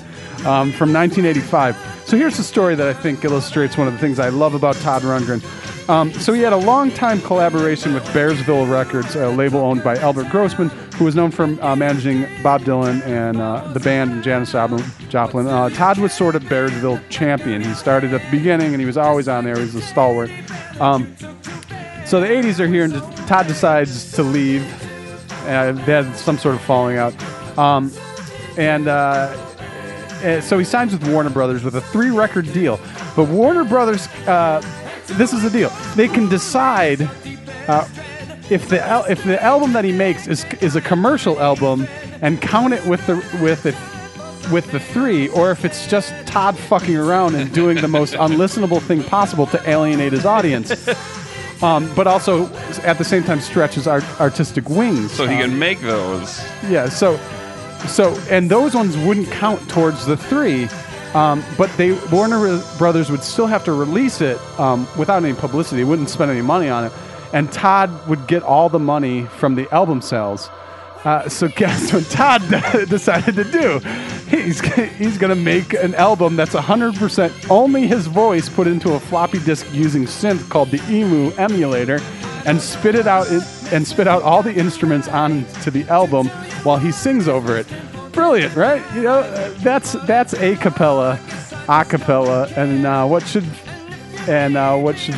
um, 0.44 0.72
from 0.72 0.92
1985. 0.92 1.76
So 2.06 2.16
here's 2.16 2.38
a 2.38 2.44
story 2.44 2.74
that 2.74 2.88
I 2.88 2.92
think 2.92 3.24
illustrates 3.24 3.78
one 3.78 3.86
of 3.86 3.92
the 3.92 3.98
things 3.98 4.18
I 4.18 4.28
love 4.28 4.54
about 4.54 4.76
Todd 4.76 5.02
Rundgren. 5.02 5.42
Um, 5.88 6.12
so 6.12 6.32
he 6.32 6.42
had 6.42 6.52
a 6.52 6.58
long 6.58 6.90
time 6.92 7.20
collaboration 7.22 7.92
with 7.92 8.04
Bearsville 8.06 8.70
Records, 8.70 9.16
a 9.16 9.30
label 9.30 9.60
owned 9.60 9.82
by 9.82 9.96
Albert 9.96 10.30
Grossman, 10.30 10.68
who 10.96 11.04
was 11.04 11.14
known 11.16 11.30
for 11.30 11.44
uh, 11.44 11.74
managing 11.74 12.26
Bob 12.42 12.62
Dylan 12.62 13.02
and 13.02 13.40
uh, 13.40 13.66
the 13.72 13.80
band 13.80 14.12
and 14.12 14.22
Janis 14.22 14.52
Joplin. 14.52 14.84
Joplin. 15.08 15.46
Uh, 15.48 15.70
Todd 15.70 15.98
was 15.98 16.12
sort 16.12 16.36
of 16.36 16.42
Bearsville 16.44 17.02
champion. 17.08 17.62
He 17.62 17.74
started 17.74 18.14
at 18.14 18.22
the 18.22 18.30
beginning 18.30 18.72
and 18.72 18.80
he 18.80 18.86
was 18.86 18.96
always 18.96 19.26
on 19.26 19.44
there. 19.44 19.56
He 19.56 19.62
was 19.62 19.74
a 19.74 19.82
stalwart. 19.82 20.30
Um, 20.80 21.16
so 22.04 22.20
the 22.20 22.26
80s 22.26 22.60
are 22.60 22.66
here, 22.66 22.84
and 22.84 22.94
Todd 23.26 23.46
decides 23.46 24.12
to 24.12 24.22
leave. 24.22 24.62
Uh, 25.42 25.72
they 25.72 25.92
had 25.92 26.16
some 26.16 26.38
sort 26.38 26.54
of 26.54 26.60
falling 26.62 26.96
out. 26.96 27.14
Um, 27.58 27.92
and 28.56 28.88
uh, 28.88 29.34
uh, 30.22 30.40
so 30.40 30.58
he 30.58 30.64
signs 30.64 30.92
with 30.92 31.06
Warner 31.10 31.30
Brothers 31.30 31.64
with 31.64 31.74
a 31.74 31.80
three 31.80 32.10
record 32.10 32.52
deal. 32.52 32.78
But 33.16 33.28
Warner 33.28 33.64
Brothers, 33.64 34.06
uh, 34.26 34.60
this 35.06 35.32
is 35.32 35.42
the 35.42 35.50
deal. 35.50 35.70
They 35.96 36.08
can 36.08 36.28
decide 36.28 37.02
uh, 37.68 37.88
if 38.50 38.68
the 38.68 38.80
al- 38.86 39.04
if 39.06 39.22
the 39.24 39.42
album 39.42 39.72
that 39.72 39.84
he 39.84 39.92
makes 39.92 40.26
is 40.26 40.44
is 40.60 40.76
a 40.76 40.80
commercial 40.80 41.40
album 41.40 41.86
and 42.20 42.40
count 42.40 42.72
it 42.72 42.84
with 42.86 43.04
the 43.06 43.16
with 43.42 43.66
it 43.66 43.74
with 44.52 44.70
the 44.72 44.80
three, 44.80 45.28
or 45.28 45.50
if 45.50 45.64
it's 45.64 45.86
just 45.86 46.12
Todd 46.26 46.56
fucking 46.56 46.96
around 46.96 47.34
and 47.34 47.52
doing 47.52 47.80
the 47.80 47.88
most 47.88 48.14
unlistenable 48.26 48.80
thing 48.80 49.02
possible 49.02 49.46
to 49.46 49.70
alienate 49.70 50.12
his 50.12 50.26
audience. 50.26 50.70
Um, 51.62 51.88
but 51.94 52.06
also 52.06 52.46
at 52.82 52.98
the 52.98 53.04
same 53.04 53.22
time 53.22 53.40
stretches 53.40 53.86
art- 53.86 54.04
artistic 54.20 54.68
wings. 54.68 55.12
So 55.12 55.26
he 55.28 55.34
Um, 55.36 55.50
can 55.50 55.58
make 55.58 55.80
those. 55.80 56.40
yeah. 56.68 56.88
So, 56.88 57.18
so 57.86 58.16
and 58.30 58.50
those 58.50 58.74
ones 58.74 58.96
wouldn't 58.98 59.30
count 59.30 59.60
towards 59.68 60.04
the 60.06 60.16
three, 60.16 60.68
um, 61.14 61.42
but 61.56 61.70
they 61.76 61.92
Warner 62.10 62.60
Brothers 62.78 63.10
would 63.10 63.22
still 63.22 63.46
have 63.46 63.62
to 63.64 63.72
release 63.72 64.20
it 64.20 64.38
um, 64.58 64.88
without 64.96 65.22
any 65.24 65.34
publicity. 65.34 65.84
Wouldn't 65.84 66.10
spend 66.10 66.30
any 66.30 66.42
money 66.42 66.68
on 66.68 66.84
it, 66.84 66.92
and 67.32 67.50
Todd 67.52 67.90
would 68.08 68.26
get 68.26 68.42
all 68.42 68.68
the 68.68 68.80
money 68.80 69.26
from 69.38 69.54
the 69.54 69.72
album 69.72 70.00
sales. 70.02 70.50
Uh, 71.04 71.28
so 71.28 71.48
guess 71.48 71.92
what 71.92 72.04
Todd 72.10 72.42
decided 72.88 73.34
to 73.34 73.44
do? 73.44 73.78
He's 74.28 74.60
he's 74.96 75.18
gonna 75.18 75.34
make 75.34 75.74
an 75.74 75.94
album 75.96 76.36
that's 76.36 76.54
100% 76.54 77.50
only 77.50 77.86
his 77.86 78.06
voice 78.06 78.48
put 78.48 78.66
into 78.66 78.94
a 78.94 79.00
floppy 79.00 79.40
disk 79.40 79.66
using 79.72 80.04
synth 80.04 80.48
called 80.48 80.70
the 80.70 80.80
Emu 80.88 81.32
emulator, 81.32 82.00
and 82.46 82.60
spit 82.60 82.94
it 82.94 83.06
out 83.06 83.28
and 83.72 83.86
spit 83.86 84.06
out 84.06 84.22
all 84.22 84.42
the 84.42 84.54
instruments 84.54 85.08
onto 85.08 85.70
the 85.70 85.84
album 85.88 86.28
while 86.62 86.78
he 86.78 86.92
sings 86.92 87.26
over 87.26 87.56
it. 87.56 87.66
Brilliant, 88.12 88.54
right? 88.54 88.82
You 88.94 89.02
know 89.02 89.20
uh, 89.20 89.52
that's 89.58 89.92
that's 90.06 90.34
a 90.34 90.54
cappella, 90.56 91.18
a 91.68 91.84
cappella, 91.84 92.48
and 92.56 92.86
uh, 92.86 93.06
what 93.06 93.26
should 93.26 93.46
and 94.28 94.56
uh, 94.56 94.76
what 94.76 94.96
should 94.96 95.16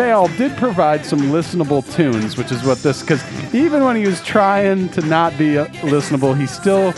fail 0.00 0.28
did 0.38 0.56
provide 0.56 1.04
some 1.04 1.18
listenable 1.20 1.82
tunes, 1.94 2.38
which 2.38 2.50
is 2.50 2.64
what 2.64 2.78
this 2.78 3.02
because 3.02 3.22
even 3.54 3.84
when 3.84 3.96
he 3.96 4.06
was 4.06 4.22
trying 4.22 4.88
to 4.88 5.02
not 5.02 5.36
be 5.36 5.58
uh, 5.58 5.66
listenable, 5.94 6.34
he 6.38 6.46
still 6.46 6.92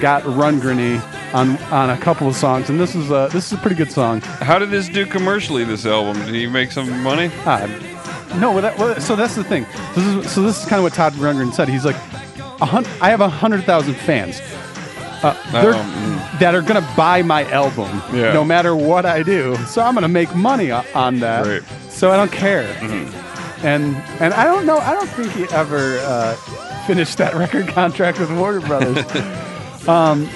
got 0.00 0.22
Rundgren 0.24 1.00
on 1.32 1.56
on 1.72 1.90
a 1.90 1.96
couple 1.98 2.26
of 2.26 2.34
songs, 2.34 2.68
and 2.68 2.80
this 2.80 2.96
is 2.96 3.10
a 3.12 3.28
this 3.32 3.46
is 3.46 3.52
a 3.52 3.56
pretty 3.58 3.76
good 3.76 3.92
song. 3.92 4.20
How 4.20 4.58
did 4.58 4.70
this 4.70 4.88
do 4.88 5.06
commercially? 5.06 5.62
This 5.64 5.86
album? 5.86 6.20
Did 6.26 6.34
he 6.34 6.48
make 6.48 6.72
some 6.72 7.02
money? 7.04 7.30
Uh, 7.46 7.68
no, 8.40 8.50
well, 8.52 8.62
that, 8.62 8.76
well, 8.78 9.00
so 9.00 9.14
that's 9.14 9.36
the 9.36 9.44
thing. 9.44 9.64
This 9.94 10.04
is, 10.06 10.32
so 10.32 10.42
this 10.42 10.60
is 10.60 10.68
kind 10.68 10.78
of 10.78 10.84
what 10.84 10.92
Todd 10.94 11.12
Rundgren 11.14 11.52
said. 11.52 11.68
He's 11.68 11.84
like, 11.84 11.96
I 12.60 13.10
have 13.10 13.20
a 13.20 13.28
hundred 13.28 13.62
thousand 13.64 13.94
fans. 13.94 14.40
Uh, 15.22 15.36
Um, 15.52 16.16
that 16.40 16.54
are 16.54 16.62
gonna 16.62 16.94
buy 16.96 17.20
my 17.22 17.44
album, 17.50 18.02
Yeah. 18.12 18.32
no 18.32 18.42
matter 18.42 18.74
what 18.74 19.04
I 19.04 19.22
do. 19.22 19.54
So 19.66 19.82
I'm 19.82 19.92
gonna 19.94 20.08
make 20.08 20.34
money 20.34 20.70
on 20.70 21.20
that. 21.20 21.46
Right. 21.46 21.62
So 22.00 22.10
I 22.10 22.16
don't 22.16 22.32
care. 22.32 22.64
Mm-hmm. 22.76 23.66
And 23.66 23.94
and 24.22 24.32
I 24.32 24.44
don't 24.44 24.64
know. 24.64 24.78
I 24.78 24.94
don't 24.94 25.06
think 25.10 25.32
he 25.32 25.44
ever 25.54 25.98
uh, 25.98 26.34
finished 26.86 27.18
that 27.18 27.34
record 27.34 27.68
contract 27.68 28.18
with 28.18 28.34
Warner 28.38 28.62
Brothers. 28.62 29.04
um, 29.86 30.26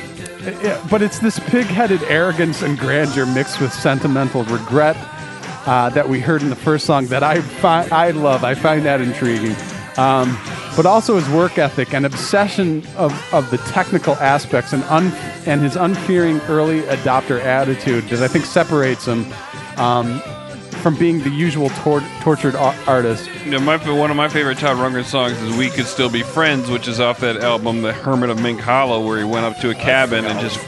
yeah, 0.62 0.86
but 0.90 1.00
it's 1.00 1.20
this 1.20 1.38
pig-headed 1.38 2.02
arrogance 2.02 2.60
and 2.60 2.78
grandeur 2.78 3.24
mixed 3.24 3.62
with 3.62 3.72
sentimental 3.72 4.44
regret 4.44 4.94
uh, 5.64 5.88
that 5.88 6.06
we 6.06 6.20
heard 6.20 6.42
in 6.42 6.50
the 6.50 6.56
first 6.56 6.84
song 6.84 7.06
that 7.06 7.22
I 7.22 7.40
fi- 7.40 7.88
I 7.88 8.10
love. 8.10 8.44
I 8.44 8.52
find 8.52 8.84
that 8.84 9.00
intriguing. 9.00 9.56
Um, 9.96 10.38
but 10.76 10.84
also 10.84 11.16
his 11.16 11.26
work 11.30 11.56
ethic 11.56 11.94
and 11.94 12.04
obsession 12.04 12.86
of, 12.96 13.10
of 13.32 13.50
the 13.50 13.56
technical 13.72 14.16
aspects 14.16 14.74
and 14.74 14.84
un- 14.84 15.14
and 15.46 15.62
his 15.62 15.76
unfearing 15.76 16.42
early 16.42 16.82
adopter 16.82 17.40
attitude 17.40 18.04
that 18.08 18.22
I 18.22 18.28
think 18.28 18.44
separates 18.44 19.06
him 19.06 19.32
um, 19.78 20.20
from 20.84 20.94
being 20.96 21.18
the 21.20 21.30
usual 21.30 21.70
tor- 21.70 22.02
tortured 22.20 22.54
a- 22.54 22.76
artist. 22.86 23.30
You 23.42 23.52
know, 23.52 23.60
my, 23.60 23.78
one 23.90 24.10
of 24.10 24.18
my 24.18 24.28
favorite 24.28 24.58
Todd 24.58 24.76
Rundgren 24.76 25.04
songs 25.04 25.40
is 25.40 25.56
"We 25.56 25.70
Could 25.70 25.86
Still 25.86 26.10
Be 26.10 26.22
Friends," 26.22 26.68
which 26.68 26.86
is 26.86 27.00
off 27.00 27.20
that 27.20 27.38
album, 27.38 27.80
"The 27.80 27.94
Hermit 27.94 28.28
of 28.28 28.42
Mink 28.42 28.60
Hollow," 28.60 29.04
where 29.04 29.16
he 29.16 29.24
went 29.24 29.46
up 29.46 29.56
to 29.60 29.70
a 29.70 29.74
cabin 29.74 30.26
and 30.26 30.38
just 30.40 30.58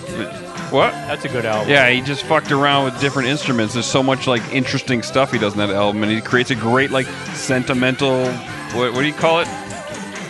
what? 0.73 0.93
That's 0.93 1.27
a 1.27 1.29
good 1.29 1.45
album. 1.45 1.69
Yeah, 1.69 1.91
he 1.91 2.01
just 2.01 2.23
fucked 2.25 2.51
around 2.51 2.87
with 2.87 2.99
different 2.99 3.29
instruments. 3.29 3.75
There's 3.75 3.85
so 3.85 4.03
much 4.03 4.27
like 4.27 4.43
interesting 4.55 5.03
stuff 5.03 5.33
he 5.33 5.39
does 5.39 5.53
in 5.53 5.59
that 5.59 5.69
album, 5.69 6.03
and 6.03 6.11
he 6.11 6.23
creates 6.23 6.51
a 6.51 6.55
great 6.55 6.91
like 6.91 7.07
sentimental. 7.35 8.25
What, 8.73 8.95
what 8.95 9.01
do 9.03 9.07
you 9.07 9.13
call 9.13 9.41
it? 9.41 9.49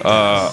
Uh, 0.05 0.51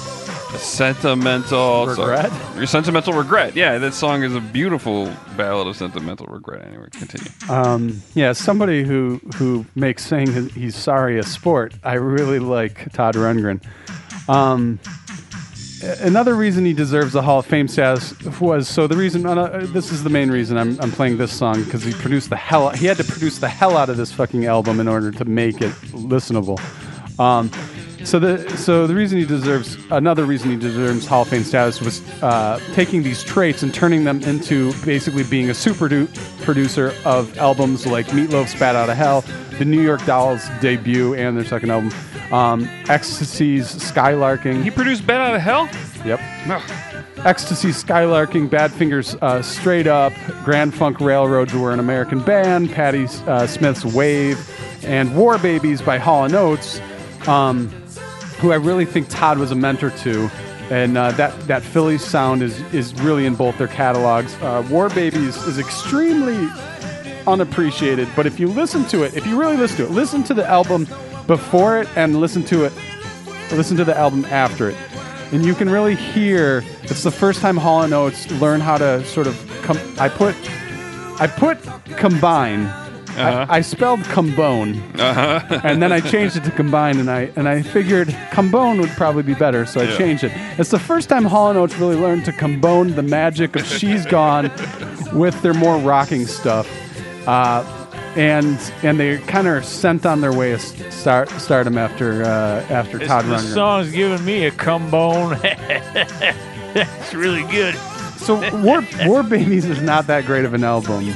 sentimental 0.57 1.87
Regret? 1.87 2.31
Sorry, 2.31 2.67
sentimental 2.67 3.13
regret. 3.13 3.55
Yeah, 3.55 3.77
that 3.77 3.93
song 3.93 4.23
is 4.23 4.35
a 4.35 4.41
beautiful 4.41 5.11
ballad 5.37 5.67
of 5.67 5.75
sentimental 5.75 6.25
regret. 6.27 6.65
Anyway, 6.67 6.87
continue. 6.91 7.31
Um, 7.49 8.01
yeah, 8.13 8.33
somebody 8.33 8.83
who 8.83 9.19
who 9.35 9.65
makes 9.75 10.05
saying 10.05 10.31
his- 10.31 10.53
he's 10.53 10.75
sorry 10.75 11.19
a 11.19 11.23
sport. 11.23 11.73
I 11.83 11.93
really 11.95 12.39
like 12.39 12.91
Todd 12.93 13.15
Rundgren. 13.15 13.61
Um, 14.29 14.79
another 15.99 16.35
reason 16.35 16.63
he 16.65 16.73
deserves 16.73 17.11
the 17.13 17.21
Hall 17.21 17.39
of 17.39 17.45
Fame 17.45 17.67
status 17.67 18.13
was 18.39 18.67
so 18.69 18.87
the 18.87 18.95
reason 18.95 19.25
uh, 19.25 19.65
this 19.73 19.91
is 19.91 20.03
the 20.03 20.09
main 20.09 20.31
reason 20.31 20.57
I'm, 20.57 20.79
I'm 20.79 20.91
playing 20.91 21.17
this 21.17 21.33
song 21.33 21.61
because 21.63 21.83
he 21.83 21.91
produced 21.93 22.29
the 22.29 22.37
hell 22.37 22.69
he 22.69 22.85
had 22.85 22.97
to 22.97 23.03
produce 23.03 23.39
the 23.39 23.49
hell 23.49 23.75
out 23.75 23.89
of 23.89 23.97
this 23.97 24.11
fucking 24.11 24.45
album 24.45 24.79
in 24.79 24.87
order 24.87 25.11
to 25.11 25.25
make 25.25 25.61
it 25.61 25.71
listenable. 25.91 26.57
Um, 27.19 27.51
so 28.03 28.19
the 28.19 28.57
so 28.57 28.87
the 28.87 28.95
reason 28.95 29.17
he 29.17 29.25
deserves 29.25 29.77
another 29.91 30.25
reason 30.25 30.49
he 30.51 30.57
deserves 30.57 31.05
Hall 31.05 31.23
of 31.23 31.29
Fame 31.29 31.43
status 31.43 31.81
was 31.81 32.01
uh, 32.21 32.59
taking 32.73 33.03
these 33.03 33.23
traits 33.23 33.63
and 33.63 33.73
turning 33.73 34.03
them 34.03 34.21
into 34.23 34.73
basically 34.83 35.23
being 35.23 35.49
a 35.49 35.53
super 35.53 35.87
du- 35.87 36.07
producer 36.41 36.93
of 37.05 37.37
albums 37.37 37.85
like 37.85 38.07
Meatloaf's 38.07 38.57
"Bat 38.59 38.75
Out 38.75 38.89
of 38.89 38.97
Hell," 38.97 39.23
the 39.57 39.65
New 39.65 39.81
York 39.81 40.05
Dolls 40.05 40.43
debut 40.61 41.13
and 41.15 41.37
their 41.37 41.45
second 41.45 41.71
album, 41.71 41.91
um, 42.31 42.65
XTC's 42.85 43.73
"Skylarking." 43.75 44.63
He 44.63 44.71
produced 44.71 45.05
"Bat 45.07 45.21
Out 45.21 45.35
of 45.35 45.41
Hell." 45.41 45.69
Yep. 46.05 46.19
XTC, 47.23 47.69
Skylarking, 47.71 48.49
Badfinger's, 48.49 49.15
uh, 49.21 49.41
Straight 49.41 49.87
Up, 49.87 50.11
Grand 50.43 50.73
Funk 50.73 50.99
Railroad 50.99 51.49
were 51.53 51.71
an 51.71 51.79
American 51.79 52.19
band, 52.19 52.69
Patti 52.69 53.05
uh, 53.27 53.47
Smith's 53.47 53.85
Wave, 53.85 54.37
and 54.83 55.15
War 55.15 55.37
Babies 55.37 55.81
by 55.81 55.97
Hall 55.97 56.29
& 56.35 56.35
Oates, 56.35 56.81
um, 57.25 57.71
who 58.43 58.51
I 58.51 58.55
really 58.55 58.83
think 58.83 59.07
Todd 59.07 59.37
was 59.37 59.51
a 59.51 59.55
mentor 59.55 59.89
to. 59.89 60.29
And 60.69 60.97
uh, 60.97 61.11
that, 61.13 61.39
that 61.47 61.63
Philly 61.63 61.97
sound 61.97 62.43
is, 62.43 62.59
is 62.73 62.93
really 62.95 63.25
in 63.25 63.35
both 63.35 63.57
their 63.57 63.69
catalogs. 63.69 64.35
Uh, 64.41 64.67
War 64.69 64.89
Babies 64.89 65.37
is 65.47 65.57
extremely 65.57 66.49
unappreciated, 67.25 68.09
but 68.17 68.25
if 68.25 68.41
you 68.41 68.47
listen 68.47 68.83
to 68.87 69.03
it, 69.03 69.15
if 69.15 69.25
you 69.25 69.39
really 69.39 69.55
listen 69.55 69.77
to 69.77 69.83
it, 69.85 69.91
listen 69.91 70.23
to 70.25 70.33
the 70.33 70.45
album 70.45 70.85
before 71.25 71.77
it 71.79 71.87
and 71.95 72.19
listen 72.19 72.43
to 72.43 72.65
it, 72.65 72.73
listen 73.53 73.77
to 73.77 73.85
the 73.85 73.97
album 73.97 74.25
after 74.25 74.69
it 74.69 74.77
and 75.31 75.45
you 75.45 75.55
can 75.55 75.69
really 75.69 75.95
hear 75.95 76.63
it's 76.83 77.01
the 77.01 77.09
first 77.11 77.39
time 77.39 77.57
Hall 77.57 77.81
and 77.81 77.93
Oates 77.93 78.29
learn 78.33 78.59
how 78.59 78.77
to 78.77 79.03
sort 79.05 79.25
of 79.25 79.35
com- 79.63 79.79
I 79.97 80.07
put 80.09 80.35
I 81.19 81.27
put 81.27 81.57
combine 81.97 82.65
Uh-huh. 83.17 83.45
I, 83.49 83.57
I 83.57 83.61
spelled 83.61 83.99
combone 84.01 84.81
Uh-huh. 84.99 85.59
and 85.63 85.81
then 85.81 85.91
I 85.91 85.99
changed 85.99 86.35
it 86.37 86.43
to 86.45 86.51
combine 86.51 86.99
and 86.99 87.09
I 87.11 87.31
and 87.35 87.47
I 87.47 87.61
figured 87.61 88.07
combone 88.31 88.79
would 88.79 88.89
probably 88.91 89.23
be 89.23 89.33
better 89.35 89.65
so 89.65 89.81
I 89.81 89.85
Yeah. 89.85 89.97
changed 89.97 90.23
it 90.23 90.31
it's 90.57 90.71
the 90.71 90.79
first 90.79 91.09
time 91.09 91.25
Hall 91.25 91.49
and 91.49 91.57
Oates 91.57 91.77
really 91.77 91.95
learned 91.95 92.25
to 92.25 92.31
combone 92.31 92.95
the 92.95 93.03
magic 93.03 93.55
of 93.55 93.65
She's 93.65 94.05
Gone 94.05 94.51
with 95.13 95.39
their 95.41 95.53
more 95.53 95.77
rocking 95.77 96.25
stuff 96.25 96.67
Uh, 97.27 97.63
and 98.15 98.59
and 98.83 98.99
they 98.99 99.17
kind 99.19 99.47
of 99.47 99.65
sent 99.65 100.05
on 100.05 100.21
their 100.21 100.33
way 100.33 100.51
of 100.51 100.61
st- 100.61 100.91
start, 100.93 101.29
stardom 101.31 101.77
after 101.77 102.23
uh, 102.23 102.63
after 102.69 102.97
This, 102.99 103.07
Todd 103.07 103.25
this 103.25 103.43
Rundgren. 103.43 103.53
song's 103.53 103.91
giving 103.91 104.23
me 104.25 104.45
a 104.45 104.51
cum 104.51 104.89
bone. 104.91 105.37
it's 105.43 107.13
really 107.13 107.43
good. 107.51 107.75
So 108.17 108.35
War 108.61 108.83
War 109.05 109.23
Babies 109.23 109.65
is 109.65 109.81
not 109.81 110.07
that 110.07 110.25
great 110.25 110.45
of 110.45 110.53
an 110.53 110.63
album. 110.63 111.13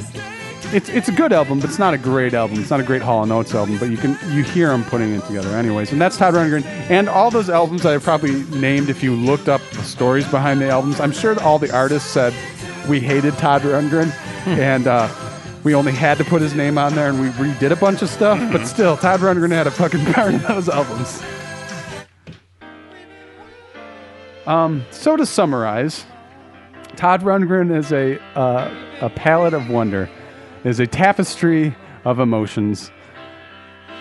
It's 0.73 0.89
it's 0.89 1.07
a 1.07 1.13
good 1.13 1.31
album, 1.31 1.61
but 1.61 1.69
it's 1.69 1.79
not 1.79 1.93
a 1.93 1.97
great 1.97 2.33
album. 2.33 2.59
It's 2.59 2.69
not 2.69 2.81
a 2.81 2.83
great 2.83 3.01
Hall 3.01 3.23
and 3.23 3.31
Oates 3.31 3.55
album, 3.55 3.77
but 3.77 3.89
you 3.89 3.95
can 3.95 4.17
you 4.35 4.43
hear 4.43 4.71
him 4.71 4.83
putting 4.83 5.13
it 5.13 5.23
together, 5.25 5.55
anyways. 5.55 5.93
And 5.93 6.01
that's 6.01 6.17
Todd 6.17 6.33
Rundgren. 6.33 6.65
And 6.89 7.07
all 7.07 7.31
those 7.31 7.49
albums 7.49 7.85
I 7.85 7.97
probably 7.99 8.43
named, 8.59 8.89
if 8.89 9.01
you 9.01 9.15
looked 9.15 9.47
up 9.47 9.61
the 9.71 9.83
stories 9.83 10.27
behind 10.27 10.59
the 10.59 10.67
albums, 10.67 10.99
I'm 10.99 11.13
sure 11.13 11.33
that 11.33 11.41
all 11.41 11.57
the 11.57 11.73
artists 11.73 12.09
said 12.09 12.33
we 12.89 12.99
hated 12.99 13.33
Todd 13.37 13.61
Rundgren, 13.61 14.11
and 14.45 14.87
uh, 14.87 15.07
we 15.63 15.73
only 15.73 15.93
had 15.93 16.17
to 16.17 16.25
put 16.25 16.41
his 16.41 16.53
name 16.53 16.77
on 16.77 16.93
there, 16.95 17.07
and 17.09 17.21
we 17.21 17.29
redid 17.29 17.71
a 17.71 17.77
bunch 17.77 18.01
of 18.01 18.09
stuff. 18.09 18.37
But 18.51 18.65
still, 18.65 18.97
Todd 18.97 19.21
Rundgren 19.21 19.51
had 19.51 19.67
a 19.67 19.71
fucking 19.71 20.03
part 20.13 20.33
in 20.33 20.41
those 20.43 20.67
albums. 20.67 21.23
Um, 24.45 24.85
so 24.91 25.15
to 25.15 25.25
summarize, 25.25 26.05
Todd 26.97 27.21
Rundgren 27.21 27.73
is 27.73 27.93
a 27.93 28.19
uh, 28.37 28.69
a 28.99 29.09
palette 29.09 29.53
of 29.53 29.69
wonder, 29.69 30.09
is 30.67 30.79
a 30.81 30.87
tapestry 30.87 31.73
of 32.03 32.19
emotions. 32.19 32.91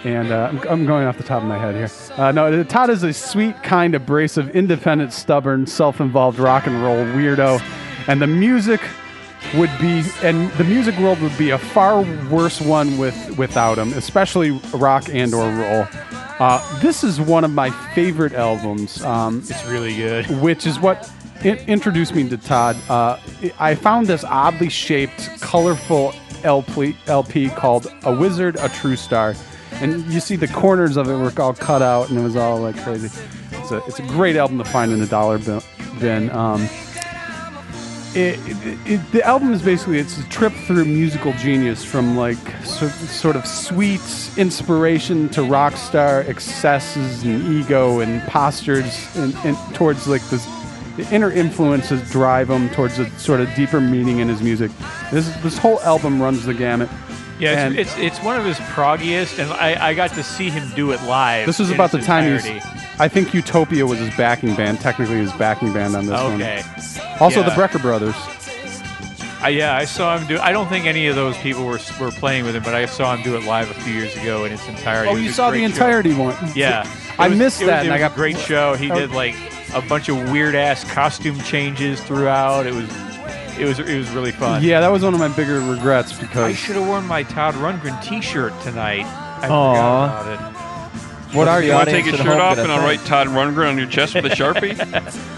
And 0.04 0.30
uh, 0.30 0.48
I'm, 0.52 0.68
I'm 0.68 0.86
going 0.86 1.06
off 1.06 1.16
the 1.16 1.22
top 1.24 1.42
of 1.42 1.48
my 1.48 1.58
head 1.58 1.74
here. 1.74 1.88
Uh, 2.16 2.32
no, 2.32 2.62
Todd 2.64 2.90
is 2.90 3.02
a 3.02 3.12
sweet, 3.12 3.60
kind, 3.62 3.94
abrasive, 3.94 4.50
independent, 4.54 5.12
stubborn, 5.12 5.66
self-involved 5.66 6.38
rock 6.38 6.66
and 6.66 6.82
roll 6.82 6.96
weirdo, 7.04 7.60
and 8.08 8.20
the 8.20 8.26
music 8.26 8.80
would 9.54 9.70
be, 9.80 10.02
and 10.22 10.50
the 10.52 10.64
music 10.64 10.96
world 10.98 11.20
would 11.22 11.36
be 11.38 11.50
a 11.50 11.58
far 11.58 12.02
worse 12.30 12.60
one 12.60 12.98
with 12.98 13.38
without 13.38 13.78
him, 13.78 13.92
especially 13.94 14.50
rock 14.74 15.08
and 15.08 15.32
or 15.32 15.48
roll. 15.50 15.86
Uh, 16.38 16.80
this 16.80 17.02
is 17.02 17.20
one 17.20 17.44
of 17.44 17.50
my 17.52 17.70
favorite 17.94 18.34
albums. 18.34 19.02
Um, 19.02 19.38
It's 19.48 19.64
really 19.66 19.96
good. 19.96 20.26
which 20.42 20.66
is 20.66 20.78
what 20.78 21.10
in- 21.42 21.58
introduced 21.68 22.14
me 22.14 22.28
to 22.28 22.36
Todd. 22.36 22.76
Uh, 22.88 23.18
I 23.58 23.74
found 23.74 24.06
this 24.08 24.24
oddly 24.24 24.68
shaped, 24.68 25.40
colorful 25.40 26.12
LP, 26.44 26.96
LP 27.06 27.48
called 27.50 27.86
"A 28.04 28.14
Wizard, 28.14 28.56
a 28.60 28.68
True 28.68 28.96
Star," 28.96 29.34
and 29.72 30.04
you 30.12 30.20
see 30.20 30.36
the 30.36 30.48
corners 30.48 30.96
of 30.96 31.08
it 31.08 31.16
were 31.16 31.32
all 31.40 31.54
cut 31.54 31.82
out, 31.82 32.08
and 32.08 32.18
it 32.18 32.22
was 32.22 32.36
all 32.36 32.58
like 32.58 32.76
crazy. 32.82 33.08
It's 33.52 33.70
a 33.70 33.78
it's 33.86 33.98
a 33.98 34.06
great 34.06 34.36
album 34.36 34.58
to 34.58 34.64
find 34.64 34.92
in 34.92 35.00
a 35.00 35.06
dollar 35.06 35.38
bin. 35.38 35.60
bin. 36.00 36.30
Um, 36.30 36.68
it, 38.16 38.38
it, 38.46 38.78
it, 38.86 39.12
the 39.12 39.22
album 39.24 39.52
is 39.52 39.60
basically 39.60 39.98
it's 39.98 40.18
a 40.18 40.26
trip 40.30 40.52
through 40.66 40.86
musical 40.86 41.34
genius 41.34 41.84
from 41.84 42.16
like 42.16 42.38
so, 42.64 42.88
sort 42.88 43.36
of 43.36 43.46
sweet 43.46 44.00
inspiration 44.38 45.28
to 45.30 45.42
rock 45.42 45.76
star 45.76 46.22
excesses 46.22 47.24
and 47.24 47.44
ego 47.52 48.00
and 48.00 48.22
postures 48.22 49.14
and, 49.16 49.34
and 49.44 49.56
towards 49.74 50.08
like 50.08 50.22
this 50.30 50.46
the 50.96 51.06
inner 51.14 51.30
influences 51.30 52.10
drive 52.10 52.48
him 52.50 52.68
towards 52.70 52.98
a 52.98 53.08
sort 53.18 53.40
of 53.40 53.52
deeper 53.54 53.80
meaning 53.80 54.18
in 54.20 54.28
his 54.28 54.40
music. 54.42 54.70
This 55.12 55.28
this 55.42 55.58
whole 55.58 55.80
album 55.80 56.20
runs 56.20 56.44
the 56.44 56.54
gamut. 56.54 56.88
Yeah, 57.38 57.68
it's, 57.68 57.76
it's 57.94 57.98
it's 57.98 58.24
one 58.24 58.38
of 58.40 58.46
his 58.46 58.56
proggiest, 58.58 59.38
and 59.38 59.50
I, 59.52 59.88
I 59.88 59.94
got 59.94 60.10
to 60.14 60.22
see 60.22 60.48
him 60.48 60.68
do 60.74 60.92
it 60.92 61.02
live. 61.02 61.44
This 61.46 61.58
was 61.58 61.70
about 61.70 61.92
the 61.92 61.98
time 62.00 62.24
he 62.24 62.32
was, 62.32 62.46
I 62.98 63.08
think 63.08 63.34
Utopia 63.34 63.84
was 63.86 63.98
his 63.98 64.14
backing 64.16 64.54
band, 64.54 64.80
technically 64.80 65.16
his 65.18 65.32
backing 65.34 65.72
band 65.74 65.94
on 65.96 66.06
this 66.06 66.18
one. 66.18 66.34
Okay. 66.40 66.62
one. 66.62 67.18
Also 67.20 67.42
the 67.42 67.50
Brecker 67.50 67.80
Brothers. 67.82 68.14
I, 69.42 69.50
yeah, 69.50 69.76
I 69.76 69.84
saw 69.84 70.16
him 70.16 70.26
do. 70.26 70.38
I 70.38 70.50
don't 70.50 70.66
think 70.68 70.86
any 70.86 71.08
of 71.08 71.14
those 71.14 71.36
people 71.38 71.66
were 71.66 71.78
were 72.00 72.10
playing 72.10 72.46
with 72.46 72.56
him, 72.56 72.62
but 72.62 72.74
I 72.74 72.86
saw 72.86 73.14
him 73.14 73.22
do 73.22 73.36
it 73.36 73.44
live 73.44 73.70
a 73.70 73.74
few 73.74 73.92
years 73.92 74.16
ago 74.16 74.44
in 74.46 74.52
its 74.52 74.66
entirety. 74.66 75.10
Oh, 75.10 75.16
you 75.16 75.30
saw 75.30 75.50
the 75.50 75.58
great 75.58 75.68
show. 75.68 75.74
entirety 75.74 76.14
one. 76.14 76.34
Yeah, 76.54 76.90
I 77.18 77.28
was- 77.28 77.38
missed 77.38 77.60
was- 77.60 77.68
that, 77.68 77.84
It 77.84 77.88
and 77.88 77.94
I 77.94 77.98
got 77.98 78.12
a 78.12 78.14
great 78.14 78.38
show. 78.38 78.74
He 78.74 78.90
Oh. 78.90 78.94
did 78.94 79.10
like 79.12 79.34
a 79.76 79.82
bunch 79.88 80.08
of 80.08 80.30
weird 80.30 80.54
ass 80.54 80.84
costume 80.92 81.38
changes 81.40 82.00
throughout. 82.02 82.66
It 82.66 82.74
was, 82.74 82.88
it 83.58 83.64
was, 83.66 83.78
it 83.78 83.96
was 83.98 84.08
really 84.10 84.32
fun. 84.32 84.62
Yeah, 84.62 84.80
that 84.80 84.88
was 84.90 85.02
one 85.02 85.14
of 85.14 85.20
my 85.20 85.28
bigger 85.28 85.60
regrets 85.60 86.18
because 86.18 86.38
I 86.44 86.52
should 86.54 86.76
have 86.76 86.86
worn 86.86 87.06
my 87.06 87.22
Todd 87.22 87.54
Rundgren 87.54 88.00
T-shirt 88.02 88.52
tonight. 88.62 89.04
I 89.06 89.48
Aw. 89.48 89.72
forgot 89.72 90.22
about 90.22 90.52
it. 91.32 91.36
What 91.36 91.48
are 91.48 91.60
You 91.60 91.68
you? 91.68 91.74
want 91.74 91.88
to 91.88 91.94
take 91.94 92.06
your 92.06 92.16
shirt 92.16 92.40
off 92.40 92.56
and 92.58 92.70
I'll 92.72 92.82
write 92.82 93.00
Todd 93.00 93.26
Rundgren 93.28 93.68
on 93.68 93.76
your 93.78 93.86
chest 93.88 94.14
with 94.14 94.24
a 94.26 94.30
sharpie? 94.30 94.76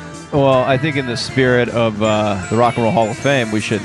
Well, 0.31 0.63
I 0.63 0.77
think 0.77 0.97
in 0.97 1.07
the 1.07 1.17
spirit 1.17 1.71
of 1.71 2.03
uh, 2.03 2.47
the 2.51 2.57
Rock 2.59 2.75
and 2.75 2.83
Roll 2.85 2.93
Hall 2.93 3.09
of 3.09 3.17
Fame, 3.17 3.51
we 3.51 3.63
should 3.63 3.81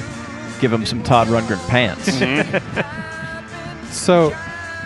give 0.59 0.73
him 0.73 0.85
some 0.85 1.01
Todd 1.01 1.27
Rundgren 1.27 1.65
pants. 1.69 2.11
so 3.97 4.35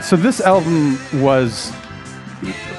so 0.03 0.15
this 0.15 0.39
album 0.39 0.99
was 1.19 1.71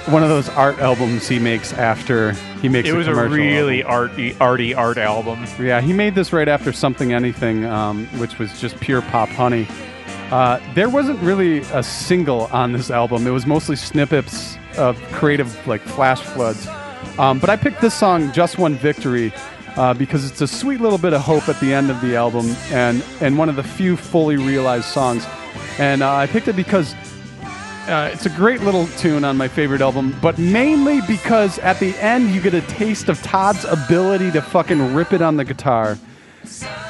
one 0.06 0.22
of 0.22 0.28
those 0.28 0.48
art 0.50 0.78
albums 0.78 1.26
he 1.26 1.38
makes 1.38 1.72
after 1.72 2.32
he 2.62 2.68
makes 2.68 2.88
It 2.88 2.92
was 2.94 3.06
a 3.08 3.10
commercial 3.10 3.36
really 3.36 3.82
album. 3.82 4.10
arty, 4.10 4.34
arty 4.38 4.74
art 4.74 4.98
album. 4.98 5.44
Yeah, 5.60 5.80
he 5.80 5.92
made 5.92 6.14
this 6.14 6.32
right 6.32 6.48
after 6.48 6.72
Something 6.72 7.12
Anything, 7.12 7.64
um, 7.64 8.06
which 8.18 8.38
was 8.38 8.60
just 8.60 8.78
pure 8.80 9.02
pop 9.02 9.28
honey. 9.30 9.66
Uh, 10.30 10.60
there 10.74 10.88
wasn't 10.88 11.18
really 11.20 11.58
a 11.72 11.82
single 11.82 12.42
on 12.52 12.72
this 12.72 12.90
album. 12.90 13.26
It 13.26 13.30
was 13.30 13.46
mostly 13.46 13.76
snippets 13.76 14.56
of 14.76 14.96
creative, 15.12 15.66
like 15.66 15.80
flash 15.80 16.20
floods. 16.20 16.68
Um, 17.18 17.38
but 17.38 17.50
I 17.50 17.56
picked 17.56 17.80
this 17.80 17.94
song, 17.94 18.30
"Just 18.32 18.58
One 18.58 18.74
Victory," 18.76 19.32
uh, 19.76 19.94
because 19.94 20.30
it's 20.30 20.40
a 20.40 20.46
sweet 20.46 20.80
little 20.80 20.98
bit 20.98 21.12
of 21.14 21.22
hope 21.22 21.48
at 21.48 21.58
the 21.60 21.72
end 21.74 21.90
of 21.90 22.00
the 22.00 22.14
album, 22.14 22.46
and 22.70 23.02
and 23.20 23.36
one 23.38 23.48
of 23.48 23.56
the 23.56 23.62
few 23.62 23.96
fully 23.96 24.36
realized 24.36 24.84
songs. 24.84 25.26
And 25.78 26.02
uh, 26.02 26.12
I 26.14 26.26
picked 26.26 26.46
it 26.48 26.56
because 26.56 26.94
uh, 27.88 28.10
it's 28.12 28.26
a 28.26 28.30
great 28.30 28.60
little 28.60 28.86
tune 28.98 29.24
on 29.24 29.36
my 29.36 29.48
favorite 29.48 29.80
album, 29.80 30.14
but 30.20 30.38
mainly 30.38 31.00
because 31.06 31.58
at 31.60 31.80
the 31.80 31.96
end 31.96 32.30
you 32.30 32.40
get 32.40 32.54
a 32.54 32.60
taste 32.62 33.08
of 33.08 33.22
Todd's 33.22 33.64
ability 33.64 34.30
to 34.32 34.42
fucking 34.42 34.94
rip 34.94 35.12
it 35.12 35.22
on 35.22 35.36
the 35.36 35.44
guitar. 35.44 35.98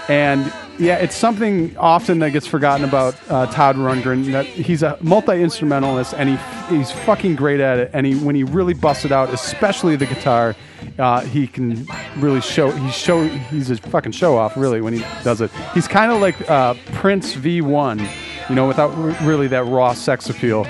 And 0.08 0.52
yeah, 0.78 0.96
it's 0.96 1.16
something 1.16 1.76
often 1.76 2.20
that 2.20 2.30
gets 2.30 2.46
forgotten 2.46 2.84
about 2.84 3.16
uh, 3.28 3.46
Todd 3.46 3.76
Rundgren. 3.76 4.32
That 4.32 4.46
he's 4.46 4.82
a 4.82 4.96
multi 5.00 5.42
instrumentalist 5.42 6.14
and 6.14 6.28
he 6.28 6.76
he's 6.76 6.90
fucking 6.90 7.36
great 7.36 7.60
at 7.60 7.78
it. 7.78 7.90
And 7.92 8.06
he 8.06 8.14
when 8.14 8.34
he 8.34 8.44
really 8.44 8.74
busts 8.74 9.04
it 9.04 9.12
out, 9.12 9.30
especially 9.30 9.96
the 9.96 10.06
guitar, 10.06 10.54
uh, 10.98 11.20
he 11.20 11.46
can 11.46 11.86
really 12.16 12.40
show. 12.40 12.70
He 12.70 12.90
show 12.90 13.24
he's 13.26 13.70
a 13.70 13.76
fucking 13.76 14.12
show 14.12 14.36
off 14.36 14.56
really 14.56 14.80
when 14.80 14.94
he 14.94 15.04
does 15.24 15.40
it. 15.40 15.50
He's 15.74 15.88
kind 15.88 16.12
of 16.12 16.20
like 16.20 16.48
uh, 16.48 16.74
Prince 16.92 17.34
V1, 17.34 18.08
you 18.48 18.54
know, 18.54 18.68
without 18.68 18.92
r- 18.92 19.16
really 19.26 19.48
that 19.48 19.64
raw 19.64 19.92
sex 19.94 20.30
appeal. 20.30 20.64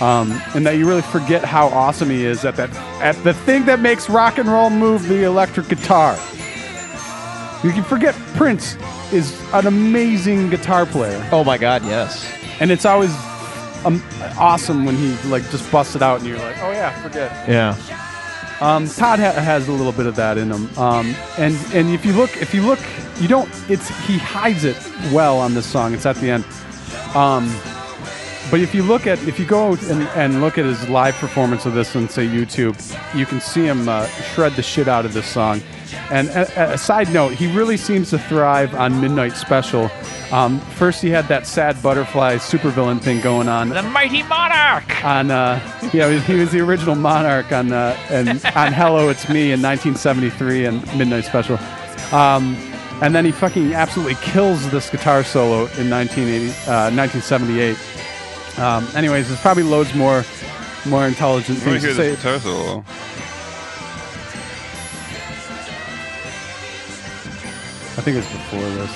Um, 0.00 0.40
and 0.54 0.64
that 0.64 0.76
you 0.76 0.86
really 0.86 1.02
forget 1.02 1.44
how 1.44 1.68
awesome 1.68 2.10
he 2.10 2.24
is 2.24 2.44
at 2.44 2.54
that 2.56 2.70
at 3.02 3.16
the 3.24 3.34
thing 3.34 3.64
that 3.66 3.80
makes 3.80 4.08
rock 4.08 4.38
and 4.38 4.48
roll 4.48 4.70
move, 4.70 5.08
the 5.08 5.24
electric 5.24 5.68
guitar. 5.68 6.12
You 7.64 7.72
can 7.72 7.82
forget 7.82 8.14
Prince 8.36 8.76
is 9.12 9.36
an 9.52 9.66
amazing 9.66 10.50
guitar 10.50 10.86
player. 10.86 11.26
Oh 11.32 11.42
my 11.42 11.58
God, 11.58 11.84
yes. 11.84 12.32
And 12.60 12.70
it's 12.70 12.84
always 12.84 13.10
um, 13.84 14.02
awesome 14.38 14.84
when 14.84 14.94
he 14.94 15.16
like 15.28 15.42
just 15.50 15.70
busts 15.72 15.96
it 15.96 16.02
out 16.02 16.20
and 16.20 16.28
you're 16.28 16.38
like, 16.38 16.62
oh 16.62 16.70
yeah, 16.70 17.02
forget. 17.02 17.48
Yeah. 17.48 17.76
Um, 18.60 18.88
Todd 18.88 19.20
ha- 19.20 19.32
has 19.32 19.68
a 19.68 19.72
little 19.72 19.92
bit 19.92 20.06
of 20.06 20.16
that 20.16 20.36
in 20.36 20.50
him. 20.50 20.78
Um, 20.78 21.14
and 21.38 21.56
and 21.72 21.90
if 21.90 22.04
you 22.04 22.12
look, 22.12 22.36
if 22.36 22.52
you 22.54 22.62
look, 22.62 22.80
you 23.20 23.28
don't. 23.28 23.48
It's 23.68 23.88
he 24.06 24.18
hides 24.18 24.64
it 24.64 24.76
well 25.12 25.38
on 25.38 25.54
this 25.54 25.66
song. 25.66 25.94
It's 25.94 26.06
at 26.06 26.16
the 26.16 26.30
end. 26.30 26.44
Um, 27.14 27.48
but 28.50 28.60
if 28.60 28.74
you 28.74 28.82
look 28.82 29.06
at 29.06 29.18
if 29.26 29.38
you 29.38 29.46
go 29.46 29.74
and, 29.74 30.02
and 30.08 30.40
look 30.40 30.58
at 30.58 30.64
his 30.64 30.88
live 30.88 31.14
performance 31.16 31.66
of 31.66 31.74
this 31.74 31.94
on 31.94 32.08
say 32.08 32.26
YouTube, 32.26 32.76
you 33.16 33.26
can 33.26 33.40
see 33.40 33.64
him 33.66 33.88
uh, 33.88 34.06
shred 34.06 34.52
the 34.52 34.62
shit 34.62 34.88
out 34.88 35.04
of 35.04 35.12
this 35.12 35.26
song. 35.26 35.60
And 36.10 36.28
a, 36.28 36.72
a 36.72 36.78
side 36.78 37.12
note, 37.12 37.32
he 37.32 37.50
really 37.54 37.76
seems 37.76 38.10
to 38.10 38.18
thrive 38.18 38.74
on 38.74 39.00
Midnight 39.00 39.36
Special. 39.36 39.90
Um, 40.30 40.60
first, 40.60 41.00
he 41.02 41.08
had 41.08 41.26
that 41.28 41.46
sad 41.46 41.82
butterfly 41.82 42.36
supervillain 42.36 43.00
thing 43.00 43.20
going 43.20 43.48
on 43.48 43.70
The 43.70 43.82
Mighty 43.82 44.22
Monarch. 44.22 45.04
on 45.04 45.30
uh, 45.30 45.58
yeah 45.92 46.08
he 46.08 46.14
was, 46.14 46.24
he 46.26 46.34
was 46.34 46.52
the 46.52 46.60
original 46.60 46.94
monarch 46.94 47.50
on 47.52 47.72
uh, 47.72 47.96
and 48.10 48.28
on 48.54 48.72
hello 48.72 49.08
it's 49.08 49.28
me 49.28 49.52
in 49.52 49.62
1973 49.62 50.66
and 50.66 50.98
midnight 50.98 51.24
special 51.24 51.56
um, 52.12 52.54
and 53.00 53.14
then 53.14 53.24
he 53.24 53.30
fucking 53.30 53.72
absolutely 53.74 54.16
kills 54.16 54.70
this 54.70 54.90
guitar 54.90 55.22
solo 55.24 55.60
in 55.78 55.88
1980 55.88 56.48
uh, 56.68 56.90
1978 56.90 57.76
um, 58.58 58.86
anyways 58.94 59.28
there's 59.28 59.40
probably 59.40 59.62
loads 59.62 59.94
more 59.94 60.24
more 60.86 61.06
intelligent 61.06 61.58
things 61.58 61.82
to 61.82 61.94
say. 61.94 62.16
solo. 62.38 62.84
I 67.96 68.00
think 68.00 68.16
it's 68.16 68.30
before 68.30 68.60
this. 68.60 68.90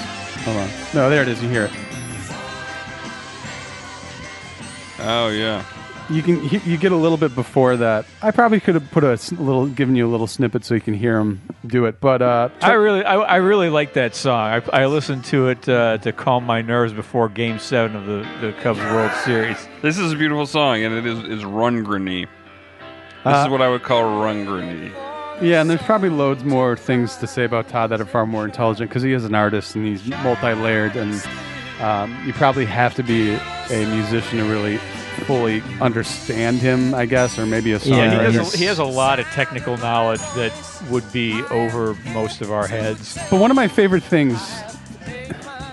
Hold 0.44 0.56
on. 0.58 0.68
No 0.94 1.10
there 1.10 1.22
it 1.22 1.28
is. 1.28 1.42
You 1.42 1.48
hear 1.48 1.64
it. 1.64 1.72
Oh 5.00 5.28
yeah. 5.28 5.64
You 6.10 6.22
can 6.22 6.40
he- 6.40 6.70
you 6.70 6.76
get 6.76 6.92
a 6.92 6.96
little 6.96 7.16
bit 7.16 7.34
before 7.34 7.76
that. 7.76 8.04
I 8.22 8.30
probably 8.30 8.60
could 8.60 8.74
have 8.74 8.90
put 8.90 9.04
a 9.04 9.18
little, 9.34 9.66
given 9.66 9.96
you 9.96 10.06
a 10.06 10.10
little 10.10 10.26
snippet 10.26 10.64
so 10.64 10.74
you 10.74 10.80
can 10.80 10.94
hear 10.94 11.18
him 11.18 11.40
do 11.66 11.84
it. 11.86 12.00
But 12.00 12.22
uh, 12.22 12.48
I 12.60 12.72
really, 12.72 13.04
I, 13.04 13.16
I 13.16 13.36
really 13.36 13.68
like 13.70 13.94
that 13.94 14.14
song. 14.14 14.62
I, 14.72 14.82
I 14.82 14.86
listened 14.86 15.24
to 15.26 15.48
it 15.48 15.68
uh, 15.68 15.98
to 15.98 16.12
calm 16.12 16.44
my 16.44 16.62
nerves 16.62 16.92
before 16.92 17.28
Game 17.28 17.58
Seven 17.58 17.96
of 17.96 18.06
the, 18.06 18.26
the 18.46 18.52
Cubs 18.60 18.80
World 18.80 19.12
Series. 19.24 19.56
This 19.82 19.98
is 19.98 20.12
a 20.12 20.16
beautiful 20.16 20.46
song, 20.46 20.82
and 20.82 20.94
it 20.94 21.06
is 21.06 21.18
is 21.24 21.42
Rundgrenny. 21.44 22.26
This 23.24 23.34
Uh, 23.34 23.44
is 23.46 23.50
what 23.50 23.62
I 23.62 23.68
would 23.68 23.82
call 23.82 24.02
Rundgrenny. 24.02 24.90
Yeah, 25.40 25.60
and 25.60 25.68
there's 25.70 25.82
probably 25.82 26.08
loads 26.10 26.44
more 26.44 26.76
things 26.76 27.16
to 27.16 27.26
say 27.26 27.44
about 27.44 27.68
Todd 27.68 27.90
that 27.90 28.00
are 28.00 28.04
far 28.06 28.26
more 28.26 28.44
intelligent 28.44 28.90
because 28.90 29.02
he 29.02 29.12
is 29.12 29.24
an 29.24 29.34
artist 29.34 29.74
and 29.74 29.84
he's 29.86 30.06
multi-layered, 30.22 30.94
and 30.96 31.24
um, 31.80 32.16
you 32.26 32.32
probably 32.32 32.64
have 32.64 32.94
to 32.94 33.02
be 33.02 33.34
a 33.34 33.86
musician 33.86 34.38
to 34.38 34.44
really 34.44 34.78
fully 35.26 35.62
understand 35.80 36.58
him, 36.58 36.94
I 36.94 37.06
guess, 37.06 37.38
or 37.38 37.46
maybe 37.46 37.72
a 37.72 37.78
songwriter. 37.78 37.96
Yeah, 38.12 38.30
he 38.30 38.36
has, 38.36 38.54
a, 38.54 38.56
he 38.58 38.64
has 38.64 38.78
a 38.78 38.84
lot 38.84 39.18
of 39.20 39.26
technical 39.26 39.76
knowledge 39.76 40.20
that 40.36 40.52
would 40.90 41.10
be 41.12 41.40
over 41.50 41.94
most 42.12 42.40
of 42.40 42.50
our 42.50 42.66
heads. 42.66 43.16
But 43.30 43.40
one 43.40 43.50
of 43.50 43.54
my 43.54 43.68
favorite 43.68 44.02
things, 44.02 44.38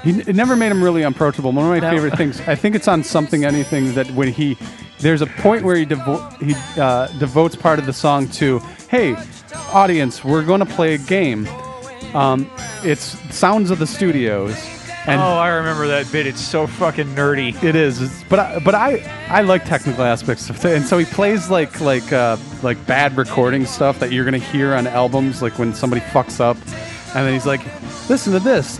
he, 0.03 0.19
it 0.21 0.35
never 0.35 0.55
made 0.55 0.71
him 0.71 0.83
really 0.83 1.03
unapproachable. 1.03 1.51
One 1.51 1.65
of 1.65 1.71
my 1.71 1.79
No. 1.79 1.89
favorite 1.95 2.15
things, 2.17 2.39
I 2.41 2.55
think 2.55 2.75
it's 2.75 2.87
on 2.87 3.03
something, 3.03 3.43
anything 3.45 3.93
that 3.95 4.09
when 4.11 4.29
he, 4.29 4.57
there's 4.99 5.21
a 5.21 5.27
point 5.27 5.63
where 5.63 5.75
he 5.75 5.85
devo- 5.85 6.41
he 6.41 6.55
uh, 6.81 7.07
devotes 7.19 7.55
part 7.55 7.79
of 7.79 7.85
the 7.85 7.93
song 7.93 8.27
to, 8.29 8.59
hey, 8.89 9.15
audience, 9.73 10.23
we're 10.23 10.43
going 10.43 10.59
to 10.59 10.65
play 10.65 10.93
a 10.93 10.97
game. 10.97 11.47
Um, 12.13 12.49
it's 12.83 13.17
Sounds 13.35 13.71
of 13.71 13.79
the 13.79 13.87
Studios. 13.87 14.55
And 15.09 15.21
oh, 15.21 15.25
I 15.37 15.49
remember 15.49 15.87
that 15.87 16.11
bit. 16.11 16.27
It's 16.27 16.41
so 16.41 16.67
fucking 16.67 17.07
nerdy. 17.15 17.61
It 17.63 17.75
is, 17.75 18.01
It's- 18.01 18.23
but 18.29 18.39
I, 18.39 18.59
but 18.59 18.75
I 18.75 18.99
I 19.29 19.41
like 19.41 19.65
technical 19.65 20.03
aspects 20.03 20.49
of 20.49 20.63
it, 20.65 20.75
and 20.77 20.85
so 20.85 20.97
he 20.97 21.05
plays 21.05 21.49
like 21.49 21.81
like 21.81 22.11
uh, 22.13 22.37
like 22.63 22.83
bad 22.85 23.17
recording 23.17 23.65
stuff 23.65 23.99
that 23.99 24.11
you're 24.11 24.25
gonna 24.25 24.37
hear 24.37 24.73
on 24.75 24.87
albums, 24.87 25.41
like 25.41 25.57
when 25.57 25.73
somebody 25.73 26.01
fucks 26.01 26.39
up, 26.39 26.57
and 27.15 27.25
then 27.25 27.33
he's 27.33 27.45
like, 27.45 27.61
listen 28.09 28.33
to 28.33 28.39
this. 28.39 28.77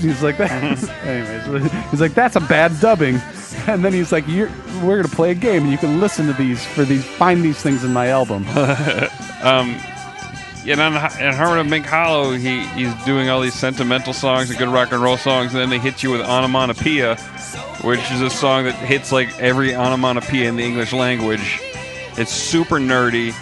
He's 0.00 0.22
like 0.22 0.36
that. 0.38 0.50
Anyways, 1.04 1.72
he's 1.90 2.00
like 2.00 2.14
that's 2.14 2.36
a 2.36 2.40
bad 2.40 2.78
dubbing, 2.80 3.16
and 3.66 3.84
then 3.84 3.92
he's 3.92 4.12
like, 4.12 4.26
you're, 4.28 4.50
we're 4.82 4.96
gonna 5.02 5.14
play 5.14 5.30
a 5.30 5.34
game, 5.34 5.62
and 5.62 5.70
you 5.72 5.78
can 5.78 6.00
listen 6.00 6.26
to 6.26 6.32
these 6.34 6.64
for 6.66 6.84
these 6.84 7.04
find 7.04 7.42
these 7.42 7.62
things 7.62 7.84
in 7.84 7.92
my 7.92 8.08
album. 8.08 8.44
um, 9.42 9.76
and 10.66 10.80
on, 10.80 10.94
Harmon 10.94 11.58
of 11.58 11.66
Mink 11.66 11.84
Hollow, 11.84 12.32
he, 12.32 12.66
he's 12.68 12.92
doing 13.04 13.28
all 13.28 13.40
these 13.40 13.54
sentimental 13.54 14.12
songs 14.12 14.48
and 14.50 14.58
good 14.58 14.68
rock 14.68 14.92
and 14.92 15.02
roll 15.02 15.16
songs, 15.16 15.52
and 15.52 15.60
then 15.60 15.70
they 15.70 15.78
hit 15.78 16.02
you 16.02 16.10
with 16.10 16.22
Onomatopoeia, 16.22 17.16
which 17.82 18.00
is 18.12 18.22
a 18.22 18.30
song 18.30 18.64
that 18.64 18.74
hits 18.74 19.12
like 19.12 19.38
every 19.38 19.74
onomatopoeia 19.74 20.48
in 20.48 20.56
the 20.56 20.64
English 20.64 20.92
language. 20.92 21.60
It's 22.16 22.32
super 22.32 22.76
nerdy, 22.76 23.34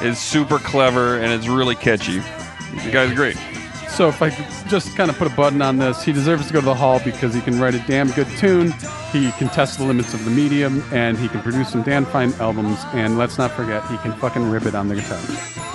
it's 0.00 0.18
super 0.18 0.58
clever, 0.58 1.18
and 1.18 1.32
it's 1.32 1.46
really 1.46 1.74
catchy. 1.74 2.20
The 2.84 2.90
guy's 2.90 3.12
great. 3.14 3.36
So 3.88 4.08
if 4.08 4.22
I 4.22 4.30
just 4.68 4.96
kind 4.96 5.10
of 5.10 5.18
put 5.18 5.30
a 5.30 5.34
button 5.36 5.60
on 5.60 5.76
this, 5.76 6.02
he 6.02 6.12
deserves 6.12 6.46
to 6.46 6.52
go 6.54 6.60
to 6.60 6.64
the 6.64 6.74
hall 6.74 6.98
because 7.04 7.34
he 7.34 7.42
can 7.42 7.60
write 7.60 7.74
a 7.74 7.80
damn 7.80 8.10
good 8.12 8.28
tune, 8.38 8.72
he 9.12 9.30
can 9.32 9.48
test 9.50 9.78
the 9.78 9.84
limits 9.84 10.14
of 10.14 10.24
the 10.24 10.30
medium, 10.30 10.82
and 10.92 11.18
he 11.18 11.28
can 11.28 11.42
produce 11.42 11.68
some 11.68 11.82
damn 11.82 12.06
fine 12.06 12.32
albums. 12.34 12.78
And 12.94 13.18
let's 13.18 13.36
not 13.36 13.50
forget, 13.50 13.86
he 13.88 13.98
can 13.98 14.14
fucking 14.14 14.50
rip 14.50 14.64
it 14.64 14.74
on 14.74 14.88
the 14.88 14.94
guitar. 14.94 15.71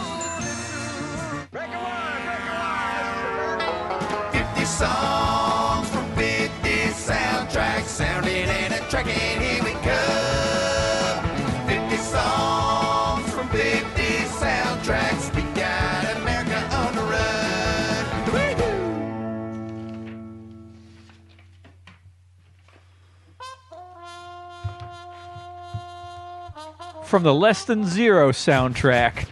From 27.08 27.24
the 27.24 27.34
Less 27.34 27.64
Than 27.64 27.86
Zero 27.86 28.32
soundtrack. 28.32 29.28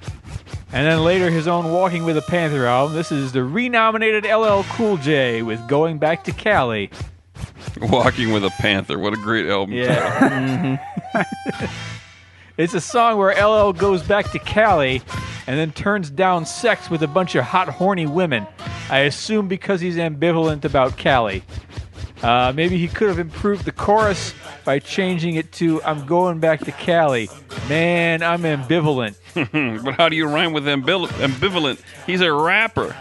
And 0.71 0.87
then 0.87 1.03
later 1.03 1.29
his 1.29 1.47
own 1.47 1.71
Walking 1.71 2.05
with 2.05 2.17
a 2.17 2.21
Panther 2.21 2.65
album. 2.65 2.95
This 2.95 3.11
is 3.11 3.33
the 3.33 3.43
renominated 3.43 4.25
LL 4.25 4.63
Cool 4.69 4.97
J 4.97 5.41
with 5.41 5.65
Going 5.67 5.97
Back 5.97 6.23
to 6.25 6.31
Cali. 6.31 6.89
Walking 7.81 8.31
with 8.31 8.45
a 8.45 8.49
Panther. 8.59 8.97
What 8.97 9.13
a 9.13 9.17
great 9.17 9.47
album. 9.47 9.75
Yeah. 9.75 10.79
Mm-hmm. 11.15 11.65
it's 12.57 12.73
a 12.73 12.81
song 12.81 13.17
where 13.17 13.31
LL 13.31 13.73
goes 13.73 14.03
back 14.03 14.31
to 14.31 14.39
Cali 14.39 15.01
and 15.47 15.57
then 15.57 15.71
turns 15.71 16.09
down 16.09 16.45
sex 16.45 16.89
with 16.89 17.03
a 17.03 17.07
bunch 17.07 17.35
of 17.35 17.43
hot, 17.43 17.67
horny 17.67 18.05
women. 18.05 18.47
I 18.89 18.99
assume 18.99 19.47
because 19.47 19.81
he's 19.81 19.97
ambivalent 19.97 20.65
about 20.65 20.97
Cali. 20.97 21.43
Uh, 22.25 22.51
maybe 22.55 22.77
he 22.77 22.87
could 22.87 23.07
have 23.07 23.19
improved 23.19 23.65
the 23.65 23.71
chorus 23.71 24.33
by 24.63 24.79
changing 24.79 25.35
it 25.35 25.51
to 25.53 25.81
"I'm 25.83 26.05
going 26.05 26.39
back 26.39 26.61
to 26.61 26.71
Cali." 26.71 27.29
Man, 27.69 28.23
I'm 28.23 28.41
ambivalent. 28.41 29.15
but 29.83 29.93
how 29.95 30.09
do 30.09 30.15
you 30.15 30.27
rhyme 30.27 30.51
with 30.53 30.65
ambil- 30.67 31.07
ambivalent? 31.07 31.79
He's 32.07 32.21
a 32.21 32.33
rapper. 32.33 32.95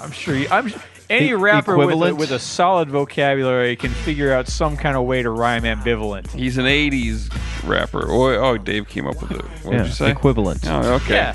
I'm 0.00 0.10
sure. 0.10 0.34
You, 0.36 0.48
I'm 0.50 0.72
any 1.08 1.28
E- 1.28 1.32
rapper 1.34 1.76
with 1.76 1.90
a, 1.92 2.14
with 2.14 2.30
a 2.32 2.38
solid 2.38 2.88
vocabulary 2.90 3.76
can 3.76 3.90
figure 3.90 4.32
out 4.32 4.48
some 4.48 4.76
kind 4.76 4.96
of 4.96 5.04
way 5.04 5.22
to 5.22 5.30
rhyme 5.30 5.62
ambivalent. 5.62 6.30
He's 6.32 6.58
an 6.58 6.64
'80s 6.64 7.30
rapper. 7.68 8.06
Oh, 8.10 8.34
oh 8.34 8.58
Dave 8.58 8.88
came 8.88 9.06
up 9.06 9.20
with 9.22 9.32
it. 9.32 9.42
What 9.62 9.72
Yeah, 9.72 9.78
did 9.78 9.86
you 9.86 9.92
say? 9.92 10.10
equivalent. 10.10 10.66
Oh, 10.66 10.94
okay. 10.94 11.14
Yeah. 11.14 11.34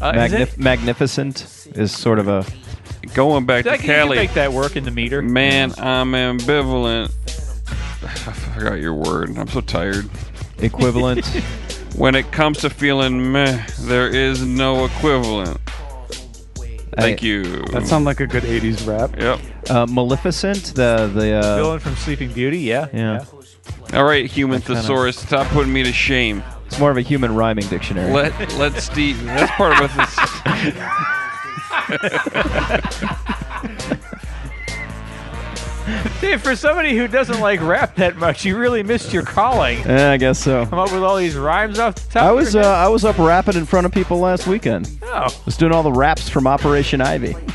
Uh, 0.00 0.12
is 0.14 0.32
Magnif- 0.32 0.40
it- 0.54 0.58
magnificent 0.58 1.68
is 1.74 1.96
sort 1.96 2.18
of 2.18 2.28
a 2.28 2.44
Going 3.14 3.46
back 3.46 3.64
That- 3.64 3.76
to 3.76 3.82
you 3.82 3.88
can 3.88 4.04
Cali. 4.06 4.16
make 4.16 4.34
that 4.34 4.52
work 4.52 4.76
in 4.76 4.84
the 4.84 4.90
meter. 4.90 5.22
Man, 5.22 5.72
I'm 5.78 6.12
ambivalent. 6.12 7.12
I 8.02 8.32
forgot 8.32 8.74
your 8.80 8.94
word. 8.94 9.36
I'm 9.38 9.48
so 9.48 9.60
tired. 9.60 10.08
Equivalent. 10.58 11.26
when 11.96 12.14
it 12.14 12.30
comes 12.32 12.58
to 12.58 12.70
feeling 12.70 13.32
meh, 13.32 13.62
there 13.80 14.08
is 14.08 14.42
no 14.44 14.84
equivalent. 14.84 15.58
Thank 16.96 17.22
you. 17.22 17.62
That 17.72 17.86
sounds 17.86 18.06
like 18.06 18.20
a 18.20 18.26
good 18.26 18.42
'80s 18.44 18.86
rap. 18.86 19.18
Yep. 19.20 19.70
uh, 19.70 19.86
Maleficent. 19.86 20.74
The 20.74 21.10
the 21.14 21.34
uh, 21.34 21.56
Villain 21.56 21.78
from 21.80 21.94
Sleeping 21.96 22.32
Beauty. 22.32 22.58
Yeah. 22.60 22.88
yeah. 22.92 23.24
All 23.92 24.04
right, 24.04 24.24
human 24.24 24.62
kinda- 24.62 24.80
thesaurus, 24.80 25.18
stop 25.18 25.46
putting 25.48 25.72
me 25.72 25.82
to 25.82 25.92
shame. 25.92 26.42
It's 26.66 26.78
more 26.78 26.90
of 26.90 26.96
a 26.96 27.02
human 27.02 27.34
rhyming 27.34 27.66
dictionary. 27.68 28.10
Let 28.12 28.52
let 28.54 28.80
Steve. 28.80 29.22
That's 29.24 29.52
part 29.52 29.72
of 29.74 29.80
what 29.80 29.96
this. 29.96 31.15
Dave, 36.20 36.42
for 36.42 36.56
somebody 36.56 36.96
who 36.96 37.06
doesn't 37.06 37.38
like 37.40 37.60
rap 37.60 37.94
that 37.96 38.16
much, 38.16 38.44
you 38.44 38.56
really 38.56 38.82
missed 38.82 39.12
your 39.12 39.22
calling. 39.22 39.78
Yeah, 39.80 40.10
I 40.10 40.16
guess 40.16 40.40
so. 40.40 40.66
Come 40.66 40.80
up 40.80 40.90
with 40.92 41.04
all 41.04 41.16
these 41.16 41.36
rhymes 41.36 41.78
off 41.78 41.94
the 41.94 42.12
top. 42.14 42.22
I 42.24 42.30
of 42.30 42.36
was 42.36 42.54
your 42.54 42.64
uh. 42.64 42.68
I 42.68 42.88
was 42.88 43.04
up 43.04 43.18
rapping 43.18 43.54
in 43.56 43.66
front 43.66 43.86
of 43.86 43.92
people 43.92 44.18
last 44.18 44.48
weekend. 44.48 44.90
Oh. 45.04 45.28
Was 45.44 45.56
doing 45.56 45.72
all 45.72 45.84
the 45.84 45.92
raps 45.92 46.28
from 46.28 46.48
Operation 46.48 47.00
Ivy. 47.00 47.36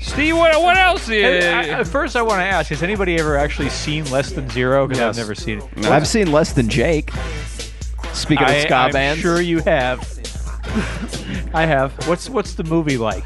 Steve, 0.00 0.36
what, 0.36 0.60
what 0.60 0.76
else 0.76 1.08
is? 1.08 1.44
I- 1.46 1.82
first, 1.84 2.14
I 2.14 2.20
want 2.20 2.40
to 2.40 2.44
ask: 2.44 2.68
Has 2.68 2.82
anybody 2.82 3.16
ever 3.16 3.38
actually 3.38 3.70
seen 3.70 4.04
Less 4.10 4.32
Than 4.32 4.50
Zero? 4.50 4.86
Because 4.86 5.18
I've 5.18 5.22
never 5.22 5.34
seen 5.34 5.60
it. 5.60 5.86
I've 5.86 6.06
seen 6.06 6.30
less 6.30 6.52
than 6.52 6.68
Jake. 6.68 7.10
Speaking 8.12 8.44
of 8.44 8.50
I, 8.50 8.60
ska 8.60 8.74
I'm 8.74 8.90
bands, 8.90 9.22
sure 9.22 9.40
you 9.40 9.60
have. 9.60 10.19
I 11.54 11.66
have. 11.66 11.92
What's 12.08 12.28
what's 12.28 12.54
the 12.54 12.64
movie 12.64 12.96
like? 12.98 13.24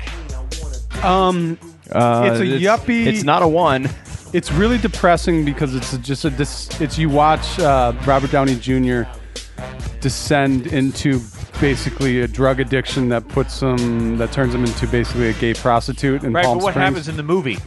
Um, 1.05 1.59
Uh, 1.93 2.31
it's 2.33 2.41
a 2.41 2.45
it's- 2.45 2.61
yuppie. 2.63 3.07
it's 3.07 3.25
not 3.25 3.43
a 3.43 3.49
one. 3.49 3.89
It's 4.33 4.51
really 4.51 4.79
depressing 4.79 5.45
because 5.45 5.75
it's 5.77 5.97
just 5.99 6.25
a 6.25 6.31
dis, 6.31 6.69
it's 6.81 6.99
you 6.99 7.09
watch 7.09 7.59
uh, 7.61 7.93
Robert 8.05 8.33
Downey 8.33 8.57
Jr. 8.57 9.03
descend 10.01 10.67
into 10.69 11.21
basically 11.61 12.23
a 12.23 12.27
drug 12.27 12.59
addiction 12.59 13.09
that 13.11 13.29
puts 13.29 13.61
him 13.61 14.19
that 14.19 14.33
turns 14.33 14.53
him 14.55 14.65
into 14.65 14.89
basically 14.89 15.29
a 15.29 15.33
gay 15.35 15.55
prostitute 15.55 16.25
in 16.25 16.33
Right, 16.33 16.45
Palm 16.45 16.59
but 16.59 16.65
what 16.65 16.73
Springs. 16.73 16.89
happens 16.89 17.09
in 17.09 17.17
the 17.17 17.23
movie? 17.23 17.59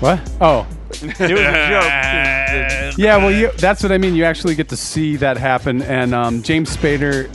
What? 0.00 0.18
Oh, 0.40 0.66
It 0.94 1.02
was 1.04 1.20
a 1.20 1.28
joke. 1.28 2.98
yeah. 2.98 3.16
Well, 3.18 3.30
you, 3.30 3.52
that's 3.58 3.82
what 3.84 3.92
I 3.92 3.98
mean. 3.98 4.14
You 4.16 4.24
actually 4.24 4.54
get 4.56 4.68
to 4.70 4.76
see 4.76 5.14
that 5.16 5.36
happen, 5.36 5.82
and 5.82 6.12
um, 6.14 6.42
James 6.42 6.74
Spader 6.76 7.28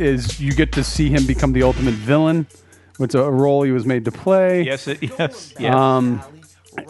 is 0.00 0.40
you 0.40 0.52
get 0.52 0.72
to 0.72 0.84
see 0.84 1.08
him 1.08 1.26
become 1.26 1.52
the 1.52 1.62
ultimate 1.62 1.94
villain, 1.94 2.46
which 2.96 3.14
a 3.14 3.30
role 3.30 3.62
he 3.62 3.72
was 3.72 3.86
made 3.86 4.04
to 4.06 4.12
play. 4.12 4.62
Yes, 4.62 4.88
it, 4.88 5.02
yes, 5.02 5.54
yes. 5.58 5.74
Um, 5.74 6.22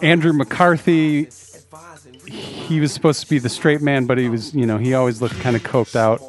Andrew 0.02 0.32
McCarthy, 0.32 1.28
he 2.26 2.80
was 2.80 2.92
supposed 2.92 3.20
to 3.22 3.28
be 3.28 3.38
the 3.38 3.48
straight 3.48 3.82
man, 3.82 4.06
but 4.06 4.18
he 4.18 4.28
was, 4.28 4.54
you 4.54 4.66
know, 4.66 4.78
he 4.78 4.94
always 4.94 5.20
looked 5.20 5.38
kind 5.40 5.56
of 5.56 5.62
coked 5.62 5.96
out. 5.96 6.22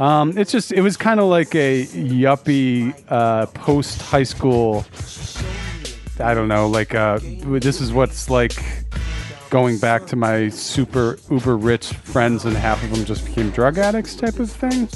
Um, 0.00 0.36
it's 0.36 0.50
just, 0.50 0.72
it 0.72 0.80
was 0.80 0.96
kind 0.96 1.20
of 1.20 1.26
like 1.26 1.54
a 1.54 1.84
yuppie 1.86 2.94
uh, 3.08 3.46
post 3.46 4.02
high 4.02 4.24
school 4.24 4.84
I 6.20 6.32
don't 6.32 6.46
know, 6.46 6.68
like 6.68 6.94
uh, 6.94 7.18
this 7.22 7.80
is 7.80 7.92
what's 7.92 8.30
like 8.30 8.54
going 9.54 9.78
back 9.78 10.04
to 10.04 10.16
my 10.16 10.48
super 10.48 11.16
uber 11.30 11.56
rich 11.56 11.86
friends 11.86 12.44
and 12.44 12.56
half 12.56 12.82
of 12.82 12.90
them 12.90 13.04
just 13.04 13.24
became 13.24 13.50
drug 13.50 13.78
addicts 13.78 14.16
type 14.16 14.40
of 14.40 14.50
thing. 14.50 14.88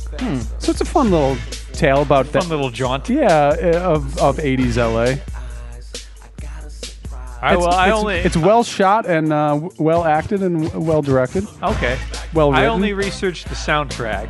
So 0.58 0.72
it's 0.72 0.80
a 0.80 0.84
fun 0.84 1.12
little 1.12 1.36
tale 1.72 2.02
about 2.02 2.26
Fun 2.26 2.32
that. 2.32 2.40
Fun 2.40 2.48
little 2.48 2.70
jaunt. 2.70 3.08
Yeah, 3.08 3.50
uh, 3.50 3.94
of 3.94 4.18
of 4.18 4.38
80s 4.38 4.76
LA. 4.76 5.22
I, 7.40 7.54
it's, 7.54 7.60
well, 7.60 7.70
I 7.70 7.86
it's, 7.86 7.96
only 7.96 8.16
it's 8.16 8.36
well 8.36 8.64
shot 8.64 9.06
and 9.06 9.32
uh, 9.32 9.68
well 9.78 10.02
acted 10.02 10.42
and 10.42 10.74
well 10.84 11.02
directed. 11.02 11.46
okay. 11.62 11.96
Well 12.34 12.52
I 12.52 12.66
only 12.66 12.94
researched 12.94 13.48
the 13.48 13.54
soundtrack. 13.54 14.28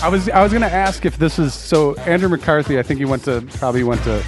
I 0.00 0.08
was 0.08 0.30
I 0.30 0.42
was 0.42 0.54
gonna 0.54 0.68
ask 0.68 1.04
if 1.04 1.18
this 1.18 1.38
is 1.38 1.52
so 1.52 1.96
Andrew 1.96 2.30
McCarthy. 2.30 2.78
I 2.78 2.82
think 2.82 2.98
he 2.98 3.04
went 3.04 3.24
to 3.24 3.46
probably 3.58 3.84
went 3.84 4.02
to 4.04 4.24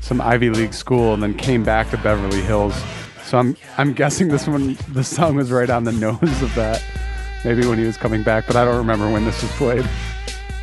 some 0.00 0.20
Ivy 0.20 0.50
League 0.50 0.74
school 0.74 1.12
and 1.12 1.20
then 1.20 1.34
came 1.34 1.64
back 1.64 1.90
to 1.90 1.96
Beverly 1.96 2.42
Hills. 2.42 2.80
So 3.32 3.38
I'm 3.38 3.56
I'm 3.78 3.94
guessing 3.94 4.28
this 4.28 4.46
one 4.46 4.76
the 4.92 5.02
song 5.02 5.36
was 5.36 5.50
right 5.50 5.70
on 5.70 5.84
the 5.84 5.92
nose 6.06 6.42
of 6.42 6.54
that. 6.54 6.84
Maybe 7.46 7.66
when 7.66 7.78
he 7.78 7.86
was 7.86 7.96
coming 7.96 8.22
back, 8.22 8.46
but 8.46 8.56
I 8.56 8.64
don't 8.66 8.76
remember 8.76 9.10
when 9.10 9.24
this 9.24 9.40
was 9.40 9.50
played. 9.52 9.88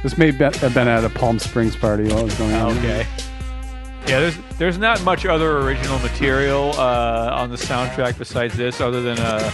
This 0.03 0.19
may 0.19 0.29
be, 0.29 0.43
have 0.43 0.75
been 0.75 0.87
at 0.87 1.03
a 1.03 1.09
Palm 1.09 1.39
Springs 1.39 1.75
party 1.75 2.03
while 2.03 2.19
it 2.19 2.25
was 2.25 2.35
going 2.35 2.53
on. 2.53 2.77
Okay. 2.77 3.07
Yeah, 4.05 4.19
there's 4.19 4.37
there's 4.59 4.77
not 4.77 5.03
much 5.03 5.25
other 5.25 5.57
original 5.57 5.97
material 5.97 6.73
uh, 6.73 7.31
on 7.33 7.49
the 7.49 7.55
soundtrack 7.55 8.19
besides 8.19 8.55
this, 8.55 8.79
other 8.79 9.01
than 9.01 9.17
a, 9.17 9.51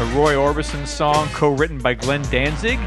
a 0.00 0.04
Roy 0.14 0.34
Orbison 0.34 0.86
song 0.86 1.26
co-written 1.28 1.78
by 1.78 1.94
Glenn 1.94 2.20
Danzig. 2.24 2.78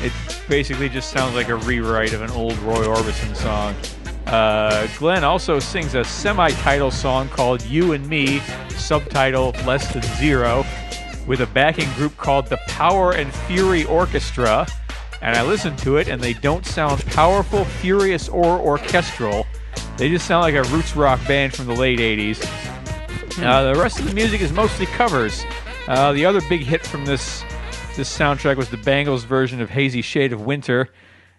It 0.00 0.12
basically 0.48 0.88
just 0.88 1.10
sounds 1.10 1.34
like 1.34 1.48
a 1.48 1.56
rewrite 1.56 2.12
of 2.12 2.22
an 2.22 2.30
old 2.30 2.56
Roy 2.58 2.84
Orbison 2.84 3.34
song. 3.34 3.74
Uh, 4.28 4.86
Glenn 4.98 5.24
also 5.24 5.58
sings 5.58 5.94
a 5.94 6.04
semi-title 6.04 6.90
song 6.90 7.28
called 7.30 7.62
"You 7.64 7.92
and 7.92 8.06
Me," 8.08 8.40
subtitle 8.76 9.54
"Less 9.66 9.92
Than 9.92 10.02
Zero, 10.02 10.66
with 11.26 11.40
a 11.40 11.46
backing 11.46 11.90
group 11.94 12.16
called 12.18 12.46
the 12.46 12.58
Power 12.68 13.12
and 13.12 13.32
Fury 13.32 13.84
Orchestra. 13.84 14.66
And 15.22 15.34
I 15.34 15.42
listened 15.42 15.78
to 15.78 15.96
it, 15.96 16.08
and 16.08 16.20
they 16.20 16.34
don't 16.34 16.64
sound 16.64 17.04
powerful, 17.06 17.64
furious, 17.64 18.28
or 18.28 18.58
orchestral. 18.58 19.46
They 19.96 20.08
just 20.08 20.26
sound 20.26 20.42
like 20.42 20.54
a 20.54 20.62
roots 20.74 20.94
rock 20.94 21.26
band 21.26 21.54
from 21.54 21.66
the 21.66 21.74
late 21.74 21.98
80s. 21.98 22.44
Uh, 23.42 23.72
the 23.72 23.80
rest 23.80 23.98
of 23.98 24.06
the 24.06 24.14
music 24.14 24.40
is 24.40 24.52
mostly 24.52 24.86
covers. 24.86 25.44
Uh, 25.88 26.12
the 26.12 26.24
other 26.24 26.40
big 26.48 26.60
hit 26.60 26.86
from 26.86 27.04
this 27.04 27.42
this 27.96 28.16
soundtrack 28.16 28.56
was 28.56 28.68
the 28.68 28.76
Bangles 28.76 29.24
version 29.24 29.60
of 29.60 29.70
"Hazy 29.70 30.02
Shade 30.02 30.32
of 30.32 30.42
Winter," 30.42 30.90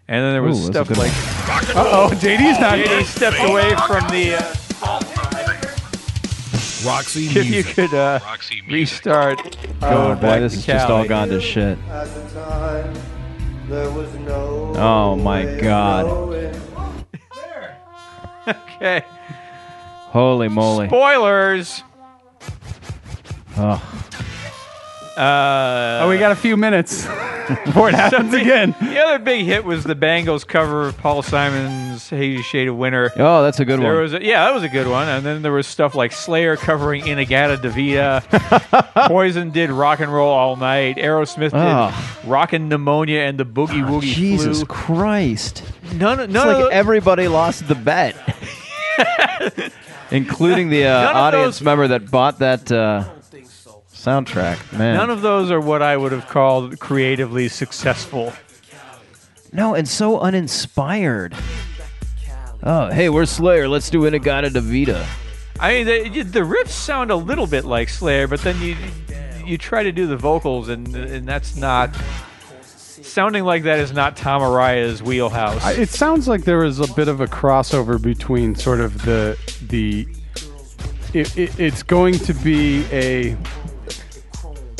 and 0.08 0.24
then 0.24 0.34
there 0.34 0.44
was 0.44 0.60
Ooh, 0.60 0.72
stuff 0.72 0.90
like 0.98 1.12
Uh 1.76 1.86
oh, 1.92 2.10
JD's 2.16 2.60
not. 2.60 2.80
JD 2.80 3.04
stepped 3.06 3.40
away 3.42 3.76
from 3.88 4.08
the. 4.10 4.36
Uh, 4.36 4.56
Roxy 6.86 7.26
if 7.28 7.36
you 7.46 7.52
Music. 7.52 7.76
could 7.76 7.94
uh, 7.94 8.20
Roxy 8.24 8.62
Music. 8.62 8.72
restart, 9.06 9.58
Oh 9.82 10.16
going 10.16 10.20
boy, 10.20 10.40
this 10.40 10.54
to 10.54 10.60
is 10.60 10.66
just 10.66 10.90
all 10.90 11.06
gone 11.06 11.28
to 11.28 11.42
shit. 11.42 11.78
At 11.90 12.06
the 12.08 12.40
time, 12.40 12.94
there 13.68 13.92
was 13.92 14.14
no 14.20 14.74
Oh 14.78 15.16
my 15.16 15.44
god. 15.60 16.06
Okay. 18.48 19.04
Holy 20.12 20.48
moly. 20.48 20.88
Spoilers. 20.88 21.84
Oh. 23.58 24.09
Uh, 25.18 26.02
Oh, 26.04 26.10
we 26.10 26.18
got 26.18 26.32
a 26.32 26.36
few 26.36 26.56
minutes 26.56 27.06
before 27.66 27.90
it 27.90 27.96
happens 27.96 28.34
again. 28.34 28.74
The 28.82 29.00
other 29.04 29.20
big 29.20 29.46
hit 29.46 29.66
was 29.66 29.84
the 29.84 29.96
Bangles 29.96 30.44
cover 30.46 30.88
of 30.88 30.98
Paul 30.98 31.22
Simon's 31.22 32.10
"Hazy 32.10 32.42
Shade 32.42 32.68
of 32.70 32.78
Winter." 32.78 33.12
Oh, 33.18 33.44
that's 33.44 33.60
a 33.60 33.66
good 33.66 33.80
There 33.82 33.94
one. 33.96 34.04
was 34.04 34.14
a, 34.14 34.24
yeah, 34.24 34.46
that 34.46 34.54
was 34.54 34.64
a 34.64 34.70
good 34.70 34.88
one. 34.88 35.08
And 35.10 35.26
then 35.26 35.42
there 35.42 35.52
was 35.52 35.68
stuff 35.68 35.94
like 35.96 36.12
Slayer 36.14 36.56
covering 36.56 37.06
In-A-Gadda-Da-Vida. 37.08 38.24
Poison 39.08 39.52
did 39.52 39.72
Rock 39.72 40.00
and 40.00 40.14
Roll 40.14 40.30
All 40.32 40.56
Night. 40.56 40.96
Aerosmith 40.98 41.52
did 41.52 41.54
Ah. 41.56 42.20
Rockin' 42.26 42.70
Pneumonia 42.70 43.20
and 43.22 43.38
the 43.38 43.46
Boogie 43.46 43.84
Woogie 43.86 44.02
Jesus 44.14 44.58
Flu. 44.60 44.66
Christ. 44.68 45.64
None, 45.96 46.20
It's 46.22 46.32
none 46.34 46.48
like 46.48 46.58
of 46.58 46.64
the- 46.70 46.74
everybody 46.76 47.28
lost 47.28 47.68
the 47.68 47.76
bet. 47.76 48.16
Including 50.12 50.70
the 50.70 50.86
uh, 50.86 51.14
audience 51.14 51.60
those- 51.60 51.66
member 51.66 51.88
that 51.90 52.10
bought 52.10 52.40
that 52.40 52.72
uh, 52.72 53.04
soundtrack. 54.00 54.78
Man. 54.78 54.96
none 54.96 55.10
of 55.10 55.22
those 55.22 55.52
are 55.52 55.60
what 55.60 55.82
I 55.82 55.98
would 55.98 56.12
have 56.12 56.28
called 56.28 56.80
creatively 56.80 57.48
successful. 57.50 58.34
no, 59.52 59.76
and 59.76 59.88
so 59.88 60.20
uninspired. 60.20 61.36
Oh, 62.64 62.90
hey, 62.92 63.10
we're 63.10 63.26
Slayer. 63.26 63.68
Let's 63.68 63.90
do 63.90 64.06
In-A-Gadda-Da-Vida. 64.06 65.06
I 65.62 65.84
mean, 65.84 65.86
the, 66.14 66.24
the 66.24 66.40
riffs 66.42 66.70
sound 66.70 67.12
a 67.12 67.16
little 67.16 67.48
bit 67.48 67.66
like 67.66 67.90
Slayer, 67.90 68.28
but 68.28 68.42
then 68.42 68.62
you 68.62 68.76
you 69.46 69.58
try 69.58 69.82
to 69.84 69.92
do 69.92 70.06
the 70.08 70.16
vocals, 70.18 70.70
and 70.70 70.96
and 70.96 71.28
that's 71.28 71.56
not 71.56 71.90
sounding 73.02 73.44
like 73.44 73.64
that 73.64 73.80
is 73.80 73.92
not 73.92 74.16
Tom 74.16 74.42
Araya's 74.42 75.02
wheelhouse. 75.02 75.64
I- 75.66 75.74
It 75.74 75.90
sounds 75.90 76.28
like 76.28 76.44
there 76.44 76.60
was 76.60 76.80
a 76.80 76.94
bit 76.94 77.08
of 77.08 77.20
a 77.20 77.28
crossover 77.28 78.02
between 78.02 78.56
sort 78.56 78.80
of 78.80 79.04
the 79.04 79.38
the. 79.68 80.08
It, 81.14 81.36
it, 81.38 81.60
it's 81.60 81.82
going 81.82 82.20
to 82.20 82.34
be 82.36 82.86
a 82.92 83.36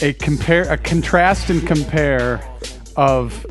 a 0.02 0.14
compare 0.14 0.72
a 0.72 0.78
contrast 0.78 1.50
and 1.50 1.66
compare 1.68 2.42
of 2.96 3.42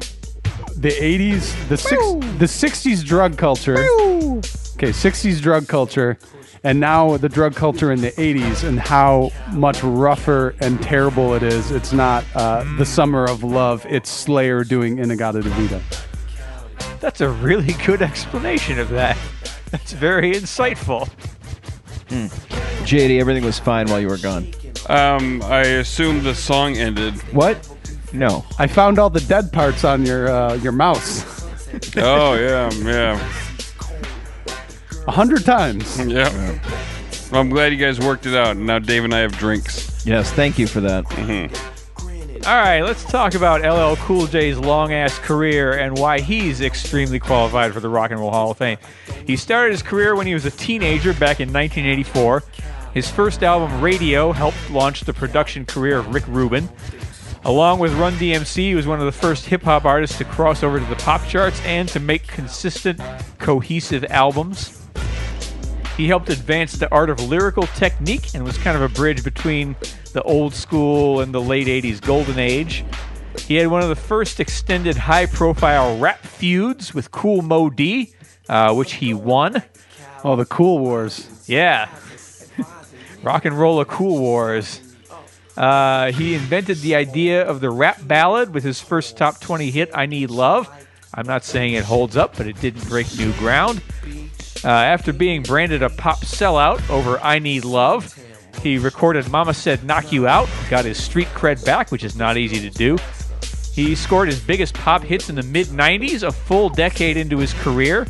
the 0.76 0.90
80s 0.90 1.68
the 1.68 1.76
six, 1.76 2.02
the 2.38 2.46
60s 2.46 3.04
drug 3.04 3.36
culture 3.36 3.78
okay 4.74 4.90
60s 4.90 5.40
drug 5.40 5.66
culture 5.68 6.18
and 6.64 6.80
now 6.80 7.16
the 7.16 7.28
drug 7.28 7.54
culture 7.54 7.92
in 7.92 8.00
the 8.00 8.10
80s 8.12 8.66
and 8.66 8.80
how 8.80 9.30
much 9.52 9.82
rougher 9.82 10.54
and 10.60 10.82
terrible 10.82 11.34
it 11.34 11.42
is 11.42 11.70
it's 11.70 11.92
not 11.92 12.24
uh, 12.34 12.64
the 12.78 12.84
summer 12.86 13.24
of 13.24 13.42
love 13.44 13.84
it's 13.88 14.10
slayer 14.10 14.64
doing 14.64 14.98
in-a-gadda-da-vida 14.98 15.80
That's 17.00 17.20
a 17.20 17.28
really 17.28 17.74
good 17.86 18.02
explanation 18.02 18.78
of 18.78 18.88
that. 18.90 19.16
That's 19.70 19.92
very 19.92 20.32
insightful. 20.32 21.08
JD, 22.08 23.20
everything 23.20 23.44
was 23.44 23.58
fine 23.58 23.86
while 23.88 24.00
you 24.00 24.08
were 24.08 24.18
gone. 24.18 24.48
Um, 24.88 25.42
I 25.42 25.60
assume 25.62 26.22
the 26.22 26.34
song 26.34 26.76
ended. 26.76 27.14
What? 27.34 27.68
No. 28.12 28.44
I 28.59 28.66
found 28.66 28.98
all 28.98 29.10
the 29.10 29.20
dead 29.20 29.52
parts 29.52 29.84
on 29.84 30.06
your 30.06 30.28
uh, 30.28 30.55
your 30.55 30.72
mouse 30.72 31.36
Oh 31.96 32.34
yeah, 32.34 32.70
yeah, 32.72 33.32
a 35.06 35.10
hundred 35.10 35.44
times. 35.44 35.98
yeah. 36.06 36.59
Well, 37.30 37.40
I'm 37.42 37.50
glad 37.50 37.72
you 37.72 37.78
guys 37.78 38.00
worked 38.00 38.24
it 38.24 38.34
out. 38.34 38.56
And 38.56 38.66
Now 38.66 38.78
Dave 38.78 39.05
and 39.05 39.14
I 39.14 39.18
have 39.18 39.32
drinks. 39.36 40.05
Yes, 40.06 40.32
thank 40.32 40.59
you 40.59 40.66
for 40.66 40.80
that. 40.80 41.05
All 42.46 42.55
right, 42.56 42.80
let's 42.80 43.05
talk 43.05 43.34
about 43.34 43.60
LL 43.60 43.96
Cool 44.02 44.26
J's 44.26 44.56
long 44.56 44.92
ass 44.94 45.18
career 45.18 45.72
and 45.78 45.98
why 45.98 46.20
he's 46.20 46.62
extremely 46.62 47.18
qualified 47.18 47.74
for 47.74 47.80
the 47.80 47.88
Rock 47.90 48.10
and 48.10 48.18
Roll 48.20 48.30
Hall 48.30 48.52
of 48.52 48.56
Fame. 48.56 48.78
He 49.26 49.36
started 49.36 49.72
his 49.72 49.82
career 49.82 50.14
when 50.16 50.26
he 50.26 50.32
was 50.32 50.46
a 50.46 50.50
teenager 50.50 51.12
back 51.12 51.40
in 51.40 51.52
1984. 51.52 52.42
His 52.94 53.10
first 53.10 53.43
album, 53.43 53.81
Radio, 53.81 54.32
helped 54.32 54.70
launch 54.70 55.02
the 55.02 55.12
production 55.12 55.65
career 55.66 55.98
of 55.98 56.12
Rick 56.15 56.27
Rubin. 56.27 56.69
Along 57.44 57.78
with 57.78 57.94
Run 57.94 58.15
DMC, 58.15 58.56
he 58.56 58.74
was 58.74 58.86
one 58.86 58.98
of 58.98 59.06
the 59.06 59.12
first 59.12 59.47
hip 59.47 59.62
hop 59.62 59.85
artists 59.85 60.19
to 60.19 60.24
cross 60.24 60.62
over 60.62 60.78
to 60.78 60.85
the 60.86 60.97
pop 60.97 61.24
charts 61.27 61.60
and 61.65 61.89
to 61.90 62.01
make 62.01 62.27
consistent, 62.27 63.01
cohesive 63.39 64.05
albums. 64.06 64.86
He 65.97 66.09
helped 66.09 66.31
advance 66.31 66.73
the 66.73 66.90
art 66.93 67.10
of 67.10 67.20
lyrical 67.20 67.65
technique 67.65 68.35
and 68.35 68.44
was 68.44 68.56
kind 68.59 68.77
of 68.77 68.82
a 68.82 68.89
bridge 68.89 69.23
between 69.23 69.77
the 70.12 70.23
old 70.23 70.55
school 70.55 71.20
and 71.20 71.32
the 71.32 71.40
late 71.40 71.66
80s 71.66 72.01
golden 72.01 72.39
age. 72.39 72.85
He 73.47 73.56
had 73.56 73.69
one 73.69 73.82
of 73.82 73.89
the 73.89 73.97
first 73.97 74.40
extended 74.40 74.97
high 74.97 75.27
profile 75.27 75.97
rap 75.98 76.20
feuds 76.20 76.94
with 76.94 77.10
Kool 77.10 77.43
Moe 77.43 77.70
Dee, 77.70 78.12
uh, 78.48 78.74
which 78.74 78.94
he 78.94 79.15
won. 79.15 79.62
Oh, 80.24 80.36
the 80.36 80.44
Cool 80.44 80.81
Wars. 80.81 81.44
Yeah. 81.48 81.89
Rock 83.23 83.45
and 83.45 83.59
Roll 83.59 83.81
of 83.81 83.89
Cool 83.89 84.19
Wars. 84.19 84.81
Uh, 85.57 86.12
he 86.12 86.35
invented 86.35 86.78
the 86.78 86.95
idea 86.95 87.45
of 87.45 87.61
the 87.61 87.70
rap 87.70 87.99
ballad 88.07 88.55
with 88.55 88.62
his 88.62 88.81
first 88.81 89.16
top 89.16 89.40
20 89.40 89.70
hit, 89.70 89.90
I 89.93 90.07
Need 90.07 90.31
Love. 90.31 90.69
I'm 91.12 91.27
not 91.27 91.45
saying 91.45 91.74
it 91.74 91.85
holds 91.85 92.16
up, 92.16 92.36
but 92.36 92.47
it 92.47 92.61
didn't 92.61 92.89
break 92.89 93.07
new 93.19 93.32
ground. 93.35 93.82
Uh, 94.65 94.69
after 94.69 95.12
being 95.12 95.43
branded 95.43 95.82
a 95.82 95.90
pop 95.90 96.19
sellout 96.20 96.89
over 96.90 97.19
I 97.19 97.40
Need 97.40 97.65
Love, 97.65 98.16
he 98.62 98.78
recorded 98.78 99.28
Mama 99.31 99.55
Said 99.55 99.82
Knock 99.85 100.12
You 100.12 100.28
Out, 100.28 100.49
got 100.70 100.85
his 100.85 101.03
street 101.03 101.28
cred 101.28 101.65
back, 101.65 101.90
which 101.90 102.05
is 102.05 102.15
not 102.15 102.36
easy 102.36 102.69
to 102.69 102.77
do. 102.77 102.99
He 103.73 103.95
scored 103.95 104.28
his 104.28 104.40
biggest 104.40 104.74
pop 104.74 105.03
hits 105.03 105.28
in 105.28 105.36
the 105.36 105.43
mid 105.43 105.69
90s, 105.69 106.23
a 106.23 106.32
full 106.32 106.69
decade 106.69 107.16
into 107.16 107.39
his 107.39 107.53
career, 107.55 108.07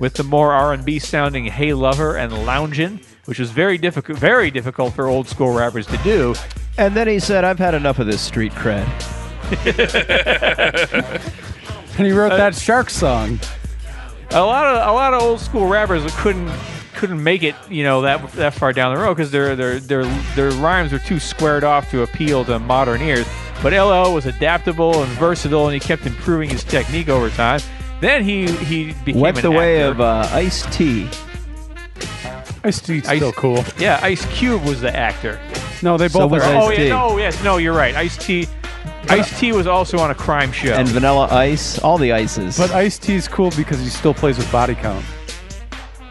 with 0.00 0.14
the 0.14 0.24
more 0.24 0.52
R&B 0.52 0.98
sounding 0.98 1.44
Hey 1.44 1.74
Lover 1.74 2.16
and 2.16 2.32
Loungin', 2.32 3.02
which 3.30 3.38
was 3.38 3.52
very 3.52 3.78
difficult 3.78 4.18
very 4.18 4.50
difficult 4.50 4.92
for 4.92 5.06
old 5.06 5.28
school 5.28 5.54
rappers 5.54 5.86
to 5.86 5.96
do. 5.98 6.34
And 6.76 6.96
then 6.96 7.06
he 7.06 7.20
said, 7.20 7.44
I've 7.44 7.60
had 7.60 7.74
enough 7.74 8.00
of 8.00 8.08
this 8.08 8.20
street 8.20 8.52
cred. 8.52 8.84
And 11.98 12.06
he 12.06 12.12
wrote 12.14 12.30
that 12.30 12.54
shark 12.54 12.88
song. 12.88 13.38
A 14.30 14.40
lot 14.40 14.64
of 14.64 14.88
a 14.88 14.92
lot 14.92 15.12
of 15.12 15.20
old 15.22 15.38
school 15.38 15.66
rappers 15.66 16.02
couldn't 16.16 16.50
couldn't 16.94 17.22
make 17.22 17.42
it, 17.42 17.54
you 17.68 17.84
know, 17.84 18.00
that 18.02 18.26
that 18.32 18.54
far 18.54 18.72
down 18.72 18.94
the 18.94 19.00
road 19.02 19.14
because 19.16 19.30
their 19.30 19.54
their 19.54 19.78
their 19.80 20.04
their 20.34 20.50
rhymes 20.52 20.92
were 20.92 20.98
too 21.00 21.18
squared 21.18 21.62
off 21.62 21.90
to 21.90 22.02
appeal 22.02 22.44
to 22.46 22.58
modern 22.58 23.02
ears. 23.02 23.26
But 23.62 23.74
LL 23.74 24.14
was 24.14 24.24
adaptable 24.24 25.02
and 25.02 25.12
versatile, 25.18 25.66
and 25.66 25.74
he 25.74 25.80
kept 25.80 26.06
improving 26.06 26.48
his 26.48 26.64
technique 26.64 27.08
over 27.10 27.28
time. 27.28 27.60
Then 28.00 28.24
he 28.24 28.46
he 28.50 28.94
became 29.04 29.20
Went 29.20 29.36
an 29.36 29.42
the 29.42 29.50
way 29.50 29.82
actor. 29.82 29.90
of 29.90 30.00
uh, 30.00 30.28
Ice 30.32 30.64
T. 30.74 31.06
Ice 32.64 32.80
T's 32.80 33.06
still 33.08 33.32
cool. 33.32 33.64
Yeah, 33.78 33.98
Ice 34.02 34.24
Cube 34.36 34.62
was 34.64 34.80
the 34.80 34.94
actor. 34.94 35.40
No, 35.82 35.96
they 35.96 36.08
So 36.08 36.20
both 36.20 36.32
was 36.32 36.42
are. 36.42 36.56
Ice 36.56 36.62
oh 36.64 36.70
T. 36.70 36.82
yeah, 36.84 36.88
no, 36.90 37.16
yes, 37.18 37.42
no, 37.42 37.56
you're 37.56 37.72
right. 37.74 37.94
Ice 37.94 38.16
T, 38.18 38.46
Ice 39.08 39.38
T 39.40 39.52
was 39.52 39.66
also 39.66 39.98
on 39.98 40.10
a 40.10 40.14
crime 40.14 40.52
show. 40.52 40.74
And 40.74 40.86
Vanilla 40.88 41.26
Ice, 41.30 41.78
all 41.78 41.96
the 41.96 42.12
ices. 42.12 42.58
But 42.58 42.70
Ice 42.72 42.98
T's 42.98 43.26
cool 43.28 43.50
because 43.56 43.78
he 43.80 43.88
still 43.88 44.12
plays 44.14 44.36
with 44.36 44.50
body 44.52 44.74
count. 44.74 45.04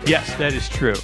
yes, 0.05 0.33
that 0.37 0.53
is 0.53 0.67
true. 0.69 0.95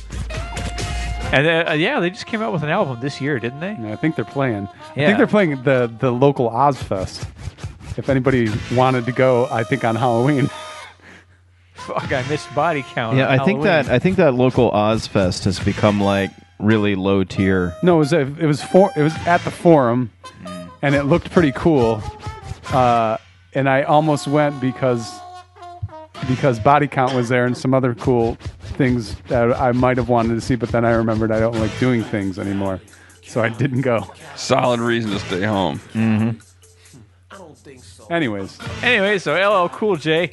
And 1.32 1.48
uh, 1.70 1.74
yeah, 1.74 2.00
they 2.00 2.10
just 2.10 2.26
came 2.28 2.42
out 2.42 2.54
with 2.54 2.64
an 2.64 2.70
album 2.70 3.00
this 3.02 3.20
year, 3.22 3.40
didn't 3.40 3.60
they? 3.60 3.76
Yeah, 3.80 3.94
I 3.94 3.96
think 3.98 4.16
they're 4.16 4.26
playing. 4.26 4.68
I 4.68 5.00
Yeah. 5.00 5.06
think 5.08 5.18
they're 5.18 5.28
playing 5.28 5.62
the 5.64 5.92
the 6.00 6.12
local 6.12 6.50
Ozzfest. 6.50 7.28
If 7.98 8.10
anybody 8.10 8.50
wanted 8.74 9.06
to 9.06 9.12
go, 9.12 9.48
I 9.52 9.64
think 9.64 9.84
on 9.86 9.96
Halloween. 9.96 10.50
Fuck, 11.88 12.12
I 12.12 12.26
missed 12.30 12.53
body 12.56 12.84
count. 12.84 13.18
yeah, 13.18 13.28
on 13.28 13.40
I 13.40 13.44
think 13.45 13.64
Halloween. 13.64 13.86
that 13.86 13.90
I 13.90 13.99
think 13.99 14.18
that 14.18 14.34
local 14.34 14.72
Ozzfest 14.72 15.44
has 15.45 15.60
become 15.60 16.02
like 16.02 16.32
really 16.60 16.95
low 16.95 17.24
tier. 17.24 17.76
No, 17.84 17.95
it 17.98 17.99
was 17.99 18.14
a, 18.14 18.22
it 18.22 18.45
was 18.45 18.64
for, 18.64 18.91
it 18.95 19.02
was 19.03 19.14
at 19.28 19.41
the 19.41 19.52
forum, 19.52 20.12
and 20.82 20.95
it 20.95 21.03
looked 21.03 21.32
pretty 21.32 21.52
cool. 21.52 22.02
Uh, 22.74 23.18
and 23.53 23.70
I 23.70 23.84
almost 23.84 24.28
went 24.28 24.60
because 24.60 25.20
because 26.28 26.60
body 26.60 26.88
count 26.88 27.14
was 27.14 27.30
there 27.30 27.45
and 27.45 27.57
some 27.57 27.74
other 27.74 27.94
cool 27.94 28.36
things 28.78 29.16
that 29.28 29.53
I 29.60 29.72
might 29.74 29.98
have 29.98 30.10
wanted 30.10 30.34
to 30.36 30.41
see, 30.41 30.56
but 30.56 30.70
then 30.70 30.86
I 30.86 30.91
remembered 30.91 31.32
I 31.32 31.40
don't 31.40 31.56
like 31.60 31.78
doing 31.80 32.03
things 32.03 32.40
anymore, 32.40 32.82
so 33.24 33.41
I 33.44 33.49
didn't 33.49 33.82
go. 33.82 34.12
Solid 34.36 34.80
reason 34.80 35.12
to 35.12 35.20
stay 35.20 35.44
home. 35.44 35.80
Mm-hmm. 35.94 36.40
I 37.32 37.38
don't 37.38 37.57
think 37.57 37.84
so. 37.84 38.07
Anyways, 38.07 38.57
Anyway, 38.82 39.18
so 39.20 39.34
LL 39.36 39.70
Cool 39.70 39.98
J, 39.98 40.32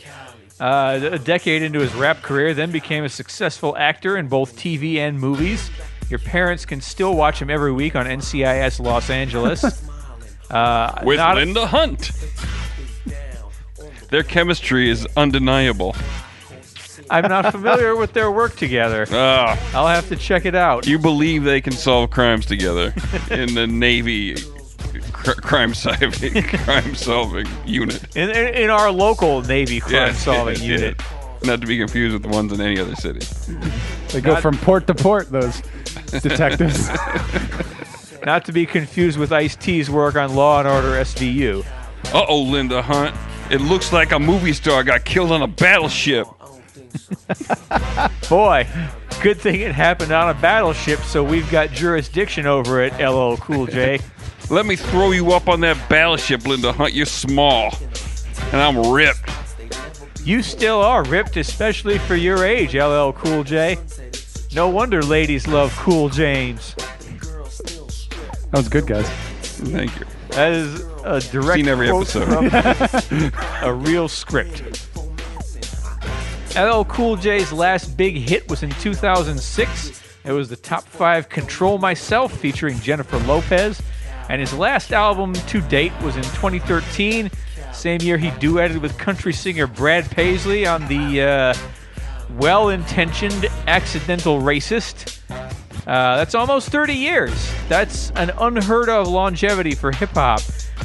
uh, 0.62 1.10
a 1.12 1.18
decade 1.18 1.62
into 1.62 1.80
his 1.80 1.92
rap 1.94 2.22
career, 2.22 2.54
then 2.54 2.70
became 2.70 3.02
a 3.02 3.08
successful 3.08 3.76
actor 3.76 4.16
in 4.16 4.28
both 4.28 4.56
TV 4.56 4.96
and 4.98 5.18
movies. 5.18 5.70
Your 6.08 6.20
parents 6.20 6.64
can 6.64 6.80
still 6.80 7.16
watch 7.16 7.42
him 7.42 7.50
every 7.50 7.72
week 7.72 7.96
on 7.96 8.06
NCIS 8.06 8.78
Los 8.78 9.10
Angeles. 9.10 9.64
uh, 10.50 11.02
With 11.02 11.18
not- 11.18 11.34
Linda 11.36 11.66
Hunt. 11.66 12.12
Their 14.10 14.22
chemistry 14.22 14.88
is 14.88 15.06
undeniable. 15.16 15.96
I'm 17.10 17.28
not 17.28 17.50
familiar 17.50 17.96
with 17.96 18.12
their 18.12 18.30
work 18.30 18.54
together. 18.56 19.06
Ah, 19.12 19.58
I'll 19.74 19.88
have 19.88 20.08
to 20.10 20.16
check 20.16 20.44
it 20.44 20.54
out. 20.54 20.86
you 20.86 20.98
believe 20.98 21.42
they 21.44 21.60
can 21.60 21.72
solve 21.72 22.10
crimes 22.10 22.46
together 22.46 22.94
in 23.30 23.54
the 23.54 23.66
Navy 23.66 24.36
cr- 25.12 25.32
crime 25.40 25.74
solving 25.74 26.42
crime 26.42 26.94
solving 26.94 27.46
unit. 27.66 28.16
In, 28.16 28.30
in, 28.30 28.54
in 28.54 28.70
our 28.70 28.90
local 28.90 29.42
Navy 29.42 29.80
crime 29.80 29.92
Yeah, 29.92 30.12
solving 30.12 30.56
yeah, 30.60 30.62
unit. 30.76 31.00
yeah. 31.00 31.18
Not 31.44 31.60
to 31.60 31.66
be 31.66 31.76
confused 31.78 32.12
with 32.12 32.22
the 32.22 32.28
ones 32.28 32.52
in 32.52 32.60
any 32.60 32.78
other 32.78 32.94
city. 32.94 33.20
they 34.12 34.20
go 34.20 34.34
Not- 34.34 34.42
from 34.42 34.56
port 34.58 34.86
to 34.86 34.94
port. 34.94 35.30
Those 35.30 35.60
detectives. 36.22 36.88
Not 38.24 38.44
to 38.44 38.52
be 38.52 38.66
confused 38.66 39.18
with 39.18 39.32
Ice 39.32 39.56
T's 39.56 39.90
work 39.90 40.14
on 40.14 40.34
Law 40.36 40.60
and 40.60 40.68
Order 40.68 40.92
SVU. 41.02 41.64
Uh 42.14 42.24
oh, 42.28 42.42
Linda 42.42 42.80
Hunt. 42.82 43.16
It 43.50 43.60
looks 43.60 43.92
like 43.92 44.12
a 44.12 44.18
movie 44.20 44.52
star 44.52 44.84
got 44.84 45.04
killed 45.04 45.32
on 45.32 45.42
a 45.42 45.46
battleship. 45.48 46.26
Boy, 48.28 48.66
good 49.22 49.40
thing 49.40 49.60
it 49.60 49.72
happened 49.72 50.12
on 50.12 50.28
a 50.30 50.34
battleship, 50.40 51.00
so 51.00 51.22
we've 51.24 51.50
got 51.50 51.70
jurisdiction 51.70 52.46
over 52.46 52.82
it, 52.82 52.92
LL 52.98 53.36
Cool 53.36 53.66
J. 53.66 53.98
Let 54.50 54.66
me 54.66 54.76
throw 54.76 55.12
you 55.12 55.32
up 55.32 55.48
on 55.48 55.60
that 55.60 55.88
battleship, 55.88 56.46
Linda 56.46 56.72
Hunt. 56.72 56.92
You're 56.92 57.06
small. 57.06 57.74
And 58.52 58.60
I'm 58.60 58.92
ripped. 58.92 59.30
You 60.24 60.42
still 60.42 60.80
are 60.80 61.04
ripped, 61.04 61.36
especially 61.36 61.98
for 61.98 62.14
your 62.14 62.44
age, 62.44 62.74
LL 62.76 63.10
Cool 63.12 63.44
J. 63.44 63.78
No 64.54 64.68
wonder 64.68 65.02
ladies 65.02 65.48
love 65.48 65.74
Cool 65.78 66.08
James. 66.10 66.74
That 66.74 68.58
was 68.58 68.68
good, 68.68 68.86
guys. 68.86 69.08
Thank 69.08 69.98
you. 69.98 70.06
That 70.30 70.52
is 70.52 70.80
a 71.04 71.20
direct 71.20 71.56
Seen 71.56 71.68
every 71.68 71.88
quote 71.88 72.14
episode. 72.14 73.32
from 73.32 73.32
a 73.62 73.72
real 73.72 74.08
script. 74.08 74.62
LL 76.56 76.84
Cool 76.84 77.16
J's 77.16 77.50
last 77.52 77.96
big 77.96 78.16
hit 78.16 78.48
was 78.50 78.62
in 78.62 78.70
2006. 78.70 80.02
It 80.24 80.32
was 80.32 80.48
the 80.50 80.56
top 80.56 80.84
five 80.84 81.28
Control 81.30 81.78
Myself 81.78 82.36
featuring 82.36 82.78
Jennifer 82.80 83.18
Lopez. 83.20 83.80
And 84.32 84.40
his 84.40 84.54
last 84.54 84.94
album 84.94 85.34
to 85.34 85.60
date 85.60 85.92
was 86.00 86.16
in 86.16 86.22
2013. 86.22 87.30
Same 87.70 88.00
year 88.00 88.16
he 88.16 88.30
duetted 88.30 88.80
with 88.80 88.96
country 88.96 89.34
singer 89.34 89.66
Brad 89.66 90.10
Paisley 90.10 90.64
on 90.66 90.88
the 90.88 91.20
uh, 91.20 91.54
well 92.38 92.70
intentioned 92.70 93.44
Accidental 93.66 94.40
Racist. 94.40 95.20
Uh, 95.86 96.16
that's 96.16 96.34
almost 96.34 96.70
30 96.70 96.94
years. 96.94 97.52
That's 97.68 98.10
an 98.12 98.30
unheard 98.38 98.88
of 98.88 99.06
longevity 99.06 99.74
for 99.74 99.92
hip 99.92 100.12
hop, 100.12 100.40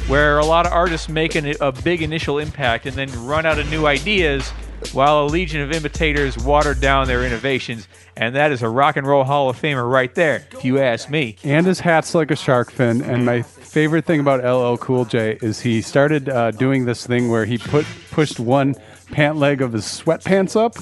where 0.08 0.40
a 0.40 0.44
lot 0.44 0.66
of 0.66 0.72
artists 0.72 1.08
make 1.08 1.34
an, 1.34 1.54
a 1.62 1.72
big 1.72 2.02
initial 2.02 2.40
impact 2.40 2.84
and 2.84 2.94
then 2.94 3.08
run 3.24 3.46
out 3.46 3.58
of 3.58 3.70
new 3.70 3.86
ideas 3.86 4.52
while 4.92 5.24
a 5.24 5.26
legion 5.26 5.60
of 5.60 5.72
imitators 5.72 6.36
watered 6.38 6.80
down 6.80 7.06
their 7.06 7.24
innovations. 7.24 7.88
And 8.16 8.34
that 8.34 8.50
is 8.52 8.62
a 8.62 8.68
rock 8.68 8.96
and 8.96 9.06
roll 9.06 9.24
Hall 9.24 9.48
of 9.48 9.60
Famer 9.60 9.88
right 9.88 10.12
there, 10.14 10.46
if 10.52 10.64
you 10.64 10.78
ask 10.80 11.08
me. 11.10 11.36
and 11.44 11.66
his 11.66 11.80
hat's 11.80 12.14
like 12.14 12.30
a 12.30 12.36
shark 12.36 12.70
fin. 12.70 13.02
And 13.02 13.24
my 13.24 13.42
favorite 13.42 14.04
thing 14.06 14.18
about 14.20 14.42
LL 14.44 14.76
Cool 14.78 15.04
J 15.04 15.38
is 15.40 15.60
he 15.60 15.82
started 15.82 16.28
uh, 16.28 16.50
doing 16.52 16.84
this 16.84 17.06
thing 17.06 17.28
where 17.30 17.44
he 17.44 17.58
put 17.58 17.86
pushed 18.10 18.40
one 18.40 18.74
pant 19.12 19.36
leg 19.36 19.62
of 19.62 19.72
his 19.72 19.84
sweatpants 19.84 20.56
up, 20.56 20.74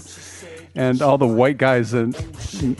and 0.74 1.02
all 1.02 1.18
the 1.18 1.26
white 1.26 1.58
guys 1.58 1.92
in, 1.94 2.14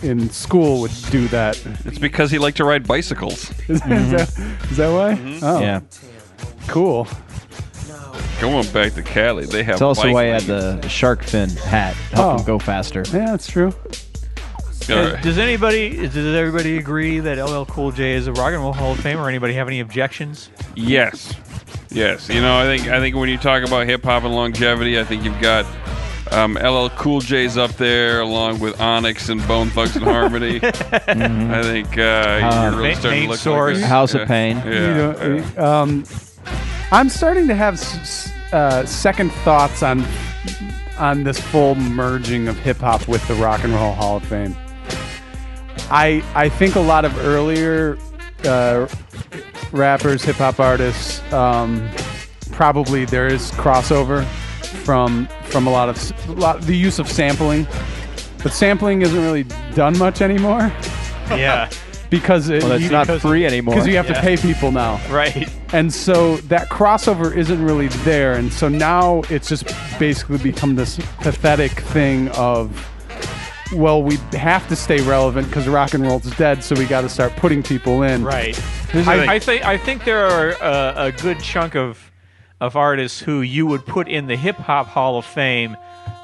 in 0.03 0.31
school 0.31 0.81
would 0.81 0.93
do 1.11 1.29
that. 1.29 1.61
It's 1.85 1.99
because 1.99 2.31
he 2.31 2.39
liked 2.39 2.57
to 2.59 2.65
ride 2.65 2.87
bicycles. 2.87 3.51
Is, 3.69 3.81
is 3.87 4.11
that, 4.11 4.39
is 4.71 4.77
that 4.79 4.89
why? 4.93 5.19
Oh, 5.43 5.61
Yeah. 5.61 5.81
cool. 6.69 7.07
Going 8.41 8.71
back 8.71 8.93
to 8.95 9.03
Cali, 9.03 9.47
they 9.47 9.63
have. 9.63 9.75
It's 9.77 9.83
also 9.83 10.03
bike 10.03 10.15
why 10.15 10.25
he 10.27 10.31
had 10.31 10.47
lanes. 10.49 10.81
the 10.83 10.89
shark 10.89 11.23
fin 11.23 11.49
hat. 11.51 11.95
Help 12.13 12.27
Oh. 12.35 12.39
him 12.39 12.45
go 12.47 12.59
faster. 12.59 13.03
Yeah, 13.13 13.27
that's 13.27 13.47
true. 13.47 13.75
All 14.89 14.97
right. 14.97 15.21
Does 15.23 15.39
anybody, 15.39 15.97
does 16.07 16.17
everybody 16.37 16.77
agree 16.77 17.19
that 17.19 17.39
LL 17.39 17.65
Cool 17.65 17.91
J 17.93 18.13
is 18.13 18.27
a 18.29 18.33
rock 18.35 18.53
and 18.53 18.63
roll 18.63 18.73
Hall 18.73 18.93
of 18.93 18.99
Famer? 18.99 19.19
Or 19.21 19.29
anybody 19.29 19.55
have 19.55 19.67
any 19.69 19.81
objections? 19.81 20.51
Yes, 20.77 21.33
yes. 21.91 22.29
You 22.29 22.41
know, 22.41 22.57
I 22.57 22.65
think 22.77 22.89
I 22.89 23.01
think 23.01 23.17
when 23.17 23.29
you 23.29 23.39
talk 23.39 23.65
about 23.67 23.87
hip 23.87 24.05
hop 24.05 24.23
and 24.25 24.35
longevity, 24.35 25.01
I 25.01 25.05
think 25.05 25.25
you've 25.25 25.41
got 25.41 25.65
um, 26.31 26.55
LL 26.55 26.89
Cool 26.91 27.21
J's 27.21 27.57
up 27.57 27.73
there, 27.73 28.21
along 28.21 28.61
with 28.61 28.81
Onyx 28.81 29.29
and 29.31 29.45
Bone 29.49 29.71
Thugs 29.71 29.97
and 29.97 30.05
Harmony. 30.05 30.61
I 30.63 31.63
think 31.63 31.99
uh, 31.99 32.39
you're 32.63 32.71
really 32.73 32.83
Main- 32.89 32.97
starting 32.97 33.11
main 33.21 33.23
to 33.25 33.31
look 33.31 33.39
source. 33.41 33.77
like 33.77 33.85
a- 33.85 33.89
House 33.89 34.15
of 34.15 34.29
Pain. 34.29 34.59
Yeah, 34.59 34.65
You 34.67 34.95
know, 34.95 35.45
yeah. 35.57 35.81
um, 35.81 36.05
I'm 36.93 37.09
starting 37.09 37.49
to 37.49 37.55
have 37.55 37.75
uh, 38.53 38.87
second 38.87 39.33
thoughts 39.33 39.83
on 39.83 40.05
on 40.99 41.25
this 41.25 41.39
full 41.39 41.75
merging 41.75 42.49
of 42.49 42.57
hip 42.59 42.79
hop 42.79 43.07
with 43.07 43.27
the 43.29 43.35
Rock 43.35 43.65
and 43.65 43.73
Roll 43.75 43.93
Hall 43.93 44.17
of 44.17 44.25
Fame. 44.25 44.57
I 45.91 46.23
I 46.35 46.49
think 46.49 46.77
a 46.77 46.81
lot 46.81 47.05
of 47.05 47.17
earlier 47.25 47.99
uh, 48.45 48.87
rappers, 49.73 50.23
hip 50.23 50.37
hop 50.37 50.61
artists, 50.61 51.21
um, 51.33 51.89
probably 52.53 53.05
there 53.05 53.27
is 53.27 53.51
crossover 53.53 54.25
from 54.85 55.27
from 55.45 55.67
a 55.67 55.71
lot 55.71 55.89
of 55.89 56.29
a 56.29 56.33
lot, 56.33 56.63
the 56.63 56.77
use 56.77 56.99
of 56.99 57.11
sampling, 57.11 57.67
but 58.43 58.53
sampling 58.53 59.03
isn't 59.03 59.21
really 59.23 59.45
done 59.75 59.99
much 59.99 60.23
anymore 60.23 60.73
Yeah. 61.31 61.69
because 62.11 62.49
it, 62.49 62.62
Well, 62.62 62.70
that's 62.73 62.83
you- 62.85 62.91
not 62.91 63.07
because- 63.07 63.23
free 63.23 63.45
anymore. 63.47 63.74
because 63.74 63.89
you 63.89 63.97
have 63.97 64.09
Yeah. 64.09 64.15
to 64.15 64.20
pay 64.20 64.37
people 64.37 64.70
now. 64.73 65.01
right. 65.11 65.49
And 65.73 65.93
so 65.93 66.37
that 66.49 66.69
crossover 66.69 67.35
isn't 67.37 67.62
really 67.65 67.89
there. 67.89 68.33
And 68.35 68.53
so 68.53 68.69
now 68.69 69.23
it's 69.31 69.49
just 69.49 69.66
basically 69.99 70.39
become 70.39 70.77
this 70.77 70.97
pathetic 71.20 71.73
thing 71.73 72.28
of, 72.31 72.89
well, 73.74 74.03
we 74.03 74.16
have 74.33 74.66
to 74.69 74.77
stay 74.77 75.01
relevant 75.03 75.49
because 75.49 75.66
rock 75.66 75.93
and 75.95 76.05
roll's 76.07 76.31
dead, 76.37 76.62
so 76.62 76.77
we 76.77 76.85
got 76.87 77.01
to 77.01 77.09
start 77.09 77.35
putting 77.37 77.62
people 77.65 78.03
in. 78.05 78.23
Right. 78.24 78.57
I, 78.95 79.35
I 79.35 79.39
think 79.41 79.65
I 79.65 79.77
think 79.77 80.05
there 80.05 80.24
are 80.24 80.51
a, 80.62 81.07
a 81.07 81.12
good 81.12 81.41
chunk 81.41 81.74
of 81.74 82.11
of 82.61 82.77
artists 82.77 83.20
who 83.20 83.41
you 83.43 83.66
would 83.66 83.85
put 83.85 84.09
in 84.09 84.28
the 84.28 84.37
hip 84.37 84.57
hop 84.57 84.87
Hall 84.87 85.19
of 85.19 85.24
Fame 85.27 85.77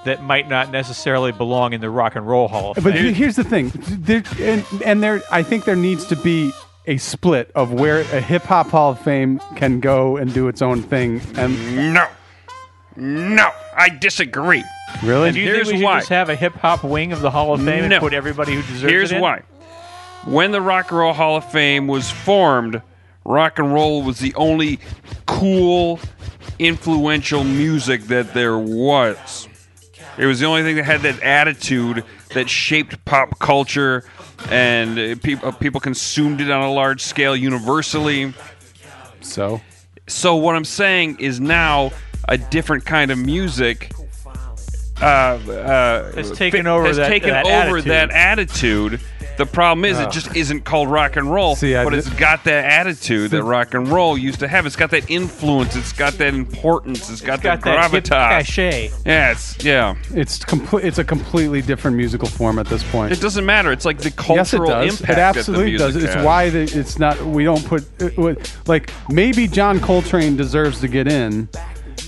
that 0.05 0.23
might 0.23 0.49
not 0.49 0.71
necessarily 0.71 1.33
belong 1.33 1.73
in 1.73 1.81
the 1.81 1.91
Rock 1.91 2.17
and 2.17 2.27
Roll 2.27 2.49
Hall 2.49 2.73
of 2.73 2.83
But 2.83 2.95
Fame. 2.95 3.05
he- 3.07 3.13
here's 3.13 3.37
the 3.37 3.45
thing, 3.45 3.73
there, 3.75 4.23
and, 4.41 4.65
and 4.85 5.03
there, 5.03 5.23
I 5.31 5.43
think 5.43 5.65
there 5.65 5.77
needs 5.77 6.07
to 6.07 6.17
be 6.17 6.53
a 6.87 6.97
split 6.97 7.51
of 7.55 7.73
where 7.73 8.01
a 8.01 8.21
hip 8.21 8.43
hop 8.43 8.71
Hall 8.71 8.91
of 8.93 9.01
Fame 9.01 9.41
can 9.57 9.79
go 9.81 10.17
and 10.17 10.33
do 10.35 10.49
its 10.49 10.61
own 10.63 10.83
thing, 10.83 11.21
and 11.37 11.95
no. 11.95 12.07
No, 12.97 13.51
I 13.77 13.89
disagree. 13.89 14.65
Really? 15.03 15.33
Do 15.33 15.41
you 15.41 15.47
Here's 15.47 15.69
think 15.69 15.77
we 15.77 15.79
should 15.79 15.85
why. 15.85 15.99
just 16.01 16.11
have 16.11 16.29
a 16.29 16.37
hip 16.37 16.53
hop 16.55 16.85
wing 16.85 17.13
of 17.13 17.21
the 17.23 17.31
Hall 17.31 17.55
of 17.55 17.61
Fame 17.65 17.89
No. 17.89 17.97
and 17.97 18.01
put 18.03 18.13
everybody 18.13 18.55
who 18.55 18.61
deserves 18.63 18.83
Here's 18.83 19.11
it 19.13 19.15
Here's 19.15 19.23
why. 19.23 19.43
When 20.27 20.53
the 20.53 20.61
Rock 20.61 20.91
and 20.91 20.99
Roll 20.99 21.13
Hall 21.15 21.37
of 21.37 21.51
Fame 21.51 21.87
was 21.87 22.11
formed, 22.11 22.83
rock 23.25 23.59
and 23.59 23.73
roll 23.73 24.03
was 24.03 24.19
the 24.19 24.35
only 24.35 24.79
cool, 25.27 26.01
influential 26.59 27.45
music 27.45 28.03
that 28.09 28.35
there 28.35 28.59
was. 28.59 29.49
It 30.19 30.27
was 30.27 30.41
the 30.41 30.47
only 30.47 30.63
thing 30.63 30.77
that 30.77 30.85
had 30.85 31.01
that 31.03 31.21
attitude 31.21 32.05
that 32.35 32.49
shaped 32.51 33.03
pop 33.05 33.39
culture, 33.39 34.05
and 34.51 34.99
uh, 34.99 35.15
people 35.23 35.53
people 35.53 35.81
consumed 35.81 36.41
it 36.41 36.51
on 36.51 36.63
a 36.63 36.73
large 36.73 37.03
scale 37.03 37.35
universally. 37.35 38.35
So 39.21 39.61
So 40.07 40.37
what 40.37 40.55
I'm 40.55 40.65
saying 40.65 41.19
is 41.21 41.41
now 41.41 41.93
a 42.29 42.37
different 42.37 42.85
kind 42.85 43.11
of 43.11 43.19
music 43.19 43.91
uh, 45.01 45.05
uh, 45.05 46.13
Has 46.13 46.31
taken 46.33 46.67
over 46.67 46.87
has 46.87 46.97
that- 46.99 47.09
taken 47.09 47.31
that 47.31 47.45
over 47.47 47.79
attitude. 47.79 47.85
that 47.91 48.11
attitude. 48.11 49.01
The 49.37 49.47
problem 49.47 49.85
is, 49.85 49.97
Ugh. 49.97 50.05
it 50.05 50.07
ah. 50.09 50.11
just 50.11 50.37
isn't 50.37 50.63
called 50.63 50.91
rock 50.91 51.17
and 51.17 51.33
roll, 51.33 51.57
See, 51.57 51.75
I 51.75 51.85
but 51.85 51.91
di- 51.91 51.99
it's 51.99 52.11
got 52.11 52.45
that 52.45 52.65
attitude 52.65 53.31
that 53.31 53.43
rock 53.43 53.75
and 53.75 53.89
roll 53.89 54.19
used 54.19 54.41
to 54.41 54.49
have. 54.49 54.67
It's 54.67 54.77
got 54.77 54.91
that 54.91 55.11
influence. 55.11 55.75
It's 55.75 55.93
got 55.93 56.15
that 56.15 56.35
importance. 56.35 57.11
it's 57.11 57.21
got, 57.21 57.43
got 57.43 57.63
that 57.63 57.65
that 57.65 57.91
hip 57.91 58.05
gravitas. 58.05 58.09
cachet. 58.09 58.91
Yeah, 59.07 59.33
it's 59.33 59.65
yeah. 59.65 59.95
it's 60.15 60.45
complete. 60.45 60.85
It's 60.85 60.99
a 60.99 61.05
completely 61.05 61.63
different 61.63 61.97
musical 61.97 62.29
form 62.29 62.59
at 62.59 62.67
this 62.67 62.83
point. 62.91 63.13
It 63.13 63.21
doesn't 63.21 63.47
matter. 63.47 63.73
It's 63.73 63.85
like 63.85 63.99
the 63.99 64.11
cultural 64.11 64.37
yes, 64.37 64.53
it 64.55 64.57
cultural 64.59 64.81
does. 64.87 65.01
impact. 65.01 65.11
It 65.11 65.17
that 65.17 65.33
the 65.35 65.39
absolutely 65.39 65.77
does. 65.77 65.97
It's 65.97 66.15
has. 66.15 66.25
why 66.25 66.51
the, 66.51 66.63
it's 66.63 66.99
not. 66.99 67.21
We 67.25 67.45
don't 67.45 67.65
put 67.65 67.85
it, 68.01 68.17
would- 68.19 68.51
like 68.67 68.93
maybe 69.09 69.49
John 69.49 69.81
Coltrane 69.81 70.37
deserves 70.37 70.81
to 70.81 70.89
get 70.89 71.07
in 71.09 71.49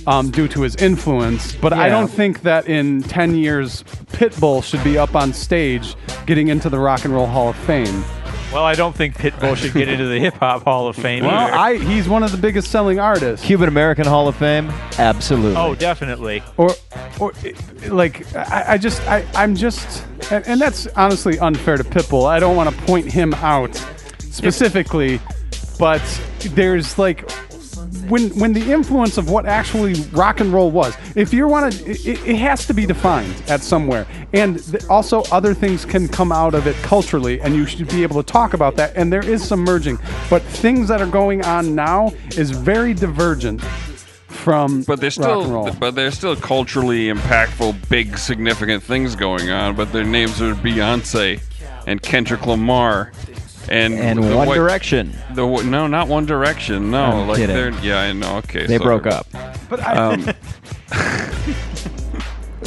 um, 0.07 0.31
due 0.31 0.49
to 0.49 0.63
his 0.63 0.77
influence, 0.77 1.55
but 1.55 1.73
I 1.73 1.87
Yeah. 1.87 1.93
don't 1.95 2.09
think 2.11 2.43
that 2.43 2.69
in 2.69 3.03
ten 3.03 3.35
years 3.35 3.83
Pitbull 4.13 4.63
should 4.63 4.83
be 4.85 4.99
up 4.99 5.15
on 5.15 5.33
stage 5.33 5.95
getting 6.27 6.49
into 6.49 6.69
the 6.69 6.79
Rock 6.79 7.05
and 7.05 7.15
Roll 7.15 7.27
Hall 7.27 7.49
of 7.51 7.57
Fame. 7.57 8.05
Well, 8.53 8.65
I 8.65 8.75
don't 8.77 8.95
think 8.95 9.17
Pitbull 9.17 9.57
should 9.57 9.73
get 9.75 9.89
into 9.89 10.07
the 10.07 10.21
Hip 10.21 10.35
Hop 10.35 10.63
Hall 10.63 10.87
of 10.87 10.95
Fame. 10.95 11.25
Well, 11.25 11.35
either. 11.35 11.57
I 11.57 11.77
he's 11.77 12.09
one 12.09 12.23
of 12.23 12.31
the 12.31 12.39
biggest 12.39 12.71
selling 12.71 13.01
artists. 13.01 13.45
Cuban 13.45 13.67
American 13.69 14.07
Hall 14.07 14.29
of 14.29 14.37
Fame? 14.37 14.71
Absolutely. 14.97 15.57
oh, 15.57 15.75
definitely. 15.75 16.41
or 16.57 16.71
or 17.19 17.33
it- 17.43 17.93
like 17.93 18.33
I, 18.37 18.65
I 18.75 18.79
just 18.79 19.03
I, 19.09 19.25
I'm 19.35 19.57
just 19.57 20.05
and, 20.31 20.47
and 20.47 20.61
that's 20.61 20.87
honestly 20.95 21.37
unfair 21.41 21.77
to 21.77 21.83
Pitbull. 21.85 22.27
I 22.27 22.39
don't 22.39 22.55
want 22.55 22.71
to 22.71 22.83
point 22.83 23.11
him 23.11 23.35
out 23.35 23.75
specifically, 24.21 25.21
but 25.79 26.03
there's 26.51 26.97
like 26.99 27.29
when 28.09 28.31
when 28.39 28.53
the 28.53 28.73
influence 28.73 29.19
of 29.19 29.31
what 29.31 29.47
actually 29.47 29.95
rock 30.13 30.41
and 30.41 30.53
roll 30.53 30.71
was. 30.71 30.97
If 31.15 31.33
you 31.33 31.47
want 31.49 31.73
to, 31.73 31.91
it, 31.91 32.07
it 32.27 32.37
has 32.37 32.67
to 32.67 32.75
be 32.75 32.87
defined 32.87 33.35
at 33.49 33.63
somewhere, 33.63 34.07
and 34.33 34.63
th- 34.63 34.85
also 34.89 35.23
other 35.33 35.55
things 35.55 35.85
can 35.85 36.09
come 36.09 36.33
out 36.33 36.55
of 36.55 36.67
it 36.67 36.77
culturally, 36.77 37.41
and 37.41 37.55
you 37.55 37.67
should 37.67 37.89
be 37.89 38.03
able 38.03 38.23
to 38.23 38.33
talk 38.33 38.55
about 38.55 38.77
that. 38.77 38.95
And 38.97 39.13
there 39.13 39.25
is 39.25 39.47
some 39.47 39.61
merging, 39.61 39.99
but 40.31 40.43
things 40.43 40.89
that 40.89 41.01
are 41.01 41.07
going 41.07 41.45
on 41.45 41.75
now 41.75 42.13
is 42.37 42.51
very 42.51 42.95
divergent 42.95 43.61
from 44.29 44.83
But 44.83 45.01
there's 45.01 45.17
rock 45.19 45.45
and 45.45 45.53
roll. 45.53 45.67
still, 45.69 45.81
but 45.81 45.95
there's 45.95 46.15
still 46.15 46.37
culturally 46.37 47.07
impactful, 47.07 47.89
big, 47.89 48.19
significant 48.19 48.83
things 48.83 49.15
going 49.17 49.51
on. 49.51 49.75
But 49.77 49.93
their 49.93 50.05
names 50.05 50.43
are 50.43 50.55
Beyonce 50.55 51.41
and 51.87 52.03
Kendrick 52.03 52.47
Lamar, 52.47 53.13
and 53.69 53.95
And 53.95 54.23
the 54.23 54.37
One 54.37 54.49
what- 54.49 54.55
Direction. 54.55 55.13
The 55.35 55.47
no, 55.63 55.87
not 55.87 56.09
One 56.09 56.27
Direction. 56.27 56.91
No, 56.91 57.05
I'm 57.05 57.29
like 57.29 57.39
kidding. 57.39 57.57
they're 57.57 57.71
yeah, 57.83 58.01
I 58.01 58.13
know. 58.13 58.37
Okay, 58.39 58.67
They 58.67 58.79
sorry. 58.79 58.85
broke 59.01 59.07
up. 59.07 59.27
But 59.69 59.81
I, 59.83 59.95
Um, 59.97 60.25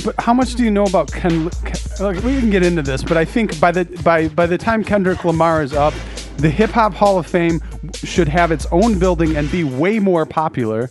but 0.05 0.15
how 0.19 0.33
much 0.33 0.55
do 0.55 0.63
you 0.63 0.71
know 0.71 0.85
about 0.85 1.11
Ken? 1.11 1.49
Ken 1.49 1.75
like, 1.99 2.23
we 2.23 2.39
can 2.39 2.49
get 2.49 2.63
into 2.63 2.81
this, 2.81 3.03
but 3.03 3.17
I 3.17 3.25
think 3.25 3.59
by 3.59 3.71
the 3.71 3.85
by 4.03 4.27
by 4.29 4.45
the 4.45 4.57
time 4.57 4.83
Kendrick 4.83 5.25
Lamar 5.25 5.63
is 5.63 5.73
up, 5.73 5.93
the 6.37 6.49
Hip 6.49 6.69
Hop 6.71 6.93
Hall 6.93 7.17
of 7.17 7.25
Fame 7.27 7.61
should 7.95 8.27
have 8.27 8.51
its 8.51 8.65
own 8.71 8.99
building 8.99 9.35
and 9.35 9.51
be 9.51 9.63
way 9.63 9.99
more 9.99 10.25
popular. 10.25 10.89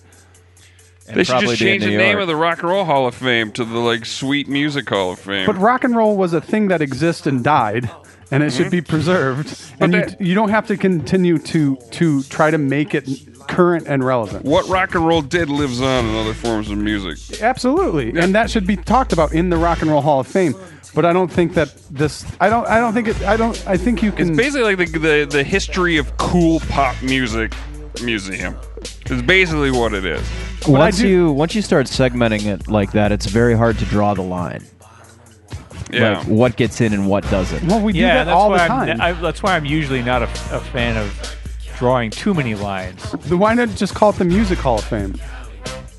They 1.07 1.23
should 1.23 1.41
just 1.41 1.57
change 1.59 1.85
the 1.85 1.91
New 1.91 1.99
name 1.99 2.19
of 2.19 2.27
the 2.27 2.35
Rock 2.35 2.59
and 2.61 2.69
Roll 2.69 2.85
Hall 2.85 3.07
of 3.07 3.15
Fame 3.15 3.53
to 3.53 3.65
the 3.65 3.79
like 3.79 4.05
Sweet 4.05 4.49
Music 4.49 4.89
Hall 4.89 5.13
of 5.13 5.21
Fame. 5.21 5.47
But 5.47 5.57
rock 5.57 5.85
and 5.85 5.95
roll 5.95 6.17
was 6.17 6.33
a 6.33 6.41
thing 6.41 6.67
that 6.69 6.83
exists 6.83 7.29
and 7.29 7.45
died, 7.45 7.89
and 8.31 8.43
it 8.43 8.53
should 8.53 8.71
be 8.71 8.81
mm-hmm. 8.81 8.91
preserved. 8.91 9.61
And 9.81 9.93
you, 9.93 10.01
that- 10.01 10.21
you 10.21 10.35
don't 10.35 10.51
have 10.51 10.67
to 10.69 10.77
continue 10.77 11.39
to 11.39 11.77
to 11.93 12.23
try 12.25 12.51
to 12.51 12.59
make 12.59 12.95
it 12.95 13.09
current 13.49 13.87
and 13.87 14.05
relevant. 14.05 14.45
what 14.45 14.69
rock 14.69 14.95
and 14.95 15.07
roll 15.07 15.23
did 15.23 15.49
lives 15.49 15.81
on 15.81 16.05
in 16.05 16.17
other 16.17 16.35
forms 16.35 16.71
of 16.71 16.79
music. 16.79 17.41
Absolutely, 17.41 18.19
and 18.19 18.35
that 18.35 18.51
should 18.51 18.67
be 18.67 18.77
talked 18.77 19.13
about 19.13 19.33
in 19.33 19.51
the 19.51 19.57
Rock 19.57 19.83
and 19.83 19.91
Roll 19.91 20.03
Hall 20.03 20.21
of 20.21 20.27
Fame. 20.27 20.55
But 20.95 21.05
I 21.05 21.13
don't 21.13 21.31
think 21.31 21.55
that 21.55 21.75
this. 21.91 22.25
I 22.41 22.49
don't. 22.49 22.67
I 22.67 22.81
don't 22.81 22.95
think 22.95 23.09
it. 23.09 23.23
I 23.23 23.37
don't. 23.37 23.67
I 23.69 23.77
think 23.77 24.03
you 24.03 24.11
can. 24.11 24.31
It's 24.31 24.37
basically 24.37 24.75
like 24.75 24.93
the, 24.93 24.99
the 24.99 25.29
the 25.31 25.45
history 25.45 25.99
of 25.99 26.17
cool 26.17 26.61
pop 26.61 27.01
music 27.03 27.53
museum. 28.03 28.57
It's 28.79 29.23
basically 29.23 29.71
what 29.71 29.93
it 29.93 30.05
is. 30.05 30.27
Once 30.67 30.99
do- 30.99 31.09
you 31.09 31.33
once 31.33 31.55
you 31.55 31.63
start 31.63 31.87
segmenting 31.87 32.47
it 32.47 32.69
like 32.69 32.93
that, 32.93 33.13
it's 33.13 33.27
very 33.27 33.55
hard 33.55 33.79
to 33.79 33.85
draw 33.85 34.15
the 34.15 34.23
line. 34.23 34.65
Yeah. 35.93 36.19
Like 36.19 36.27
what 36.27 36.57
gets 36.57 36.81
in 36.81 36.93
and 36.93 37.09
what 37.09 37.23
doesn't. 37.31 37.67
well, 37.69 37.81
we 37.81 37.93
do 37.93 38.01
yeah, 38.01 38.15
that 38.15 38.25
that's 38.25 38.35
all 38.37 38.49
the 38.51 38.57
why 38.57 38.67
time. 38.67 39.01
I'm, 39.01 39.21
that's 39.23 39.43
why 39.43 39.55
I'm 39.57 39.65
usually 39.65 40.03
not 40.03 40.23
a, 40.23 40.25
a 40.25 40.61
fan 40.61 40.97
of 40.97 41.37
drawing 41.79 42.11
too 42.11 42.35
many 42.35 42.55
lines. 42.55 43.13
Then 43.13 43.39
why 43.39 43.55
not 43.55 43.69
just 43.71 43.95
call 43.95 44.11
it 44.11 44.17
the 44.17 44.25
Music 44.25 44.59
Hall 44.59 44.79
of 44.79 44.85
Fame? 44.85 45.15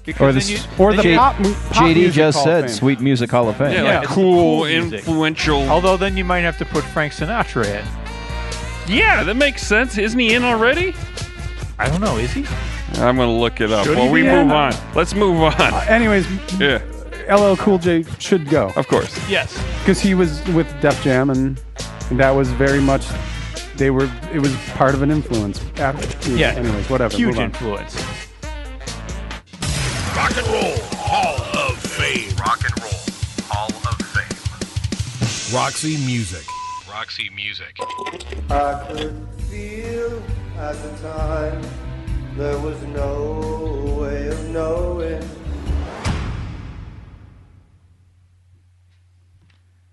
Because 0.03 0.21
Or 0.21 0.31
the 0.39 0.51
you- 0.51 0.59
Or 0.77 0.93
the 0.93 1.03
J- 1.03 1.15
pop, 1.17 1.35
pop 1.35 1.43
JD 1.43 1.95
music 1.95 2.13
just 2.13 2.35
Hall 2.37 2.45
said 2.45 2.65
Fame. 2.65 2.73
Sweet 2.73 2.99
Music 3.01 3.29
Hall 3.31 3.47
of 3.49 3.57
Fame. 3.57 3.71
yeah, 3.73 3.83
yeah, 3.83 3.99
like 3.99 4.07
cool, 4.07 4.61
cool 4.61 4.65
influential. 4.65 5.69
Although 5.69 5.97
then 5.97 6.15
you 6.17 6.23
might 6.25 6.39
have 6.41 6.57
to 6.59 6.65
put 6.65 6.83
Frank 6.85 7.13
Sinatra 7.13 7.65
in. 7.65 8.93
yeah, 8.93 9.23
that 9.23 9.35
makes 9.35 9.61
sense. 9.65 9.97
Isn't 9.97 10.19
he 10.19 10.33
in 10.33 10.43
already? 10.43 10.93
I 11.79 11.89
don't 11.89 12.01
know. 12.01 12.17
Is 12.17 12.31
he? 12.31 12.45
I'm 12.95 13.17
gonna 13.17 13.31
look 13.31 13.59
it 13.61 13.71
up. 13.71 13.85
Should 13.85 13.97
Well, 13.97 14.09
we 14.11 14.23
move 14.23 14.31
in? 14.47 14.51
on. 14.51 14.73
Let's 14.95 15.13
move 15.13 15.39
on. 15.41 15.53
Uh, 15.59 15.85
anyways, 15.89 16.25
Yeah, 16.59 16.81
LL 17.29 17.55
Cool 17.57 17.77
J 17.77 18.03
should 18.19 18.47
go 18.49 18.71
of 18.75 18.87
course. 18.87 19.17
Yes. 19.29 19.53
because 19.79 19.99
he 19.99 20.13
was 20.15 20.45
with 20.49 20.67
Def 20.81 21.01
Jam, 21.03 21.29
and, 21.29 21.61
and 22.09 22.19
that 22.19 22.31
was 22.31 22.49
very 22.51 22.79
much. 22.81 23.05
They 23.75 23.91
were. 23.91 24.09
It 24.33 24.39
was 24.39 24.55
part 24.75 24.95
of 24.95 25.01
an 25.03 25.11
influence. 25.11 25.61
After, 25.77 26.31
Yeah. 26.31 26.53
Anyways, 26.53 26.89
whatever. 26.89 27.15
Huge 27.15 27.35
move 27.35 27.39
on. 27.39 27.45
influence. 27.45 27.95
Rock 30.15 30.35
and 30.37 30.47
Roll 30.47 30.77
Hall 30.97 31.35
of 31.69 31.77
Fame. 31.77 32.35
Rock 32.37 32.61
and 32.65 32.81
Roll 32.81 33.01
Hall 33.49 33.69
of 33.69 33.97
Fame. 34.07 35.55
Roxy 35.55 35.97
Music. 36.05 36.43
Roxy 36.89 37.29
Music. 37.35 37.75
I 38.49 38.85
could 38.89 39.27
feel 39.49 40.21
at 40.57 40.73
the 40.81 41.07
time 41.07 41.61
there 42.35 42.57
was 42.59 42.81
no 42.87 43.97
way 44.01 44.27
of 44.27 44.49
knowing. 44.49 45.21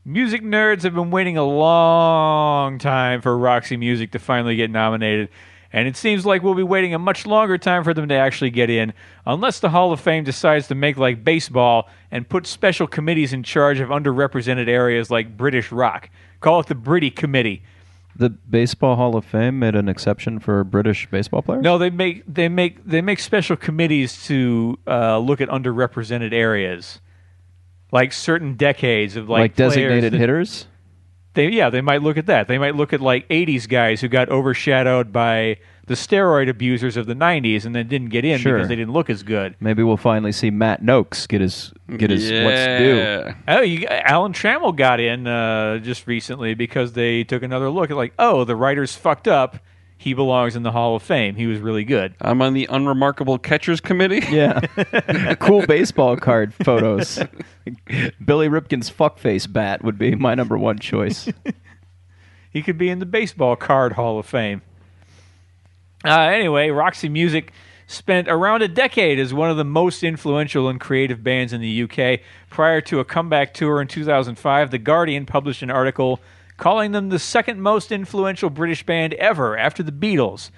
Music 0.06 0.42
nerds 0.42 0.82
have 0.82 0.94
been 0.94 1.10
waiting 1.10 1.38
a 1.38 1.44
long 1.44 2.78
time 2.78 3.22
for 3.22 3.38
Roxy 3.38 3.78
Music 3.78 4.10
to 4.10 4.18
finally 4.18 4.54
get 4.54 4.70
nominated, 4.70 5.30
and 5.72 5.88
it 5.88 5.96
seems 5.96 6.26
like 6.26 6.42
we'll 6.42 6.52
be 6.52 6.62
waiting 6.62 6.92
a 6.92 6.98
much 6.98 7.24
longer 7.24 7.56
time 7.56 7.82
for 7.82 7.94
them 7.94 8.06
to 8.10 8.14
actually 8.14 8.50
get 8.50 8.68
in, 8.68 8.92
unless 9.24 9.60
the 9.60 9.70
Hall 9.70 9.92
of 9.92 10.00
Fame 10.00 10.22
decides 10.22 10.68
to 10.68 10.74
make 10.74 10.98
like 10.98 11.24
baseball 11.24 11.88
and 12.10 12.28
put 12.28 12.46
special 12.46 12.86
committees 12.86 13.32
in 13.32 13.42
charge 13.42 13.80
of 13.80 13.88
underrepresented 13.88 14.68
areas 14.68 15.10
like 15.10 15.38
British 15.38 15.72
rock. 15.72 16.10
Call 16.40 16.60
it 16.60 16.66
the 16.66 16.74
Britty 16.74 17.10
Committee. 17.10 17.62
The 18.14 18.28
Baseball 18.28 18.96
Hall 18.96 19.16
of 19.16 19.24
Fame 19.24 19.58
made 19.58 19.74
an 19.74 19.88
exception 19.88 20.38
for 20.38 20.64
British 20.64 21.10
baseball 21.10 21.40
players. 21.40 21.62
No, 21.62 21.78
they 21.78 21.88
make 21.88 22.22
they 22.28 22.50
make 22.50 22.84
they 22.84 23.00
make 23.00 23.20
special 23.20 23.56
committees 23.56 24.22
to 24.26 24.78
uh, 24.86 25.16
look 25.18 25.40
at 25.40 25.48
underrepresented 25.48 26.34
areas, 26.34 27.00
like 27.94 28.12
certain 28.12 28.56
decades 28.56 29.16
of 29.16 29.30
like, 29.30 29.40
like, 29.40 29.56
designated 29.56 30.12
that- 30.12 30.18
hitters. 30.18 30.66
They 31.32 31.48
yeah, 31.48 31.68
they 31.70 31.80
might 31.80 32.00
look 32.02 32.16
at 32.16 32.26
that. 32.26 32.46
They 32.46 32.58
might 32.58 32.76
look 32.76 32.92
at 32.92 33.00
like 33.00 33.28
'80s 33.28 33.68
guys 33.68 34.00
who 34.00 34.06
got 34.08 34.28
overshadowed 34.28 35.12
by 35.12 35.56
the 35.86 35.94
steroid 35.94 36.48
abusers 36.48 36.96
of 36.96 37.06
the 37.06 37.14
'90s 37.14 37.64
and 37.66 37.74
then 37.74 37.88
didn't 37.88 38.10
get 38.10 38.24
in 38.24 38.38
Sure. 38.38 38.54
because 38.54 38.68
they 38.68 38.76
didn't 38.76 38.92
look 38.92 39.10
as 39.10 39.24
good. 39.24 39.56
Maybe 39.58 39.82
we'll 39.82 39.96
finally 39.96 40.30
see 40.30 40.50
Matt 40.50 40.80
Nokes 40.84 41.26
get 41.26 41.40
his 41.40 41.72
get 41.96 42.10
his 42.10 42.22
what's 42.30 42.66
due. 42.78 42.96
Yeah. 42.96 43.34
Oh, 43.48 43.62
you, 43.62 43.84
Alan 43.88 44.32
Trammell 44.32 44.76
got 44.76 45.00
in 45.00 45.26
uh, 45.26 45.78
just 45.78 46.06
recently 46.06 46.54
because 46.54 46.92
they 46.92 47.24
took 47.24 47.42
another 47.42 47.68
look 47.68 47.90
at 47.90 47.96
like, 47.96 48.12
oh, 48.20 48.44
the 48.44 48.54
writer's 48.54 48.94
fucked 48.94 49.26
up. 49.26 49.58
He 49.96 50.12
belongs 50.12 50.54
in 50.56 50.62
the 50.64 50.72
Hall 50.72 50.96
of 50.96 51.02
Fame. 51.02 51.36
He 51.36 51.46
was 51.46 51.60
really 51.60 51.84
good. 51.84 52.14
I'm 52.20 52.42
on 52.42 52.52
the 52.52 52.66
unremarkable 52.70 53.38
catchers 53.38 53.80
committee. 53.80 54.22
Yeah, 54.30 54.60
cool 55.40 55.64
baseball 55.66 56.16
card 56.16 56.52
photos. 56.52 57.18
Billy 58.24 58.48
Ripken's 58.48 58.90
fuckface 58.90 59.50
bat 59.50 59.82
would 59.84 59.96
be 59.98 60.14
my 60.14 60.34
number 60.34 60.58
one 60.58 60.78
choice. 60.78 61.28
He 62.52 62.62
could 62.62 62.78
be 62.78 62.88
in 62.88 63.00
the 63.00 63.06
Baseball 63.06 63.56
Card 63.56 63.94
Hall 63.94 64.16
of 64.16 64.26
Fame. 64.26 64.62
Uh, 66.04 66.20
anyway, 66.20 66.68
Roxy 66.70 67.08
Music 67.08 67.52
spent 67.88 68.28
around 68.28 68.62
a 68.62 68.68
decade 68.68 69.18
as 69.18 69.34
one 69.34 69.50
of 69.50 69.56
the 69.56 69.64
most 69.64 70.04
influential 70.04 70.68
and 70.68 70.80
creative 70.80 71.24
bands 71.24 71.52
in 71.52 71.60
the 71.60 71.82
UK. 71.82 72.20
Prior 72.50 72.80
to 72.82 73.00
a 73.00 73.04
comeback 73.04 73.54
tour 73.54 73.80
in 73.80 73.88
2005, 73.88 74.70
The 74.70 74.78
Guardian 74.78 75.26
published 75.26 75.62
an 75.62 75.70
article 75.70 76.20
calling 76.56 76.92
them 76.92 77.08
the 77.08 77.18
second 77.18 77.60
most 77.60 77.92
influential 77.92 78.50
British 78.50 78.84
band 78.84 79.14
ever 79.14 79.56
after 79.56 79.82
the 79.82 79.92
Beatles. 79.92 80.50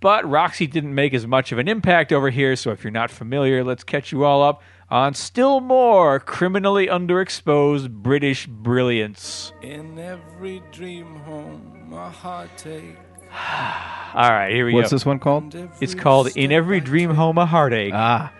But 0.00 0.28
Roxy 0.28 0.66
didn't 0.66 0.94
make 0.94 1.14
as 1.14 1.26
much 1.26 1.52
of 1.52 1.58
an 1.58 1.68
impact 1.68 2.12
over 2.12 2.30
here, 2.30 2.56
so 2.56 2.70
if 2.70 2.84
you're 2.84 2.90
not 2.90 3.10
familiar, 3.10 3.64
let's 3.64 3.84
catch 3.84 4.12
you 4.12 4.24
all 4.24 4.42
up 4.42 4.62
on 4.90 5.14
still 5.14 5.60
more 5.60 6.20
criminally 6.20 6.86
underexposed 6.88 7.90
British 7.90 8.46
brilliance. 8.46 9.52
In 9.62 9.98
every 9.98 10.62
dream 10.72 11.16
home, 11.20 11.92
a 11.92 12.10
heartache. 12.10 12.98
All 14.14 14.30
right, 14.30 14.52
here 14.52 14.64
we 14.64 14.74
What's 14.74 14.90
go. 14.90 14.94
What's 14.94 15.02
this 15.02 15.06
one 15.06 15.18
called? 15.18 15.54
It's 15.80 15.94
called 15.94 16.36
In 16.36 16.52
Every 16.52 16.80
Dream 16.80 17.10
Home 17.10 17.36
a 17.36 17.46
Heartache. 17.46 17.92
Ah. 17.92 18.32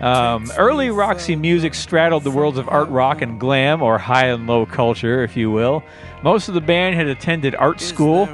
Um, 0.00 0.50
early 0.56 0.90
Roxy 0.90 1.36
music 1.36 1.74
straddled 1.74 2.24
the 2.24 2.30
worlds 2.30 2.56
of 2.56 2.68
art 2.68 2.88
rock 2.88 3.20
and 3.20 3.38
glam, 3.38 3.82
or 3.82 3.98
high 3.98 4.26
and 4.26 4.46
low 4.46 4.64
culture, 4.64 5.22
if 5.22 5.36
you 5.36 5.50
will. 5.50 5.82
Most 6.22 6.48
of 6.48 6.54
the 6.54 6.60
band 6.60 6.96
had 6.96 7.06
attended 7.06 7.54
art 7.54 7.80
school. 7.80 8.26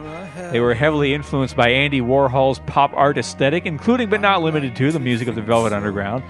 They 0.52 0.60
were 0.60 0.74
heavily 0.74 1.12
influenced 1.12 1.56
by 1.56 1.70
Andy 1.70 2.00
Warhol's 2.00 2.60
pop 2.60 2.92
art 2.94 3.18
aesthetic, 3.18 3.66
including 3.66 4.08
but 4.10 4.20
not 4.20 4.42
limited 4.42 4.76
to 4.76 4.92
the 4.92 5.00
music 5.00 5.26
of 5.28 5.34
the 5.34 5.42
Velvet 5.42 5.72
Underground. 5.72 6.22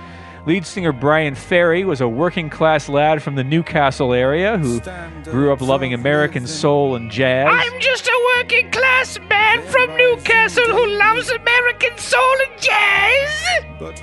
Lead 0.47 0.64
singer 0.64 0.93
Bryan 0.93 1.35
Ferry 1.35 1.85
was 1.85 2.01
a 2.01 2.09
working 2.09 2.48
class 2.48 2.89
lad 2.89 3.20
from 3.20 3.35
the 3.35 3.43
Newcastle 3.43 4.12
area 4.12 4.56
who 4.56 4.81
grew 5.24 5.52
up 5.52 5.60
loving 5.60 5.93
American 5.93 6.47
soul 6.47 6.94
and 6.94 7.10
jazz. 7.10 7.48
I'm 7.51 7.81
just 7.81 8.06
a 8.06 8.36
working 8.36 8.70
class 8.70 9.18
man 9.28 9.60
from 9.64 9.97
Newcastle 9.97 10.62
who 10.62 10.86
loves 10.86 11.31
American 11.31 11.98
soul 11.98 12.36
and 12.48 12.62
jazz. 12.62 13.64
But 13.81 13.98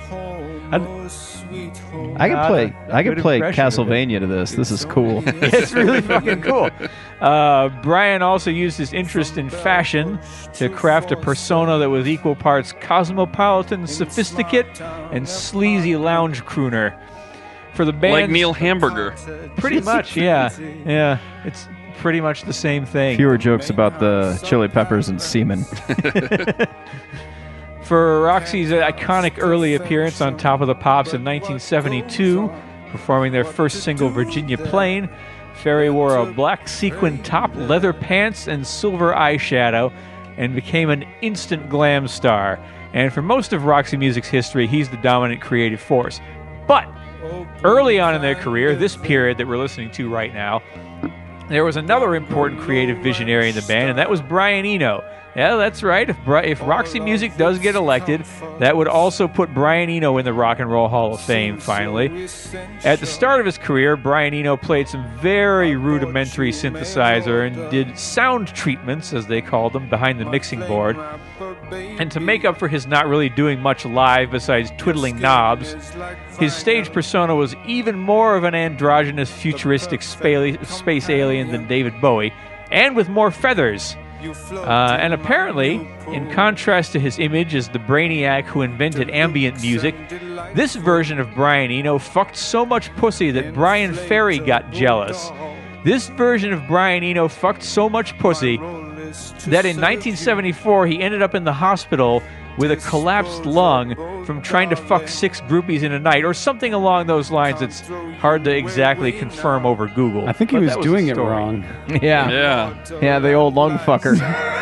home, 1.44 1.54
I'd- 1.54 1.74
sweet 1.74 1.90
home. 1.90 2.16
I 2.18 2.28
can 2.28 2.46
play. 2.46 2.74
a 2.88 2.94
I 2.94 3.02
could 3.02 3.14
good 3.16 3.22
play 3.22 3.34
impression 3.36 3.60
of 3.64 3.88
it. 3.88 3.90
Castlevania 3.90 4.20
to 4.20 4.26
this. 4.26 4.52
This 4.52 4.70
is 4.70 4.84
cool. 4.84 5.22
it's 5.26 5.72
really 5.72 6.00
fucking 6.00 6.42
cool. 6.42 6.70
Uh, 7.20 7.68
Brian 7.82 8.22
also 8.22 8.50
used 8.50 8.76
his 8.78 8.92
interest 8.92 9.38
in 9.38 9.48
fashion 9.50 10.18
to 10.54 10.68
craft 10.68 11.12
a 11.12 11.16
persona 11.16 11.78
that 11.78 11.90
was 11.90 12.06
equal 12.06 12.34
parts 12.34 12.72
cosmopolitan, 12.80 13.86
sophisticate, 13.86 14.80
and 14.80 15.28
sleazy 15.28 15.96
lounge 15.96 16.44
crooner. 16.44 16.98
For 17.74 17.84
the 17.84 17.92
band, 17.92 18.12
Like 18.12 18.30
Neil 18.30 18.52
Hamburger. 18.52 19.16
pretty 19.56 19.80
much, 19.80 20.16
yeah, 20.16 20.48
yeah, 20.86 21.18
it's 21.44 21.66
pretty 21.98 22.20
much 22.20 22.42
the 22.42 22.52
same 22.52 22.86
thing. 22.86 23.16
Fewer 23.16 23.36
jokes 23.36 23.68
about 23.68 23.98
the 23.98 24.38
chili 24.44 24.68
peppers 24.68 25.08
and 25.08 25.20
semen. 25.20 25.64
For 27.84 28.22
Roxy's 28.22 28.70
iconic 28.70 29.34
early 29.36 29.74
appearance 29.74 30.22
on 30.22 30.38
Top 30.38 30.62
of 30.62 30.68
the 30.68 30.74
Pops 30.74 31.12
in 31.12 31.22
1972, 31.22 32.50
performing 32.90 33.30
their 33.30 33.44
first 33.44 33.82
single 33.82 34.08
Virginia 34.08 34.56
Plain, 34.56 35.10
Ferry 35.52 35.90
wore 35.90 36.16
a 36.16 36.24
black 36.24 36.66
sequin 36.66 37.22
top, 37.22 37.54
leather 37.54 37.92
pants, 37.92 38.48
and 38.48 38.66
silver 38.66 39.12
eyeshadow, 39.12 39.92
and 40.38 40.54
became 40.54 40.88
an 40.88 41.04
instant 41.20 41.68
glam 41.68 42.08
star. 42.08 42.58
And 42.94 43.12
for 43.12 43.20
most 43.20 43.52
of 43.52 43.66
Roxy 43.66 43.98
Music's 43.98 44.28
history, 44.28 44.66
he's 44.66 44.88
the 44.88 44.96
dominant 44.96 45.42
creative 45.42 45.80
force. 45.80 46.22
But 46.66 46.88
early 47.64 48.00
on 48.00 48.14
in 48.14 48.22
their 48.22 48.34
career, 48.34 48.74
this 48.74 48.96
period 48.96 49.36
that 49.36 49.46
we're 49.46 49.58
listening 49.58 49.90
to 49.92 50.08
right 50.08 50.32
now, 50.32 50.62
there 51.50 51.64
was 51.64 51.76
another 51.76 52.14
important 52.14 52.62
creative 52.62 52.96
visionary 52.98 53.50
in 53.50 53.54
the 53.54 53.62
band, 53.62 53.90
and 53.90 53.98
that 53.98 54.08
was 54.08 54.22
Brian 54.22 54.64
Eno. 54.64 55.04
Yeah, 55.36 55.56
that's 55.56 55.82
right. 55.82 56.08
If, 56.08 56.16
if 56.26 56.60
Roxy 56.60 57.00
Music 57.00 57.36
does 57.36 57.58
get 57.58 57.74
elected, 57.74 58.24
that 58.60 58.76
would 58.76 58.86
also 58.86 59.26
put 59.26 59.52
Brian 59.52 59.90
Eno 59.90 60.16
in 60.18 60.24
the 60.24 60.32
Rock 60.32 60.60
and 60.60 60.70
Roll 60.70 60.86
Hall 60.86 61.14
of 61.14 61.20
Fame, 61.20 61.58
finally. 61.58 62.28
At 62.84 63.00
the 63.00 63.06
start 63.06 63.40
of 63.40 63.46
his 63.46 63.58
career, 63.58 63.96
Brian 63.96 64.32
Eno 64.32 64.56
played 64.56 64.86
some 64.88 65.04
very 65.18 65.74
rudimentary 65.74 66.52
synthesizer 66.52 67.46
and 67.46 67.70
did 67.70 67.98
sound 67.98 68.48
treatments, 68.48 69.12
as 69.12 69.26
they 69.26 69.40
called 69.40 69.72
them, 69.72 69.88
behind 69.88 70.20
the 70.20 70.24
mixing 70.24 70.60
board. 70.60 70.96
And 71.72 72.12
to 72.12 72.20
make 72.20 72.44
up 72.44 72.56
for 72.56 72.68
his 72.68 72.86
not 72.86 73.08
really 73.08 73.28
doing 73.28 73.60
much 73.60 73.84
live 73.84 74.30
besides 74.30 74.70
twiddling 74.78 75.18
knobs, 75.18 75.74
his 76.38 76.54
stage 76.54 76.92
persona 76.92 77.34
was 77.34 77.56
even 77.66 77.98
more 77.98 78.36
of 78.36 78.44
an 78.44 78.54
androgynous, 78.54 79.32
futuristic 79.32 80.00
space 80.00 81.10
alien 81.10 81.50
than 81.50 81.66
David 81.66 82.00
Bowie, 82.00 82.32
and 82.70 82.94
with 82.94 83.08
more 83.08 83.32
feathers. 83.32 83.96
Uh, 84.26 84.96
and 85.00 85.12
apparently, 85.12 85.86
in 86.08 86.30
contrast 86.32 86.92
to 86.92 87.00
his 87.00 87.18
image 87.18 87.54
as 87.54 87.68
the 87.68 87.78
brainiac 87.78 88.44
who 88.44 88.62
invented 88.62 89.10
ambient 89.10 89.60
music, 89.60 89.94
this 90.54 90.74
version 90.76 91.18
of 91.18 91.32
Brian 91.34 91.70
Eno 91.70 91.98
fucked 91.98 92.36
so 92.36 92.64
much 92.64 92.94
pussy 92.96 93.30
that 93.30 93.54
Bryan 93.54 93.94
Ferry 93.94 94.38
got 94.38 94.70
jealous. 94.72 95.30
This 95.84 96.08
version 96.08 96.52
of 96.52 96.66
Brian 96.66 97.02
Eno 97.02 97.28
fucked 97.28 97.62
so 97.62 97.88
much 97.88 98.16
pussy 98.18 98.56
that 98.56 99.64
in 99.64 99.76
1974 99.76 100.86
he 100.86 101.00
ended 101.00 101.22
up 101.22 101.34
in 101.34 101.44
the 101.44 101.52
hospital 101.52 102.22
with 102.58 102.70
a 102.70 102.76
collapsed 102.76 103.46
lung 103.46 103.94
from 104.24 104.42
trying 104.42 104.70
to 104.70 104.76
fuck 104.76 105.08
six 105.08 105.40
groupies 105.42 105.82
in 105.82 105.92
a 105.92 105.98
night, 105.98 106.24
or 106.24 106.34
something 106.34 106.72
along 106.72 107.06
those 107.06 107.30
lines. 107.30 107.62
It's 107.62 107.80
hard 108.18 108.44
to 108.44 108.56
exactly 108.56 109.12
confirm 109.12 109.66
over 109.66 109.86
Google. 109.88 110.28
I 110.28 110.32
think 110.32 110.50
he 110.50 110.56
but 110.56 110.64
was 110.64 110.74
that 110.74 110.82
doing 110.82 111.08
it 111.08 111.16
wrong. 111.16 111.64
Yeah. 112.02 112.30
Yeah. 112.30 112.74
Yeah, 113.02 113.18
the 113.18 113.32
old 113.34 113.54
lung 113.54 113.78
fucker. 113.78 114.18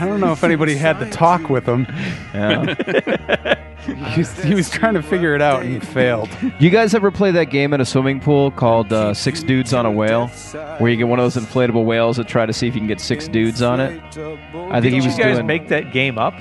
I 0.00 0.06
don't 0.06 0.20
know 0.20 0.32
if 0.32 0.44
anybody 0.44 0.76
had 0.76 1.00
the 1.00 1.10
talk 1.10 1.48
with 1.48 1.66
him. 1.66 1.86
Yeah. 2.34 3.54
He 3.88 4.20
was, 4.20 4.38
he 4.42 4.54
was 4.54 4.68
trying 4.68 4.94
to 4.94 5.02
figure 5.02 5.34
it 5.34 5.40
out 5.40 5.62
and 5.62 5.72
he 5.72 5.80
failed. 5.80 6.28
You 6.60 6.68
guys 6.70 6.94
ever 6.94 7.10
play 7.10 7.30
that 7.30 7.44
game 7.46 7.72
in 7.72 7.80
a 7.80 7.84
swimming 7.84 8.20
pool 8.20 8.50
called 8.50 8.92
uh, 8.92 9.14
Six 9.14 9.42
Dudes 9.42 9.72
on 9.72 9.86
a 9.86 9.90
Whale, 9.90 10.26
where 10.78 10.90
you 10.90 10.96
get 10.96 11.08
one 11.08 11.18
of 11.18 11.32
those 11.32 11.42
inflatable 11.42 11.84
whales 11.84 12.16
that 12.16 12.26
try 12.28 12.44
to 12.44 12.52
see 12.52 12.66
if 12.68 12.74
you 12.74 12.80
can 12.80 12.88
get 12.88 13.00
six 13.00 13.28
dudes 13.28 13.62
on 13.62 13.80
it? 13.80 14.00
I 14.16 14.80
think 14.80 14.82
Did 14.82 14.92
he 14.92 14.96
was 14.96 15.16
you 15.16 15.22
guys 15.24 15.36
doing. 15.36 15.46
make 15.46 15.68
that 15.68 15.92
game 15.92 16.18
up? 16.18 16.34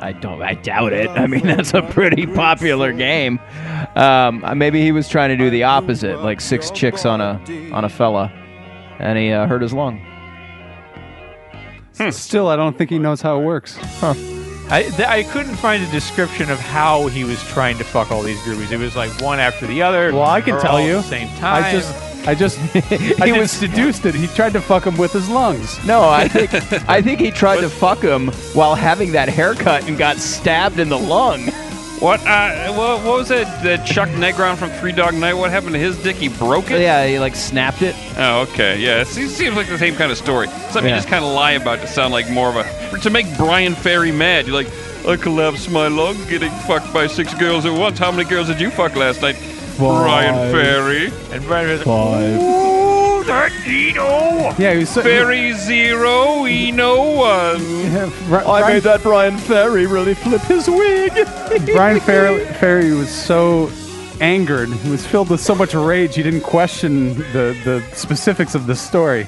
I 0.00 0.12
don't. 0.12 0.40
I 0.42 0.54
doubt 0.54 0.92
it. 0.92 1.08
I 1.10 1.26
mean, 1.26 1.42
that's 1.46 1.74
a 1.74 1.82
pretty 1.82 2.26
popular 2.26 2.92
game. 2.92 3.40
Um, 3.96 4.44
uh, 4.44 4.54
maybe 4.54 4.82
he 4.82 4.92
was 4.92 5.08
trying 5.08 5.30
to 5.30 5.36
do 5.36 5.50
the 5.50 5.64
opposite, 5.64 6.20
like 6.22 6.40
six 6.40 6.70
chicks 6.70 7.04
on 7.04 7.20
a 7.20 7.40
on 7.72 7.84
a 7.84 7.88
fella, 7.88 8.30
and 8.98 9.18
he 9.18 9.32
uh, 9.32 9.46
hurt 9.46 9.62
his 9.62 9.72
lung. 9.72 10.00
Still, 12.10 12.48
I 12.48 12.56
don't 12.56 12.76
think 12.76 12.90
he 12.90 12.98
knows 12.98 13.22
how 13.22 13.40
it 13.40 13.44
works. 13.44 13.76
I, 14.68 14.82
th- 14.82 15.08
I 15.08 15.22
couldn't 15.22 15.56
find 15.56 15.82
a 15.82 15.90
description 15.90 16.50
of 16.50 16.58
how 16.58 17.06
he 17.06 17.22
was 17.22 17.42
trying 17.44 17.78
to 17.78 17.84
fuck 17.84 18.10
all 18.10 18.22
these 18.22 18.38
groupies. 18.40 18.72
It 18.72 18.78
was 18.78 18.96
like 18.96 19.10
one 19.20 19.38
after 19.38 19.66
the 19.66 19.82
other. 19.82 20.12
Well, 20.12 20.24
I 20.24 20.40
can 20.40 20.60
tell 20.60 20.72
all 20.72 20.80
you. 20.80 20.96
at 20.98 21.02
the 21.02 21.08
same 21.08 21.28
time. 21.38 21.64
I 21.64 21.72
just, 21.72 22.26
I 22.26 22.34
just, 22.34 22.58
I 23.20 23.28
just 23.28 23.60
deduced 23.60 24.06
it. 24.06 24.14
He 24.14 24.26
tried 24.26 24.52
to 24.54 24.60
fuck 24.60 24.84
him 24.84 24.96
with 24.96 25.12
his 25.12 25.28
lungs. 25.28 25.84
No, 25.86 26.08
I 26.08 26.26
think 26.26 26.52
I 26.88 27.00
think 27.00 27.20
he 27.20 27.30
tried 27.30 27.60
to 27.60 27.68
fuck 27.68 28.02
him 28.02 28.28
while 28.54 28.74
having 28.74 29.12
that 29.12 29.28
haircut 29.28 29.88
and 29.88 29.96
got 29.96 30.16
stabbed 30.16 30.80
in 30.80 30.88
the 30.88 30.98
lung. 30.98 31.48
What? 32.00 32.20
Uh, 32.26 32.72
what, 32.74 33.02
what 33.04 33.18
was 33.18 33.30
it? 33.30 33.46
The 33.62 33.78
Chuck 33.86 34.08
Negron 34.10 34.56
from 34.56 34.70
Three 34.70 34.92
Dog 34.92 35.14
Night. 35.14 35.32
What 35.34 35.50
happened 35.50 35.72
to 35.72 35.78
his 35.78 35.96
dick? 36.02 36.16
He 36.16 36.28
broke 36.28 36.70
it. 36.70 36.80
Yeah, 36.80 37.06
he 37.06 37.18
like 37.18 37.34
snapped 37.34 37.80
it. 37.80 37.96
Oh, 38.18 38.42
okay. 38.42 38.78
Yeah, 38.78 39.00
it 39.00 39.06
seems, 39.06 39.34
seems 39.34 39.56
like 39.56 39.66
the 39.68 39.78
same 39.78 39.94
kind 39.94 40.12
of 40.12 40.18
story. 40.18 40.48
Something 40.70 40.90
you 40.90 40.96
just 40.96 41.08
kind 41.08 41.24
of 41.24 41.32
lie 41.32 41.52
about 41.52 41.80
to 41.80 41.86
sound 41.86 42.12
like 42.12 42.28
more 42.30 42.50
of 42.50 42.56
a 42.56 42.98
to 42.98 43.10
make 43.10 43.26
Bryan 43.38 43.74
Ferry 43.74 44.12
mad. 44.12 44.46
You're 44.46 44.54
like, 44.54 44.70
I 45.06 45.16
collapsed 45.16 45.70
my 45.70 45.88
lung 45.88 46.16
getting 46.28 46.50
fucked 46.66 46.92
by 46.92 47.06
six 47.06 47.32
girls 47.34 47.64
at 47.64 47.72
once. 47.72 47.98
How 47.98 48.12
many 48.12 48.28
girls 48.28 48.48
did 48.48 48.60
you 48.60 48.70
fuck 48.70 48.94
last 48.94 49.22
night? 49.22 49.36
Bryan 49.78 50.52
Ferry. 50.52 51.12
And 51.30 51.44
Brian 51.44 51.68
was 51.70 51.82
Five. 51.82 52.85
That 53.26 53.50
Eno. 53.66 54.54
Yeah, 54.58 54.72
he 54.74 54.78
was 54.80 54.90
so, 54.90 55.02
Ferry 55.02 55.52
zero, 55.54 56.44
Eno 56.44 57.16
one. 57.16 57.60
Yeah, 57.86 58.10
Bri- 58.28 58.38
I 58.38 58.42
Brian, 58.44 58.74
made 58.74 58.82
that 58.84 59.02
Bryan 59.02 59.36
Ferry 59.38 59.86
really 59.86 60.14
flip 60.14 60.42
his 60.42 60.68
wig. 60.68 61.12
Bryan 61.74 62.00
Ferry, 62.00 62.44
Ferry 62.44 62.92
was 62.92 63.10
so 63.10 63.70
angered. 64.20 64.68
He 64.68 64.90
was 64.90 65.04
filled 65.06 65.30
with 65.30 65.40
so 65.40 65.54
much 65.54 65.74
rage. 65.74 66.14
He 66.14 66.22
didn't 66.22 66.42
question 66.42 67.14
the 67.32 67.56
the 67.64 67.82
specifics 67.94 68.54
of 68.54 68.66
the 68.66 68.76
story. 68.76 69.26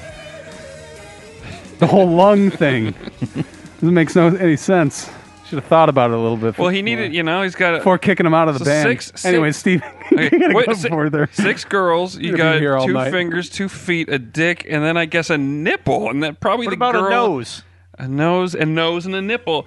The 1.79 1.87
whole 1.87 2.07
lung 2.09 2.49
thing 2.51 2.93
doesn't 3.79 3.93
make 3.93 4.13
no 4.15 4.27
any 4.35 4.55
sense. 4.57 5.09
Should 5.49 5.59
have 5.59 5.65
thought 5.65 5.89
about 5.89 6.11
it 6.11 6.13
a 6.13 6.19
little 6.19 6.37
bit. 6.37 6.57
Well, 6.57 6.69
he 6.69 6.81
needed, 6.83 7.13
you 7.13 7.23
know, 7.23 7.41
he's 7.41 7.55
got 7.55 7.73
a, 7.73 7.77
before 7.79 7.97
kicking 7.97 8.25
him 8.25 8.33
out 8.35 8.47
of 8.47 8.53
the 8.59 8.65
So 8.65 8.65
band. 8.65 8.87
six- 8.87 9.05
six- 9.07 9.25
anyway, 9.25 9.51
Steve, 9.51 9.81
Okay, 10.11 10.29
you 10.31 10.39
gotta 10.39 10.53
wait, 10.53 10.67
go 10.67 10.73
si- 10.73 10.89
further. 10.89 11.27
Six 11.33 11.65
girls. 11.65 12.17
You 12.17 12.29
You're 12.29 12.37
gonna 12.37 12.53
be 12.55 12.59
here 12.61 12.77
got 12.77 12.85
two 12.85 12.93
night. 12.93 13.11
fingers, 13.11 13.49
two 13.49 13.67
feet, 13.67 14.09
a 14.09 14.19
dick, 14.19 14.65
and 14.69 14.83
then 14.83 14.95
I 14.95 15.05
guess 15.05 15.29
a 15.31 15.37
nipple, 15.37 16.09
and 16.09 16.21
then 16.21 16.35
probably 16.35 16.67
What 16.67 16.71
the 16.71 16.75
about 16.75 16.93
girl, 16.93 17.07
a 17.07 17.09
nose? 17.09 17.63
a 17.97 18.07
nose, 18.07 18.53
a 18.55 18.65
nose, 18.65 19.05
and 19.07 19.15
a 19.15 19.21
nipple. 19.21 19.65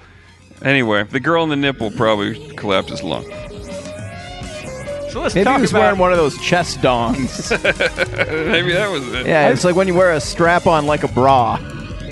Anyway, 0.64 1.02
the 1.02 1.18
girl 1.20 1.42
in 1.42 1.48
the 1.50 1.56
nipple 1.56 1.90
probably 1.90 2.54
collapsed 2.54 2.90
his 2.90 3.02
lung. 3.02 3.24
So 5.10 5.20
let's 5.20 5.34
Maybe 5.34 5.44
talk 5.44 5.56
he 5.56 5.62
was 5.62 5.70
about. 5.72 5.80
wearing 5.80 5.98
one 5.98 6.12
of 6.12 6.16
those 6.18 6.38
chest 6.40 6.78
dongs. 6.80 7.50
Maybe 8.50 8.72
that 8.72 8.90
was 8.90 9.06
it. 9.12 9.26
yeah, 9.26 9.48
it's 9.50 9.64
like 9.64 9.74
when 9.76 9.86
you 9.88 9.94
wear 9.94 10.12
a 10.12 10.20
strap 10.20 10.66
on 10.66 10.86
like 10.86 11.02
a 11.04 11.08
bra. 11.08 11.58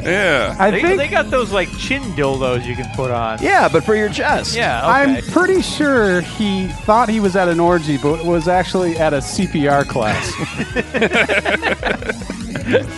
Yeah. 0.02 0.56
I 0.58 0.70
they, 0.70 0.82
think 0.82 0.98
they 0.98 1.08
got 1.08 1.30
those 1.30 1.52
like 1.52 1.68
chin 1.78 2.02
dildos 2.12 2.64
you 2.64 2.74
can 2.74 2.90
put 2.94 3.10
on. 3.10 3.42
Yeah, 3.42 3.68
but 3.68 3.84
for 3.84 3.94
your 3.94 4.08
chest. 4.08 4.56
Yeah, 4.56 4.86
I'm 4.86 5.22
pretty 5.24 5.62
sure 5.62 6.20
he 6.20 6.68
thought 6.68 7.08
he 7.08 7.20
was 7.20 7.36
at 7.36 7.48
an 7.48 7.60
orgy, 7.60 7.98
but 7.98 8.24
was 8.24 8.48
actually 8.48 8.96
at 8.96 9.12
a 9.12 9.18
CPR 9.18 9.86
class. 9.86 10.32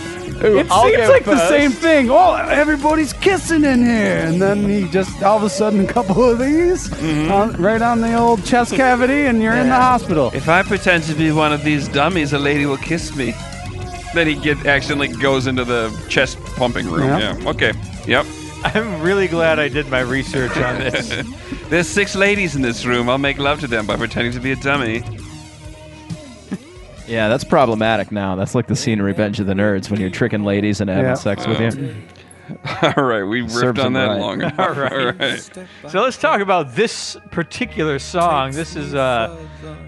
it 0.43 0.67
I'll 0.69 0.89
seems 0.89 1.09
like 1.09 1.25
the 1.25 1.47
same 1.47 1.71
thing. 1.71 2.09
Oh, 2.09 2.35
everybody's 2.35 3.13
kissing 3.13 3.63
in 3.63 3.83
here, 3.83 4.19
and 4.25 4.41
then 4.41 4.67
he 4.67 4.87
just 4.89 5.23
all 5.23 5.37
of 5.37 5.43
a 5.43 5.49
sudden 5.49 5.81
a 5.81 5.87
couple 5.87 6.23
of 6.23 6.39
these 6.39 6.89
mm-hmm. 6.89 7.31
on, 7.31 7.53
right 7.61 7.81
on 7.81 8.01
the 8.01 8.13
old 8.15 8.43
chest 8.45 8.73
cavity, 8.73 9.25
and 9.27 9.41
you're 9.41 9.55
in 9.55 9.69
the 9.69 9.75
hospital. 9.75 10.31
If 10.33 10.49
I 10.49 10.63
pretend 10.63 11.03
to 11.05 11.15
be 11.15 11.31
one 11.31 11.53
of 11.53 11.63
these 11.63 11.87
dummies, 11.87 12.33
a 12.33 12.39
lady 12.39 12.65
will 12.65 12.77
kiss 12.77 13.15
me. 13.15 13.33
Then 14.13 14.27
he 14.27 14.35
get 14.35 14.65
accidentally 14.65 15.07
goes 15.09 15.47
into 15.47 15.63
the 15.65 15.89
chest 16.09 16.37
pumping 16.55 16.87
room. 16.89 17.07
Yeah. 17.07 17.37
Yeah. 17.37 17.49
Okay. 17.49 17.73
Yep. 18.05 18.25
I'm 18.63 19.01
really 19.01 19.27
glad 19.27 19.59
I 19.59 19.67
did 19.67 19.89
my 19.89 19.99
research 19.99 20.55
on 20.57 20.79
this. 20.79 21.09
There's 21.69 21.87
six 21.87 22.15
ladies 22.15 22.55
in 22.55 22.61
this 22.61 22.85
room. 22.85 23.09
I'll 23.09 23.17
make 23.17 23.37
love 23.37 23.59
to 23.61 23.67
them 23.67 23.85
by 23.85 23.97
pretending 23.97 24.31
to 24.33 24.39
be 24.39 24.51
a 24.51 24.55
dummy. 24.55 25.03
Yeah, 27.07 27.27
that's 27.27 27.43
problematic 27.43 28.11
now. 28.11 28.35
That's 28.35 28.55
like 28.55 28.67
the 28.67 28.75
scene 28.77 28.99
in 28.99 29.01
Revenge 29.01 29.39
of 29.41 29.45
the 29.47 29.53
Nerds 29.53 29.91
when 29.91 29.99
you're 29.99 30.09
tricking 30.09 30.43
ladies 30.45 30.79
and 30.79 30.89
having 30.89 31.05
Yeah. 31.05 31.13
sex 31.15 31.45
with 31.45 31.59
you. 31.59 31.95
All 32.97 33.03
right, 33.03 33.23
we 33.23 33.41
riffed 33.41 33.51
Serves 33.51 33.79
on 33.79 33.93
that 33.93 34.07
right. 34.07 34.19
long 34.19 34.41
enough. 34.41 34.55
All 34.59 34.73
right. 34.73 34.91
All 34.91 35.11
right. 35.13 35.51
So 35.89 36.01
let's 36.01 36.17
talk 36.17 36.41
about 36.41 36.75
this 36.75 37.15
particular 37.31 37.99
song. 37.99 38.51
This 38.51 38.75
is 38.75 38.93
uh, 38.93 39.37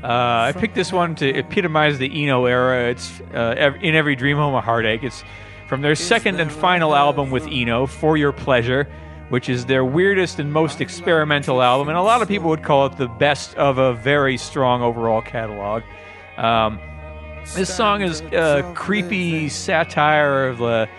uh, 0.04 0.08
I 0.08 0.54
picked 0.56 0.76
this 0.76 0.94
one 0.94 1.16
to 1.16 1.38
epitomize 1.38 1.98
the 1.98 2.24
Eno 2.24 2.46
era. 2.46 2.90
It's 2.90 3.20
uh, 3.34 3.74
in 3.82 3.96
every 3.96 4.16
dream 4.16 4.38
home 4.38 4.56
a 4.56 4.62
heartache. 4.62 5.04
It's 5.04 5.24
from 5.68 5.82
their 5.82 5.96
second 5.96 6.40
and 6.40 6.52
final 6.52 6.96
album 6.96 7.30
with 7.30 7.46
Eno, 7.48 7.88
For 7.88 8.16
Your 8.18 8.32
Pleasure, 8.32 8.88
which 9.30 9.50
is 9.50 9.66
their 9.66 9.84
weirdest 9.84 10.40
and 10.40 10.54
most 10.54 10.80
experimental 10.80 11.62
album, 11.62 11.90
and 11.90 11.98
a 11.98 12.02
lot 12.02 12.22
of 12.22 12.28
people 12.28 12.50
would 12.50 12.64
call 12.64 12.86
it 12.86 12.98
the 12.98 13.08
best 13.08 13.56
of 13.56 13.80
a 13.80 13.94
very 13.94 14.38
strong 14.38 14.82
overall 14.82 15.22
catalog. 15.22 15.84
Um, 16.38 16.80
this 17.54 17.74
song 17.74 18.02
is 18.02 18.22
uh, 18.22 18.72
creepy 18.76 19.50
satire 19.50 20.48
of 20.48 20.58
the 20.60 20.90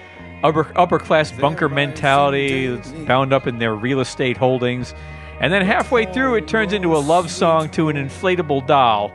upper 0.47 0.73
upper 0.77 0.99
class 0.99 1.33
bunker 1.33 1.69
mentality 1.69 2.69
that's 2.69 2.93
bound 3.07 3.33
up 3.33 3.47
in 3.47 3.59
their 3.59 3.75
real 3.75 4.01
estate 4.01 4.37
holdings, 4.37 4.95
and 5.41 5.53
then 5.53 5.65
halfway 5.65 6.07
through 6.13 6.37
it 6.37 6.47
turns 6.47 6.73
into 6.73 6.97
a 6.97 6.99
love 6.99 7.31
song 7.31 7.69
to 7.71 7.89
an 7.89 7.97
inflatable 7.97 8.67
doll. 8.67 9.13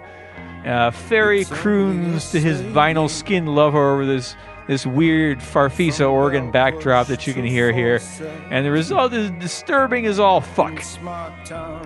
Uh, 0.66 0.92
Ferry 0.92 1.46
croons 1.46 2.32
to 2.32 2.40
his 2.40 2.62
vinyl 2.62 3.10
skin 3.10 3.48
lover 3.48 3.94
over 3.94 4.06
this 4.06 4.36
this 4.68 4.86
weird 4.86 5.40
Farfisa 5.40 6.10
organ 6.10 6.52
backdrop 6.52 7.08
that 7.08 7.26
you 7.26 7.34
can 7.34 7.44
hear 7.44 7.74
here, 7.74 8.00
and 8.52 8.64
the 8.64 8.72
result 8.72 9.12
is 9.12 9.32
disturbing 9.32 10.06
as 10.06 10.20
all 10.20 10.40
fuck. 10.40 10.80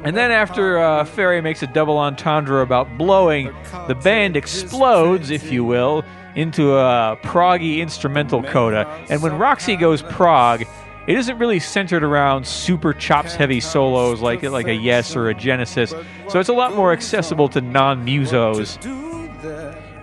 And 0.04 0.16
then 0.16 0.30
after 0.32 0.78
uh, 0.78 1.06
Ferry 1.06 1.42
makes 1.42 1.64
a 1.64 1.68
double 1.68 1.98
entendre 1.98 2.62
about 2.62 2.98
blowing, 2.98 3.54
the 3.88 3.96
band 3.96 4.36
explodes, 4.36 5.30
if 5.30 5.52
you 5.52 5.64
will, 5.64 6.04
into 6.36 6.76
a 6.76 7.18
proggy 7.24 7.80
instrumental 7.80 8.44
coda. 8.44 8.88
And 9.10 9.22
when 9.22 9.38
Roxy 9.38 9.76
goes 9.76 10.02
prog, 10.02 10.64
it 11.08 11.18
isn't 11.18 11.38
really 11.38 11.60
centered 11.60 12.04
around 12.04 12.48
super 12.48 12.94
chops 12.94 13.36
heavy 13.36 13.60
solos 13.60 14.22
like 14.22 14.44
like 14.44 14.68
a 14.68 14.74
Yes 14.74 15.16
or 15.16 15.30
a 15.30 15.34
Genesis. 15.34 15.94
So 16.30 16.40
it's 16.40 16.50
a 16.50 16.54
lot 16.54 16.76
more 16.76 16.92
accessible 16.92 17.48
to 17.50 17.62
non-musos. 17.62 18.80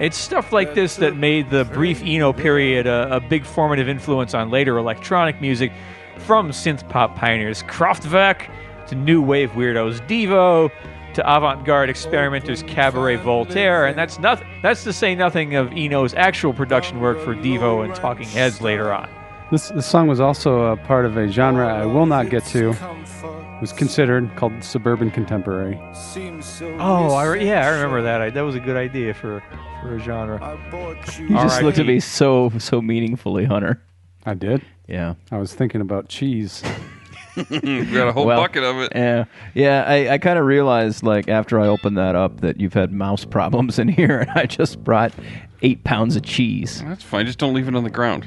It's 0.00 0.16
stuff 0.16 0.52
like 0.52 0.74
this 0.74 0.96
that 0.96 1.16
made 1.16 1.50
the 1.50 1.64
brief 1.66 2.02
Eno 2.02 2.32
period 2.32 2.86
a, 2.86 3.16
a 3.16 3.20
big 3.20 3.44
formative 3.44 3.88
influence 3.88 4.34
on 4.34 4.50
later 4.50 4.78
electronic 4.78 5.40
music, 5.40 5.72
from 6.18 6.50
synth 6.50 6.88
pop 6.88 7.16
pioneers 7.16 7.62
Kraftwerk 7.64 8.48
to 8.86 8.94
new 8.94 9.22
wave 9.22 9.50
weirdos 9.52 10.06
Devo 10.06 10.70
to 11.14 11.36
avant-garde 11.36 11.90
experimenters 11.90 12.62
Cabaret 12.64 13.16
Voltaire, 13.16 13.86
and 13.86 13.96
that's 13.96 14.18
nothing. 14.18 14.46
That's 14.62 14.84
to 14.84 14.92
say 14.92 15.14
nothing 15.14 15.54
of 15.54 15.72
Eno's 15.72 16.14
actual 16.14 16.52
production 16.52 17.00
work 17.00 17.20
for 17.20 17.34
Devo 17.34 17.84
and 17.84 17.94
Talking 17.94 18.26
Heads 18.26 18.60
later 18.60 18.92
on. 18.92 19.08
This, 19.50 19.68
this 19.68 19.86
song 19.86 20.06
was 20.08 20.18
also 20.18 20.72
a 20.72 20.76
part 20.76 21.04
of 21.04 21.16
a 21.16 21.28
genre 21.28 21.66
I 21.66 21.84
will 21.84 22.06
not 22.06 22.30
get 22.30 22.44
to. 22.46 22.70
It 22.70 23.60
was 23.60 23.72
considered 23.72 24.34
called 24.34 24.64
suburban 24.64 25.10
contemporary. 25.10 25.78
Oh, 26.80 27.14
I, 27.14 27.26
re- 27.26 27.46
yeah, 27.46 27.66
I 27.66 27.68
remember 27.68 28.02
that. 28.02 28.20
I, 28.22 28.30
that 28.30 28.40
was 28.40 28.54
a 28.54 28.60
good 28.60 28.76
idea 28.76 29.12
for 29.14 29.42
for 29.82 29.96
a 29.96 29.98
genre. 30.00 30.58
You 31.18 31.28
just 31.28 31.62
looked 31.62 31.78
at 31.78 31.86
me 31.86 32.00
so 32.00 32.50
so 32.58 32.80
meaningfully, 32.80 33.44
Hunter. 33.44 33.82
I 34.24 34.34
did. 34.34 34.62
Yeah. 34.88 35.14
I 35.30 35.38
was 35.38 35.52
thinking 35.54 35.80
about 35.80 36.08
cheese. 36.08 36.62
we 37.50 37.84
got 37.86 38.08
a 38.08 38.12
whole 38.12 38.26
Well, 38.26 38.40
bucket 38.40 38.62
of 38.62 38.78
it. 38.78 38.92
Yeah, 38.94 39.24
yeah. 39.54 39.84
I, 39.86 40.14
I 40.14 40.18
kind 40.18 40.38
of 40.38 40.44
realized, 40.44 41.02
like, 41.02 41.28
after 41.28 41.58
I 41.60 41.66
opened 41.68 41.96
that 41.98 42.14
up, 42.14 42.40
that 42.40 42.60
you've 42.60 42.74
had 42.74 42.92
mouse 42.92 43.24
problems 43.38 43.78
in 43.78 43.88
here, 43.88 44.20
and 44.20 44.30
I 44.32 44.46
just 44.46 44.82
brought 44.84 45.12
eight 45.62 45.84
pounds 45.84 46.16
of 46.16 46.22
cheese. 46.22 46.82
That's 46.82 47.02
fine. 47.04 47.26
Just 47.26 47.38
don't 47.38 47.54
leave 47.54 47.68
it 47.68 47.74
on 47.74 47.84
the 47.84 47.90
ground. 47.90 48.26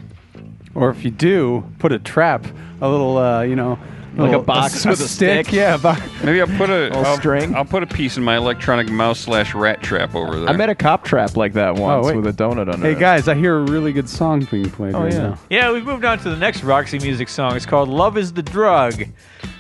Or 0.74 0.90
if 0.90 1.06
you 1.06 1.12
do, 1.12 1.64
put 1.80 1.92
a 1.92 2.00
trap, 2.00 2.46
a 2.82 2.90
little, 2.90 3.18
uh, 3.18 3.42
you 3.44 3.56
know, 3.56 3.80
Like 4.18 4.34
a 4.34 4.40
box 4.40 4.76
s- 4.76 4.86
with 4.86 5.00
a 5.02 5.08
stick? 5.08 5.52
Yeah, 5.52 5.76
a 5.76 5.78
bo- 5.78 5.96
Maybe 6.24 6.40
I'll 6.42 6.48
put 6.58 6.70
a 6.70 6.84
Little 6.90 7.06
I'll, 7.06 7.18
string. 7.18 7.54
I'll 7.56 7.66
put 7.66 7.84
a 7.84 7.88
piece 7.88 8.18
in 8.18 8.24
my 8.24 8.38
electronic 8.38 8.90
mouse 8.90 9.20
slash 9.20 9.54
rat 9.54 9.82
trap 9.84 10.16
over 10.16 10.40
there. 10.40 10.50
I 10.50 10.54
met 10.54 10.70
a 10.70 10.76
cop 10.76 11.04
trap 11.04 11.36
like 11.36 11.54
that 11.54 11.76
once 11.76 12.06
Oh, 12.06 12.08
wait. 12.10 12.16
with 12.18 12.28
a 12.28 12.34
donut 12.34 12.62
under 12.72 12.74
it. 12.74 12.80
Hey 12.80 12.92
it. 12.94 13.00
guys, 13.00 13.28
I 13.28 13.36
hear 13.36 13.58
a 13.58 13.62
really 13.64 13.92
good 13.94 14.08
song 14.10 14.48
being 14.50 14.70
played 14.70 14.96
Oh, 14.96 15.04
right 15.04 15.14
yeah. 15.14 15.20
now. 15.20 15.38
Yeah, 15.50 15.72
we've 15.72 15.86
moved 15.86 16.06
on 16.06 16.18
to 16.20 16.30
the 16.30 16.38
next 16.38 16.64
Roxy 16.64 17.00
Music 17.00 17.28
song. 17.30 17.56
It's 17.56 17.66
called 17.66 17.90
Love 17.90 18.18
is 18.18 18.34
the 18.34 18.44
Drug. 18.44 19.04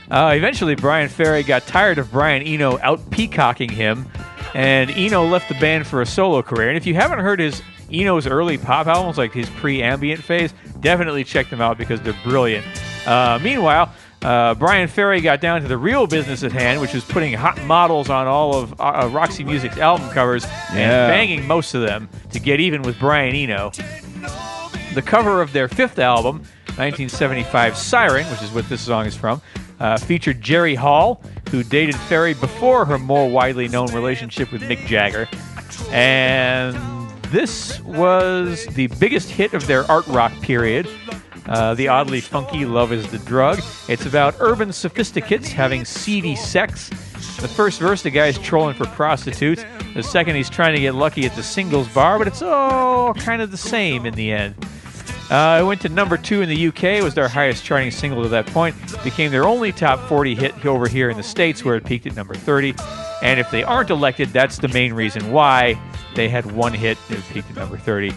Uh, 0.10 0.34
eventually, 0.36 0.76
Bryan 0.76 1.10
Ferry 1.10 1.44
got 1.44 1.65
tired 1.65 1.98
of 1.98 2.11
Brian 2.11 2.44
Eno 2.44 2.77
out 2.82 3.10
peacocking 3.10 3.69
him, 3.72 4.06
and 4.53 4.91
Eno 4.91 5.26
left 5.26 5.49
the 5.49 5.56
band 5.56 5.88
for 5.88 6.02
a 6.02 6.06
solo 6.06 6.41
career. 6.44 6.69
And 6.69 6.77
if 6.77 6.86
you 6.86 6.94
haven't 6.94 7.19
heard 7.19 7.40
his 7.40 7.61
Eno's 7.91 8.26
early 8.27 8.57
pop 8.57 8.88
albums, 8.88 9.18
like 9.18 9.34
his 9.34 9.49
pre 9.49 9.82
ambient 9.82 10.23
phase, 10.23 10.53
definitely 10.80 11.23
check 11.23 11.49
them 11.49 11.60
out 11.61 11.77
because 11.77 12.02
they're 12.02 12.15
brilliant. 12.23 12.65
Uh, 13.07 13.40
meanwhile, 13.41 13.91
uh, 14.26 14.56
Bryan 14.56 14.88
Ferry 14.88 15.22
got 15.22 15.39
down 15.39 15.61
to 15.61 15.68
the 15.68 15.77
real 15.77 16.07
business 16.07 16.43
at 16.43 16.52
hand, 16.52 16.81
which 16.81 16.93
was 16.93 17.03
putting 17.03 17.34
hot 17.34 17.61
models 17.64 18.10
on 18.10 18.26
all 18.27 18.56
of 18.56 18.80
uh, 18.81 19.07
Roxy 19.11 19.43
Music's 19.43 19.77
album 19.77 20.10
covers 20.10 20.43
and 20.72 20.80
Yeah. 20.80 21.07
banging 21.07 21.45
most 21.47 21.73
of 21.73 21.81
them 21.84 22.10
to 22.31 22.39
get 22.39 22.60
even 22.60 22.81
with 22.81 22.97
Brian 22.99 23.35
Eno. 23.35 23.72
The 24.93 25.02
cover 25.06 25.41
of 25.41 25.53
their 25.53 25.68
fifth 25.68 25.99
album, 25.99 26.38
1975 26.77 27.77
Siren, 27.77 28.26
which 28.31 28.41
is 28.41 28.52
what 28.52 28.68
this 28.69 28.81
song 28.81 29.06
is 29.06 29.15
from, 29.15 29.41
uh, 29.80 29.97
featured 29.97 30.41
Jerry 30.41 30.76
Hall, 30.76 31.22
who 31.52 31.64
dated 31.64 31.95
Ferry 31.95 32.34
before 32.34 32.85
her 32.85 32.97
more 32.97 33.30
widely 33.30 33.68
known 33.68 33.93
relationship 33.93 34.52
with 34.52 34.61
Mick 34.64 34.85
Jagger. 34.88 35.27
And 35.91 36.76
this 37.31 37.80
was 37.81 38.65
the 38.68 38.88
biggest 38.99 39.30
hit 39.30 39.53
of 39.53 39.68
their 39.68 39.89
art 39.91 40.07
rock 40.07 40.31
period. 40.41 40.88
Uh, 41.47 41.76
the 41.76 41.88
oddly 41.88 42.22
funky 42.22 42.65
Love 42.65 42.91
is 42.91 43.09
the 43.11 43.19
Drug. 43.19 43.59
It's 43.88 44.05
about 44.05 44.35
urban 44.39 44.72
sophisticates 44.72 45.49
having 45.49 45.85
seedy 45.85 46.35
sex. 46.35 46.89
The 47.39 47.47
first 47.47 47.80
verse, 47.80 48.01
the 48.01 48.09
guy's 48.09 48.38
trolling 48.39 48.76
for 48.76 48.85
prostitutes. 48.88 49.63
The 49.93 50.03
second, 50.03 50.35
he's 50.35 50.49
trying 50.49 50.73
to 50.76 50.81
get 50.81 50.95
lucky 50.95 51.26
at 51.26 51.35
the 51.35 51.43
singles 51.43 51.88
bar, 51.89 52.17
but 52.17 52.27
it's 52.27 52.41
all 52.41 53.13
kind 53.13 53.41
of 53.41 53.51
the 53.51 53.57
same 53.57 54.05
in 54.05 54.15
the 54.15 54.31
end. 54.31 54.55
Uh, 55.30 55.59
it 55.61 55.65
went 55.65 55.81
to 55.81 55.89
number 55.89 56.17
two 56.17 56.41
in 56.41 56.49
the 56.49 56.67
UK. 56.67 56.84
It 56.84 57.03
was 57.03 57.15
their 57.15 57.27
highest 57.27 57.63
charting 57.63 57.89
single 57.89 58.22
to 58.23 58.30
that 58.30 58.45
point. 58.47 58.76
Became 59.03 59.31
their 59.31 59.45
only 59.45 59.72
top 59.72 59.99
40 60.07 60.35
hit 60.35 60.65
over 60.65 60.88
here 60.88 61.09
in 61.09 61.17
the 61.17 61.23
States, 61.23 61.65
where 61.65 61.76
it 61.76 61.84
peaked 61.84 62.05
at 62.05 62.15
number 62.15 62.35
30. 62.35 62.76
And 63.23 63.39
if 63.39 63.49
they 63.49 63.63
aren't 63.63 63.89
elected, 63.89 64.30
that's 64.30 64.59
the 64.59 64.67
main 64.67 64.93
reason 64.93 65.31
why 65.31 65.80
they 66.15 66.30
had 66.30 66.51
one 66.51 66.73
hit 66.73 66.97
that 67.09 67.23
peaked 67.31 67.49
at 67.49 67.55
number 67.55 67.77
30. 67.77 68.13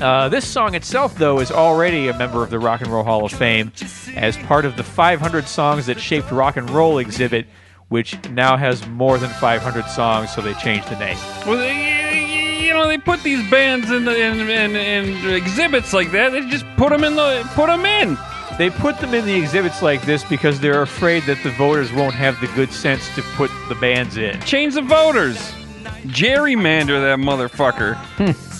Uh, 0.00 0.28
this 0.28 0.46
song 0.46 0.74
itself, 0.74 1.16
though, 1.16 1.40
is 1.40 1.50
already 1.50 2.08
a 2.08 2.16
member 2.16 2.42
of 2.42 2.50
the 2.50 2.58
Rock 2.58 2.80
and 2.80 2.90
Roll 2.90 3.04
Hall 3.04 3.24
of 3.24 3.32
Fame 3.32 3.72
as 4.14 4.36
part 4.38 4.64
of 4.64 4.76
the 4.76 4.82
500 4.82 5.46
Songs 5.46 5.86
That 5.86 6.00
Shaped 6.00 6.30
Rock 6.30 6.56
and 6.56 6.68
Roll 6.70 6.98
exhibit, 6.98 7.46
which 7.88 8.16
now 8.30 8.56
has 8.56 8.86
more 8.86 9.18
than 9.18 9.30
500 9.30 9.86
songs, 9.86 10.34
so 10.34 10.40
they 10.40 10.54
changed 10.54 10.88
the 10.88 10.98
name. 10.98 11.16
Well, 11.46 11.62
you 12.60 12.74
know, 12.74 12.86
they 12.86 12.98
put 12.98 13.22
these 13.22 13.48
bands 13.50 13.90
in, 13.90 14.04
the, 14.04 14.16
in, 14.16 14.40
in, 14.48 14.76
in 14.76 15.34
exhibits 15.34 15.92
like 15.92 16.10
that. 16.12 16.30
They 16.30 16.48
just 16.48 16.66
put 16.76 16.90
them 16.90 17.04
in 17.04 17.14
the 17.14 17.48
put 17.54 17.66
them 17.66 17.86
in. 17.86 18.18
They 18.58 18.70
put 18.70 18.98
them 19.00 19.12
in 19.12 19.26
the 19.26 19.34
exhibits 19.34 19.82
like 19.82 20.02
this 20.02 20.24
because 20.24 20.60
they're 20.60 20.82
afraid 20.82 21.24
that 21.24 21.42
the 21.42 21.50
voters 21.50 21.92
won't 21.92 22.14
have 22.14 22.40
the 22.40 22.46
good 22.48 22.72
sense 22.72 23.14
to 23.14 23.22
put 23.34 23.50
the 23.68 23.74
bands 23.76 24.16
in. 24.16 24.40
Change 24.42 24.74
the 24.74 24.82
voters. 24.82 25.36
Gerrymander 26.06 27.00
that 27.00 27.18
motherfucker. 27.18 27.96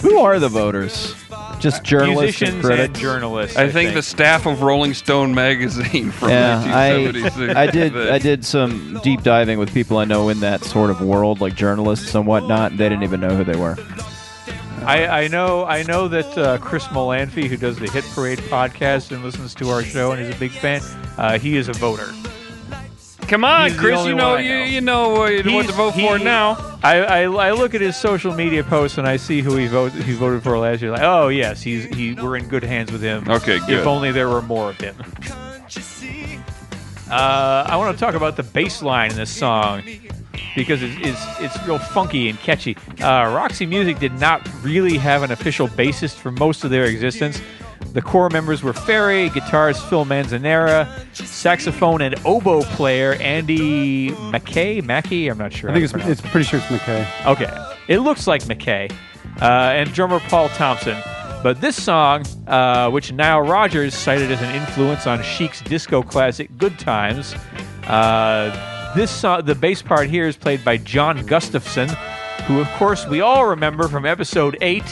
Who 0.00 0.18
are 0.18 0.38
the 0.38 0.48
voters? 0.48 1.14
Just 1.58 1.82
journalists 1.82 2.40
and 2.40 2.62
critics. 2.62 2.86
and 2.86 2.96
journalists. 2.96 3.56
I, 3.56 3.68
think, 3.68 3.94
the 3.94 4.02
staff 4.02 4.46
of 4.46 4.62
Rolling 4.62 4.94
Stone 4.94 5.34
magazine 5.34 6.10
from 6.12 6.30
yeah, 6.30 6.62
I, 6.64 7.02
1976. 7.02 7.56
I 7.56 7.66
did. 7.66 7.92
The- 7.92 8.12
I 8.12 8.18
did 8.18 8.44
some 8.44 9.00
deep 9.02 9.22
diving 9.22 9.58
with 9.58 9.74
people 9.74 9.98
I 9.98 10.04
know 10.04 10.28
in 10.28 10.40
that 10.40 10.62
sort 10.62 10.90
of 10.90 11.00
world, 11.00 11.40
like 11.40 11.56
journalists 11.56 12.14
and 12.14 12.26
whatnot. 12.26 12.70
And 12.70 12.80
they 12.80 12.88
didn't 12.88 13.02
even 13.02 13.20
know 13.20 13.34
who 13.36 13.44
they 13.44 13.56
were. 13.56 13.76
I, 14.84 15.24
I 15.24 15.28
know 15.28 15.64
I 15.64 15.82
know 15.82 16.06
that 16.08 16.38
uh, 16.38 16.58
Chris 16.58 16.84
Molanphy, 16.86 17.48
who 17.48 17.56
does 17.56 17.78
the 17.78 17.90
Hit 17.90 18.04
Parade 18.14 18.38
podcast 18.38 19.10
and 19.10 19.24
listens 19.24 19.54
to 19.56 19.68
our 19.70 19.82
show 19.82 20.12
and 20.12 20.22
is 20.22 20.34
a 20.34 20.38
big 20.38 20.52
fan, 20.52 20.80
uh, 21.18 21.38
he 21.38 21.56
is 21.56 21.68
a 21.68 21.72
voter. 21.72 22.10
Come 23.28 23.44
on, 23.44 23.64
He's 23.66 23.74
the 23.76 23.80
Chris. 23.80 23.98
only 23.98 24.10
You 24.10 24.16
know, 24.16 24.30
one 24.30 24.38
I 24.38 24.42
you, 24.42 24.50
know. 24.58 24.64
you 24.64 24.80
know 24.80 25.08
what, 25.10 25.18
what 25.36 25.44
He's- 25.46 25.66
to 25.66 25.72
vote 25.72 25.94
he- 25.94 26.06
for 26.06 26.18
now. 26.18 26.78
I, 26.82 27.00
I, 27.00 27.22
I 27.24 27.50
look 27.52 27.74
at 27.74 27.80
his 27.80 27.96
social 27.96 28.32
media 28.32 28.62
posts 28.64 28.98
and 28.98 29.06
I 29.06 29.16
see 29.16 29.40
who 29.42 29.56
he 29.56 29.66
voted 29.66 30.02
he 30.04 30.12
voted 30.14 30.42
for 30.44 30.56
last 30.58 30.80
year. 30.80 30.92
Like, 30.92 31.02
oh 31.02 31.26
yes, 31.28 31.60
he's 31.60 31.84
he 31.86 32.14
we're 32.14 32.36
in 32.36 32.48
good 32.48 32.62
hands 32.62 32.90
with 32.92 33.02
him. 33.02 33.28
Okay, 33.28 33.58
good. 33.66 33.80
If 33.80 33.86
only 33.86 34.12
there 34.12 34.28
were 34.28 34.42
more 34.42 34.70
of 34.70 34.78
him. 34.80 34.94
Uh, 37.10 37.64
I 37.66 37.76
want 37.76 37.96
to 37.96 38.00
talk 38.04 38.14
about 38.14 38.36
the 38.36 38.42
bass 38.42 38.82
line 38.82 39.10
in 39.10 39.16
this 39.16 39.30
song 39.30 39.82
because 40.54 40.82
it's, 40.82 40.94
it's, 41.00 41.40
it's 41.40 41.66
real 41.66 41.78
funky 41.78 42.28
and 42.28 42.38
catchy. 42.40 42.76
Uh, 43.00 43.32
Roxy 43.34 43.64
Music 43.64 43.98
did 43.98 44.12
not 44.20 44.46
really 44.62 44.98
have 44.98 45.22
an 45.22 45.32
official 45.32 45.68
bassist 45.68 46.16
for 46.16 46.30
most 46.30 46.64
of 46.64 46.70
their 46.70 46.84
existence. 46.84 47.40
The 47.92 48.02
core 48.02 48.28
members 48.30 48.62
were 48.62 48.72
Ferry, 48.72 49.30
guitarist 49.30 49.88
Phil 49.88 50.04
Manzanera, 50.04 50.86
saxophone 51.14 52.02
and 52.02 52.14
oboe 52.24 52.62
player 52.62 53.14
Andy 53.14 54.10
Mackay. 54.30 54.82
Mackey? 54.82 55.28
I'm 55.28 55.38
not 55.38 55.52
sure. 55.52 55.70
I 55.70 55.72
think 55.74 55.84
it's 55.84 55.94
it's 56.06 56.20
pretty 56.20 56.44
sure 56.44 56.60
it's 56.60 56.68
McKay. 56.68 57.26
Okay. 57.26 57.74
It 57.88 58.00
looks 58.00 58.26
like 58.26 58.42
McKay. 58.44 58.92
Uh, 59.40 59.44
and 59.44 59.92
drummer 59.92 60.20
Paul 60.20 60.48
Thompson. 60.50 61.00
But 61.42 61.60
this 61.60 61.80
song, 61.80 62.24
uh, 62.48 62.90
which 62.90 63.12
Nile 63.12 63.42
Rodgers 63.42 63.94
cited 63.94 64.30
as 64.32 64.42
an 64.42 64.54
influence 64.54 65.06
on 65.06 65.22
Chic's 65.22 65.60
disco 65.62 66.02
classic 66.02 66.50
Good 66.58 66.78
Times, 66.78 67.34
uh, 67.84 68.92
this 68.96 69.10
song, 69.10 69.44
the 69.44 69.54
bass 69.54 69.80
part 69.80 70.10
here 70.10 70.26
is 70.26 70.36
played 70.36 70.64
by 70.64 70.76
John 70.78 71.24
Gustafson, 71.26 71.88
who, 72.46 72.60
of 72.60 72.68
course, 72.72 73.06
we 73.06 73.20
all 73.20 73.46
remember 73.46 73.86
from 73.86 74.04
episode 74.04 74.58
8 74.60 74.82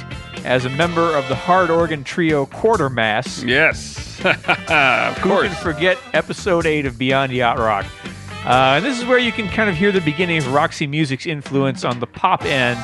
as 0.47 0.65
a 0.65 0.71
member 0.71 1.15
of 1.17 1.29
the 1.29 1.35
hard 1.35 1.71
organ 1.71 2.05
trio 2.05 2.47
Quartermass. 2.47 3.47
Yes. 3.47 4.25
of 4.25 5.19
Who 5.19 5.29
course. 5.29 5.49
can 5.49 5.57
forget 5.57 5.99
episode 6.15 6.65
8 6.67 6.87
of 6.87 6.97
Beyond 6.97 7.33
Yacht 7.33 7.59
Rock? 7.59 7.85
Uh, 8.45 8.75
and 8.77 8.85
this 8.85 8.97
is 8.99 9.05
where 9.05 9.19
you 9.19 9.33
can 9.33 9.49
kind 9.49 9.69
of 9.69 9.75
hear 9.77 9.91
the 9.91 10.01
beginning 10.01 10.39
of 10.39 10.53
Roxy 10.53 10.87
Music's 10.87 11.27
influence 11.27 11.85
on 11.85 11.99
the 11.99 12.07
pop 12.07 12.45
end 12.45 12.79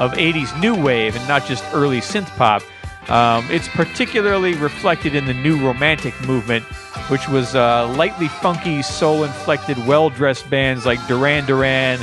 of 0.00 0.12
80s 0.12 0.58
new 0.60 0.80
wave 0.80 1.16
and 1.16 1.26
not 1.26 1.44
just 1.44 1.64
early 1.74 2.00
synth 2.00 2.28
pop. 2.36 2.62
Um, 3.10 3.44
it's 3.50 3.68
particularly 3.68 4.54
reflected 4.54 5.14
in 5.16 5.26
the 5.26 5.34
new 5.34 5.58
romantic 5.66 6.14
movement, 6.26 6.62
which 7.10 7.26
was 7.28 7.54
uh, 7.56 7.88
lightly 7.96 8.28
funky, 8.28 8.80
soul 8.82 9.24
inflected, 9.24 9.76
well 9.86 10.08
dressed 10.10 10.48
bands 10.50 10.86
like 10.86 11.04
Duran 11.08 11.46
Duran, 11.46 11.98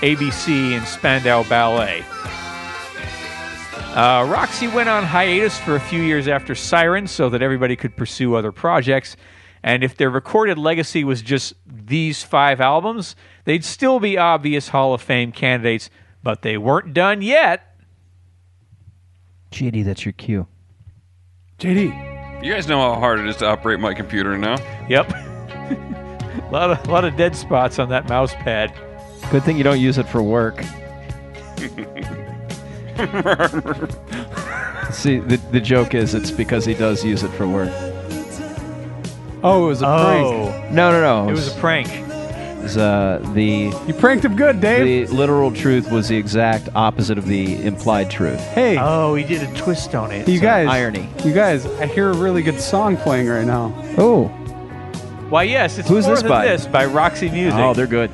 ABC, 0.00 0.76
and 0.76 0.86
Spandau 0.86 1.42
Ballet. 1.48 2.04
Uh, 3.94 4.24
Roxy 4.30 4.68
went 4.68 4.88
on 4.88 5.02
hiatus 5.02 5.58
for 5.58 5.74
a 5.74 5.80
few 5.80 6.00
years 6.00 6.28
after 6.28 6.54
Siren 6.54 7.08
so 7.08 7.28
that 7.28 7.42
everybody 7.42 7.74
could 7.74 7.96
pursue 7.96 8.36
other 8.36 8.52
projects. 8.52 9.16
And 9.64 9.82
if 9.82 9.96
their 9.96 10.10
recorded 10.10 10.58
legacy 10.58 11.02
was 11.02 11.22
just 11.22 11.54
these 11.66 12.22
five 12.22 12.60
albums, 12.60 13.16
they'd 13.44 13.64
still 13.64 13.98
be 13.98 14.16
obvious 14.16 14.68
Hall 14.68 14.94
of 14.94 15.02
Fame 15.02 15.32
candidates, 15.32 15.90
but 16.22 16.42
they 16.42 16.56
weren't 16.56 16.94
done 16.94 17.20
yet. 17.20 17.76
JD, 19.50 19.84
that's 19.84 20.04
your 20.04 20.12
cue. 20.12 20.46
JD. 21.58 22.44
You 22.44 22.54
guys 22.54 22.68
know 22.68 22.80
how 22.80 22.98
hard 22.98 23.18
it 23.18 23.26
is 23.26 23.36
to 23.38 23.46
operate 23.46 23.80
my 23.80 23.92
computer 23.92 24.38
now. 24.38 24.56
Yep. 24.88 25.10
a 25.10 26.48
lot 26.52 26.70
of, 26.70 26.86
lot 26.86 27.04
of 27.04 27.16
dead 27.16 27.34
spots 27.34 27.80
on 27.80 27.88
that 27.88 28.08
mouse 28.08 28.34
pad. 28.34 28.72
Good 29.32 29.42
thing 29.42 29.58
you 29.58 29.64
don't 29.64 29.80
use 29.80 29.98
it 29.98 30.08
for 30.08 30.22
work. 30.22 30.64
See, 34.92 35.18
the, 35.20 35.36
the 35.52 35.60
joke 35.60 35.94
is 35.94 36.14
it's 36.14 36.30
because 36.30 36.64
he 36.64 36.74
does 36.74 37.04
use 37.04 37.22
it 37.22 37.30
for 37.32 37.46
work. 37.46 37.70
Oh, 39.42 39.64
it 39.64 39.68
was 39.68 39.82
a 39.82 39.86
Oh. 39.86 40.48
prank. 40.50 40.72
No, 40.72 40.90
no, 40.92 41.00
no. 41.00 41.28
It 41.28 41.32
was 41.32 41.48
a 41.54 41.58
prank. 41.60 41.88
It 41.88 42.62
was, 42.62 42.76
uh, 42.76 43.20
the 43.34 43.72
You 43.86 43.94
pranked 43.94 44.24
him 44.24 44.36
good, 44.36 44.60
Dave. 44.60 45.08
the 45.08 45.14
literal 45.14 45.50
truth 45.52 45.90
was 45.90 46.08
the 46.08 46.16
exact 46.16 46.68
opposite 46.74 47.16
of 47.16 47.26
the 47.26 47.64
implied 47.64 48.10
truth. 48.10 48.40
hey, 48.48 48.76
Oh, 48.78 49.14
he 49.14 49.24
did 49.24 49.42
a 49.42 49.54
twist 49.54 49.94
on 49.94 50.10
it. 50.10 50.28
you 50.28 50.40
guys. 50.40 50.68
irony. 50.68 51.08
You 51.24 51.32
guys, 51.32 51.64
I 51.80 51.86
hear 51.86 52.10
a 52.10 52.14
really 52.14 52.42
good 52.42 52.60
song 52.60 52.96
playing 52.98 53.28
right 53.28 53.46
now. 53.46 53.72
Oh, 53.96 54.24
Why, 55.30 55.44
yes, 55.44 55.78
it's 55.78 55.88
Who's 55.88 56.04
more 56.04 56.14
this 56.16 56.22
than 56.22 56.28
by? 56.30 56.46
this 56.46 56.66
by 56.66 56.84
Roxy 56.86 57.30
Music. 57.30 57.58
oh, 57.58 57.72
they're 57.72 57.86
good. 57.86 58.10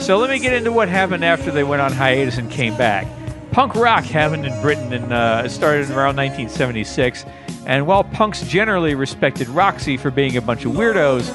So 0.00 0.16
let 0.18 0.30
me 0.30 0.38
get 0.40 0.54
into 0.54 0.72
what 0.72 0.88
happened 0.88 1.24
after 1.24 1.50
they 1.52 1.62
went 1.62 1.82
on 1.82 1.92
hiatus 1.92 2.38
and 2.38 2.50
came 2.50 2.76
back. 2.76 3.06
Punk 3.54 3.76
rock 3.76 4.02
happened 4.02 4.44
in 4.44 4.62
Britain 4.62 4.92
and 4.92 5.12
uh, 5.12 5.48
started 5.48 5.88
around 5.90 6.16
1976. 6.16 7.24
And 7.66 7.86
while 7.86 8.02
punks 8.02 8.42
generally 8.42 8.96
respected 8.96 9.48
Roxy 9.48 9.96
for 9.96 10.10
being 10.10 10.36
a 10.36 10.40
bunch 10.40 10.64
of 10.64 10.72
weirdos, 10.72 11.32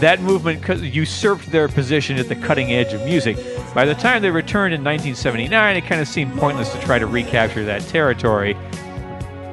that 0.00 0.22
movement 0.22 0.66
usurped 0.82 1.52
their 1.52 1.68
position 1.68 2.16
at 2.16 2.30
the 2.30 2.36
cutting 2.36 2.72
edge 2.72 2.94
of 2.94 3.04
music. 3.04 3.36
By 3.74 3.84
the 3.84 3.94
time 3.94 4.22
they 4.22 4.30
returned 4.30 4.72
in 4.72 4.82
1979, 4.82 5.76
it 5.76 5.82
kind 5.82 6.00
of 6.00 6.08
seemed 6.08 6.32
pointless 6.38 6.72
to 6.72 6.80
try 6.80 6.98
to 6.98 7.06
recapture 7.06 7.66
that 7.66 7.82
territory. 7.82 8.54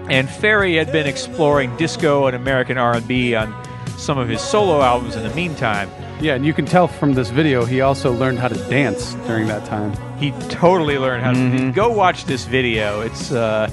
And 0.09 0.29
Ferry 0.29 0.77
had 0.77 0.93
been 0.93 1.07
exploring 1.07 1.75
disco 1.75 2.27
and 2.27 2.35
American 2.37 2.77
R&B 2.77 3.35
on 3.35 3.53
some 3.97 4.17
of 4.17 4.29
his 4.29 4.39
solo 4.39 4.81
albums 4.81 5.17
in 5.17 5.23
the 5.23 5.35
meantime. 5.35 5.89
Yeah, 6.21 6.35
and 6.35 6.45
you 6.45 6.53
can 6.53 6.65
tell 6.65 6.87
from 6.87 7.13
this 7.13 7.29
video 7.29 7.65
he 7.65 7.81
also 7.81 8.13
learned 8.13 8.39
how 8.39 8.47
to 8.47 8.69
dance 8.69 9.15
during 9.27 9.47
that 9.47 9.65
time. 9.65 9.91
He 10.19 10.31
totally 10.49 10.97
learned 10.97 11.23
how 11.23 11.31
to 11.33 11.37
Mm-hmm. 11.37 11.71
go 11.71 11.89
watch 11.89 12.25
this 12.25 12.45
video. 12.45 13.01
It's 13.01 13.31
uh, 13.31 13.69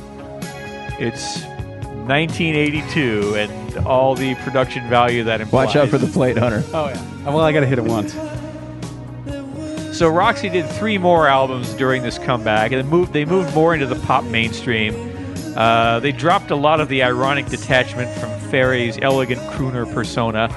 it's 0.98 1.43
1982 2.06 3.35
and 3.36 3.77
all 3.86 4.14
the 4.14 4.35
production 4.36 4.89
value 4.89 5.24
that 5.24 5.40
implies. 5.40 5.66
Watch 5.69 5.77
out 5.77 5.89
for 5.89 5.98
the 5.98 6.06
plate 6.09 6.36
hunter. 6.36 6.62
Oh 6.74 6.89
yeah. 6.89 7.24
Well, 7.24 7.40
I 7.40 7.52
gotta 7.52 7.66
hit 7.66 7.78
it 7.78 7.85
once. 7.85 8.12
So 9.97 10.09
Roxy 10.09 10.48
did 10.48 10.66
three 10.66 10.98
more 10.98 11.28
albums 11.28 11.73
during 11.74 12.02
this 12.02 12.19
comeback, 12.19 12.73
and 12.73 12.82
they 12.85 12.90
moved 12.90 13.12
they 13.12 13.24
moved 13.24 13.55
more 13.55 13.73
into 13.74 13.86
the 13.86 13.97
pop 14.06 14.24
mainstream. 14.24 15.10
Uh, 15.56 16.01
they 16.01 16.12
dropped 16.12 16.51
a 16.51 16.56
lot 16.56 16.81
of 16.81 16.89
the 16.89 17.02
ironic 17.02 17.47
detachment 17.47 18.10
from 18.19 18.31
Ferry's 18.51 18.98
elegant 19.02 19.40
crooner 19.52 19.90
persona, 19.94 20.48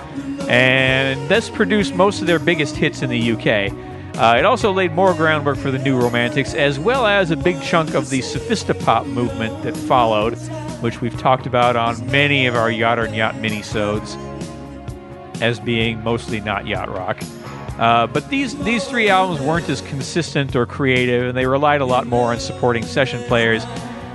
and 0.50 1.30
this 1.30 1.50
produced 1.50 1.94
most 1.96 2.22
of 2.22 2.28
their 2.28 2.40
biggest 2.40 2.76
hits 2.76 3.02
in 3.02 3.10
the 3.10 3.32
UK. 3.34 3.72
Uh, 4.18 4.36
it 4.38 4.46
also 4.46 4.72
laid 4.72 4.94
more 4.94 5.14
groundwork 5.14 5.58
for 5.58 5.72
the 5.72 5.80
New 5.80 6.00
Romantics, 6.00 6.54
as 6.54 6.80
well 6.80 7.06
as 7.06 7.32
a 7.32 7.36
big 7.36 7.62
chunk 7.62 7.94
of 7.96 8.10
the 8.10 8.20
sophistopop 8.20 9.06
movement 9.08 9.62
that 9.64 9.76
followed, 9.76 10.38
which 10.82 11.02
we've 11.02 11.20
talked 11.20 11.46
about 11.46 11.76
on 11.76 12.06
many 12.10 12.48
of 12.48 12.56
our 12.56 12.72
Yacht 12.72 12.98
or 12.98 13.08
Nyacht 13.08 13.34
minisodes 13.42 14.16
as 15.42 15.60
being 15.60 16.02
mostly 16.04 16.40
not 16.40 16.66
yacht 16.66 16.90
rock. 16.90 17.18
Uh, 17.78 18.08
but 18.08 18.30
these 18.30 18.58
these 18.64 18.86
three 18.88 19.10
albums 19.10 19.42
weren't 19.42 19.68
as 19.68 19.82
consistent 19.82 20.56
or 20.56 20.66
creative, 20.66 21.28
and 21.28 21.38
they 21.38 21.46
relied 21.46 21.82
a 21.82 21.86
lot 21.86 22.08
more 22.08 22.32
on 22.32 22.40
supporting 22.40 22.84
session 22.84 23.22
players. 23.24 23.66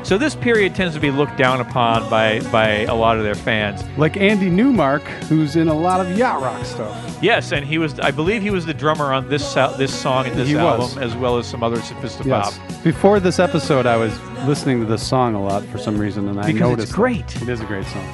So 0.02 0.18
this 0.18 0.34
period 0.34 0.74
tends 0.74 0.94
to 0.94 1.00
be 1.00 1.10
looked 1.10 1.36
down 1.36 1.60
upon 1.60 2.08
by 2.10 2.40
by 2.50 2.68
a 2.84 2.94
lot 2.94 3.18
of 3.18 3.22
their 3.24 3.34
fans. 3.34 3.84
Like 3.96 4.16
Andy 4.16 4.50
Newmark, 4.50 5.02
who's 5.28 5.56
in 5.56 5.68
a 5.68 5.74
lot 5.74 6.04
of 6.04 6.16
yacht 6.18 6.42
rock 6.42 6.64
stuff. 6.64 7.18
Yes, 7.22 7.52
and 7.52 7.64
he 7.64 7.78
was 7.78 8.00
I 8.00 8.10
believe 8.10 8.42
he 8.42 8.50
was 8.50 8.66
the 8.66 8.74
drummer 8.74 9.12
on 9.12 9.28
this 9.28 9.54
this 9.76 9.94
song 9.94 10.26
and 10.26 10.36
this 10.36 10.48
He 10.48 10.56
album, 10.56 10.80
was. 10.80 10.98
as 10.98 11.14
well 11.16 11.36
as 11.38 11.46
some 11.46 11.62
other 11.62 11.76
sophistopop. 11.76 12.26
Yes. 12.26 12.58
Before 12.82 13.20
this 13.20 13.38
episode, 13.38 13.86
I 13.86 13.96
was 13.96 14.18
listening 14.46 14.80
to 14.80 14.86
this 14.86 15.06
song 15.06 15.34
a 15.34 15.42
lot 15.42 15.64
for 15.66 15.78
some 15.78 15.96
reason, 15.98 16.28
and 16.28 16.40
I 16.40 16.46
Because 16.46 16.54
it's 16.54 16.60
noticed 16.60 16.92
great. 16.94 17.42
It 17.42 17.48
is 17.48 17.60
a 17.60 17.66
great 17.66 17.84
song. 17.86 18.08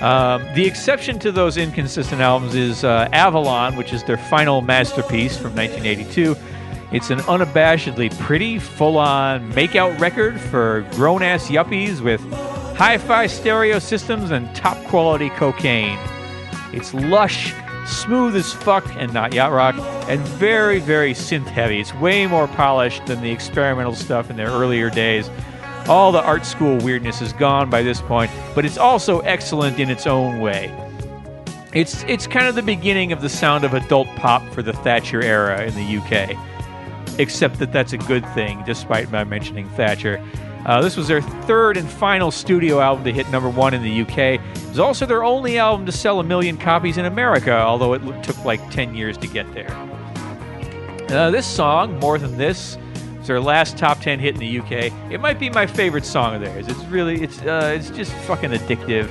Um, 0.00 0.42
the 0.54 0.64
exception 0.64 1.18
to 1.20 1.32
those 1.32 1.56
inconsistent 1.56 2.20
albums 2.20 2.54
is 2.54 2.84
uh, 2.84 3.08
Avalon, 3.12 3.76
which 3.76 3.92
is 3.92 4.04
their 4.04 4.16
final 4.16 4.60
masterpiece 4.60 5.36
from 5.36 5.56
1982. 5.56 6.36
It's 6.90 7.10
an 7.10 7.18
unabashedly 7.20 8.18
pretty, 8.18 8.58
full 8.58 8.96
on 8.96 9.54
make-out 9.54 10.00
record 10.00 10.40
for 10.40 10.86
grown 10.92 11.22
ass 11.22 11.48
yuppies 11.48 12.00
with 12.00 12.20
hi 12.76 12.96
fi 12.96 13.26
stereo 13.26 13.78
systems 13.78 14.30
and 14.30 14.54
top 14.56 14.82
quality 14.84 15.28
cocaine. 15.30 15.98
It's 16.72 16.94
lush, 16.94 17.52
smooth 17.86 18.36
as 18.36 18.54
fuck, 18.54 18.86
and 18.96 19.12
not 19.12 19.34
yacht 19.34 19.52
rock, 19.52 19.74
and 20.08 20.20
very, 20.20 20.80
very 20.80 21.12
synth 21.12 21.46
heavy. 21.46 21.78
It's 21.78 21.94
way 21.94 22.26
more 22.26 22.48
polished 22.48 23.04
than 23.04 23.20
the 23.20 23.30
experimental 23.30 23.94
stuff 23.94 24.30
in 24.30 24.36
their 24.36 24.48
earlier 24.48 24.88
days. 24.88 25.28
All 25.88 26.10
the 26.10 26.22
art 26.22 26.46
school 26.46 26.78
weirdness 26.78 27.20
is 27.20 27.34
gone 27.34 27.68
by 27.68 27.82
this 27.82 28.00
point, 28.00 28.30
but 28.54 28.64
it's 28.64 28.78
also 28.78 29.20
excellent 29.20 29.78
in 29.78 29.90
its 29.90 30.06
own 30.06 30.40
way. 30.40 30.72
It's 31.74 32.02
it's 32.04 32.26
kind 32.26 32.46
of 32.46 32.54
the 32.54 32.62
beginning 32.62 33.12
of 33.12 33.20
the 33.20 33.28
sound 33.28 33.64
of 33.64 33.74
adult 33.74 34.08
pop 34.16 34.42
for 34.54 34.62
the 34.62 34.72
Thatcher 34.72 35.22
era 35.22 35.66
in 35.66 35.74
the 35.74 35.98
UK. 35.98 36.34
Except 37.18 37.58
that 37.58 37.72
that's 37.72 37.92
a 37.92 37.98
good 37.98 38.26
thing, 38.34 38.62
despite 38.64 39.10
my 39.10 39.24
mentioning 39.24 39.68
Thatcher. 39.70 40.22
Uh, 40.66 40.82
this 40.82 40.96
was 40.96 41.08
their 41.08 41.22
third 41.22 41.76
and 41.76 41.88
final 41.88 42.30
studio 42.30 42.80
album 42.80 43.04
to 43.04 43.12
hit 43.12 43.28
number 43.30 43.48
one 43.48 43.74
in 43.74 43.82
the 43.82 44.02
UK. 44.02 44.18
It 44.18 44.68
was 44.68 44.78
also 44.78 45.06
their 45.06 45.24
only 45.24 45.58
album 45.58 45.86
to 45.86 45.92
sell 45.92 46.20
a 46.20 46.24
million 46.24 46.56
copies 46.58 46.98
in 46.98 47.06
America, 47.06 47.56
although 47.56 47.94
it 47.94 48.22
took 48.22 48.44
like 48.44 48.70
10 48.70 48.94
years 48.94 49.16
to 49.18 49.26
get 49.26 49.50
there. 49.54 49.70
Uh, 51.10 51.30
this 51.30 51.46
song, 51.46 51.98
More 52.00 52.18
Than 52.18 52.36
This, 52.36 52.76
is 53.20 53.26
their 53.26 53.40
last 53.40 53.78
top 53.78 54.00
10 54.00 54.18
hit 54.18 54.34
in 54.34 54.40
the 54.40 54.58
UK. 54.58 54.92
It 55.10 55.20
might 55.20 55.38
be 55.38 55.48
my 55.48 55.66
favorite 55.66 56.04
song 56.04 56.34
of 56.34 56.42
theirs. 56.42 56.68
It's 56.68 56.84
really, 56.86 57.22
it's, 57.22 57.40
uh, 57.40 57.72
it's 57.74 57.90
just 57.90 58.12
fucking 58.12 58.50
addictive. 58.50 59.08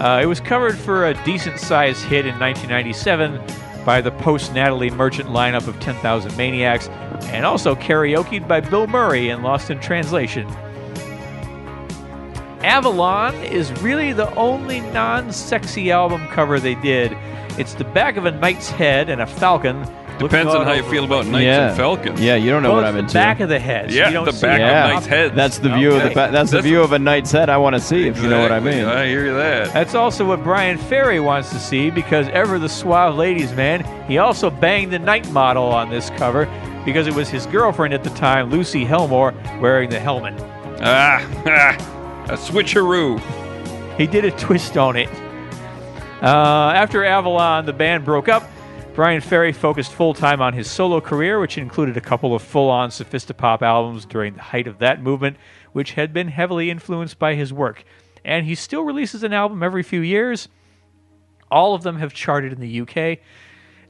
Uh, 0.00 0.20
it 0.22 0.26
was 0.26 0.38
covered 0.38 0.76
for 0.76 1.08
a 1.08 1.24
decent 1.24 1.58
sized 1.58 2.04
hit 2.04 2.26
in 2.26 2.38
1997 2.38 3.40
by 3.84 4.00
the 4.00 4.10
post 4.10 4.54
Natalie 4.54 4.90
Merchant 4.90 5.28
lineup 5.28 5.66
of 5.66 5.78
10,000 5.80 6.36
Maniacs, 6.36 6.88
and 7.28 7.44
also 7.44 7.74
karaokeed 7.74 8.48
by 8.48 8.60
Bill 8.60 8.86
Murray 8.86 9.28
in 9.28 9.42
Lost 9.42 9.70
in 9.70 9.80
Translation. 9.80 10.46
Avalon 12.64 13.34
is 13.42 13.70
really 13.82 14.14
the 14.14 14.34
only 14.36 14.80
non 14.80 15.30
sexy 15.30 15.90
album 15.90 16.26
cover 16.28 16.58
they 16.58 16.74
did. 16.76 17.12
It's 17.58 17.74
the 17.74 17.84
back 17.84 18.16
of 18.16 18.24
a 18.24 18.30
knight's 18.30 18.70
head 18.70 19.10
and 19.10 19.20
a 19.20 19.26
falcon. 19.26 19.86
Looking 20.14 20.28
Depends 20.28 20.54
on 20.54 20.64
how 20.64 20.72
you 20.72 20.84
feel 20.84 21.04
about 21.04 21.26
knights 21.26 21.44
yeah. 21.44 21.68
and 21.68 21.76
falcons. 21.76 22.20
Yeah, 22.20 22.36
you 22.36 22.48
don't 22.50 22.62
know 22.62 22.68
Well, 22.70 22.76
what 22.82 22.84
I'm 22.86 22.94
the 22.94 23.00
into. 23.00 23.14
back 23.14 23.40
of 23.40 23.48
the 23.48 23.58
head. 23.58 23.90
Yeah, 23.90 24.06
you 24.08 24.14
don't 24.14 24.24
the 24.24 24.32
see 24.32 24.46
back 24.46 24.60
it. 24.60 24.64
of 24.64 24.94
knight's 24.94 25.06
head. 25.06 25.34
That's 25.34 25.58
the 25.58 25.70
view 25.70 25.90
of 25.92 26.02
the 26.04 26.10
ba- 26.10 26.28
that's 26.30 26.50
the 26.50 26.58
That's- 26.58 26.64
view 26.64 26.80
of 26.82 26.92
a 26.92 26.98
knight's 27.00 27.32
head 27.32 27.50
I 27.50 27.56
want 27.56 27.74
to 27.74 27.80
see 27.80 28.06
if 28.06 28.22
you 28.22 28.28
know 28.28 28.40
what 28.40 28.52
I 28.52 28.60
mean. 28.60 28.84
I 28.84 29.06
hear 29.06 29.34
that. 29.34 29.72
That's 29.72 29.96
also 29.96 30.24
what 30.24 30.44
Bryan 30.44 30.78
Ferry 30.78 31.18
wants 31.18 31.50
to 31.50 31.58
see 31.58 31.90
because 31.90 32.28
ever 32.28 32.60
the 32.60 32.68
suave 32.68 33.16
ladies 33.16 33.52
man, 33.54 33.84
he 34.06 34.18
also 34.18 34.50
banged 34.50 34.92
the 34.92 35.00
Knight 35.00 35.28
model 35.32 35.64
on 35.64 35.90
this 35.90 36.10
cover 36.10 36.46
because 36.84 37.08
it 37.08 37.14
was 37.14 37.28
his 37.28 37.46
girlfriend 37.46 37.92
at 37.92 38.04
the 38.04 38.10
time, 38.10 38.50
Lucy 38.50 38.84
Helmore, 38.84 39.34
wearing 39.60 39.90
the 39.90 39.98
helmet. 39.98 40.34
Ah, 40.80 41.26
ah, 41.46 42.24
a 42.28 42.36
switcheroo. 42.36 43.18
He 43.98 44.06
did 44.06 44.24
a 44.24 44.30
twist 44.30 44.76
on 44.76 44.94
it. 44.96 45.08
Uh, 46.22 46.72
after 46.74 47.04
Avalon, 47.04 47.66
the 47.66 47.72
band 47.72 48.04
broke 48.04 48.28
up. 48.28 48.48
Bryan 48.94 49.20
Ferry 49.20 49.52
focused 49.52 49.92
full 49.92 50.14
time 50.14 50.40
on 50.40 50.52
his 50.52 50.70
solo 50.70 51.00
career, 51.00 51.40
which 51.40 51.58
included 51.58 51.96
a 51.96 52.00
couple 52.00 52.32
of 52.32 52.42
full 52.42 52.70
on 52.70 52.90
sophistopop 52.90 53.60
albums 53.60 54.06
during 54.06 54.34
the 54.34 54.42
height 54.42 54.68
of 54.68 54.78
that 54.78 55.02
movement, 55.02 55.36
which 55.72 55.94
had 55.94 56.12
been 56.12 56.28
heavily 56.28 56.70
influenced 56.70 57.18
by 57.18 57.34
his 57.34 57.52
work. 57.52 57.84
And 58.24 58.46
he 58.46 58.54
still 58.54 58.82
releases 58.82 59.24
an 59.24 59.32
album 59.32 59.64
every 59.64 59.82
few 59.82 60.00
years. 60.00 60.48
All 61.50 61.74
of 61.74 61.82
them 61.82 61.98
have 61.98 62.14
charted 62.14 62.52
in 62.52 62.60
the 62.60 62.80
UK. 62.82 63.18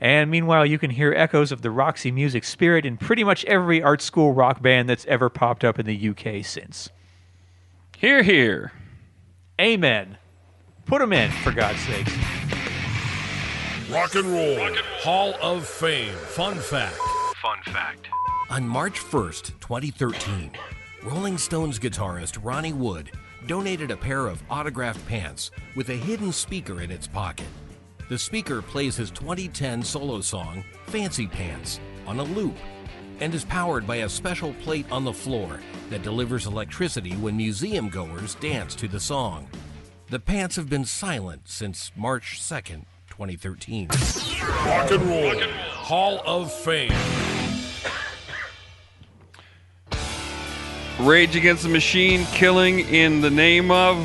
And 0.00 0.30
meanwhile, 0.30 0.64
you 0.64 0.78
can 0.78 0.90
hear 0.90 1.12
echoes 1.12 1.52
of 1.52 1.60
the 1.60 1.70
Roxy 1.70 2.10
music 2.10 2.42
spirit 2.42 2.86
in 2.86 2.96
pretty 2.96 3.24
much 3.24 3.44
every 3.44 3.82
art 3.82 4.00
school 4.00 4.32
rock 4.32 4.62
band 4.62 4.88
that's 4.88 5.04
ever 5.04 5.28
popped 5.28 5.64
up 5.64 5.78
in 5.78 5.84
the 5.84 6.08
UK 6.08 6.42
since. 6.42 6.88
Here, 7.98 8.22
here. 8.22 8.72
Amen. 9.60 10.16
Put 10.86 11.00
them 11.00 11.12
in, 11.12 11.30
for 11.30 11.52
God's 11.52 11.80
sakes. 11.80 12.12
Rock 13.94 14.16
and 14.16 14.26
Roll 14.26 14.74
Hall 15.02 15.34
of 15.40 15.64
Fame. 15.64 16.12
Fun 16.14 16.56
fact. 16.56 16.98
Fun 17.40 17.58
fact. 17.72 18.08
On 18.50 18.66
March 18.66 18.98
1st, 18.98 19.60
2013, 19.60 20.50
Rolling 21.04 21.38
Stones 21.38 21.78
guitarist 21.78 22.40
Ronnie 22.42 22.72
Wood 22.72 23.12
donated 23.46 23.92
a 23.92 23.96
pair 23.96 24.26
of 24.26 24.42
autographed 24.50 25.06
pants 25.06 25.52
with 25.76 25.90
a 25.90 25.96
hidden 25.96 26.32
speaker 26.32 26.80
in 26.80 26.90
its 26.90 27.06
pocket. 27.06 27.46
The 28.08 28.18
speaker 28.18 28.62
plays 28.62 28.96
his 28.96 29.12
2010 29.12 29.84
solo 29.84 30.20
song, 30.20 30.64
Fancy 30.86 31.28
Pants, 31.28 31.78
on 32.04 32.18
a 32.18 32.24
loop 32.24 32.56
and 33.20 33.32
is 33.32 33.44
powered 33.44 33.86
by 33.86 33.96
a 33.98 34.08
special 34.08 34.54
plate 34.54 34.90
on 34.90 35.04
the 35.04 35.12
floor 35.12 35.60
that 35.90 36.02
delivers 36.02 36.46
electricity 36.46 37.12
when 37.12 37.36
museum 37.36 37.88
goers 37.88 38.34
dance 38.36 38.74
to 38.74 38.88
the 38.88 38.98
song. 38.98 39.48
The 40.08 40.18
pants 40.18 40.56
have 40.56 40.68
been 40.68 40.84
silent 40.84 41.42
since 41.48 41.92
March 41.96 42.40
2nd, 42.40 42.86
2013. 43.16 43.88
Rock 44.66 44.90
and 44.90 45.02
Roll 45.02 45.40
Hall 45.70 46.20
of 46.26 46.52
Fame. 46.52 46.90
Rage 50.98 51.36
Against 51.36 51.62
the 51.62 51.68
Machine, 51.68 52.24
Killing 52.32 52.80
in 52.80 53.20
the 53.20 53.30
Name 53.30 53.70
of. 53.70 53.98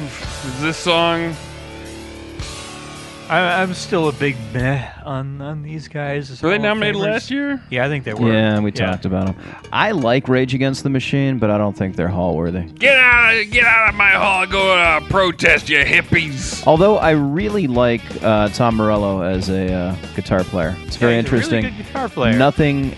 Is 0.46 0.62
this 0.62 0.78
song? 0.78 1.36
I, 3.30 3.62
I'm 3.62 3.76
still 3.76 4.08
a 4.08 4.12
big 4.12 4.36
meh 4.54 4.90
on, 5.06 5.40
on 5.42 5.62
these 5.62 5.88
guys. 5.88 6.32
as 6.32 6.42
Were 6.42 6.50
they 6.50 6.56
Hall 6.58 6.66
of 6.66 6.70
nominated 6.70 6.96
Famers. 7.02 7.12
last 7.12 7.30
year? 7.32 7.62
Yeah, 7.70 7.86
I 7.86 7.88
think 7.88 8.04
they 8.04 8.14
were. 8.16 8.34
Yeah, 8.34 8.60
we 8.60 8.72
talked 8.72 9.06
about 9.06 9.28
them. 9.28 9.36
I 9.72 9.92
like 9.92 10.28
Rage 10.28 10.56
Against 10.56 10.82
the 10.84 10.90
Machine, 10.90 11.38
but 11.38 11.52
I 11.52 11.58
don't 11.60 11.78
think 11.78 11.96
they're 11.96 12.08
hall 12.08 12.36
worthy. 12.36 12.64
Get 12.64 12.98
out 12.98 13.36
of 13.38 13.52
get 13.52 13.66
out 13.66 13.90
of 13.90 13.96
my 13.96 14.10
hall. 14.12 14.48
Go 14.48 14.76
uh, 14.76 15.00
protest, 15.10 15.70
you 15.70 15.78
hippies. 15.84 16.66
Although 16.66 16.98
I 16.98 17.12
really 17.12 17.68
like 17.68 18.02
uh, 18.24 18.50
Tom 18.50 18.78
Morello 18.78 19.22
as 19.22 19.50
a 19.50 19.72
uh, 19.72 19.96
guitar 20.16 20.44
player. 20.44 20.76
It's 20.86 20.96
very 20.96 21.16
he's 21.22 21.26
a 21.26 21.32
really 21.32 21.46
interesting. 21.46 21.62
good 21.64 21.78
guitar 21.86 22.10
player. 22.10 22.36
Nothing 22.38 22.96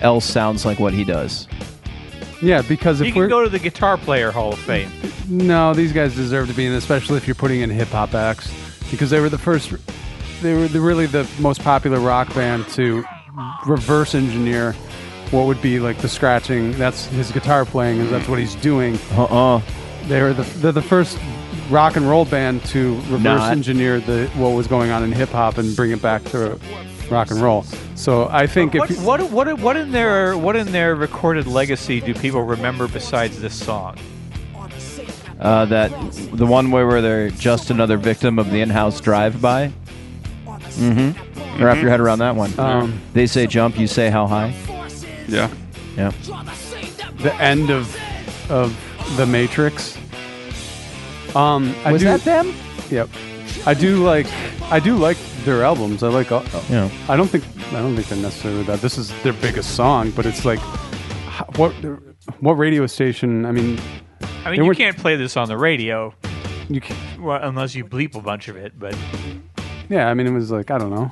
else 0.00 0.24
sounds 0.24 0.64
like 0.64 0.78
what 0.78 0.94
he 0.94 1.04
does. 1.04 1.46
Yeah, 2.40 2.62
because 2.62 3.00
You 3.00 3.08
if 3.08 3.12
can 3.14 3.20
we're 3.22 3.28
go 3.28 3.42
to 3.42 3.48
the 3.50 3.58
Guitar 3.58 3.96
Player 3.98 4.30
Hall 4.30 4.52
of 4.52 4.60
Fame. 4.60 4.88
no, 5.28 5.74
these 5.74 5.92
guys 5.92 6.14
deserve 6.14 6.46
to 6.46 6.54
be 6.54 6.66
in, 6.66 6.72
especially 6.72 7.16
if 7.16 7.26
you're 7.26 7.34
putting 7.34 7.62
in 7.62 7.68
hip 7.70 7.88
hop 7.88 8.14
acts, 8.14 8.48
because 8.90 9.10
they 9.10 9.20
were 9.20 9.28
the 9.28 9.38
first. 9.38 9.72
They 10.42 10.54
were 10.54 10.68
the, 10.68 10.80
really 10.80 11.06
the 11.06 11.28
most 11.40 11.62
popular 11.62 11.98
rock 12.00 12.32
band 12.34 12.68
to 12.70 13.04
reverse 13.66 14.14
engineer 14.14 14.72
what 15.30 15.46
would 15.46 15.60
be 15.60 15.78
like 15.80 15.98
the 15.98 16.08
scratching. 16.08 16.72
That's 16.72 17.06
his 17.06 17.30
guitar 17.32 17.64
playing. 17.64 18.00
Is 18.00 18.10
that's 18.10 18.28
what 18.28 18.38
he's 18.38 18.54
doing. 18.56 18.98
Uh-uh. 19.12 19.60
They 20.06 20.22
were 20.22 20.32
the 20.32 20.42
they're 20.60 20.72
the 20.72 20.80
first 20.82 21.18
rock 21.70 21.96
and 21.96 22.08
roll 22.08 22.24
band 22.24 22.64
to 22.66 22.94
reverse 23.10 23.22
Not. 23.22 23.52
engineer 23.52 24.00
the 24.00 24.26
what 24.36 24.50
was 24.50 24.66
going 24.66 24.90
on 24.90 25.02
in 25.04 25.12
hip 25.12 25.28
hop 25.30 25.58
and 25.58 25.74
bring 25.76 25.90
it 25.90 26.00
back 26.00 26.24
to 26.26 26.58
rock 27.10 27.30
and 27.30 27.40
roll. 27.42 27.64
So 27.94 28.28
I 28.30 28.46
think 28.46 28.74
if 28.74 28.78
What, 28.80 28.90
you- 28.90 28.96
what, 28.96 29.30
what, 29.30 29.58
what 29.60 29.76
in 29.76 29.90
their 29.92 30.36
what 30.38 30.56
in 30.56 30.72
their 30.72 30.94
recorded 30.94 31.46
legacy 31.46 32.00
do 32.00 32.14
people 32.14 32.42
remember 32.42 32.88
besides 32.88 33.40
this 33.40 33.54
song? 33.54 33.98
Uh, 35.38 35.64
that 35.66 35.90
the 36.32 36.46
one 36.46 36.70
where 36.70 36.86
where 36.86 37.00
they're 37.00 37.30
just 37.30 37.70
another 37.70 37.96
victim 37.96 38.38
of 38.38 38.50
the 38.50 38.60
in-house 38.60 39.00
drive-by. 39.00 39.72
Mm-hmm. 40.46 41.62
Wrap 41.62 41.80
your 41.80 41.90
head 41.90 42.00
around 42.00 42.18
that 42.20 42.34
one. 42.34 42.58
Um, 42.58 43.00
they 43.12 43.26
say 43.26 43.46
jump, 43.46 43.78
you 43.78 43.86
say 43.86 44.10
how 44.10 44.26
high. 44.26 44.54
Yeah. 45.28 45.50
Yeah. 45.96 46.12
the 47.18 47.34
end 47.40 47.70
of 47.70 47.96
of 48.50 48.76
the 49.16 49.26
Matrix. 49.26 49.96
Um, 51.34 51.74
I 51.84 51.92
Was 51.92 52.02
do, 52.02 52.08
that 52.08 52.20
them? 52.22 52.54
Yep. 52.90 53.08
I 53.66 53.74
do 53.74 54.04
like 54.04 54.26
I 54.70 54.80
do 54.80 54.96
like 54.96 55.18
their 55.44 55.62
albums. 55.64 56.02
I 56.02 56.08
like. 56.08 56.30
Yeah. 56.30 56.90
I 57.08 57.16
don't 57.16 57.28
think 57.28 57.44
I 57.68 57.82
don't 57.82 57.94
think 57.94 58.08
they're 58.08 58.18
necessarily 58.18 58.62
that. 58.64 58.80
This 58.80 58.98
is 58.98 59.12
their 59.22 59.34
biggest 59.34 59.76
song, 59.76 60.10
but 60.12 60.26
it's 60.26 60.44
like 60.44 60.60
what 61.56 61.72
what 62.40 62.54
radio 62.54 62.86
station? 62.86 63.44
I 63.44 63.52
mean, 63.52 63.78
I 64.40 64.44
They 64.44 64.50
mean, 64.50 64.60
you 64.60 64.66
weren't- 64.66 64.78
can't 64.78 64.96
play 64.96 65.16
this 65.16 65.36
on 65.36 65.48
the 65.48 65.56
radio 65.56 66.14
you 66.70 66.80
can, 66.82 66.96
well, 67.22 67.40
unless 67.42 67.74
you 67.74 67.84
bleep 67.84 68.14
a 68.14 68.20
bunch 68.20 68.48
of 68.48 68.56
it. 68.56 68.78
But 68.78 68.94
yeah. 69.88 70.08
I 70.08 70.14
mean, 70.14 70.26
it 70.26 70.32
was 70.32 70.50
like 70.50 70.70
I 70.70 70.76
don't 70.78 70.90
know. 70.90 71.10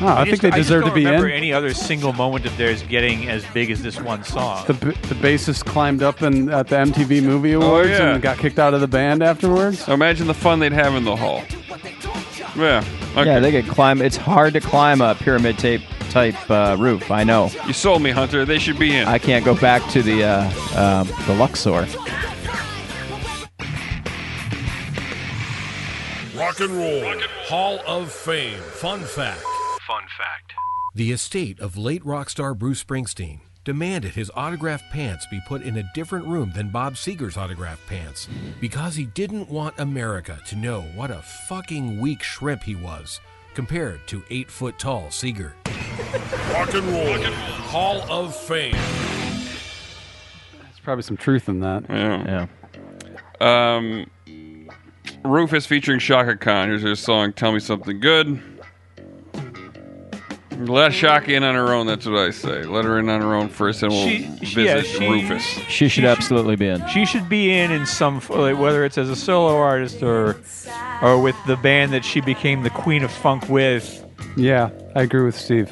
Oh, 0.00 0.06
I, 0.06 0.22
I, 0.22 0.24
think 0.24 0.30
just, 0.30 0.42
they 0.42 0.48
I 0.48 0.56
just 0.56 0.68
deserve 0.68 0.82
don't 0.82 0.90
to 0.90 0.94
be 0.94 1.04
remember 1.04 1.28
in. 1.28 1.34
any 1.36 1.52
other 1.52 1.72
single 1.74 2.12
moment 2.12 2.44
of 2.46 2.56
theirs 2.56 2.82
getting 2.82 3.28
as 3.28 3.44
big 3.54 3.70
as 3.70 3.82
this 3.82 4.00
one 4.00 4.22
song. 4.24 4.64
The, 4.66 4.74
b- 4.74 4.86
the 5.08 5.14
bassist 5.14 5.64
climbed 5.64 6.02
up 6.02 6.22
in, 6.22 6.50
at 6.50 6.68
the 6.68 6.76
MTV 6.76 7.22
Movie 7.22 7.52
Awards 7.52 7.88
Oh, 7.88 7.92
yeah. 7.92 8.12
and 8.14 8.22
got 8.22 8.38
kicked 8.38 8.58
out 8.58 8.74
of 8.74 8.80
the 8.80 8.88
band 8.88 9.22
afterwards. 9.22 9.86
Imagine 9.88 10.26
the 10.26 10.34
fun 10.34 10.58
they'd 10.60 10.72
have 10.72 10.94
in 10.94 11.04
the 11.04 11.14
hall. 11.16 11.42
Yeah. 12.56 12.84
Okay. 13.16 13.24
Yeah, 13.26 13.38
they 13.40 13.50
could 13.50 13.68
climb. 13.70 14.02
It's 14.02 14.16
hard 14.16 14.52
to 14.54 14.60
climb 14.60 15.00
a 15.00 15.14
pyramid 15.14 15.58
tape 15.58 15.82
type 16.10 16.50
uh, 16.50 16.76
roof. 16.78 17.10
I 17.10 17.24
know. 17.24 17.50
You 17.66 17.72
sold 17.72 18.02
me, 18.02 18.10
Hunter. 18.10 18.44
They 18.44 18.58
should 18.58 18.78
be 18.78 18.94
in. 18.96 19.06
I 19.08 19.18
can't 19.18 19.44
go 19.44 19.54
back 19.54 19.88
to 19.90 20.02
the 20.02 20.24
uh, 20.24 20.44
um 20.76 21.08
the 21.26 21.34
Luxor. 21.34 21.86
Rock 26.52 26.60
and 26.60 26.78
Roll 26.78 27.14
Hall 27.46 27.80
of 27.86 28.12
Fame. 28.12 28.58
Fun 28.58 29.00
fact. 29.00 29.40
Fun 29.86 30.02
fact. 30.18 30.52
The 30.94 31.10
estate 31.10 31.58
of 31.60 31.78
late 31.78 32.04
rock 32.04 32.28
star 32.28 32.52
Bruce 32.52 32.84
Springsteen 32.84 33.40
demanded 33.64 34.12
his 34.12 34.30
autographed 34.36 34.84
pants 34.92 35.26
be 35.30 35.40
put 35.48 35.62
in 35.62 35.78
a 35.78 35.90
different 35.94 36.26
room 36.26 36.52
than 36.54 36.68
Bob 36.68 36.96
Seger's 36.96 37.38
autographed 37.38 37.86
pants 37.86 38.28
because 38.60 38.94
he 38.94 39.06
didn't 39.06 39.48
want 39.48 39.78
America 39.78 40.38
to 40.48 40.56
know 40.56 40.82
what 40.94 41.10
a 41.10 41.22
fucking 41.48 41.98
weak 41.98 42.22
shrimp 42.22 42.62
he 42.62 42.74
was 42.74 43.18
compared 43.54 44.06
to 44.08 44.22
eight 44.28 44.50
foot 44.50 44.78
tall 44.78 45.06
Seger. 45.06 45.52
Rock 46.52 46.74
and 46.74 46.86
Roll 46.88 47.32
Hall 47.70 48.02
of 48.10 48.36
Fame. 48.36 48.72
There's 48.72 50.80
probably 50.82 51.02
some 51.02 51.16
truth 51.16 51.48
in 51.48 51.60
that. 51.60 51.84
Yeah. 51.88 52.46
Yeah. 53.40 53.76
Um, 53.76 54.06
Rufus 55.24 55.66
featuring 55.66 55.98
Chaka 56.00 56.36
Khan. 56.36 56.68
Here's 56.68 56.82
his 56.82 57.00
song, 57.00 57.32
Tell 57.32 57.52
Me 57.52 57.60
Something 57.60 58.00
Good. 58.00 58.40
Let 60.58 60.92
Chaka 60.92 61.32
in 61.34 61.42
on 61.42 61.54
her 61.56 61.72
own, 61.72 61.86
that's 61.86 62.06
what 62.06 62.18
I 62.18 62.30
say. 62.30 62.62
Let 62.64 62.84
her 62.84 62.98
in 62.98 63.08
on 63.08 63.20
her 63.20 63.34
own 63.34 63.48
first, 63.48 63.82
and 63.82 63.90
we'll 63.90 64.06
She- 64.06 64.18
visit 64.26 64.46
she- 64.46 64.64
yeah, 64.64 64.80
she- 64.82 65.08
Rufus. 65.08 65.42
She 65.68 65.88
should 65.88 66.04
absolutely 66.04 66.54
be 66.56 66.68
in. 66.68 66.86
She 66.88 67.04
should 67.04 67.28
be 67.28 67.52
in 67.52 67.72
in 67.72 67.84
some 67.86 68.18
f- 68.18 68.30
like, 68.30 68.58
whether 68.58 68.84
it's 68.84 68.96
as 68.98 69.08
a 69.08 69.16
solo 69.16 69.56
artist 69.56 70.02
or 70.02 70.36
or 71.00 71.20
with 71.20 71.34
the 71.46 71.56
band 71.56 71.92
that 71.94 72.04
she 72.04 72.20
became 72.20 72.62
the 72.62 72.70
queen 72.70 73.02
of 73.02 73.10
funk 73.10 73.48
with. 73.48 74.04
Yeah, 74.36 74.70
I 74.94 75.02
agree 75.02 75.24
with 75.24 75.36
Steve. 75.36 75.70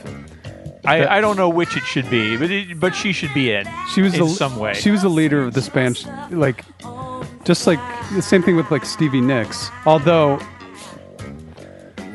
I 0.84 1.04
I, 1.04 1.18
I 1.18 1.20
don't 1.20 1.36
know 1.36 1.50
which 1.50 1.76
it 1.76 1.84
should 1.84 2.08
be, 2.10 2.36
but 2.36 2.50
it, 2.50 2.80
but 2.80 2.94
she 2.94 3.12
should 3.12 3.32
be 3.34 3.52
in. 3.52 3.68
She 3.94 4.00
was 4.02 4.14
in 4.14 4.20
the, 4.20 4.28
some 4.28 4.56
way. 4.56 4.74
She 4.74 4.90
was 4.90 5.02
the 5.02 5.10
leader 5.10 5.40
of 5.42 5.52
this 5.54 5.68
band, 5.68 5.98
Sh- 5.98 6.06
like 6.30 6.64
just 7.44 7.66
like 7.66 7.80
the 8.12 8.22
same 8.22 8.42
thing 8.42 8.56
with 8.56 8.70
like 8.70 8.84
Stevie 8.84 9.20
Nicks. 9.20 9.70
Although, 9.86 10.38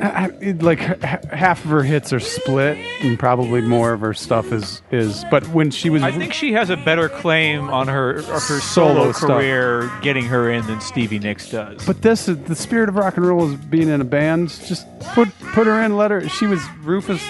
ha- 0.00 0.28
it- 0.40 0.62
like 0.62 0.80
ha- 0.80 1.18
half 1.32 1.64
of 1.64 1.70
her 1.70 1.82
hits 1.82 2.12
are 2.12 2.20
split, 2.20 2.78
and 3.02 3.18
probably 3.18 3.60
more 3.60 3.92
of 3.92 4.00
her 4.00 4.14
stuff 4.14 4.52
is 4.52 4.82
is. 4.90 5.24
But 5.30 5.46
when 5.48 5.70
she 5.70 5.90
was, 5.90 6.02
I 6.02 6.12
think 6.12 6.32
she 6.32 6.52
has 6.52 6.70
a 6.70 6.76
better 6.76 7.08
claim 7.08 7.68
on 7.70 7.88
her 7.88 8.18
of 8.18 8.26
her 8.26 8.40
Solo 8.40 8.60
solo, 8.60 9.12
stuff. 9.12 9.28
career 9.28 9.90
getting 10.02 10.24
her 10.26 10.50
in 10.50 10.66
than 10.66 10.80
Stevie 10.80 11.18
Nicks 11.18 11.50
does. 11.50 11.84
But 11.84 12.02
this 12.02 12.28
is 12.28 12.38
the 12.44 12.54
spirit 12.56 12.88
of 12.88 12.96
rock 12.96 13.16
and 13.16 13.26
roll 13.26 13.50
is 13.50 13.56
being 13.56 13.88
in 13.88 14.00
a 14.00 14.04
band. 14.04 14.50
Just 14.66 14.86
put 15.14 15.28
put 15.52 15.66
her 15.66 15.80
in. 15.82 15.96
Let 15.96 16.10
her. 16.10 16.28
She 16.28 16.46
was 16.46 16.60
Rufus. 16.82 17.22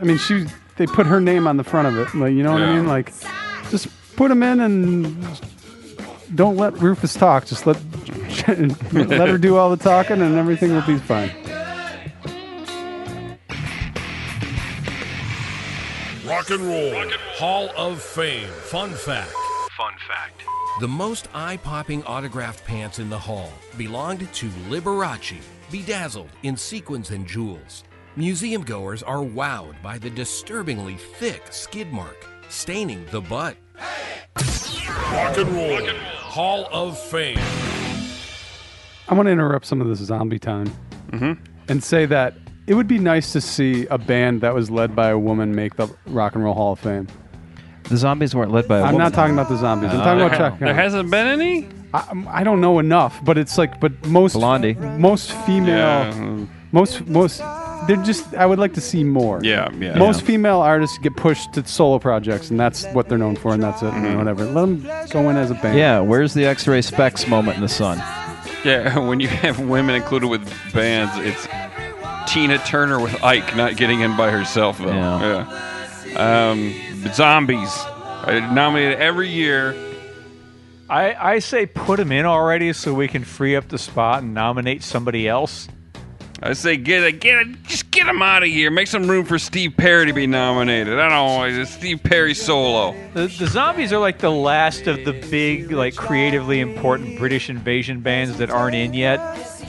I 0.00 0.04
mean, 0.04 0.18
she. 0.18 0.46
They 0.76 0.86
put 0.86 1.06
her 1.06 1.20
name 1.20 1.46
on 1.46 1.58
the 1.58 1.64
front 1.64 1.86
of 1.86 1.98
it. 1.98 2.14
Like 2.18 2.32
you 2.32 2.42
know 2.42 2.52
what 2.52 2.62
I 2.62 2.66
Yeah. 2.70 2.76
mean? 2.76 2.86
Like, 2.88 3.12
just 3.70 3.88
put 4.16 4.28
them 4.30 4.42
in 4.42 4.58
and 4.60 5.22
don't 6.34 6.56
let 6.56 6.78
Rufus 6.78 7.14
talk. 7.14 7.46
Just 7.46 7.66
let 7.66 7.76
let 8.92 9.28
her 9.28 9.38
do 9.38 9.56
all 9.56 9.70
the 9.70 9.82
talking, 9.82 10.20
and 10.20 10.36
everything 10.36 10.72
will 10.72 10.82
be 10.82 10.98
fine. 10.98 11.30
Rock 16.26 16.50
and 16.50 16.60
Roll 16.60 17.10
Hall 17.34 17.70
of 17.76 18.00
Fame. 18.00 18.48
Fun 18.48 18.90
fact. 18.90 19.32
Fun 19.76 19.92
fact. 20.08 20.42
The 20.80 20.88
most 20.88 21.28
eye 21.34 21.58
popping 21.58 22.02
autographed 22.04 22.64
pants 22.64 22.98
in 22.98 23.10
the 23.10 23.18
hall 23.18 23.52
belonged 23.76 24.32
to 24.32 24.48
Liberace, 24.70 25.42
bedazzled 25.70 26.30
in 26.42 26.56
sequins 26.56 27.10
and 27.10 27.26
jewels. 27.26 27.84
Museum 28.16 28.62
goers 28.62 29.02
are 29.02 29.18
wowed 29.18 29.80
by 29.82 29.98
the 29.98 30.10
disturbingly 30.10 30.96
thick 30.96 31.42
skid 31.50 31.92
mark 31.92 32.26
staining 32.48 33.04
the 33.10 33.20
butt. 33.20 33.56
Rock 35.12 35.36
and 35.38 35.48
Roll 35.50 35.86
Hall 35.96 36.68
of 36.72 36.98
Fame. 36.98 37.38
I 39.08 39.14
want 39.14 39.26
to 39.26 39.30
interrupt 39.32 39.66
some 39.66 39.80
of 39.80 39.88
this 39.88 39.98
zombie 39.98 40.38
time 40.38 40.72
and 41.68 41.82
say 41.84 42.06
that 42.06 42.34
it 42.66 42.74
would 42.74 42.88
be 42.88 42.98
nice 42.98 43.32
to 43.32 43.40
see 43.40 43.86
a 43.86 43.98
band 43.98 44.40
that 44.40 44.54
was 44.54 44.70
led 44.70 44.94
by 44.96 45.08
a 45.10 45.18
woman 45.18 45.54
make 45.54 45.76
the 45.76 45.88
Rock 46.06 46.34
and 46.34 46.44
Roll 46.44 46.54
Hall 46.54 46.72
of 46.72 46.80
Fame. 46.80 47.08
The 47.84 47.96
zombies 47.96 48.34
weren't 48.34 48.52
led 48.52 48.68
by 48.68 48.78
a 48.78 48.82
I'm 48.82 48.92
woman. 48.92 49.00
not 49.06 49.14
talking 49.14 49.34
about 49.34 49.48
the 49.48 49.56
zombies. 49.58 49.90
I'm 49.90 50.00
Uh, 50.00 50.04
talking 50.04 50.18
there 50.18 50.26
about 50.28 50.38
Chuck. 50.38 50.58
There 50.60 50.74
hasn't 50.74 51.10
been 51.10 51.26
any. 51.26 51.68
I, 51.92 52.24
I 52.28 52.44
don't 52.44 52.60
know 52.62 52.78
enough, 52.78 53.22
but 53.24 53.36
it's 53.36 53.58
like, 53.58 53.80
but 53.80 54.06
most 54.06 54.34
Blondie. 54.34 54.74
most 54.74 55.32
female, 55.44 55.76
Yeah. 55.76 56.46
most 56.70 57.06
most, 57.06 57.40
they're 57.86 58.02
just. 58.04 58.34
I 58.34 58.46
would 58.46 58.58
like 58.58 58.74
to 58.74 58.80
see 58.80 59.04
more. 59.04 59.40
Yeah, 59.42 59.70
yeah. 59.74 59.98
Most 59.98 60.22
female 60.22 60.60
artists 60.60 60.98
get 60.98 61.16
pushed 61.16 61.52
to 61.54 61.66
solo 61.66 61.98
projects, 61.98 62.50
and 62.50 62.58
that's 62.58 62.84
what 62.86 63.08
they're 63.08 63.18
known 63.18 63.36
for, 63.36 63.52
and 63.52 63.62
that's 63.62 63.82
it. 63.82 63.86
Mm-hmm. 63.86 64.04
and 64.04 64.18
Whatever. 64.18 64.44
Let 64.44 64.54
them 64.54 65.08
go 65.10 65.28
in 65.30 65.36
as 65.36 65.50
a 65.50 65.54
band. 65.54 65.78
Yeah, 65.78 66.00
where's 66.00 66.34
the 66.34 66.44
X-Ray 66.44 66.80
Spex 66.80 67.28
moment 67.28 67.56
in 67.56 67.62
the 67.62 67.68
sun? 67.68 67.98
Yeah, 68.64 68.98
when 69.06 69.20
you 69.20 69.28
have 69.28 69.58
women 69.60 69.94
included 69.94 70.28
with 70.28 70.52
bands, 70.72 71.12
it's 71.18 71.48
Tina 72.32 72.58
Turner 72.58 73.00
with 73.00 73.22
Ike 73.22 73.56
not 73.56 73.76
getting 73.76 74.00
in 74.00 74.16
by 74.16 74.30
herself 74.30 74.78
though. 74.78 74.86
Yeah. 74.86 75.46
Yeah. 76.06 76.50
Um, 76.50 76.74
zombies 77.14 77.72
I 78.24 78.38
nominated 78.54 79.00
every 79.00 79.28
year. 79.28 79.74
I, 80.88 81.14
I 81.34 81.38
say 81.40 81.66
put 81.66 81.96
them 81.96 82.12
in 82.12 82.24
already 82.24 82.72
so 82.72 82.94
we 82.94 83.08
can 83.08 83.24
free 83.24 83.56
up 83.56 83.68
the 83.68 83.78
spot 83.78 84.22
and 84.22 84.32
nominate 84.32 84.84
somebody 84.84 85.26
else. 85.26 85.66
I 86.44 86.54
say 86.54 86.76
get 86.76 87.04
it, 87.04 87.20
get 87.20 87.38
it, 87.46 87.62
just 87.64 87.90
get 87.92 88.06
him 88.08 88.20
out 88.20 88.42
of 88.42 88.48
here. 88.48 88.70
Make 88.70 88.88
some 88.88 89.06
room 89.08 89.24
for 89.24 89.38
Steve 89.38 89.74
Perry 89.76 90.06
to 90.06 90.12
be 90.12 90.26
nominated. 90.26 90.98
I 90.98 91.08
don't 91.08 91.10
know, 91.56 91.60
it's 91.62 91.70
Steve 91.70 92.02
Perry 92.02 92.34
solo. 92.34 92.96
The, 93.14 93.28
the 93.28 93.46
zombies 93.46 93.92
are 93.92 94.00
like 94.00 94.18
the 94.18 94.30
last 94.30 94.88
of 94.88 95.04
the 95.04 95.12
big, 95.12 95.70
like 95.70 95.94
creatively 95.94 96.58
important 96.60 97.16
British 97.18 97.48
invasion 97.48 98.00
bands 98.00 98.38
that 98.38 98.50
aren't 98.50 98.74
in 98.74 98.92
yet. 98.92 99.20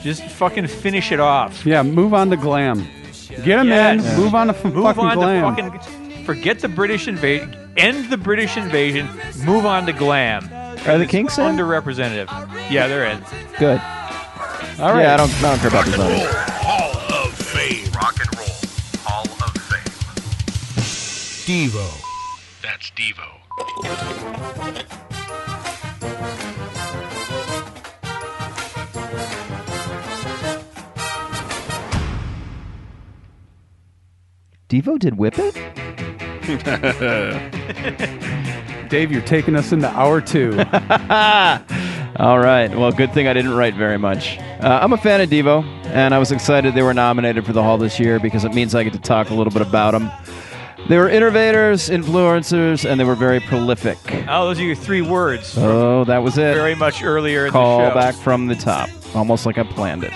Just 0.02 0.24
fucking 0.24 0.66
finish 0.66 1.12
it 1.12 1.20
off. 1.20 1.64
Yeah. 1.64 1.82
Move 1.84 2.12
on 2.12 2.28
to 2.30 2.36
glam. 2.36 2.84
Get 3.28 3.44
them 3.56 3.68
Yes. 3.68 4.04
in. 4.04 4.16
Move 4.20 4.34
on 4.34 4.48
to 4.48 4.54
f- 4.54 4.64
Move 4.64 4.84
fucking 4.84 5.04
on 5.04 5.14
glam. 5.16 5.54
to 5.56 5.78
fucking 5.78 6.24
forget 6.24 6.58
the 6.58 6.68
British 6.68 7.06
invasion. 7.06 7.56
End 7.76 8.10
the 8.10 8.16
British 8.18 8.56
invasion. 8.56 9.08
Move 9.44 9.64
on 9.64 9.86
to 9.86 9.92
glam. 9.92 10.44
Are 10.88 10.98
the 10.98 11.06
Kinks 11.06 11.38
in? 11.38 11.44
Underrepresented. 11.44 12.26
Yeah, 12.70 12.88
they're 12.88 13.06
in. 13.06 13.18
Good. 13.58 13.80
All 14.80 14.92
right. 14.92 15.02
Yeah, 15.02 15.14
I 15.14 15.16
don't, 15.16 15.30
I 15.36 15.40
don't 15.42 15.58
care 15.60 15.68
about 15.68 15.86
Rock 15.86 15.86
the 15.86 15.92
zombies. 15.92 16.53
Devo. 21.44 21.86
That's 22.62 22.90
Devo. 22.92 23.28
Devo 34.70 34.98
did 34.98 35.18
Whip 35.18 35.34
It? 35.36 35.54
Dave, 38.88 39.12
you're 39.12 39.20
taking 39.20 39.54
us 39.54 39.70
into 39.70 39.90
hour 39.90 40.22
two. 40.22 40.52
All 42.16 42.38
right. 42.38 42.74
Well, 42.74 42.90
good 42.90 43.12
thing 43.12 43.28
I 43.28 43.34
didn't 43.34 43.52
write 43.52 43.74
very 43.74 43.98
much. 43.98 44.38
Uh, 44.38 44.78
I'm 44.80 44.94
a 44.94 44.96
fan 44.96 45.20
of 45.20 45.28
Devo, 45.28 45.62
and 45.88 46.14
I 46.14 46.18
was 46.18 46.32
excited 46.32 46.74
they 46.74 46.82
were 46.82 46.94
nominated 46.94 47.44
for 47.44 47.52
the 47.52 47.62
Hall 47.62 47.76
this 47.76 48.00
year 48.00 48.18
because 48.18 48.44
it 48.44 48.54
means 48.54 48.74
I 48.74 48.82
get 48.82 48.94
to 48.94 48.98
talk 48.98 49.28
a 49.28 49.34
little 49.34 49.52
bit 49.52 49.60
about 49.60 49.90
them. 49.90 50.10
They 50.88 50.98
were 50.98 51.08
innovators, 51.08 51.88
influencers, 51.88 52.88
and 52.88 53.00
they 53.00 53.04
were 53.04 53.14
very 53.14 53.40
prolific. 53.40 53.98
Oh, 54.28 54.46
those 54.48 54.60
are 54.60 54.64
your 54.64 54.74
three 54.74 55.00
words. 55.00 55.56
Oh, 55.56 56.04
that 56.04 56.18
was 56.18 56.36
it. 56.36 56.54
Very 56.54 56.74
much 56.74 57.02
earlier 57.02 57.46
in 57.46 57.52
Call 57.52 57.78
the 57.78 57.88
show. 57.90 57.94
back 57.94 58.14
from 58.14 58.46
the 58.48 58.54
top, 58.54 58.90
almost 59.14 59.46
like 59.46 59.56
I 59.56 59.62
planned 59.62 60.04
it. 60.04 60.12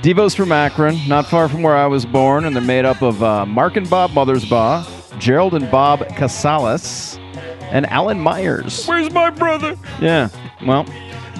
Devo's 0.00 0.34
from 0.34 0.52
Akron, 0.52 0.96
not 1.08 1.26
far 1.26 1.48
from 1.48 1.62
where 1.62 1.74
I 1.74 1.86
was 1.86 2.06
born, 2.06 2.44
and 2.44 2.54
they're 2.54 2.62
made 2.62 2.84
up 2.84 3.02
of 3.02 3.22
uh, 3.22 3.46
Mark 3.46 3.76
and 3.76 3.88
Bob 3.90 4.10
Mothersbaugh, 4.12 5.18
Gerald 5.18 5.54
and 5.54 5.68
Bob 5.70 6.00
Casales, 6.10 7.18
and 7.72 7.84
Alan 7.86 8.20
Myers. 8.20 8.86
Where's 8.86 9.10
my 9.12 9.30
brother? 9.30 9.76
Yeah, 10.00 10.28
well, 10.64 10.84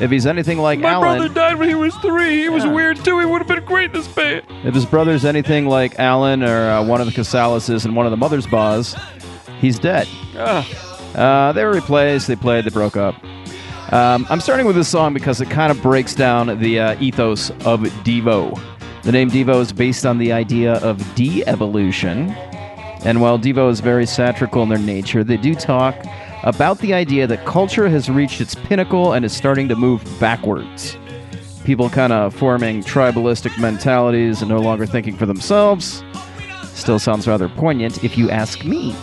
if 0.01 0.11
he's 0.11 0.27
anything 0.27 0.59
like 0.59 0.79
My 0.81 0.91
Alan, 0.93 1.19
brother 1.19 1.33
died 1.35 1.57
when 1.59 1.69
he 1.69 1.75
was 1.75 1.95
three. 1.97 2.43
He 2.43 2.49
was 2.49 2.67
weird 2.67 2.97
too. 3.05 3.19
He 3.21 3.27
would 3.27 3.39
have 3.39 3.49
been 3.49 3.65
great 3.65 3.87
in 3.87 3.93
this 3.93 4.09
band. 4.09 4.45
if 4.65 4.75
his 4.75 4.85
brother's 4.87 5.25
anything 5.25 5.67
like 5.67 5.99
Alan 5.99 6.43
or 6.43 6.71
uh, 6.71 6.85
one 6.85 7.01
of 7.01 7.07
the 7.07 7.13
Casaleses 7.13 7.85
and 7.85 7.95
one 7.97 8.07
of 8.07 8.11
the 8.11 8.17
Mother's 8.17 8.47
Mothersbaughs, 8.47 8.99
he's 9.61 9.79
dead. 9.79 10.09
Ah, 10.37 10.67
Uh, 11.15 11.53
they 11.53 11.65
were 11.65 11.73
replaced. 11.73 12.27
They 12.27 12.37
played. 12.37 12.65
They 12.65 12.71
broke 12.71 12.97
up. 12.97 13.15
Um, 13.93 14.27
I'm 14.29 14.41
starting 14.41 14.67
with 14.67 14.75
this 14.75 14.89
song 14.89 15.15
because 15.15 15.41
it 15.41 15.49
kind 15.51 15.71
of 15.71 15.81
breaks 15.81 16.15
down 16.15 16.59
the 16.59 16.81
uh, 16.81 16.97
ethos 17.01 17.51
of 17.65 17.81
Devo. 18.03 18.61
The 19.03 19.13
name 19.13 19.31
Devo 19.31 19.61
is 19.61 19.73
based 19.73 20.05
on 20.07 20.19
the 20.19 20.33
idea 20.33 20.75
of 20.77 21.15
de-evolution, 21.15 22.31
and 23.05 23.21
while 23.21 23.39
Devo 23.39 23.71
is 23.71 23.81
very 23.81 24.07
satirical 24.07 24.63
in 24.65 24.71
their 24.71 24.79
nature, 24.79 25.23
they 25.23 25.37
do 25.37 25.55
talk 25.55 25.95
about 26.45 26.79
the 26.79 26.95
idea 26.95 27.27
that 27.27 27.45
culture 27.47 27.89
has 27.89 28.09
reached 28.09 28.41
its 28.41 28.55
pinnacle 28.55 29.13
and 29.13 29.25
is 29.25 29.35
starting 29.37 29.69
to 29.69 29.75
move 29.77 30.03
backwards. 30.21 30.97
People 31.65 31.89
kind 31.91 32.13
of 32.13 32.35
forming 32.35 32.83
tribalistic 32.83 33.59
mentalities 33.61 34.43
and 34.43 34.51
no 34.51 34.59
longer 34.59 34.87
thinking 34.87 35.17
for 35.17 35.27
themselves. 35.27 36.05
Still 36.75 36.99
sounds 36.99 37.27
rather 37.27 37.49
poignant 37.49 38.05
if 38.05 38.17
you 38.19 38.31
ask 38.31 38.65
me. 38.65 38.95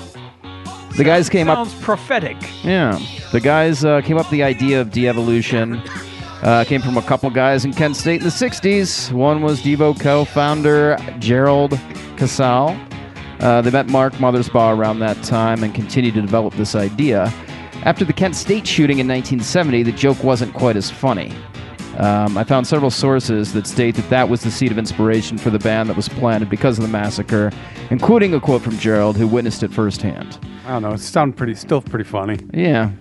The 0.97 1.03
guys 1.03 1.29
came 1.29 1.49
up 1.49 1.67
Sounds 1.67 1.83
prophetic. 1.83 2.37
yeah, 2.63 2.99
the 3.31 3.39
guys 3.39 3.83
uh, 3.85 4.01
came 4.01 4.17
up 4.17 4.25
with 4.25 4.31
the 4.31 4.43
idea 4.43 4.81
of 4.81 4.91
de-evolution. 4.91 5.81
Uh, 6.43 6.63
came 6.67 6.81
from 6.81 6.97
a 6.97 7.01
couple 7.03 7.29
guys 7.29 7.63
in 7.65 7.71
Kent 7.73 7.95
State 7.95 8.21
in 8.21 8.23
the 8.25 8.29
'60s. 8.29 9.11
One 9.13 9.41
was 9.41 9.61
Devo 9.61 9.97
co-founder 9.99 10.97
Gerald 11.19 11.79
Casale. 12.17 12.77
Uh, 13.41 13.61
they 13.61 13.71
met 13.71 13.87
Mark 13.87 14.13
Mothersbaugh 14.13 14.77
around 14.77 14.99
that 14.99 15.21
time 15.23 15.63
and 15.63 15.73
continued 15.73 16.13
to 16.13 16.21
develop 16.21 16.53
this 16.53 16.75
idea. 16.75 17.33
After 17.83 18.05
the 18.05 18.13
Kent 18.13 18.35
State 18.35 18.67
shooting 18.67 18.99
in 18.99 19.07
1970, 19.07 19.83
the 19.83 19.91
joke 19.91 20.23
wasn't 20.23 20.53
quite 20.53 20.75
as 20.75 20.91
funny. 20.91 21.33
Um, 21.97 22.37
I 22.37 22.43
found 22.43 22.67
several 22.67 22.91
sources 22.91 23.53
that 23.53 23.67
state 23.67 23.95
that 23.95 24.09
that 24.09 24.29
was 24.29 24.41
the 24.41 24.51
seed 24.51 24.71
of 24.71 24.77
inspiration 24.77 25.37
for 25.37 25.49
the 25.49 25.59
band 25.59 25.89
that 25.89 25.97
was 25.97 26.07
planted 26.07 26.49
because 26.49 26.77
of 26.77 26.83
the 26.83 26.89
massacre, 26.89 27.51
including 27.89 28.33
a 28.33 28.39
quote 28.39 28.61
from 28.61 28.77
Gerald, 28.77 29.17
who 29.17 29.27
witnessed 29.27 29.61
it 29.63 29.71
firsthand. 29.73 30.39
I 30.65 30.69
don't 30.69 30.83
know. 30.83 30.93
It 30.93 30.99
sounds 30.99 31.35
pretty, 31.35 31.55
still 31.55 31.81
pretty 31.81 32.05
funny. 32.05 32.39
Yeah. 32.53 32.91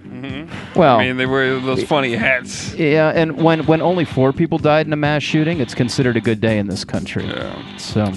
Well, 0.74 0.98
I 0.98 1.06
mean, 1.06 1.16
they 1.16 1.26
wear 1.26 1.58
those 1.60 1.82
funny 1.84 2.14
hats. 2.14 2.74
Yeah, 2.74 3.12
and 3.14 3.42
when 3.42 3.64
when 3.66 3.80
only 3.80 4.04
four 4.04 4.32
people 4.32 4.58
died 4.58 4.86
in 4.86 4.92
a 4.92 4.96
mass 4.96 5.22
shooting, 5.22 5.60
it's 5.60 5.74
considered 5.74 6.16
a 6.16 6.20
good 6.20 6.40
day 6.40 6.58
in 6.58 6.66
this 6.66 6.84
country. 6.84 7.24
Yeah. 7.26 7.76
So, 7.78 8.12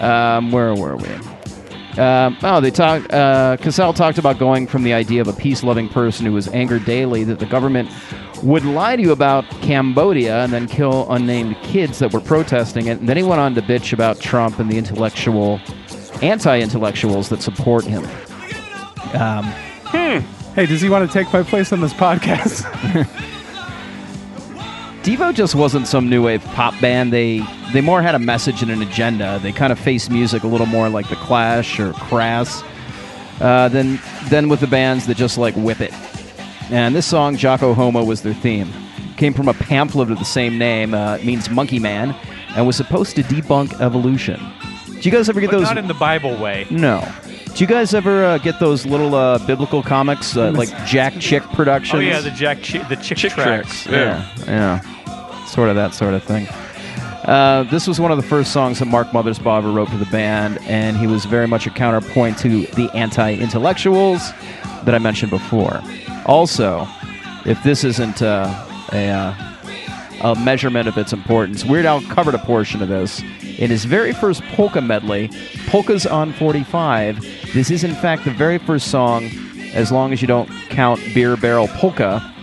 um, 0.00 0.50
where 0.50 0.74
were 0.74 0.96
we? 0.96 1.08
Um, 1.98 2.36
oh, 2.42 2.60
they 2.60 2.70
talked. 2.70 3.12
Uh, 3.12 3.56
Cassell 3.60 3.92
talked 3.92 4.18
about 4.18 4.38
going 4.38 4.66
from 4.66 4.82
the 4.82 4.92
idea 4.92 5.20
of 5.20 5.28
a 5.28 5.32
peace-loving 5.32 5.88
person 5.90 6.26
who 6.26 6.32
was 6.32 6.48
angered 6.48 6.84
daily 6.84 7.22
that 7.24 7.38
the 7.38 7.46
government 7.46 7.88
would 8.42 8.64
lie 8.64 8.96
to 8.96 9.02
you 9.02 9.12
about 9.12 9.48
Cambodia 9.62 10.42
and 10.42 10.52
then 10.52 10.66
kill 10.66 11.10
unnamed 11.12 11.56
kids 11.62 12.00
that 12.00 12.12
were 12.12 12.20
protesting 12.20 12.88
it. 12.88 12.98
And 12.98 13.08
then 13.08 13.16
he 13.16 13.22
went 13.22 13.40
on 13.40 13.54
to 13.54 13.62
bitch 13.62 13.92
about 13.92 14.20
Trump 14.20 14.58
and 14.58 14.70
the 14.70 14.76
intellectual 14.76 15.60
anti-intellectuals 16.20 17.28
that 17.28 17.42
support 17.42 17.84
him. 17.84 18.04
Um, 19.14 19.44
Hey, 20.54 20.66
does 20.66 20.80
he 20.80 20.88
want 20.88 21.10
to 21.10 21.12
take 21.12 21.32
my 21.32 21.42
place 21.42 21.72
on 21.72 21.80
this 21.80 21.92
podcast? 21.92 22.62
Devo 25.02 25.34
just 25.34 25.56
wasn't 25.56 25.88
some 25.88 26.08
new 26.08 26.22
wave 26.22 26.44
pop 26.44 26.80
band. 26.80 27.12
They 27.12 27.38
they 27.74 27.82
more 27.82 28.00
had 28.00 28.14
a 28.14 28.18
message 28.18 28.62
and 28.62 28.70
an 28.70 28.80
agenda. 28.80 29.38
They 29.42 29.52
kind 29.52 29.70
of 29.72 29.78
faced 29.78 30.10
music 30.10 30.44
a 30.44 30.46
little 30.46 30.66
more 30.66 30.88
like 30.88 31.08
the 31.10 31.16
Clash 31.16 31.78
or 31.78 31.92
Crass 31.92 32.62
uh, 33.40 33.68
than 33.68 34.00
than 34.30 34.48
with 34.48 34.60
the 34.60 34.66
bands 34.66 35.06
that 35.08 35.16
just 35.18 35.36
like 35.36 35.54
whip 35.56 35.80
it. 35.82 35.92
And 36.70 36.94
this 36.94 37.04
song, 37.06 37.36
Jocko 37.36 37.74
Homo, 37.74 38.02
was 38.04 38.22
their 38.22 38.32
theme. 38.32 38.72
Came 39.18 39.34
from 39.34 39.48
a 39.48 39.54
pamphlet 39.54 40.10
of 40.10 40.18
the 40.18 40.24
same 40.24 40.56
name. 40.56 40.94
Uh, 40.94 41.16
it 41.16 41.24
means 41.26 41.50
monkey 41.50 41.78
man, 41.78 42.16
and 42.56 42.66
was 42.66 42.76
supposed 42.76 43.14
to 43.16 43.22
debunk 43.22 43.78
evolution. 43.80 44.40
Do 44.86 45.00
you 45.02 45.10
guys 45.10 45.28
ever 45.28 45.40
get 45.40 45.50
But 45.50 45.58
those? 45.58 45.66
not 45.68 45.76
in 45.78 45.86
the 45.88 45.94
Bible 45.94 46.36
way. 46.38 46.66
no. 46.70 47.06
Do 47.54 47.62
you 47.62 47.68
guys 47.68 47.94
ever 47.94 48.24
uh, 48.24 48.38
get 48.38 48.58
those 48.58 48.84
little 48.84 49.14
uh, 49.14 49.38
biblical 49.46 49.80
comics 49.80 50.36
uh, 50.36 50.50
like 50.52 50.70
Jack 50.86 51.12
Chick 51.20 51.42
Productions? 51.52 51.94
Oh 51.94 52.00
yeah, 52.00 52.18
the 52.18 52.32
Jack 52.32 52.62
Chi- 52.64 52.82
the 52.88 52.96
Chick, 52.96 53.16
Chick 53.18 53.32
tracks. 53.32 53.84
tracks. 53.84 53.86
Yeah, 53.86 54.80
yeah, 54.80 55.44
sort 55.46 55.68
of 55.68 55.76
that 55.76 55.94
sort 55.94 56.14
of 56.14 56.24
thing. 56.24 56.48
Uh, 57.24 57.62
this 57.64 57.86
was 57.86 57.98
one 57.98 58.10
of 58.10 58.18
the 58.18 58.22
first 58.22 58.52
songs 58.52 58.78
that 58.80 58.84
Mark 58.84 59.08
Mothersbaugh 59.08 59.58
ever 59.58 59.70
wrote 59.70 59.88
for 59.88 59.96
the 59.96 60.04
band, 60.06 60.58
and 60.62 60.96
he 60.96 61.06
was 61.06 61.24
very 61.24 61.48
much 61.48 61.66
a 61.66 61.70
counterpoint 61.70 62.36
to 62.38 62.66
the 62.66 62.90
anti-intellectuals 62.92 64.32
that 64.84 64.94
I 64.94 64.98
mentioned 64.98 65.30
before. 65.30 65.82
Also, 66.26 66.86
if 67.46 67.62
this 67.62 67.82
isn't 67.82 68.20
uh, 68.20 68.66
a, 68.92 69.08
uh, 69.08 69.34
a 70.22 70.34
measurement 70.40 70.86
of 70.86 70.98
its 70.98 71.14
importance, 71.14 71.64
Weird 71.64 71.86
Al 71.86 72.02
covered 72.02 72.34
a 72.34 72.38
portion 72.38 72.82
of 72.82 72.88
this 72.88 73.22
in 73.58 73.70
his 73.70 73.86
very 73.86 74.12
first 74.12 74.42
polka 74.54 74.82
medley, 74.82 75.30
Polkas 75.68 76.04
on 76.04 76.32
45. 76.34 77.20
This 77.54 77.70
is, 77.70 77.84
in 77.84 77.94
fact, 77.94 78.24
the 78.24 78.32
very 78.32 78.58
first 78.58 78.90
song, 78.90 79.30
as 79.72 79.90
long 79.90 80.12
as 80.12 80.20
you 80.20 80.28
don't 80.28 80.50
count 80.68 81.00
Beer 81.14 81.38
Barrel 81.38 81.68
Polka, 81.68 82.34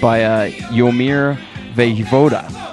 by 0.00 0.24
uh, 0.24 0.50
Yomir 0.70 1.36
Vejvoda. 1.74 2.71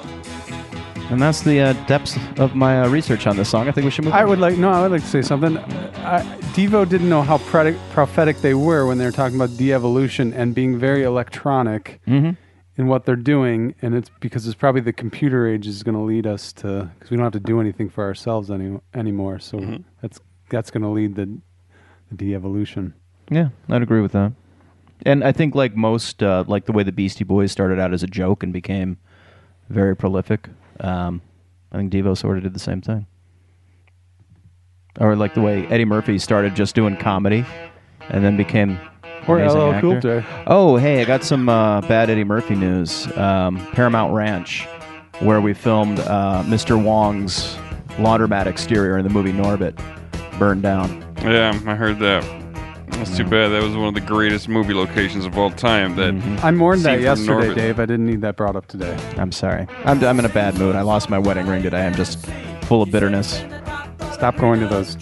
And 1.09 1.19
that's 1.19 1.41
the 1.41 1.59
uh, 1.59 1.73
depths 1.87 2.17
of 2.37 2.55
my 2.55 2.81
uh, 2.83 2.89
research 2.89 3.25
on 3.25 3.35
this 3.35 3.49
song. 3.49 3.67
I 3.67 3.71
think 3.71 3.85
we 3.85 3.89
should 3.91 4.05
move 4.05 4.13
I 4.13 4.21
on. 4.23 4.29
would 4.29 4.39
like 4.39 4.57
no. 4.57 4.69
I 4.69 4.81
would 4.83 4.91
like 4.91 5.01
to 5.01 5.07
say 5.07 5.21
something. 5.23 5.57
I, 5.57 6.21
Devo 6.53 6.87
didn't 6.87 7.09
know 7.09 7.23
how 7.23 7.39
predi- 7.39 7.79
prophetic 7.91 8.37
they 8.41 8.53
were 8.53 8.85
when 8.85 8.99
they 8.99 9.05
were 9.05 9.11
talking 9.11 9.35
about 9.35 9.57
de-evolution 9.57 10.33
and 10.33 10.53
being 10.53 10.77
very 10.77 11.03
electronic 11.03 11.99
Mhm. 12.07 12.37
in 12.77 12.87
what 12.87 13.05
they're 13.05 13.15
doing, 13.15 13.73
and 13.81 13.95
it's 13.95 14.11
because 14.19 14.45
it's 14.45 14.55
probably 14.55 14.81
the 14.81 14.93
computer 14.93 15.47
age 15.47 15.65
is 15.65 15.81
going 15.81 15.95
to 15.95 16.01
lead 16.01 16.27
us 16.27 16.53
to 16.53 16.89
because 16.93 17.09
we 17.09 17.17
don't 17.17 17.23
have 17.23 17.33
to 17.33 17.39
do 17.39 17.59
anything 17.59 17.89
for 17.89 18.03
ourselves 18.03 18.51
any, 18.51 18.79
anymore. 18.93 19.39
So 19.39 19.57
Mm-hmm. 19.57 19.77
that's 20.01 20.19
that's 20.49 20.69
going 20.69 20.83
to 20.83 20.89
lead 20.89 21.15
the, 21.15 21.25
the 22.11 22.15
de-evolution. 22.17 22.93
Yeah, 23.31 23.49
I'd 23.67 23.81
agree 23.81 24.01
with 24.01 24.11
that. 24.11 24.31
And 25.05 25.23
I 25.23 25.31
think, 25.31 25.55
like 25.55 25.75
most, 25.75 26.21
uh, 26.21 26.43
like 26.47 26.65
the 26.65 26.71
way 26.71 26.83
the 26.83 26.91
Beastie 26.91 27.23
Boys 27.23 27.51
started 27.51 27.79
out 27.79 27.93
as 27.93 28.03
a 28.03 28.07
joke 28.07 28.43
and 28.43 28.51
became 28.53 28.97
very 29.69 29.95
prolific, 29.95 30.49
um, 30.81 31.21
I 31.71 31.77
think 31.77 31.91
Devo 31.91 32.17
sort 32.17 32.37
of 32.37 32.43
did 32.43 32.53
the 32.53 32.59
same 32.59 32.81
thing. 32.81 33.05
Or 34.99 35.15
like 35.15 35.33
the 35.33 35.41
way 35.41 35.65
Eddie 35.67 35.85
Murphy 35.85 36.17
started 36.19 36.55
just 36.55 36.75
doing 36.75 36.97
comedy 36.97 37.45
and 38.09 38.23
then 38.23 38.35
became 38.37 38.77
Or 39.27 39.39
amazing 39.39 39.59
LL 39.61 39.79
Cool. 39.81 39.99
J. 39.99 40.25
Oh, 40.47 40.75
hey, 40.77 41.01
I 41.01 41.05
got 41.05 41.23
some 41.23 41.47
uh, 41.47 41.81
bad 41.81 42.09
Eddie 42.09 42.23
Murphy 42.23 42.55
news. 42.55 43.05
Um, 43.17 43.57
Paramount 43.71 44.13
Ranch, 44.13 44.65
where 45.19 45.39
we 45.41 45.53
filmed 45.53 45.99
uh, 46.01 46.43
Mr. 46.45 46.81
Wong's 46.81 47.55
laundromat 47.97 48.45
exterior 48.47 48.97
in 48.97 49.03
the 49.03 49.09
movie 49.09 49.31
Norbit, 49.33 49.77
burned 50.39 50.63
down. 50.63 51.05
Yeah, 51.21 51.57
I 51.67 51.75
heard 51.75 51.99
that. 51.99 52.23
That's 52.99 53.15
too 53.17 53.23
bad. 53.23 53.47
That 53.49 53.63
was 53.63 53.75
one 53.75 53.87
of 53.87 53.93
the 53.93 54.01
greatest 54.01 54.47
movie 54.49 54.73
locations 54.73 55.25
of 55.25 55.37
all 55.37 55.49
time. 55.51 55.95
That 55.95 56.13
Mm-hmm. 56.13 56.45
I 56.45 56.51
mourned 56.51 56.81
that 56.83 56.97
scene 57.17 57.27
from 57.27 57.35
yesterday, 57.37 57.47
Norbit. 57.49 57.55
Dave. 57.55 57.79
I 57.79 57.85
didn't 57.85 58.05
need 58.05 58.21
that 58.21 58.35
brought 58.35 58.55
up 58.55 58.67
today. 58.67 58.97
I'm 59.17 59.31
sorry. 59.31 59.67
I'm, 59.85 60.03
I'm 60.03 60.19
in 60.19 60.25
a 60.25 60.29
bad 60.29 60.57
mood. 60.57 60.75
I 60.75 60.81
lost 60.81 61.09
my 61.09 61.17
wedding 61.17 61.47
ring 61.47 61.63
today. 61.63 61.85
I'm 61.85 61.95
just 61.95 62.25
full 62.63 62.81
of 62.81 62.91
bitterness. 62.91 63.37
Stop 64.13 64.35
going 64.37 64.59
to 64.59 64.67
those. 64.67 64.97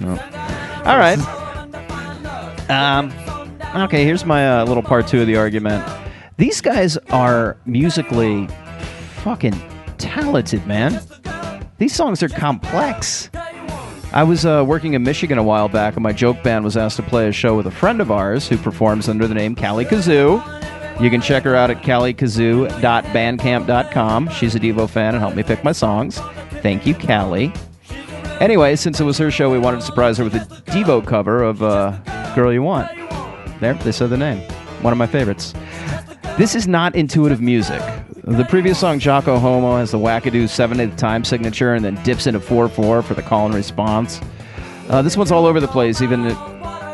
No. 0.00 0.10
All 0.84 0.98
right. 0.98 1.18
Um, 2.68 3.12
okay, 3.84 4.04
here's 4.04 4.24
my 4.24 4.60
uh, 4.60 4.64
little 4.64 4.82
part 4.82 5.06
two 5.06 5.20
of 5.20 5.26
the 5.26 5.36
argument. 5.36 5.86
These 6.38 6.60
guys 6.60 6.96
are 7.10 7.56
musically 7.66 8.48
fucking 9.22 9.60
talented, 9.98 10.66
man. 10.66 11.00
These 11.78 11.94
songs 11.94 12.22
are 12.22 12.28
complex. 12.28 13.30
I 14.18 14.24
was 14.24 14.44
uh, 14.44 14.64
working 14.66 14.94
in 14.94 15.04
Michigan 15.04 15.38
a 15.38 15.44
while 15.44 15.68
back, 15.68 15.94
and 15.94 16.02
my 16.02 16.12
joke 16.12 16.42
band 16.42 16.64
was 16.64 16.76
asked 16.76 16.96
to 16.96 17.04
play 17.04 17.28
a 17.28 17.32
show 17.32 17.56
with 17.56 17.68
a 17.68 17.70
friend 17.70 18.00
of 18.00 18.10
ours 18.10 18.48
who 18.48 18.56
performs 18.56 19.08
under 19.08 19.28
the 19.28 19.34
name 19.34 19.54
Callie 19.54 19.84
Kazoo. 19.84 20.42
You 21.00 21.08
can 21.08 21.20
check 21.20 21.44
her 21.44 21.54
out 21.54 21.70
at 21.70 21.82
calliekazoo.bandcamp.com. 21.82 24.28
She's 24.30 24.56
a 24.56 24.58
Devo 24.58 24.90
fan 24.90 25.14
and 25.14 25.20
helped 25.20 25.36
me 25.36 25.44
pick 25.44 25.62
my 25.62 25.70
songs. 25.70 26.18
Thank 26.62 26.84
you, 26.84 26.96
Callie. 26.96 27.52
Anyway, 28.40 28.74
since 28.74 28.98
it 28.98 29.04
was 29.04 29.18
her 29.18 29.30
show, 29.30 29.52
we 29.52 29.60
wanted 29.60 29.78
to 29.78 29.86
surprise 29.86 30.18
her 30.18 30.24
with 30.24 30.34
a 30.34 30.40
Devo 30.72 31.06
cover 31.06 31.44
of 31.44 31.62
uh, 31.62 31.92
Girl 32.34 32.52
You 32.52 32.64
Want. 32.64 32.90
There, 33.60 33.74
they 33.74 33.92
said 33.92 34.10
the 34.10 34.16
name. 34.16 34.40
One 34.82 34.92
of 34.92 34.98
my 34.98 35.06
favorites. 35.06 35.54
This 36.36 36.56
is 36.56 36.66
not 36.66 36.96
intuitive 36.96 37.40
music. 37.40 37.80
The 38.28 38.44
previous 38.44 38.78
song, 38.78 38.98
Jocko 38.98 39.38
Homo, 39.38 39.78
has 39.78 39.92
the 39.92 39.98
wackadoo 39.98 40.50
7 40.50 40.78
8 40.78 40.98
time 40.98 41.24
signature 41.24 41.72
and 41.72 41.82
then 41.82 41.94
dips 42.02 42.26
into 42.26 42.38
4 42.38 42.68
4 42.68 43.02
for 43.02 43.14
the 43.14 43.22
call 43.22 43.46
and 43.46 43.54
response. 43.54 44.20
Uh, 44.90 45.00
this 45.00 45.16
one's 45.16 45.32
all 45.32 45.46
over 45.46 45.60
the 45.60 45.66
place, 45.66 46.02
even 46.02 46.26
it 46.26 46.36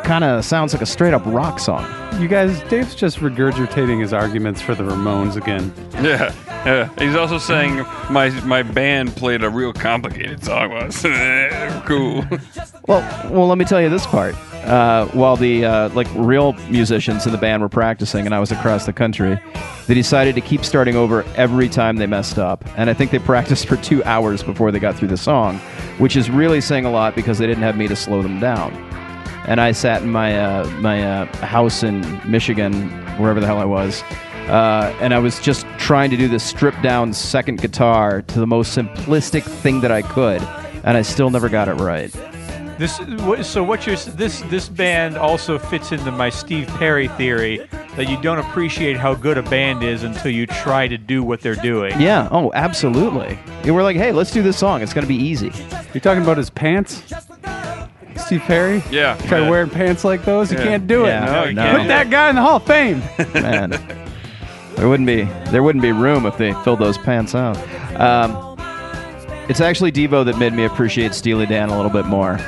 kind 0.05 0.23
of 0.23 0.45
sounds 0.45 0.73
like 0.73 0.81
a 0.81 0.87
straight 0.87 1.13
up 1.13 1.23
rock 1.27 1.59
song. 1.59 1.85
You 2.23 2.29
guys, 2.29 2.63
Dave's 2.71 2.95
just 2.95 3.19
regurgitating 3.19 4.01
his 4.01 4.13
arguments 4.13 4.63
for 4.63 4.77
the 4.77 4.85
Ramones 4.85 5.35
again. 5.35 5.75
Yeah, 5.95 6.33
yeah. 6.65 6.89
He's 6.99 7.17
also 7.17 7.39
saying 7.39 7.79
my 8.11 8.31
my 8.45 8.63
band 8.63 9.17
played 9.17 9.43
a 9.43 9.51
real 9.51 9.73
complicated 9.73 10.45
song 10.45 10.71
once. 10.71 11.03
cool. 11.85 12.25
Well, 12.87 13.31
well, 13.33 13.49
let 13.49 13.59
me 13.59 13.65
tell 13.65 13.83
you 13.83 13.91
this 13.91 14.07
part. 14.07 14.37
Uh, 14.65 15.07
while 15.09 15.37
the 15.37 15.65
uh, 15.65 15.89
like 15.91 16.07
real 16.15 16.55
musicians 16.71 17.27
in 17.27 17.33
the 17.33 17.39
band 17.39 17.63
were 17.63 17.69
practicing, 17.69 18.25
and 18.25 18.35
I 18.35 18.41
was 18.41 18.51
across 18.51 18.87
the 18.87 18.95
country, 18.95 19.39
they 19.87 19.95
decided 19.95 20.35
to 20.37 20.41
keep 20.41 20.65
starting 20.65 20.97
over 20.97 21.23
every 21.37 21.69
time 21.69 21.97
they 21.97 22.07
messed 22.07 22.39
up. 22.39 22.65
And 22.79 22.89
I 22.89 22.95
think 22.95 23.11
they 23.11 23.19
practiced 23.19 23.67
for 23.67 23.77
two 23.77 24.03
hours 24.05 24.43
before 24.43 24.73
they 24.73 24.79
got 24.79 24.97
through 24.97 25.09
the 25.09 25.19
song, 25.19 25.59
which 25.99 26.17
is 26.17 26.31
really 26.31 26.63
saying 26.63 26.87
a 26.87 26.91
lot 26.91 27.15
because 27.15 27.37
they 27.39 27.47
didn't 27.47 27.63
have 27.63 27.77
me 27.77 27.89
to 27.89 27.97
slow 27.97 28.23
them 28.23 28.41
down. 28.41 28.73
And 29.47 29.61
I 29.61 29.73
sat 29.73 30.03
in 30.03 30.11
my 30.11 30.39
uh, 30.39 30.67
my 30.81 31.05
uh, 31.05 31.27
house 31.45 31.83
in 31.83 32.01
Michigan, 32.31 32.89
wherever 33.19 33.41
the 33.41 33.47
hell 33.47 33.59
I 33.59 33.67
was, 33.67 34.03
uh, 34.49 34.97
and 35.01 35.13
I 35.13 35.19
was 35.19 35.41
just 35.41 35.67
trying 35.77 36.09
to 36.11 36.17
do 36.17 36.27
this 36.27 36.43
stripped 36.43 36.81
down 36.81 37.13
second 37.13 37.61
guitar 37.61 38.23
to 38.23 38.39
the 38.39 38.47
most 38.47 38.77
simplistic 38.77 39.43
thing 39.43 39.83
that 39.83 39.93
I 39.93 40.01
could, 40.01 40.41
and 40.85 40.97
I 40.97 41.03
still 41.03 41.29
never 41.29 41.51
got 41.51 41.69
it 41.69 41.75
right. 41.75 42.15
This 42.79 43.01
so 43.49 43.63
what 43.63 43.87
you're 43.87 43.97
this 43.97 44.41
this 44.43 44.69
band 44.69 45.17
also 45.17 45.59
fits 45.59 45.93
into 45.93 46.11
my 46.11 46.29
Steve 46.29 46.67
Perry 46.69 47.07
theory 47.09 47.69
that 47.95 48.09
you 48.09 48.21
don't 48.21 48.39
appreciate 48.39 48.97
how 48.97 49.15
good 49.15 49.39
a 49.39 49.43
band 49.43 49.85
is 49.85 50.03
until 50.03 50.33
you 50.33 50.47
try 50.47 50.89
to 50.89 50.99
do 50.99 51.23
what 51.23 51.41
they're 51.41 51.55
doing. 51.55 52.01
Yeah. 52.01 52.29
Oh, 52.33 52.51
absolutely. 52.53 53.39
Yeah, 53.63 53.71
we're 53.73 53.85
like, 53.85 53.97
hey, 53.97 54.11
let's 54.11 54.33
do 54.33 54.43
this 54.43 54.59
song. 54.59 54.83
It's 54.83 54.93
gonna 54.93 55.07
be 55.07 55.15
easy. 55.15 55.53
You're 55.93 56.01
talking 56.01 56.23
about 56.23 56.37
his 56.37 56.51
pants? 56.51 57.05
Steve 58.17 58.41
Perry? 58.43 58.83
Yeah. 58.91 59.17
Try 59.29 59.41
yeah. 59.41 59.51
wearing 59.51 59.71
pants 59.71 60.03
like 60.05 60.25
those? 60.25 60.51
You 60.51 60.59
can't 60.59 60.87
do 60.89 61.05
it. 61.05 61.09
Yeah, 61.09 61.25
No, 61.27 61.45
you 61.45 61.53
no. 61.53 61.63
can't 61.63 61.79
Put 61.83 61.89
that 61.89 62.11
guy 62.11 62.31
in 62.31 62.37
the 62.37 62.43
Hall 62.43 62.57
of 62.57 62.67
Fame. 62.67 63.03
Man, 63.35 63.71
there 64.75 64.89
wouldn't 64.89 65.07
be 65.07 65.23
there 65.53 65.63
wouldn't 65.63 65.83
be 65.83 65.93
room 65.93 66.27
if 66.27 66.37
they 66.39 66.53
filled 66.65 66.81
those 66.81 66.99
pants 66.99 67.37
out. 67.37 67.57
Um, 68.01 68.57
it's 69.49 69.61
actually 69.61 69.93
Devo 69.93 70.25
that 70.25 70.39
made 70.39 70.55
me 70.55 70.65
appreciate 70.65 71.15
Steely 71.15 71.47
Dan 71.47 71.69
a 71.69 71.77
little 71.77 71.91
bit 71.93 72.07
more. 72.07 72.39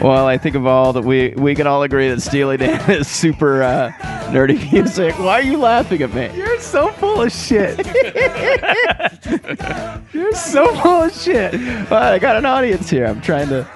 Well, 0.00 0.26
I 0.26 0.38
think 0.38 0.54
of 0.54 0.66
all 0.66 0.92
that 0.92 1.02
we 1.02 1.34
we 1.36 1.54
can 1.54 1.66
all 1.66 1.82
agree 1.82 2.08
that 2.08 2.20
Steely 2.20 2.56
Dan 2.56 2.90
is 2.98 3.08
super 3.08 3.62
uh, 3.62 3.92
nerdy 4.30 4.70
music. 4.72 5.18
Why 5.18 5.40
are 5.40 5.42
you 5.42 5.58
laughing 5.58 6.02
at 6.02 6.12
me? 6.14 6.30
You're 6.36 6.60
so 6.60 6.90
full 6.92 7.22
of 7.22 7.32
shit. 7.32 7.78
You're 10.12 10.34
so 10.34 10.74
full 10.76 11.02
of 11.02 11.14
shit. 11.14 11.54
Well, 11.90 12.12
I 12.12 12.18
got 12.18 12.36
an 12.36 12.44
audience 12.44 12.90
here. 12.90 13.06
I'm 13.06 13.20
trying 13.20 13.48
to 13.48 13.66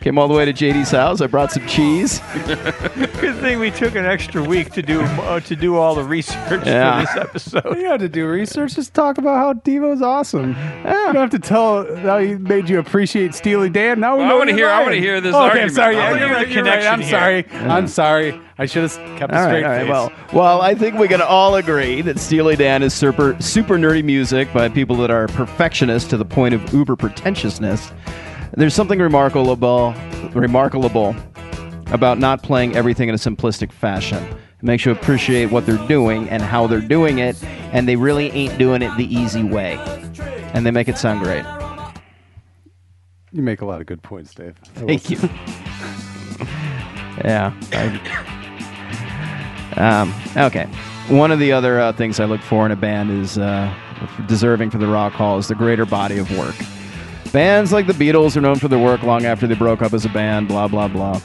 Came 0.00 0.16
all 0.16 0.28
the 0.28 0.34
way 0.34 0.44
to 0.44 0.52
JD's 0.52 0.92
house. 0.92 1.20
I 1.20 1.26
brought 1.26 1.50
some 1.50 1.66
cheese. 1.66 2.20
Good 2.46 3.36
thing 3.40 3.58
we 3.58 3.72
took 3.72 3.96
an 3.96 4.04
extra 4.06 4.42
week 4.42 4.70
to 4.74 4.82
do 4.82 5.00
uh, 5.00 5.40
to 5.40 5.56
do 5.56 5.74
all 5.76 5.96
the 5.96 6.04
research 6.04 6.64
Yeah. 6.64 7.04
for 7.04 7.06
this 7.06 7.24
episode. 7.24 7.64
You 7.76 7.82
don't 7.82 7.90
have 7.92 8.00
to 8.00 8.08
do 8.08 8.28
research. 8.28 8.76
Just 8.76 8.94
talk 8.94 9.18
about 9.18 9.36
how 9.36 9.52
Devo's 9.54 10.00
awesome. 10.00 10.50
You 10.50 10.84
don't 10.84 11.16
have 11.16 11.30
to 11.30 11.40
tell 11.40 11.96
how 11.96 12.18
he 12.18 12.36
made 12.36 12.68
you 12.68 12.78
appreciate 12.78 13.34
Steely 13.34 13.70
Dan. 13.70 13.98
Now 13.98 14.14
we 14.16 14.20
Well, 14.22 14.26
I 14.26 14.28
know 14.30 14.38
wanna 14.38 14.50
you're 14.52 14.58
hear- 14.60 14.68
I 14.68 14.74
lying. 14.74 14.86
wanna 14.86 14.96
hear 15.00 15.20
this 15.20 15.34
Oh, 15.34 15.38
okay, 15.38 15.62
argument. 15.62 15.70
I'm 15.70 15.74
sorry. 15.74 15.96
I 15.96 15.98
Yeah, 15.98 16.10
wanna 16.10 16.20
you're 16.20 16.28
hear 16.28 16.36
right. 16.36 16.48
the 16.48 16.54
You're 16.54 16.64
right. 16.64 16.72
I'm 16.86 17.00
connection 17.00 17.10
sorry. 17.10 17.46
here. 17.50 17.68
I'm 17.68 17.88
sorry. 17.88 18.40
I 18.60 18.66
should 18.66 18.82
have 18.84 18.94
kept 19.18 19.32
a 19.32 19.36
All 19.36 19.44
straight 19.48 19.62
right, 19.64 19.64
all 19.64 19.70
right. 19.70 19.80
face. 19.80 19.90
Well, 19.90 20.12
well, 20.32 20.62
I 20.62 20.74
think 20.76 20.96
we 20.96 21.08
can 21.08 21.20
all 21.22 21.56
agree 21.56 22.02
that 22.02 22.18
Steely 22.20 22.54
Dan 22.56 22.82
is 22.84 22.94
super, 22.94 23.36
super 23.40 23.76
nerdy 23.78 24.04
music 24.04 24.52
by 24.52 24.68
people 24.68 24.96
that 24.98 25.10
are 25.10 25.26
perfectionists 25.28 26.08
to 26.10 26.16
the 26.16 26.24
point 26.24 26.54
of 26.54 26.72
uber 26.72 26.94
pretentiousness. 26.96 27.90
There's 28.56 28.74
something 28.74 28.98
remarkable, 28.98 29.54
remarkable 30.34 31.14
about 31.92 32.18
not 32.18 32.42
playing 32.42 32.76
everything 32.76 33.08
in 33.08 33.14
a 33.14 33.18
simplistic 33.18 33.72
fashion. 33.72 34.22
It 34.24 34.62
makes 34.62 34.84
you 34.84 34.92
appreciate 34.92 35.46
what 35.52 35.64
they're 35.66 35.86
doing 35.86 36.28
and 36.28 36.42
how 36.42 36.66
they're 36.66 36.80
doing 36.80 37.18
it, 37.18 37.42
and 37.72 37.86
they 37.88 37.96
really 37.96 38.30
ain't 38.32 38.58
doing 38.58 38.82
it 38.82 38.94
the 38.96 39.04
easy 39.14 39.44
way. 39.44 39.74
And 40.54 40.66
they 40.66 40.70
make 40.70 40.88
it 40.88 40.98
sound 40.98 41.22
great. 41.22 41.44
you 43.32 43.42
make 43.42 43.60
a 43.60 43.64
lot 43.66 43.80
of 43.80 43.86
good 43.86 44.02
points, 44.02 44.34
Dave. 44.34 44.56
Thank 44.74 45.10
you. 45.10 45.18
yeah. 47.24 47.52
I- 47.72 48.34
um, 49.76 50.12
okay. 50.36 50.64
One 51.08 51.30
of 51.30 51.38
the 51.38 51.52
other 51.52 51.78
uh, 51.80 51.92
things 51.92 52.18
I 52.18 52.24
look 52.24 52.40
for 52.40 52.66
in 52.66 52.72
a 52.72 52.76
band 52.76 53.10
is 53.12 53.38
uh, 53.38 53.72
deserving 54.26 54.70
for 54.70 54.78
the 54.78 54.88
Rock 54.88 55.12
Hall 55.12 55.38
is 55.38 55.46
the 55.48 55.54
greater 55.54 55.86
body 55.86 56.18
of 56.18 56.36
work. 56.36 56.56
Bands 57.32 57.72
like 57.72 57.86
the 57.86 57.92
Beatles 57.92 58.36
are 58.36 58.40
known 58.40 58.56
for 58.56 58.68
their 58.68 58.78
work 58.78 59.02
long 59.02 59.24
after 59.26 59.46
they 59.46 59.54
broke 59.54 59.82
up 59.82 59.92
as 59.92 60.04
a 60.04 60.08
band, 60.08 60.48
blah, 60.48 60.66
blah, 60.68 60.88
blah. 60.88 61.20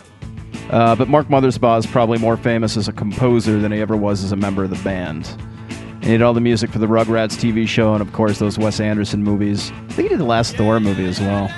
Uh, 0.70 0.96
but 0.96 1.08
Mark 1.08 1.28
Mothersbaugh 1.28 1.80
is 1.80 1.86
probably 1.86 2.18
more 2.18 2.36
famous 2.38 2.76
as 2.78 2.88
a 2.88 2.94
composer 2.94 3.60
than 3.60 3.72
he 3.72 3.80
ever 3.80 3.96
was 3.96 4.24
as 4.24 4.32
a 4.32 4.36
member 4.36 4.64
of 4.64 4.70
the 4.70 4.82
band. 4.84 5.28
He 6.02 6.10
did 6.10 6.22
all 6.22 6.34
the 6.34 6.42
music 6.42 6.70
for 6.70 6.80
the 6.80 6.88
Rugrats 6.88 7.38
TV 7.38 7.66
show 7.68 7.94
and, 7.94 8.02
of 8.02 8.12
course, 8.12 8.40
those 8.40 8.58
Wes 8.60 8.80
Anderson 8.82 9.24
movies. 9.24 9.72
I 9.72 9.94
think 9.94 10.04
he 10.04 10.10
did 10.10 10.20
the 10.20 10.26
last 10.26 10.56
Thor 10.58 10.80
movie 10.82 11.06
as 11.06 11.20
well. 11.22 11.50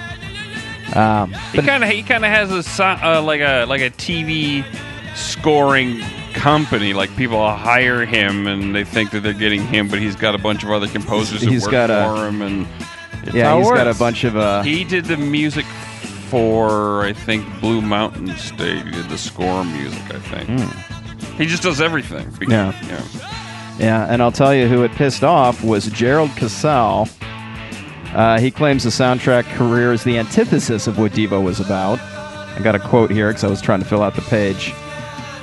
Um, 0.93 1.31
He 1.51 1.61
kind 1.63 1.83
of 1.83 1.89
he 1.89 2.03
kind 2.03 2.23
of 2.23 2.29
has 2.31 2.51
a 2.79 2.83
uh, 2.85 3.21
like 3.23 3.41
a 3.41 3.65
like 3.65 3.81
a 3.81 3.89
TV 3.89 4.63
scoring 5.15 5.99
company. 6.33 6.93
Like 6.93 7.15
people 7.17 7.39
hire 7.55 8.05
him 8.05 8.45
and 8.45 8.75
they 8.75 8.83
think 8.83 9.09
that 9.11 9.21
they're 9.21 9.33
getting 9.33 9.65
him, 9.65 9.87
but 9.87 9.97
he's 9.99 10.15
got 10.15 10.35
a 10.35 10.37
bunch 10.37 10.63
of 10.63 10.69
other 10.69 10.87
composers 10.87 11.41
who 11.41 11.49
He's 11.49 11.63
work 11.63 11.71
got 11.71 11.89
a- 11.89 12.05
for 12.15 12.27
him. 12.27 12.41
And 12.43 12.67
yeah, 13.33 13.57
he's 13.57 13.69
got 13.69 13.87
a 13.87 13.95
bunch 13.95 14.23
of. 14.23 14.35
Uh, 14.37 14.61
he 14.61 14.83
did 14.83 15.05
the 15.05 15.17
music 15.17 15.65
for 16.29 17.03
I 17.03 17.13
think 17.13 17.45
Blue 17.61 17.81
Mountain 17.81 18.35
State. 18.37 18.85
He 18.85 18.91
did 18.91 19.09
the 19.09 19.17
score 19.17 19.63
music. 19.63 20.01
I 20.13 20.19
think 20.19 21.37
he 21.37 21.45
just 21.45 21.63
does 21.63 21.81
everything. 21.81 22.31
Yeah. 22.49 22.73
yeah. 22.87 23.31
Yeah, 23.77 24.05
and 24.09 24.21
I'll 24.21 24.31
tell 24.31 24.55
you 24.55 24.67
who 24.67 24.83
it 24.83 24.91
pissed 24.91 25.23
off 25.23 25.61
was 25.63 25.87
Gerald 25.87 26.31
Casale. 26.37 27.09
Uh, 28.13 28.39
he 28.39 28.49
claims 28.49 28.83
the 28.83 28.89
soundtrack 28.89 29.43
career 29.55 29.91
is 29.91 30.05
the 30.05 30.17
antithesis 30.17 30.87
of 30.87 30.97
what 30.97 31.11
Devo 31.11 31.43
was 31.43 31.59
about. 31.59 31.99
I 31.99 32.61
got 32.63 32.75
a 32.75 32.79
quote 32.79 33.11
here 33.11 33.27
because 33.27 33.43
I 33.43 33.49
was 33.49 33.61
trying 33.61 33.79
to 33.81 33.85
fill 33.85 34.01
out 34.01 34.15
the 34.15 34.21
page. 34.21 34.73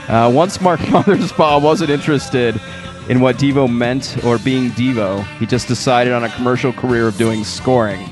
Uh, 0.08 0.32
once 0.34 0.60
Mark 0.62 0.80
Mothersbaugh 0.88 1.60
wasn't 1.62 1.90
interested 1.90 2.58
in 3.08 3.20
what 3.20 3.36
Devo 3.36 3.72
meant 3.72 4.24
or 4.24 4.38
being 4.38 4.70
Devo, 4.70 5.24
he 5.38 5.46
just 5.46 5.68
decided 5.68 6.12
on 6.12 6.24
a 6.24 6.28
commercial 6.30 6.72
career 6.72 7.08
of 7.08 7.16
doing 7.16 7.44
scoring. 7.44 8.08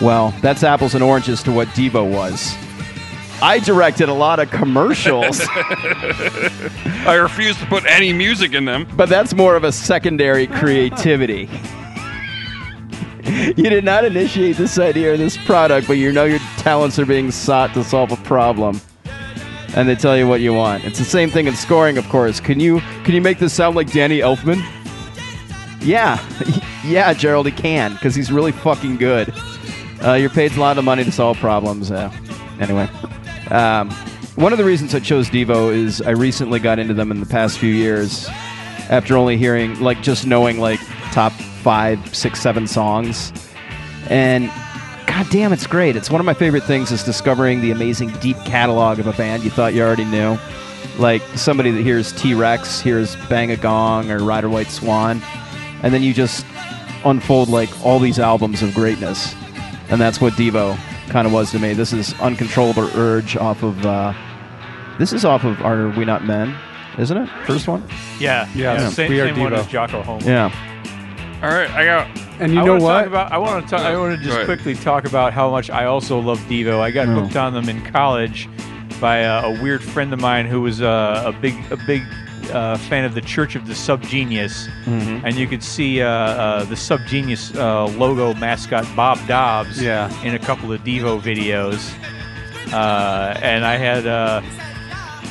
Well, 0.00 0.34
that's 0.40 0.62
apples 0.62 0.94
and 0.94 1.02
oranges 1.02 1.42
to 1.44 1.52
what 1.52 1.68
Devo 1.68 2.10
was. 2.10 2.54
I 3.42 3.58
directed 3.58 4.08
a 4.08 4.14
lot 4.14 4.38
of 4.38 4.50
commercials. 4.50 5.40
I 7.04 7.18
refuse 7.20 7.58
to 7.58 7.66
put 7.66 7.84
any 7.86 8.12
music 8.12 8.54
in 8.54 8.64
them. 8.66 8.86
But 8.96 9.08
that's 9.08 9.34
more 9.34 9.56
of 9.56 9.64
a 9.64 9.72
secondary 9.72 10.46
creativity. 10.46 11.50
you 13.24 13.68
did 13.70 13.84
not 13.84 14.04
initiate 14.04 14.56
this 14.56 14.78
idea 14.78 15.12
or 15.12 15.16
this 15.16 15.36
product, 15.36 15.88
but 15.88 15.94
you 15.94 16.12
know 16.12 16.24
your 16.24 16.38
talents 16.58 17.00
are 17.00 17.06
being 17.06 17.32
sought 17.32 17.74
to 17.74 17.82
solve 17.82 18.12
a 18.12 18.16
problem. 18.18 18.80
And 19.74 19.88
they 19.88 19.94
tell 19.94 20.16
you 20.16 20.28
what 20.28 20.40
you 20.40 20.52
want. 20.52 20.84
It's 20.84 20.98
the 20.98 21.04
same 21.04 21.30
thing 21.30 21.46
in 21.46 21.54
scoring, 21.54 21.96
of 21.96 22.08
course. 22.08 22.40
Can 22.40 22.60
you 22.60 22.80
can 23.04 23.14
you 23.14 23.22
make 23.22 23.38
this 23.38 23.54
sound 23.54 23.74
like 23.74 23.90
Danny 23.90 24.18
Elfman? 24.18 24.62
Yeah, 25.80 26.22
yeah, 26.84 27.12
Gerald, 27.14 27.46
he 27.46 27.52
can 27.52 27.94
because 27.94 28.14
he's 28.14 28.30
really 28.30 28.52
fucking 28.52 28.98
good. 28.98 29.32
Uh, 30.04 30.14
you're 30.14 30.30
paid 30.30 30.52
a 30.52 30.60
lot 30.60 30.78
of 30.78 30.84
money 30.84 31.04
to 31.04 31.12
solve 31.12 31.38
problems. 31.38 31.90
Uh, 31.90 32.12
anyway, 32.60 32.88
um, 33.50 33.90
one 34.36 34.52
of 34.52 34.58
the 34.58 34.64
reasons 34.64 34.94
I 34.94 35.00
chose 35.00 35.28
Devo 35.28 35.72
is 35.72 36.00
I 36.02 36.10
recently 36.10 36.58
got 36.58 36.78
into 36.78 36.94
them 36.94 37.10
in 37.10 37.20
the 37.20 37.26
past 37.26 37.58
few 37.58 37.72
years 37.72 38.28
after 38.88 39.16
only 39.16 39.36
hearing, 39.36 39.78
like, 39.80 40.02
just 40.02 40.26
knowing, 40.26 40.58
like, 40.58 40.80
top 41.12 41.32
five, 41.32 42.14
six, 42.14 42.40
seven 42.40 42.66
songs. 42.66 43.32
And 44.08 44.50
god 45.12 45.30
damn, 45.30 45.52
it's 45.52 45.66
great. 45.66 45.94
It's 45.94 46.10
one 46.10 46.20
of 46.20 46.24
my 46.24 46.32
favorite 46.32 46.62
things 46.62 46.90
is 46.90 47.02
discovering 47.02 47.60
the 47.60 47.70
amazing 47.70 48.08
deep 48.20 48.36
catalog 48.46 48.98
of 48.98 49.06
a 49.06 49.12
band 49.12 49.44
you 49.44 49.50
thought 49.50 49.74
you 49.74 49.82
already 49.82 50.06
knew. 50.06 50.38
Like 50.98 51.20
somebody 51.36 51.70
that 51.70 51.82
hears 51.82 52.12
T 52.12 52.32
Rex, 52.32 52.80
hears 52.80 53.14
Bang 53.28 53.50
a 53.50 53.56
Gong 53.56 54.10
or 54.10 54.18
Ride 54.18 54.44
a 54.44 54.48
White 54.48 54.68
Swan, 54.68 55.20
and 55.82 55.92
then 55.92 56.02
you 56.02 56.14
just 56.14 56.46
unfold 57.04 57.50
like 57.50 57.68
all 57.84 57.98
these 57.98 58.18
albums 58.18 58.62
of 58.62 58.74
greatness. 58.74 59.34
And 59.90 60.00
that's 60.00 60.20
what 60.20 60.32
Devo 60.32 60.76
kind 61.08 61.26
of 61.26 61.32
was 61.32 61.50
to 61.50 61.58
me. 61.58 61.74
This 61.74 61.92
is 61.92 62.18
Uncontrollable 62.20 62.88
Urge 62.94 63.36
off 63.36 63.62
of. 63.62 63.84
Uh, 63.84 64.14
this 64.98 65.12
is 65.12 65.24
off 65.24 65.44
of 65.44 65.60
Are 65.60 65.88
We 65.90 66.06
Not 66.06 66.24
Men, 66.24 66.56
isn't 66.98 67.16
it? 67.16 67.28
First 67.46 67.68
one? 67.68 67.82
Yeah, 68.18 68.48
Yeah, 68.54 68.74
yeah. 68.74 68.88
Same, 68.88 69.10
we 69.10 69.20
are 69.20 69.28
same 69.28 69.40
one 69.40 69.52
as 69.52 69.66
Jocko 69.66 70.02
Homo. 70.02 70.24
Yeah. 70.24 70.71
All 71.42 71.48
right, 71.48 71.68
I 71.70 71.84
got. 71.84 72.06
And 72.40 72.52
you 72.54 72.60
I 72.60 72.64
know 72.64 72.72
wanna 72.74 72.84
what? 72.84 72.98
Talk 72.98 73.06
about, 73.08 73.32
I 73.32 73.38
want 73.38 73.64
to 73.64 73.70
talk. 73.70 73.80
I 73.80 73.96
want 73.96 74.12
to 74.12 74.16
Go 74.18 74.22
just 74.24 74.34
ahead. 74.36 74.46
quickly 74.46 74.74
talk 74.76 75.04
about 75.06 75.32
how 75.32 75.50
much 75.50 75.70
I 75.70 75.86
also 75.86 76.18
love 76.20 76.38
Devo. 76.48 76.78
I 76.80 76.90
got 76.92 77.08
Oh. 77.08 77.20
hooked 77.20 77.36
on 77.36 77.52
them 77.52 77.68
in 77.68 77.82
college 77.86 78.48
by 79.00 79.24
uh, 79.24 79.48
a 79.50 79.62
weird 79.62 79.82
friend 79.82 80.12
of 80.12 80.20
mine 80.20 80.46
who 80.46 80.60
was 80.60 80.80
uh, 80.80 81.24
a 81.26 81.32
big, 81.32 81.54
a 81.72 81.76
big 81.76 82.02
uh, 82.52 82.76
fan 82.76 83.04
of 83.04 83.14
the 83.14 83.20
Church 83.20 83.56
of 83.56 83.66
the 83.66 83.72
Subgenius, 83.74 84.68
Mhm. 84.84 85.22
and 85.24 85.34
you 85.36 85.46
could 85.48 85.62
see 85.64 86.00
uh, 86.02 86.08
uh, 86.08 86.64
the 86.64 86.74
Subgenius 86.76 87.56
uh, 87.56 87.86
logo 87.98 88.34
mascot 88.34 88.86
Bob 88.94 89.18
Dobbs 89.26 89.82
Yeah. 89.82 90.10
in 90.24 90.34
a 90.34 90.38
couple 90.38 90.72
of 90.72 90.82
Devo 90.84 91.20
videos. 91.20 91.92
Uh, 92.72 93.34
and 93.42 93.64
I 93.64 93.76
had 93.76 94.06
uh, 94.06 94.40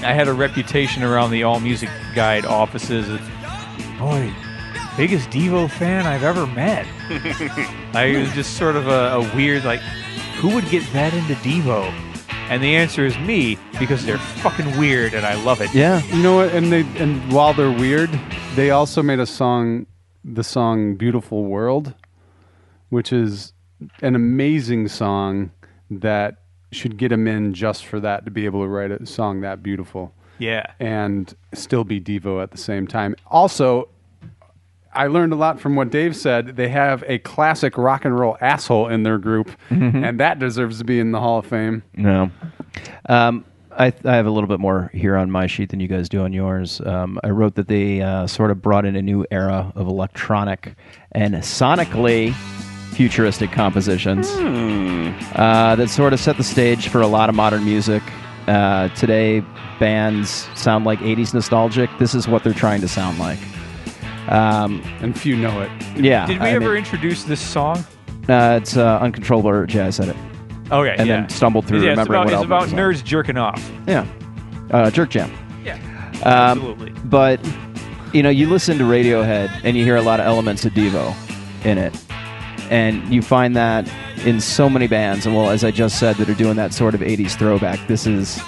I 0.04 0.14
had 0.14 0.28
a 0.28 0.34
reputation 0.34 1.04
around 1.04 1.32
the 1.32 1.44
All 1.44 1.60
Music 1.62 1.90
Guide 2.16 2.46
offices. 2.46 3.08
Boy, 4.00 4.32
biggest 4.98 5.30
Devo 5.30 5.70
fan 5.70 6.06
I've 6.06 6.24
ever 6.24 6.46
met. 6.48 6.86
I 7.94 8.16
was 8.18 8.32
just 8.34 8.58
sort 8.58 8.76
of 8.76 8.88
a, 8.88 9.14
a 9.14 9.36
weird 9.36 9.64
like, 9.64 9.80
who 10.40 10.54
would 10.54 10.68
get 10.70 10.84
that 10.94 11.14
into 11.14 11.34
Devo? 11.36 11.84
And 12.50 12.62
the 12.62 12.76
answer 12.76 13.06
is 13.06 13.18
me 13.20 13.58
because 13.80 14.06
they're 14.06 14.18
fucking 14.18 14.78
weird 14.78 15.14
and 15.14 15.26
I 15.26 15.42
love 15.44 15.62
it. 15.62 15.74
Yeah. 15.74 16.04
You 16.08 16.22
know 16.22 16.36
what? 16.36 16.50
And 16.54 16.72
they 16.72 16.82
and 16.98 17.32
while 17.32 17.54
they're 17.54 17.72
weird, 17.72 18.10
they 18.56 18.72
also 18.72 19.02
made 19.02 19.20
a 19.20 19.26
song, 19.26 19.86
the 20.26 20.44
song 20.44 20.96
"Beautiful 20.96 21.46
World," 21.46 21.94
which 22.90 23.14
is 23.14 23.54
an 24.02 24.16
amazing 24.16 24.90
song 24.90 25.52
that 25.90 26.38
should 26.74 26.98
get 26.98 27.10
them 27.10 27.28
in 27.28 27.54
just 27.54 27.86
for 27.86 28.00
that 28.02 28.26
to 28.26 28.32
be 28.32 28.46
able 28.46 28.62
to 28.64 28.68
write 28.68 28.92
a 28.92 29.06
song 29.06 29.42
that 29.42 29.62
beautiful 29.64 30.14
Yeah. 30.40 30.66
and 30.80 31.34
still 31.54 31.84
be 31.84 32.00
Devo 32.00 32.42
at 32.44 32.52
the 32.52 32.58
same 32.58 32.86
time. 32.88 33.16
Also, 33.28 33.88
I 34.94 35.08
learned 35.08 35.32
a 35.34 35.36
lot 35.36 35.60
from 35.60 35.76
what 35.76 35.90
Dave 35.90 36.16
said. 36.16 36.56
They 36.58 36.68
have 36.70 37.04
a 37.08 37.18
classic 37.20 37.78
rock 37.78 38.04
and 38.06 38.18
roll 38.18 38.38
asshole 38.42 38.88
in 38.88 39.04
their 39.04 39.18
group, 39.18 39.50
Mhm. 39.70 40.08
and 40.08 40.20
that 40.20 40.38
deserves 40.40 40.80
to 40.80 40.84
be 40.84 41.00
in 41.00 41.12
the 41.12 41.20
Hall 41.20 41.40
of 41.40 41.46
Fame. 41.46 41.84
No. 41.96 42.30
Um, 43.08 43.46
I, 43.78 43.94
I 44.04 44.16
have 44.16 44.26
a 44.26 44.32
little 44.32 44.50
bit 44.50 44.60
more 44.60 44.92
here 44.94 45.16
on 45.16 45.32
my 45.32 45.48
sheet 45.48 45.70
than 45.70 45.80
you 45.80 45.88
guys 45.88 46.10
do 46.10 46.24
on 46.24 46.34
yours. 46.34 46.82
Um, 46.86 47.20
I 47.24 47.30
wrote 47.30 47.56
that 47.56 47.70
they 47.70 48.02
uh, 48.02 48.28
sort 48.28 48.52
of 48.52 48.62
brought 48.62 48.86
in 48.86 48.98
a 48.98 49.02
new 49.02 49.26
era 49.32 49.72
of 49.76 49.88
electronic 49.88 50.76
and 51.14 51.36
sonically 51.36 52.34
futuristic 52.94 53.52
compositions 53.54 54.30
uh, 55.36 55.76
that 55.78 55.90
sort 55.90 56.12
of 56.12 56.20
set 56.20 56.36
the 56.36 56.44
stage 56.44 56.90
for 56.90 57.00
a 57.00 57.08
lot 57.08 57.30
of 57.30 57.36
modern 57.36 57.64
music. 57.64 58.04
Uh, 58.48 58.90
today, 58.90 59.42
bands 59.80 60.50
sound 60.56 60.84
like 60.84 61.00
80s 61.00 61.34
nostalgic. 61.34 61.90
This 62.00 62.14
is 62.14 62.28
what 62.28 62.44
they're 62.44 62.54
trying 62.54 62.82
to 62.82 62.88
sound 62.90 63.18
like. 63.20 63.40
Um, 64.30 64.82
and 65.02 65.18
few 65.20 65.36
know 65.36 65.62
it. 65.62 65.72
Yeah. 65.98 66.26
Did 66.28 66.40
we 66.40 66.46
I 66.48 66.52
ever 66.52 66.70
mean, 66.70 66.78
introduce 66.78 67.24
this 67.24 67.40
song? 67.42 67.84
uh, 68.30 68.60
it's 68.62 68.78
uh, 68.78 69.00
Uncontrollable 69.00 69.50
Urge. 69.50 69.76
Yeah, 69.76 69.88
I 69.88 69.90
said 69.90 70.10
it. 70.10 70.16
Okay, 70.72 70.96
And 70.98 71.08
yeah. 71.08 71.22
then 71.22 71.30
stumbled 71.30 71.66
through 71.68 71.82
Yeah, 71.84 71.92
it's 71.92 72.08
remembering 72.08 72.22
about, 72.22 72.26
what 72.26 72.34
it's 72.34 72.46
about 72.46 72.62
was 72.64 72.74
on. 72.74 72.80
nerds 72.80 73.04
jerking 73.04 73.38
off. 73.38 73.72
Yeah. 73.88 74.06
Uh, 74.70 74.90
Jerk 74.92 75.10
Jam. 75.10 75.30
Yeah. 75.66 75.76
Um, 76.24 76.24
Absolutely. 76.60 76.92
But, 77.06 77.46
you 78.14 78.24
know, 78.24 78.30
you 78.30 78.48
listen 78.48 78.78
to 78.78 78.84
Radiohead 78.86 79.50
and 79.66 79.76
you 79.76 79.84
hear 79.84 79.98
a 79.98 80.02
lot 80.02 80.20
of 80.22 80.28
elements 80.28 80.64
of 80.66 80.72
Devo 80.74 81.14
in 81.66 81.78
it. 81.78 81.94
and 82.70 83.04
you 83.14 83.22
find 83.22 83.54
that 83.58 83.92
in 84.26 84.40
so 84.40 84.70
many 84.70 84.88
bands. 84.88 85.26
And 85.26 85.36
well, 85.36 85.50
as 85.50 85.64
I 85.66 85.72
just 85.72 86.00
said, 86.00 86.16
that 86.18 86.30
are 86.30 86.34
doing 86.36 86.56
that 86.56 86.74
sort 86.74 86.94
of 86.96 87.02
'80s 87.02 87.36
throwback. 87.38 87.86
This 87.88 88.08
is 88.08 88.40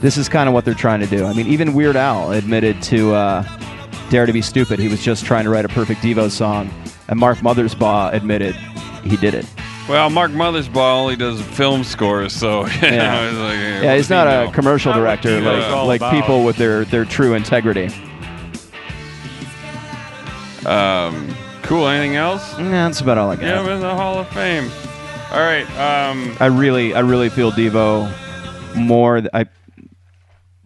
this 0.00 0.16
is 0.16 0.28
kind 0.30 0.48
of 0.48 0.54
what 0.54 0.64
they're 0.64 0.72
trying 0.72 1.00
to 1.00 1.06
do. 1.06 1.26
I 1.26 1.34
mean, 1.34 1.46
even 1.48 1.74
Weird 1.74 1.96
Al 1.96 2.32
admitted 2.32 2.80
to 2.84 3.12
uh, 3.14 3.42
Dare 4.14 4.26
to 4.26 4.32
Be 4.32 4.42
Stupid. 4.42 4.78
He 4.78 4.86
was 4.86 5.02
just 5.02 5.24
trying 5.24 5.42
to 5.42 5.50
write 5.50 5.64
a 5.64 5.68
perfect 5.68 6.00
Devo 6.00 6.30
song, 6.30 6.70
and 7.08 7.18
Mark 7.18 7.38
Mothersbaugh 7.38 8.12
admitted 8.12 8.54
he 9.02 9.16
did 9.16 9.34
it. 9.34 9.44
Well, 9.88 10.08
Mark 10.08 10.30
Mothersbaugh 10.30 11.00
only 11.00 11.16
does 11.16 11.42
film 11.42 11.82
scores, 11.82 12.32
so 12.32 12.64
you 12.66 12.72
Yeah. 12.80 12.90
know, 12.90 13.28
it's 13.28 13.38
like, 13.38 13.58
eh, 13.58 13.82
Yeah, 13.82 13.96
he's 13.96 14.08
not 14.10 14.28
know? 14.28 14.48
a 14.48 14.52
commercial 14.52 14.92
Not 14.92 15.00
director 15.00 15.40
like 15.40 15.68
like 15.84 16.00
about. 16.00 16.12
people 16.12 16.44
with 16.44 16.56
their 16.56 16.84
their 16.84 17.04
true 17.04 17.34
integrity. 17.34 17.86
Um, 20.64 21.34
cool. 21.62 21.88
Anything 21.88 22.14
else? 22.14 22.56
Nah, 22.56 22.70
that's 22.70 23.00
about 23.00 23.18
all 23.18 23.30
I 23.32 23.34
got. 23.34 23.42
Yeah, 23.42 23.60
I'm 23.62 23.68
in 23.68 23.80
the 23.80 23.96
Hall 23.96 24.20
of 24.20 24.28
Fame. 24.28 24.70
All 25.32 25.40
right. 25.40 25.66
Um, 25.76 26.36
I 26.38 26.46
really, 26.46 26.94
I 26.94 27.00
really 27.00 27.30
feel 27.30 27.50
Devo 27.50 28.08
more. 28.76 29.22
I 29.34 29.46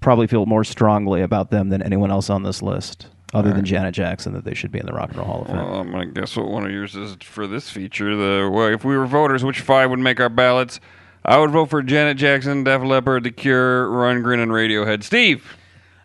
probably 0.03 0.27
feel 0.27 0.45
more 0.45 0.65
strongly 0.65 1.23
about 1.23 1.51
them 1.51 1.71
than 1.71 1.81
anyone 1.83 2.11
else 2.11 2.29
on 2.29 2.43
this 2.43 2.61
list, 2.61 3.07
other 3.35 3.53
than 3.53 3.65
Janet 3.65 3.95
Jackson, 3.95 4.33
that 4.33 4.45
they 4.45 4.55
should 4.55 4.73
be 4.73 4.79
in 4.79 4.87
the 4.87 4.93
Rock 4.93 5.11
and 5.11 5.19
Roll 5.19 5.27
Hall 5.27 5.41
of 5.43 5.47
Fame. 5.49 5.57
well, 5.57 5.81
I'm 5.81 5.91
gonna 5.91 6.07
guess 6.07 6.37
what 6.37 6.49
one 6.49 6.65
of 6.65 6.71
yours 6.71 6.97
is 6.97 7.17
for 7.23 7.47
this 7.47 7.71
feature. 7.71 8.17
The 8.17 8.49
well, 8.51 8.69
if 8.69 8.85
we 8.85 8.97
were 8.97 9.07
voters, 9.07 9.45
which 9.45 9.61
five 9.61 9.91
would 9.91 9.99
make 9.99 10.21
our 10.21 10.29
ballots? 10.29 10.81
I 11.25 11.39
would 11.39 11.51
vote 11.51 11.69
for 11.69 11.83
Janet 11.83 12.17
Jackson, 12.17 12.65
Def 12.65 12.83
Leppard, 12.83 13.25
The 13.25 13.31
Cure, 13.31 13.87
Rundgren, 13.89 14.43
and 14.43 14.51
Radiohead. 14.53 15.03
Steve. 15.03 15.57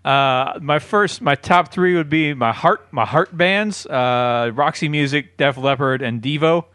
Uh, 0.04 0.60
my 0.62 0.80
first, 0.80 1.22
my 1.22 1.36
top 1.36 1.72
three 1.72 1.96
would 1.96 2.10
be 2.10 2.34
my 2.34 2.52
heart, 2.52 2.86
my 2.92 3.06
heart 3.06 3.36
bands: 3.38 3.86
uh, 3.86 4.52
Roxy 4.54 4.90
Music, 4.90 5.38
Def 5.38 5.58
Leppard, 5.58 6.02
and 6.02 6.22
Devo. 6.22 6.66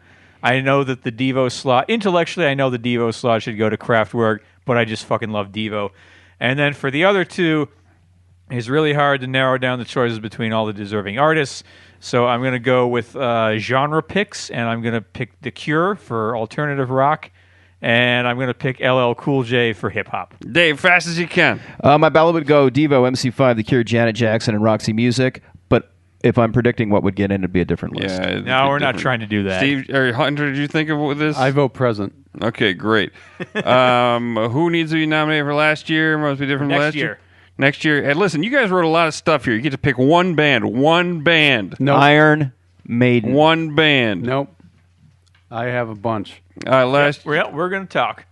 I 0.41 0.61
know 0.61 0.83
that 0.83 1.03
the 1.03 1.11
Devo 1.11 1.51
slot, 1.51 1.89
intellectually, 1.89 2.47
I 2.47 2.53
know 2.53 2.69
the 2.69 2.79
Devo 2.79 3.13
slot 3.13 3.43
should 3.43 3.57
go 3.57 3.69
to 3.69 3.77
Kraftwerk, 3.77 4.39
but 4.65 4.77
I 4.77 4.85
just 4.85 5.05
fucking 5.05 5.29
love 5.31 5.51
Devo. 5.51 5.91
And 6.39 6.57
then 6.57 6.73
for 6.73 6.89
the 6.89 7.03
other 7.03 7.25
two, 7.25 7.67
it's 8.49 8.67
really 8.67 8.93
hard 8.93 9.21
to 9.21 9.27
narrow 9.27 9.57
down 9.57 9.79
the 9.79 9.85
choices 9.85 10.19
between 10.19 10.53
all 10.53 10.65
the 10.65 10.73
deserving 10.73 11.19
artists. 11.19 11.63
So 11.99 12.27
I'm 12.27 12.41
going 12.41 12.53
to 12.53 12.59
go 12.59 12.87
with 12.87 13.15
uh, 13.15 13.57
genre 13.57 14.01
picks, 14.01 14.49
and 14.49 14.67
I'm 14.67 14.81
going 14.81 14.93
to 14.93 15.01
pick 15.01 15.39
The 15.41 15.51
Cure 15.51 15.95
for 15.95 16.35
alternative 16.35 16.89
rock, 16.89 17.29
and 17.81 18.27
I'm 18.27 18.37
going 18.37 18.47
to 18.47 18.53
pick 18.53 18.79
LL 18.79 19.13
Cool 19.13 19.43
J 19.43 19.73
for 19.73 19.89
hip 19.89 20.07
hop. 20.07 20.33
Dave, 20.51 20.79
fast 20.79 21.07
as 21.07 21.19
you 21.19 21.27
can. 21.27 21.59
Uh, 21.83 21.97
my 21.97 22.09
ballot 22.09 22.33
would 22.35 22.47
go 22.47 22.69
Devo, 22.69 23.09
MC5, 23.09 23.57
The 23.57 23.63
Cure, 23.63 23.83
Janet 23.83 24.15
Jackson, 24.15 24.55
and 24.55 24.63
Roxy 24.63 24.93
Music. 24.93 25.43
But 25.67 25.91
if 26.23 26.37
I'm 26.37 26.53
predicting 26.53 26.89
what 26.89 27.03
would 27.03 27.15
get 27.15 27.31
in, 27.31 27.41
it'd 27.41 27.51
be 27.51 27.61
a 27.61 27.65
different 27.65 27.97
list. 27.97 28.21
Yeah. 28.21 28.39
No, 28.39 28.69
we're 28.69 28.79
not 28.79 28.97
trying 28.97 29.19
to 29.19 29.27
do 29.27 29.43
that. 29.43 29.59
Steve 29.59 29.89
or 29.89 30.13
Hunter, 30.13 30.47
did 30.47 30.57
you 30.57 30.67
think 30.67 30.89
of 30.89 31.17
this? 31.17 31.37
I 31.37 31.51
vote 31.51 31.73
present. 31.73 32.13
Okay, 32.41 32.73
great. 32.73 33.11
um, 33.65 34.35
who 34.37 34.69
needs 34.69 34.91
to 34.91 34.95
be 34.95 35.05
nominated 35.05 35.45
for 35.45 35.53
last 35.53 35.89
year? 35.89 36.17
Must 36.17 36.39
be 36.39 36.45
different 36.45 36.71
from 36.71 36.79
Next 36.79 36.79
last 36.79 36.95
year. 36.95 37.05
year. 37.05 37.19
Next 37.59 37.83
year. 37.83 38.09
And 38.09 38.17
listen, 38.17 38.41
you 38.41 38.49
guys 38.49 38.69
wrote 38.71 38.85
a 38.85 38.89
lot 38.89 39.07
of 39.09 39.13
stuff 39.13 39.43
here. 39.43 39.53
You 39.53 39.61
get 39.61 39.71
to 39.71 39.77
pick 39.77 39.97
one 39.97 40.33
band. 40.33 40.63
One 40.73 41.23
band. 41.25 41.75
No, 41.77 41.93
Iron 41.95 42.53
Maiden. 42.85 43.33
One 43.33 43.75
band. 43.75 44.23
nope. 44.23 44.55
I 45.51 45.65
have 45.65 45.89
a 45.89 45.95
bunch. 45.95 46.41
All 46.65 46.73
right, 46.73 46.83
last. 46.83 47.25
We're, 47.25 47.49
we're 47.51 47.69
going 47.69 47.85
to 47.85 47.91
talk. 47.91 48.25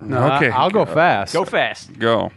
No, 0.00 0.34
Okay. 0.34 0.50
I, 0.50 0.62
will 0.62 0.70
go 0.70 0.84
fast. 0.84 1.32
Go 1.32 1.44
fast. 1.44 1.98
Go. 1.98 2.30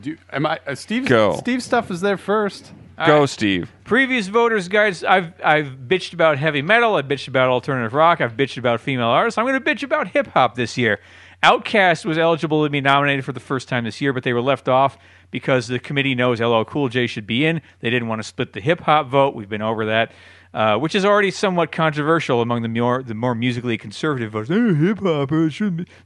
Do 0.00 0.10
you, 0.10 0.18
am 0.32 0.46
I? 0.46 0.60
Uh, 0.66 0.74
Steve. 0.76 1.06
Go. 1.06 1.36
Steve 1.38 1.62
stuff 1.62 1.90
is 1.90 2.00
there 2.00 2.16
first. 2.16 2.72
Go, 3.06 3.24
Steve. 3.26 3.72
Previous 3.84 4.28
voters, 4.28 4.68
guys, 4.68 5.02
I've 5.02 5.32
I've 5.42 5.68
bitched 5.88 6.12
about 6.12 6.36
heavy 6.36 6.60
metal, 6.60 6.96
I've 6.96 7.06
bitched 7.06 7.28
about 7.28 7.48
alternative 7.48 7.94
rock, 7.94 8.20
I've 8.20 8.34
bitched 8.34 8.58
about 8.58 8.80
female 8.80 9.06
artists. 9.06 9.38
I'm 9.38 9.46
going 9.46 9.58
to 9.58 9.64
bitch 9.64 9.82
about 9.82 10.08
hip 10.08 10.26
hop 10.28 10.54
this 10.54 10.76
year. 10.76 11.00
OutKast 11.42 12.04
was 12.04 12.18
eligible 12.18 12.62
to 12.64 12.68
be 12.68 12.82
nominated 12.82 13.24
for 13.24 13.32
the 13.32 13.40
first 13.40 13.68
time 13.68 13.84
this 13.84 14.02
year, 14.02 14.12
but 14.12 14.22
they 14.22 14.34
were 14.34 14.42
left 14.42 14.68
off 14.68 14.98
because 15.30 15.66
the 15.68 15.78
committee 15.78 16.14
knows 16.14 16.40
LL 16.40 16.62
Cool 16.62 16.88
J 16.88 17.06
should 17.06 17.26
be 17.26 17.44
in. 17.44 17.60
They 17.80 17.90
didn't 17.90 18.08
want 18.08 18.20
to 18.20 18.24
split 18.24 18.52
the 18.52 18.60
hip 18.60 18.80
hop 18.80 19.08
vote. 19.08 19.34
We've 19.34 19.48
been 19.48 19.62
over 19.62 19.86
that, 19.86 20.12
uh, 20.52 20.78
which 20.78 20.94
is 20.94 21.04
already 21.04 21.30
somewhat 21.30 21.72
controversial 21.72 22.40
among 22.42 22.62
the 22.62 22.68
more 22.68 23.02
the 23.02 23.14
more 23.14 23.34
musically 23.34 23.78
conservative 23.78 24.32
voters. 24.32 24.50
Eh, 24.50 24.74
hip 24.74 25.00
hop. 25.00 25.30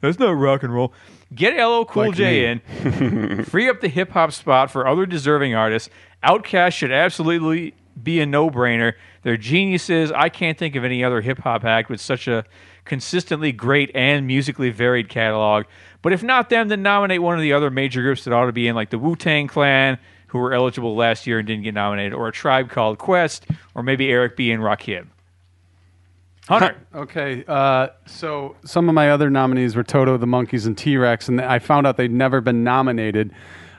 That's 0.01 0.19
not 0.19 0.33
rock 0.33 0.63
and 0.63 0.75
roll. 0.75 0.93
Get 1.35 1.57
LL 1.57 1.85
Cool 1.85 2.07
Like 2.07 2.15
J 2.17 2.47
in. 2.47 3.45
Free 3.45 3.69
up 3.69 3.81
the 3.81 3.89
hip 3.89 4.11
hop 4.11 4.33
spot 4.33 4.71
for 4.71 4.87
other 4.87 5.07
deserving 5.07 5.55
artists. 5.55 5.89
OutKast 6.23 6.73
should 6.73 6.93
absolutely 6.93 7.75
be 8.03 8.21
a 8.21 8.27
no 8.27 8.51
brainer. 8.51 8.95
They're 9.23 9.37
geniuses. 9.37 10.13
I 10.13 10.29
can't 10.29 10.59
think 10.59 10.75
of 10.77 10.85
any 10.85 11.03
other 11.05 11.21
hip 11.21 11.39
hop 11.39 11.65
act 11.65 11.89
with 11.89 12.01
such 12.01 12.29
a 12.29 12.45
consistently 12.85 13.53
great 13.53 13.91
and 13.95 14.27
musically 14.27 14.71
varied 14.71 15.09
catalog. 15.09 15.65
But 16.05 16.13
if 16.13 16.23
not 16.23 16.51
them, 16.51 16.69
then 16.69 16.83
nominate 16.83 17.23
one 17.23 17.35
of 17.35 17.41
the 17.41 17.55
other 17.55 17.71
major 17.71 18.03
groups 18.03 18.25
that 18.25 18.35
ought 18.35 18.45
to 18.45 18.53
be 18.53 18.69
in, 18.69 18.75
like 18.75 18.91
the 18.91 18.99
Wu 18.99 19.17
Tang 19.17 19.49
Clan, 19.49 19.99
who 20.27 20.39
were 20.39 20.53
eligible 20.53 20.95
last 20.95 21.27
year 21.27 21.39
and 21.39 21.47
didn't 21.47 21.65
get 21.65 21.73
nominated, 21.73 22.13
or 22.13 22.29
a 22.29 22.33
tribe 22.33 22.69
called 22.69 22.99
Quest, 22.99 23.47
or 23.75 23.83
maybe 23.83 24.11
Eric 24.11 24.37
B. 24.37 24.51
and 24.51 24.63
Rakim. 24.63 25.07
Hunter. 26.47 26.77
Okay, 26.95 27.43
uh, 27.49 27.89
so 28.05 28.55
some 28.67 28.91
of 28.91 28.95
my 28.95 29.11
other 29.11 29.31
nominees 29.31 29.75
were 29.75 29.83
Toto, 29.83 30.19
the 30.19 30.27
Monkees, 30.27 30.67
and 30.67 30.77
T 30.77 30.99
Rex, 30.99 31.27
and 31.27 31.41
I 31.41 31.59
found 31.59 31.87
out 31.87 31.97
they'd 31.97 32.13
never 32.13 32.43
been 32.43 32.63
nominated. 32.63 33.33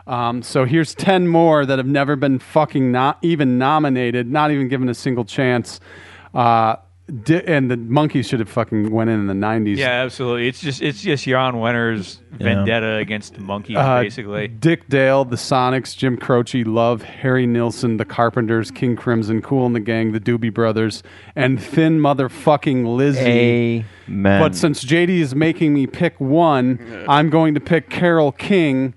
Um, 0.07 0.41
so 0.41 0.65
here's 0.65 0.95
ten 0.95 1.27
more 1.27 1.63
that 1.63 1.77
have 1.77 1.85
never 1.85 2.15
been 2.15 2.39
fucking 2.39 2.91
not 2.91 3.19
even 3.21 3.59
nominated, 3.59 4.31
not 4.31 4.49
even 4.49 4.67
given 4.67 4.89
a 4.89 4.95
single 4.95 5.25
chance. 5.25 5.79
Uh, 6.33 6.77
di- 7.23 7.43
and 7.45 7.69
the 7.69 7.77
Monkees 7.77 8.27
should 8.29 8.39
have 8.39 8.49
fucking 8.49 8.91
went 8.91 9.09
in 9.09 9.19
in 9.19 9.27
the 9.27 9.33
'90s. 9.33 9.77
Yeah, 9.77 9.89
absolutely. 10.03 10.47
It's 10.47 10.59
just 10.61 10.81
it's 10.81 11.01
just 11.01 11.25
Jan 11.25 11.53
Wenner's 11.55 12.21
vendetta 12.31 12.95
against 12.95 13.35
the 13.35 13.39
Monkees, 13.41 13.77
Uh, 13.77 14.01
basically. 14.01 14.47
Dick 14.47 14.87
Dale, 14.89 15.23
the 15.25 15.35
Sonics, 15.35 15.95
Jim 15.95 16.17
Croce, 16.17 16.63
Love, 16.63 17.03
Harry 17.03 17.45
Nilsson, 17.47 17.97
the 17.97 18.05
Carpenters, 18.05 18.71
King 18.71 18.95
Crimson, 18.95 19.41
Kool 19.41 19.65
and 19.65 19.75
the 19.75 19.79
Gang, 19.79 20.11
the 20.11 20.19
Doobie 20.19 20.53
Brothers, 20.53 21.03
and 21.35 21.61
Thin 21.61 21.99
Motherfucking 21.99 22.95
Lizzy. 22.95 23.85
Amen. 24.09 24.39
But 24.41 24.55
since 24.55 24.83
JD 24.83 25.09
is 25.19 25.33
making 25.35 25.73
me 25.73 25.87
pick 25.87 26.19
one, 26.19 27.05
I'm 27.09 27.29
going 27.29 27.53
to 27.53 27.59
pick 27.59 27.89
Carole 27.89 28.31
King, 28.31 28.93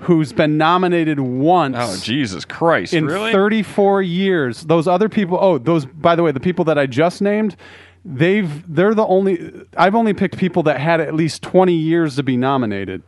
who's 0.00 0.32
been 0.32 0.56
nominated 0.58 1.20
once. 1.20 1.76
Oh, 1.78 1.96
Jesus 2.02 2.44
Christ. 2.44 2.94
In 2.94 3.06
really? 3.06 3.32
34 3.32 4.02
years, 4.02 4.62
those 4.62 4.86
other 4.88 5.08
people. 5.08 5.38
Oh, 5.40 5.58
those. 5.58 5.84
By 5.86 6.16
the 6.16 6.22
way, 6.22 6.32
the 6.32 6.40
people 6.40 6.64
that 6.66 6.78
I 6.78 6.86
just 6.86 7.20
named, 7.22 7.56
they've. 8.04 8.64
They're 8.72 8.94
the 8.94 9.06
only. 9.06 9.52
I've 9.76 9.94
only 9.94 10.14
picked 10.14 10.36
people 10.38 10.62
that 10.64 10.80
had 10.80 11.00
at 11.00 11.14
least 11.14 11.42
20 11.42 11.74
years 11.74 12.16
to 12.16 12.22
be 12.22 12.36
nominated. 12.36 13.02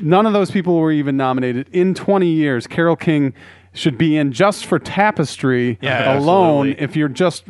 None 0.00 0.26
of 0.26 0.32
those 0.32 0.50
people 0.50 0.76
were 0.78 0.92
even 0.92 1.16
nominated 1.16 1.68
in 1.72 1.94
20 1.94 2.28
years. 2.28 2.66
Carole 2.68 2.94
King 2.96 3.34
should 3.72 3.98
be 3.98 4.16
in 4.16 4.30
just 4.32 4.66
for 4.66 4.78
Tapestry 4.78 5.78
Yeah, 5.80 6.16
alone. 6.18 6.68
absolutely. 6.68 6.84
If 6.84 6.94
you're 6.96 7.08
just 7.08 7.44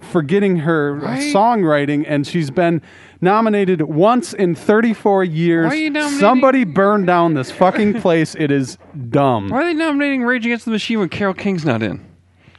forgetting 0.00 0.56
her 0.60 0.94
Right? 0.94 1.20
songwriting, 1.34 2.04
and 2.08 2.26
she's 2.26 2.50
been 2.50 2.80
nominated 3.20 3.82
once 3.82 4.32
in 4.32 4.54
34 4.54 5.24
years. 5.24 5.66
Why 5.66 5.72
are 5.72 5.74
you 5.74 5.90
nominating- 5.90 6.20
Somebody 6.20 6.64
burn 6.64 7.04
down 7.06 7.34
this 7.34 7.50
fucking 7.50 7.94
place. 8.00 8.34
It 8.38 8.50
is 8.50 8.78
dumb. 9.10 9.48
Why 9.48 9.62
are 9.62 9.64
they 9.64 9.74
nominating 9.74 10.22
Rage 10.22 10.44
Against 10.46 10.64
the 10.64 10.70
Machine 10.70 10.98
when 11.00 11.08
Carole 11.08 11.34
King's 11.34 11.64
not 11.64 11.82
in? 11.82 12.04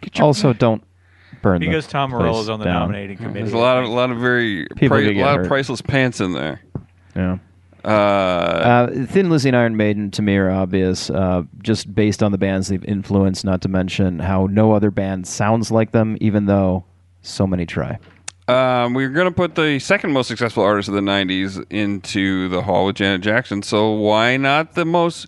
Get 0.01 0.17
your- 0.17 0.25
also, 0.25 0.53
don't 0.53 0.83
burn 1.41 1.59
the 1.61 1.67
Because 1.67 1.87
Tom 1.87 2.11
Morello 2.11 2.31
place 2.33 2.43
is 2.43 2.49
on 2.49 2.59
the 2.59 2.65
down. 2.65 2.81
nominating 2.81 3.17
committee. 3.17 3.39
There's 3.41 3.53
a 3.53 3.57
lot 3.57 3.77
of 3.77 3.85
a 3.85 3.91
lot 3.91 4.11
of 4.11 4.17
very 4.19 4.67
People 4.75 4.97
pri- 4.97 5.05
could 5.05 5.15
get 5.15 5.25
lot 5.25 5.35
hurt. 5.37 5.41
of 5.43 5.47
priceless 5.47 5.81
pants 5.81 6.19
in 6.21 6.33
there. 6.33 6.61
Yeah. 7.15 7.37
Uh, 7.83 7.87
Uh, 7.87 9.05
Thin 9.05 9.29
Lizzy 9.29 9.47
and 9.49 9.55
Iron 9.55 9.77
Maiden 9.77 10.11
to 10.11 10.21
me 10.21 10.35
are 10.35 10.51
obvious, 10.51 11.09
uh, 11.09 11.43
just 11.63 11.95
based 11.95 12.21
on 12.21 12.33
the 12.33 12.37
bands 12.37 12.67
they've 12.67 12.83
influenced. 12.83 13.45
Not 13.45 13.61
to 13.61 13.69
mention 13.69 14.19
how 14.19 14.47
no 14.51 14.73
other 14.73 14.91
band 14.91 15.25
sounds 15.27 15.71
like 15.71 15.91
them, 15.91 16.17
even 16.19 16.45
though 16.45 16.83
so 17.21 17.47
many 17.47 17.65
try. 17.65 17.97
Um, 18.49 18.93
we're 18.93 19.09
going 19.09 19.25
to 19.27 19.31
put 19.31 19.55
the 19.55 19.79
second 19.79 20.11
most 20.11 20.27
successful 20.27 20.63
artist 20.63 20.89
of 20.89 20.95
the 20.95 21.01
'90s 21.01 21.63
into 21.69 22.49
the 22.49 22.61
hall 22.63 22.85
with 22.87 22.95
Janet 22.95 23.21
Jackson. 23.21 23.61
So 23.63 23.91
why 23.91 24.37
not 24.37 24.73
the 24.73 24.85
most, 24.85 25.27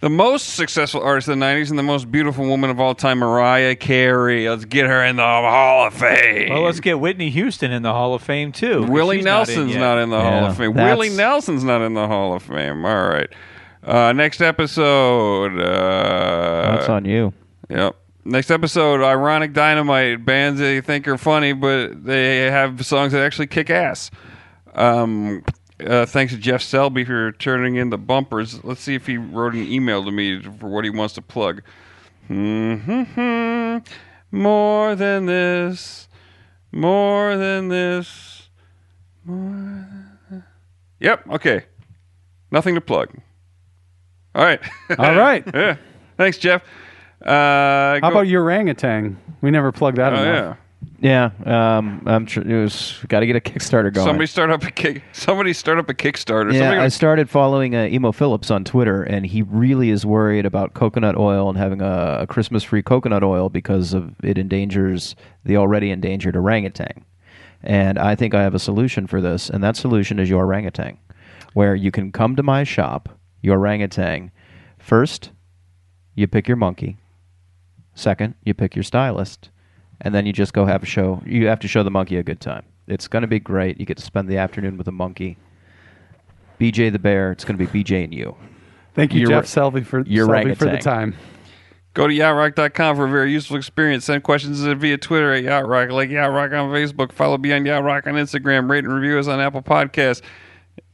the 0.00 0.08
most 0.10 0.54
successful 0.54 1.02
artist 1.02 1.28
of 1.28 1.38
the 1.38 1.44
'90s 1.44 1.70
and 1.70 1.78
the 1.78 1.82
most 1.82 2.10
beautiful 2.10 2.46
woman 2.46 2.70
of 2.70 2.78
all 2.80 2.94
time, 2.94 3.18
Mariah 3.18 3.74
Carey? 3.76 4.48
Let's 4.48 4.64
get 4.64 4.86
her 4.86 5.04
in 5.04 5.16
the 5.16 5.22
Hall 5.22 5.86
of 5.86 5.94
Fame. 5.94 6.50
Well, 6.50 6.62
let's 6.62 6.80
get 6.80 7.00
Whitney 7.00 7.30
Houston 7.30 7.72
in 7.72 7.82
the 7.82 7.92
Hall 7.92 8.14
of 8.14 8.22
Fame 8.22 8.52
too. 8.52 8.84
Willie 8.84 9.16
she's 9.16 9.24
not 9.24 9.48
in 9.48 9.54
Nelson's 9.56 9.76
not 9.76 9.98
in, 9.98 10.10
the 10.10 10.20
Hall 10.20 10.44
of 10.46 10.56
Fame. 10.56 10.72
that's- 10.74 10.96
Willie 10.98 11.16
Nelson's 11.16 11.64
not 11.64 11.82
in 11.82 11.94
the 11.94 12.06
Hall 12.06 12.34
of 12.34 12.42
Fame. 12.42 12.84
All 12.84 13.08
right. 13.08 13.28
Uh, 13.82 14.12
next 14.12 14.42
episode. 14.42 15.58
Uh, 15.58 16.76
That's 16.76 16.88
on 16.90 17.04
you. 17.06 17.32
Yep. 17.70 17.96
Next 18.24 18.50
episode, 18.50 19.02
Ironic 19.02 19.52
Dynamite, 19.54 20.24
bands 20.24 20.60
they 20.60 20.80
think 20.82 21.08
are 21.08 21.16
funny, 21.16 21.52
but 21.54 22.04
they 22.04 22.50
have 22.50 22.84
songs 22.84 23.12
that 23.12 23.22
actually 23.22 23.46
kick 23.46 23.70
ass. 23.70 24.10
Um, 24.74 25.42
uh, 25.84 26.04
thanks 26.04 26.32
to 26.34 26.38
Jeff 26.38 26.60
Selby 26.60 27.04
for 27.04 27.32
turning 27.32 27.76
in 27.76 27.88
the 27.90 27.96
bumpers. 27.96 28.62
Let's 28.62 28.82
see 28.82 28.94
if 28.94 29.06
he 29.06 29.16
wrote 29.16 29.54
an 29.54 29.66
email 29.66 30.04
to 30.04 30.10
me 30.10 30.40
for 30.42 30.68
what 30.68 30.84
he 30.84 30.90
wants 30.90 31.14
to 31.14 31.22
plug. 31.22 31.62
hmm 32.26 33.78
More 34.30 34.94
than 34.94 35.26
this. 35.26 36.08
More 36.72 37.36
than 37.36 37.68
this. 37.68 38.48
More 39.24 39.38
than 39.38 40.18
this. 40.30 40.42
Yep. 41.00 41.26
Okay. 41.30 41.64
Nothing 42.50 42.74
to 42.74 42.80
plug. 42.82 43.08
All 44.34 44.44
right. 44.44 44.60
All 44.98 45.14
right. 45.14 45.44
yeah. 45.54 45.76
Thanks, 46.16 46.36
Jeff. 46.38 46.62
Uh, 47.22 47.28
How 47.28 48.00
go- 48.00 48.08
about 48.08 48.28
your 48.28 48.42
orangutan? 48.42 49.18
We 49.40 49.50
never 49.50 49.72
plugged 49.72 49.98
that 49.98 50.12
Oh, 50.12 50.22
enough. 50.22 50.58
Yeah, 51.02 51.30
um, 51.44 52.02
I'm 52.06 52.26
sure 52.26 52.42
it 52.42 52.62
was 52.62 52.98
got 53.08 53.20
to 53.20 53.26
get 53.26 53.36
a 53.36 53.40
Kickstarter 53.40 53.92
going. 53.92 54.06
Somebody 54.06 54.26
start 54.26 54.50
up 54.50 54.62
a 54.64 54.70
kick. 54.70 55.02
Somebody 55.12 55.52
start 55.52 55.78
up 55.78 55.88
a 55.90 55.94
Kickstarter. 55.94 56.52
yeah, 56.52 56.60
Somebody 56.60 56.80
I 56.80 56.88
started 56.88 57.28
following 57.30 57.74
uh, 57.74 57.84
Emo 57.84 58.12
Philips 58.12 58.50
on 58.50 58.64
Twitter, 58.64 59.02
and 59.02 59.26
he 59.26 59.42
really 59.42 59.90
is 59.90 60.04
worried 60.06 60.46
about 60.46 60.72
coconut 60.74 61.16
oil 61.18 61.48
and 61.50 61.56
having 61.58 61.80
a, 61.82 62.18
a 62.22 62.26
Christmas-free 62.26 62.82
coconut 62.82 63.22
oil 63.22 63.48
because 63.50 63.92
of 63.94 64.14
it 64.22 64.38
endangers 64.38 65.14
the 65.44 65.56
already 65.58 65.90
endangered 65.90 66.36
orangutan. 66.36 67.04
And 67.62 67.98
I 67.98 68.14
think 68.14 68.34
I 68.34 68.42
have 68.42 68.54
a 68.54 68.58
solution 68.58 69.06
for 69.06 69.20
this, 69.20 69.50
and 69.50 69.62
that 69.62 69.76
solution 69.76 70.18
is 70.18 70.30
your 70.30 70.44
orangutan, 70.46 70.98
where 71.52 71.74
you 71.74 71.90
can 71.90 72.10
come 72.12 72.36
to 72.36 72.42
my 72.42 72.64
shop, 72.64 73.08
your 73.42 73.58
orangutan. 73.58 74.30
First, 74.78 75.30
you 76.14 76.26
pick 76.26 76.48
your 76.48 76.56
monkey. 76.56 76.96
Second, 77.94 78.34
you 78.44 78.54
pick 78.54 78.74
your 78.74 78.82
stylist, 78.82 79.50
and 80.00 80.14
then 80.14 80.26
you 80.26 80.32
just 80.32 80.52
go 80.52 80.64
have 80.64 80.82
a 80.82 80.86
show. 80.86 81.22
You 81.26 81.46
have 81.48 81.60
to 81.60 81.68
show 81.68 81.82
the 81.82 81.90
monkey 81.90 82.16
a 82.16 82.22
good 82.22 82.40
time. 82.40 82.64
It's 82.86 83.08
going 83.08 83.22
to 83.22 83.28
be 83.28 83.38
great. 83.40 83.78
You 83.78 83.86
get 83.86 83.96
to 83.98 84.02
spend 84.02 84.28
the 84.28 84.36
afternoon 84.36 84.76
with 84.76 84.86
the 84.86 84.92
monkey. 84.92 85.36
BJ 86.60 86.92
the 86.92 86.98
bear. 86.98 87.32
It's 87.32 87.44
going 87.44 87.58
to 87.58 87.66
be 87.66 87.84
BJ 87.84 88.04
and 88.04 88.14
you. 88.14 88.36
Thank 88.94 89.14
you, 89.14 89.20
Your- 89.20 89.30
Jeff 89.30 89.44
Selvey, 89.44 89.84
for, 89.84 90.00
your 90.06 90.26
Selvey 90.26 90.56
for 90.56 90.64
the 90.64 90.70
orangutan. 90.70 90.80
time. 90.80 91.16
Go 91.92 92.06
to 92.06 92.14
yachtrock.com 92.14 92.96
for 92.96 93.06
a 93.06 93.10
very 93.10 93.32
useful 93.32 93.56
experience. 93.56 94.04
Send 94.04 94.22
questions 94.22 94.60
via 94.60 94.96
Twitter 94.96 95.32
at 95.32 95.42
Yachtrock, 95.42 95.90
like 95.90 96.08
Yachtrock 96.08 96.52
on 96.52 96.70
Facebook. 96.70 97.10
Follow 97.10 97.36
Beyond 97.36 97.66
Yachtrock 97.66 98.06
on 98.06 98.14
Instagram. 98.14 98.70
Rate 98.70 98.84
and 98.84 98.94
review 98.94 99.18
us 99.18 99.26
on 99.26 99.40
Apple 99.40 99.62
Podcasts. 99.62 100.22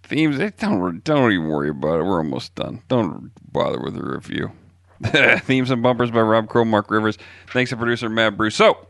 Themes, 0.05 0.39
don't 0.59 1.05
don't 1.05 1.33
even 1.33 1.49
worry 1.49 1.69
about 1.69 2.01
it. 2.01 2.05
We're 2.05 2.19
almost 2.19 2.55
done. 2.55 2.83
Don't 2.89 3.31
bother 3.53 3.79
with 3.81 3.95
the 3.95 4.03
review. 4.03 4.53
Themes 5.41 5.71
and 5.71 5.83
bumpers 5.83 6.11
by 6.11 6.21
Rob 6.21 6.49
Crow, 6.49 6.65
Mark 6.65 6.91
Rivers. 6.91 7.19
Thanks 7.53 7.71
to 7.71 7.77
producer 7.77 8.09
Matt 8.09 8.37
Bruce. 8.37 8.55
So, 8.57 8.87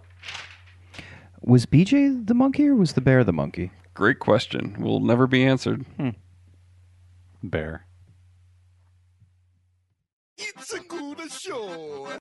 Was 1.40 1.66
BJ 1.66 2.26
the 2.26 2.34
monkey 2.34 2.66
or 2.68 2.74
was 2.74 2.92
the 2.94 3.00
bear 3.00 3.24
the 3.24 3.32
monkey? 3.32 3.70
great 3.94 4.18
question. 4.18 4.76
Will 4.78 5.00
never 5.00 5.26
be 5.26 5.42
answered. 5.42 5.84
Hmm. 5.96 6.10
Bear. 7.42 7.86
It's 10.36 10.74
a 10.74 10.80
good 10.80 11.18
show. 11.32 12.18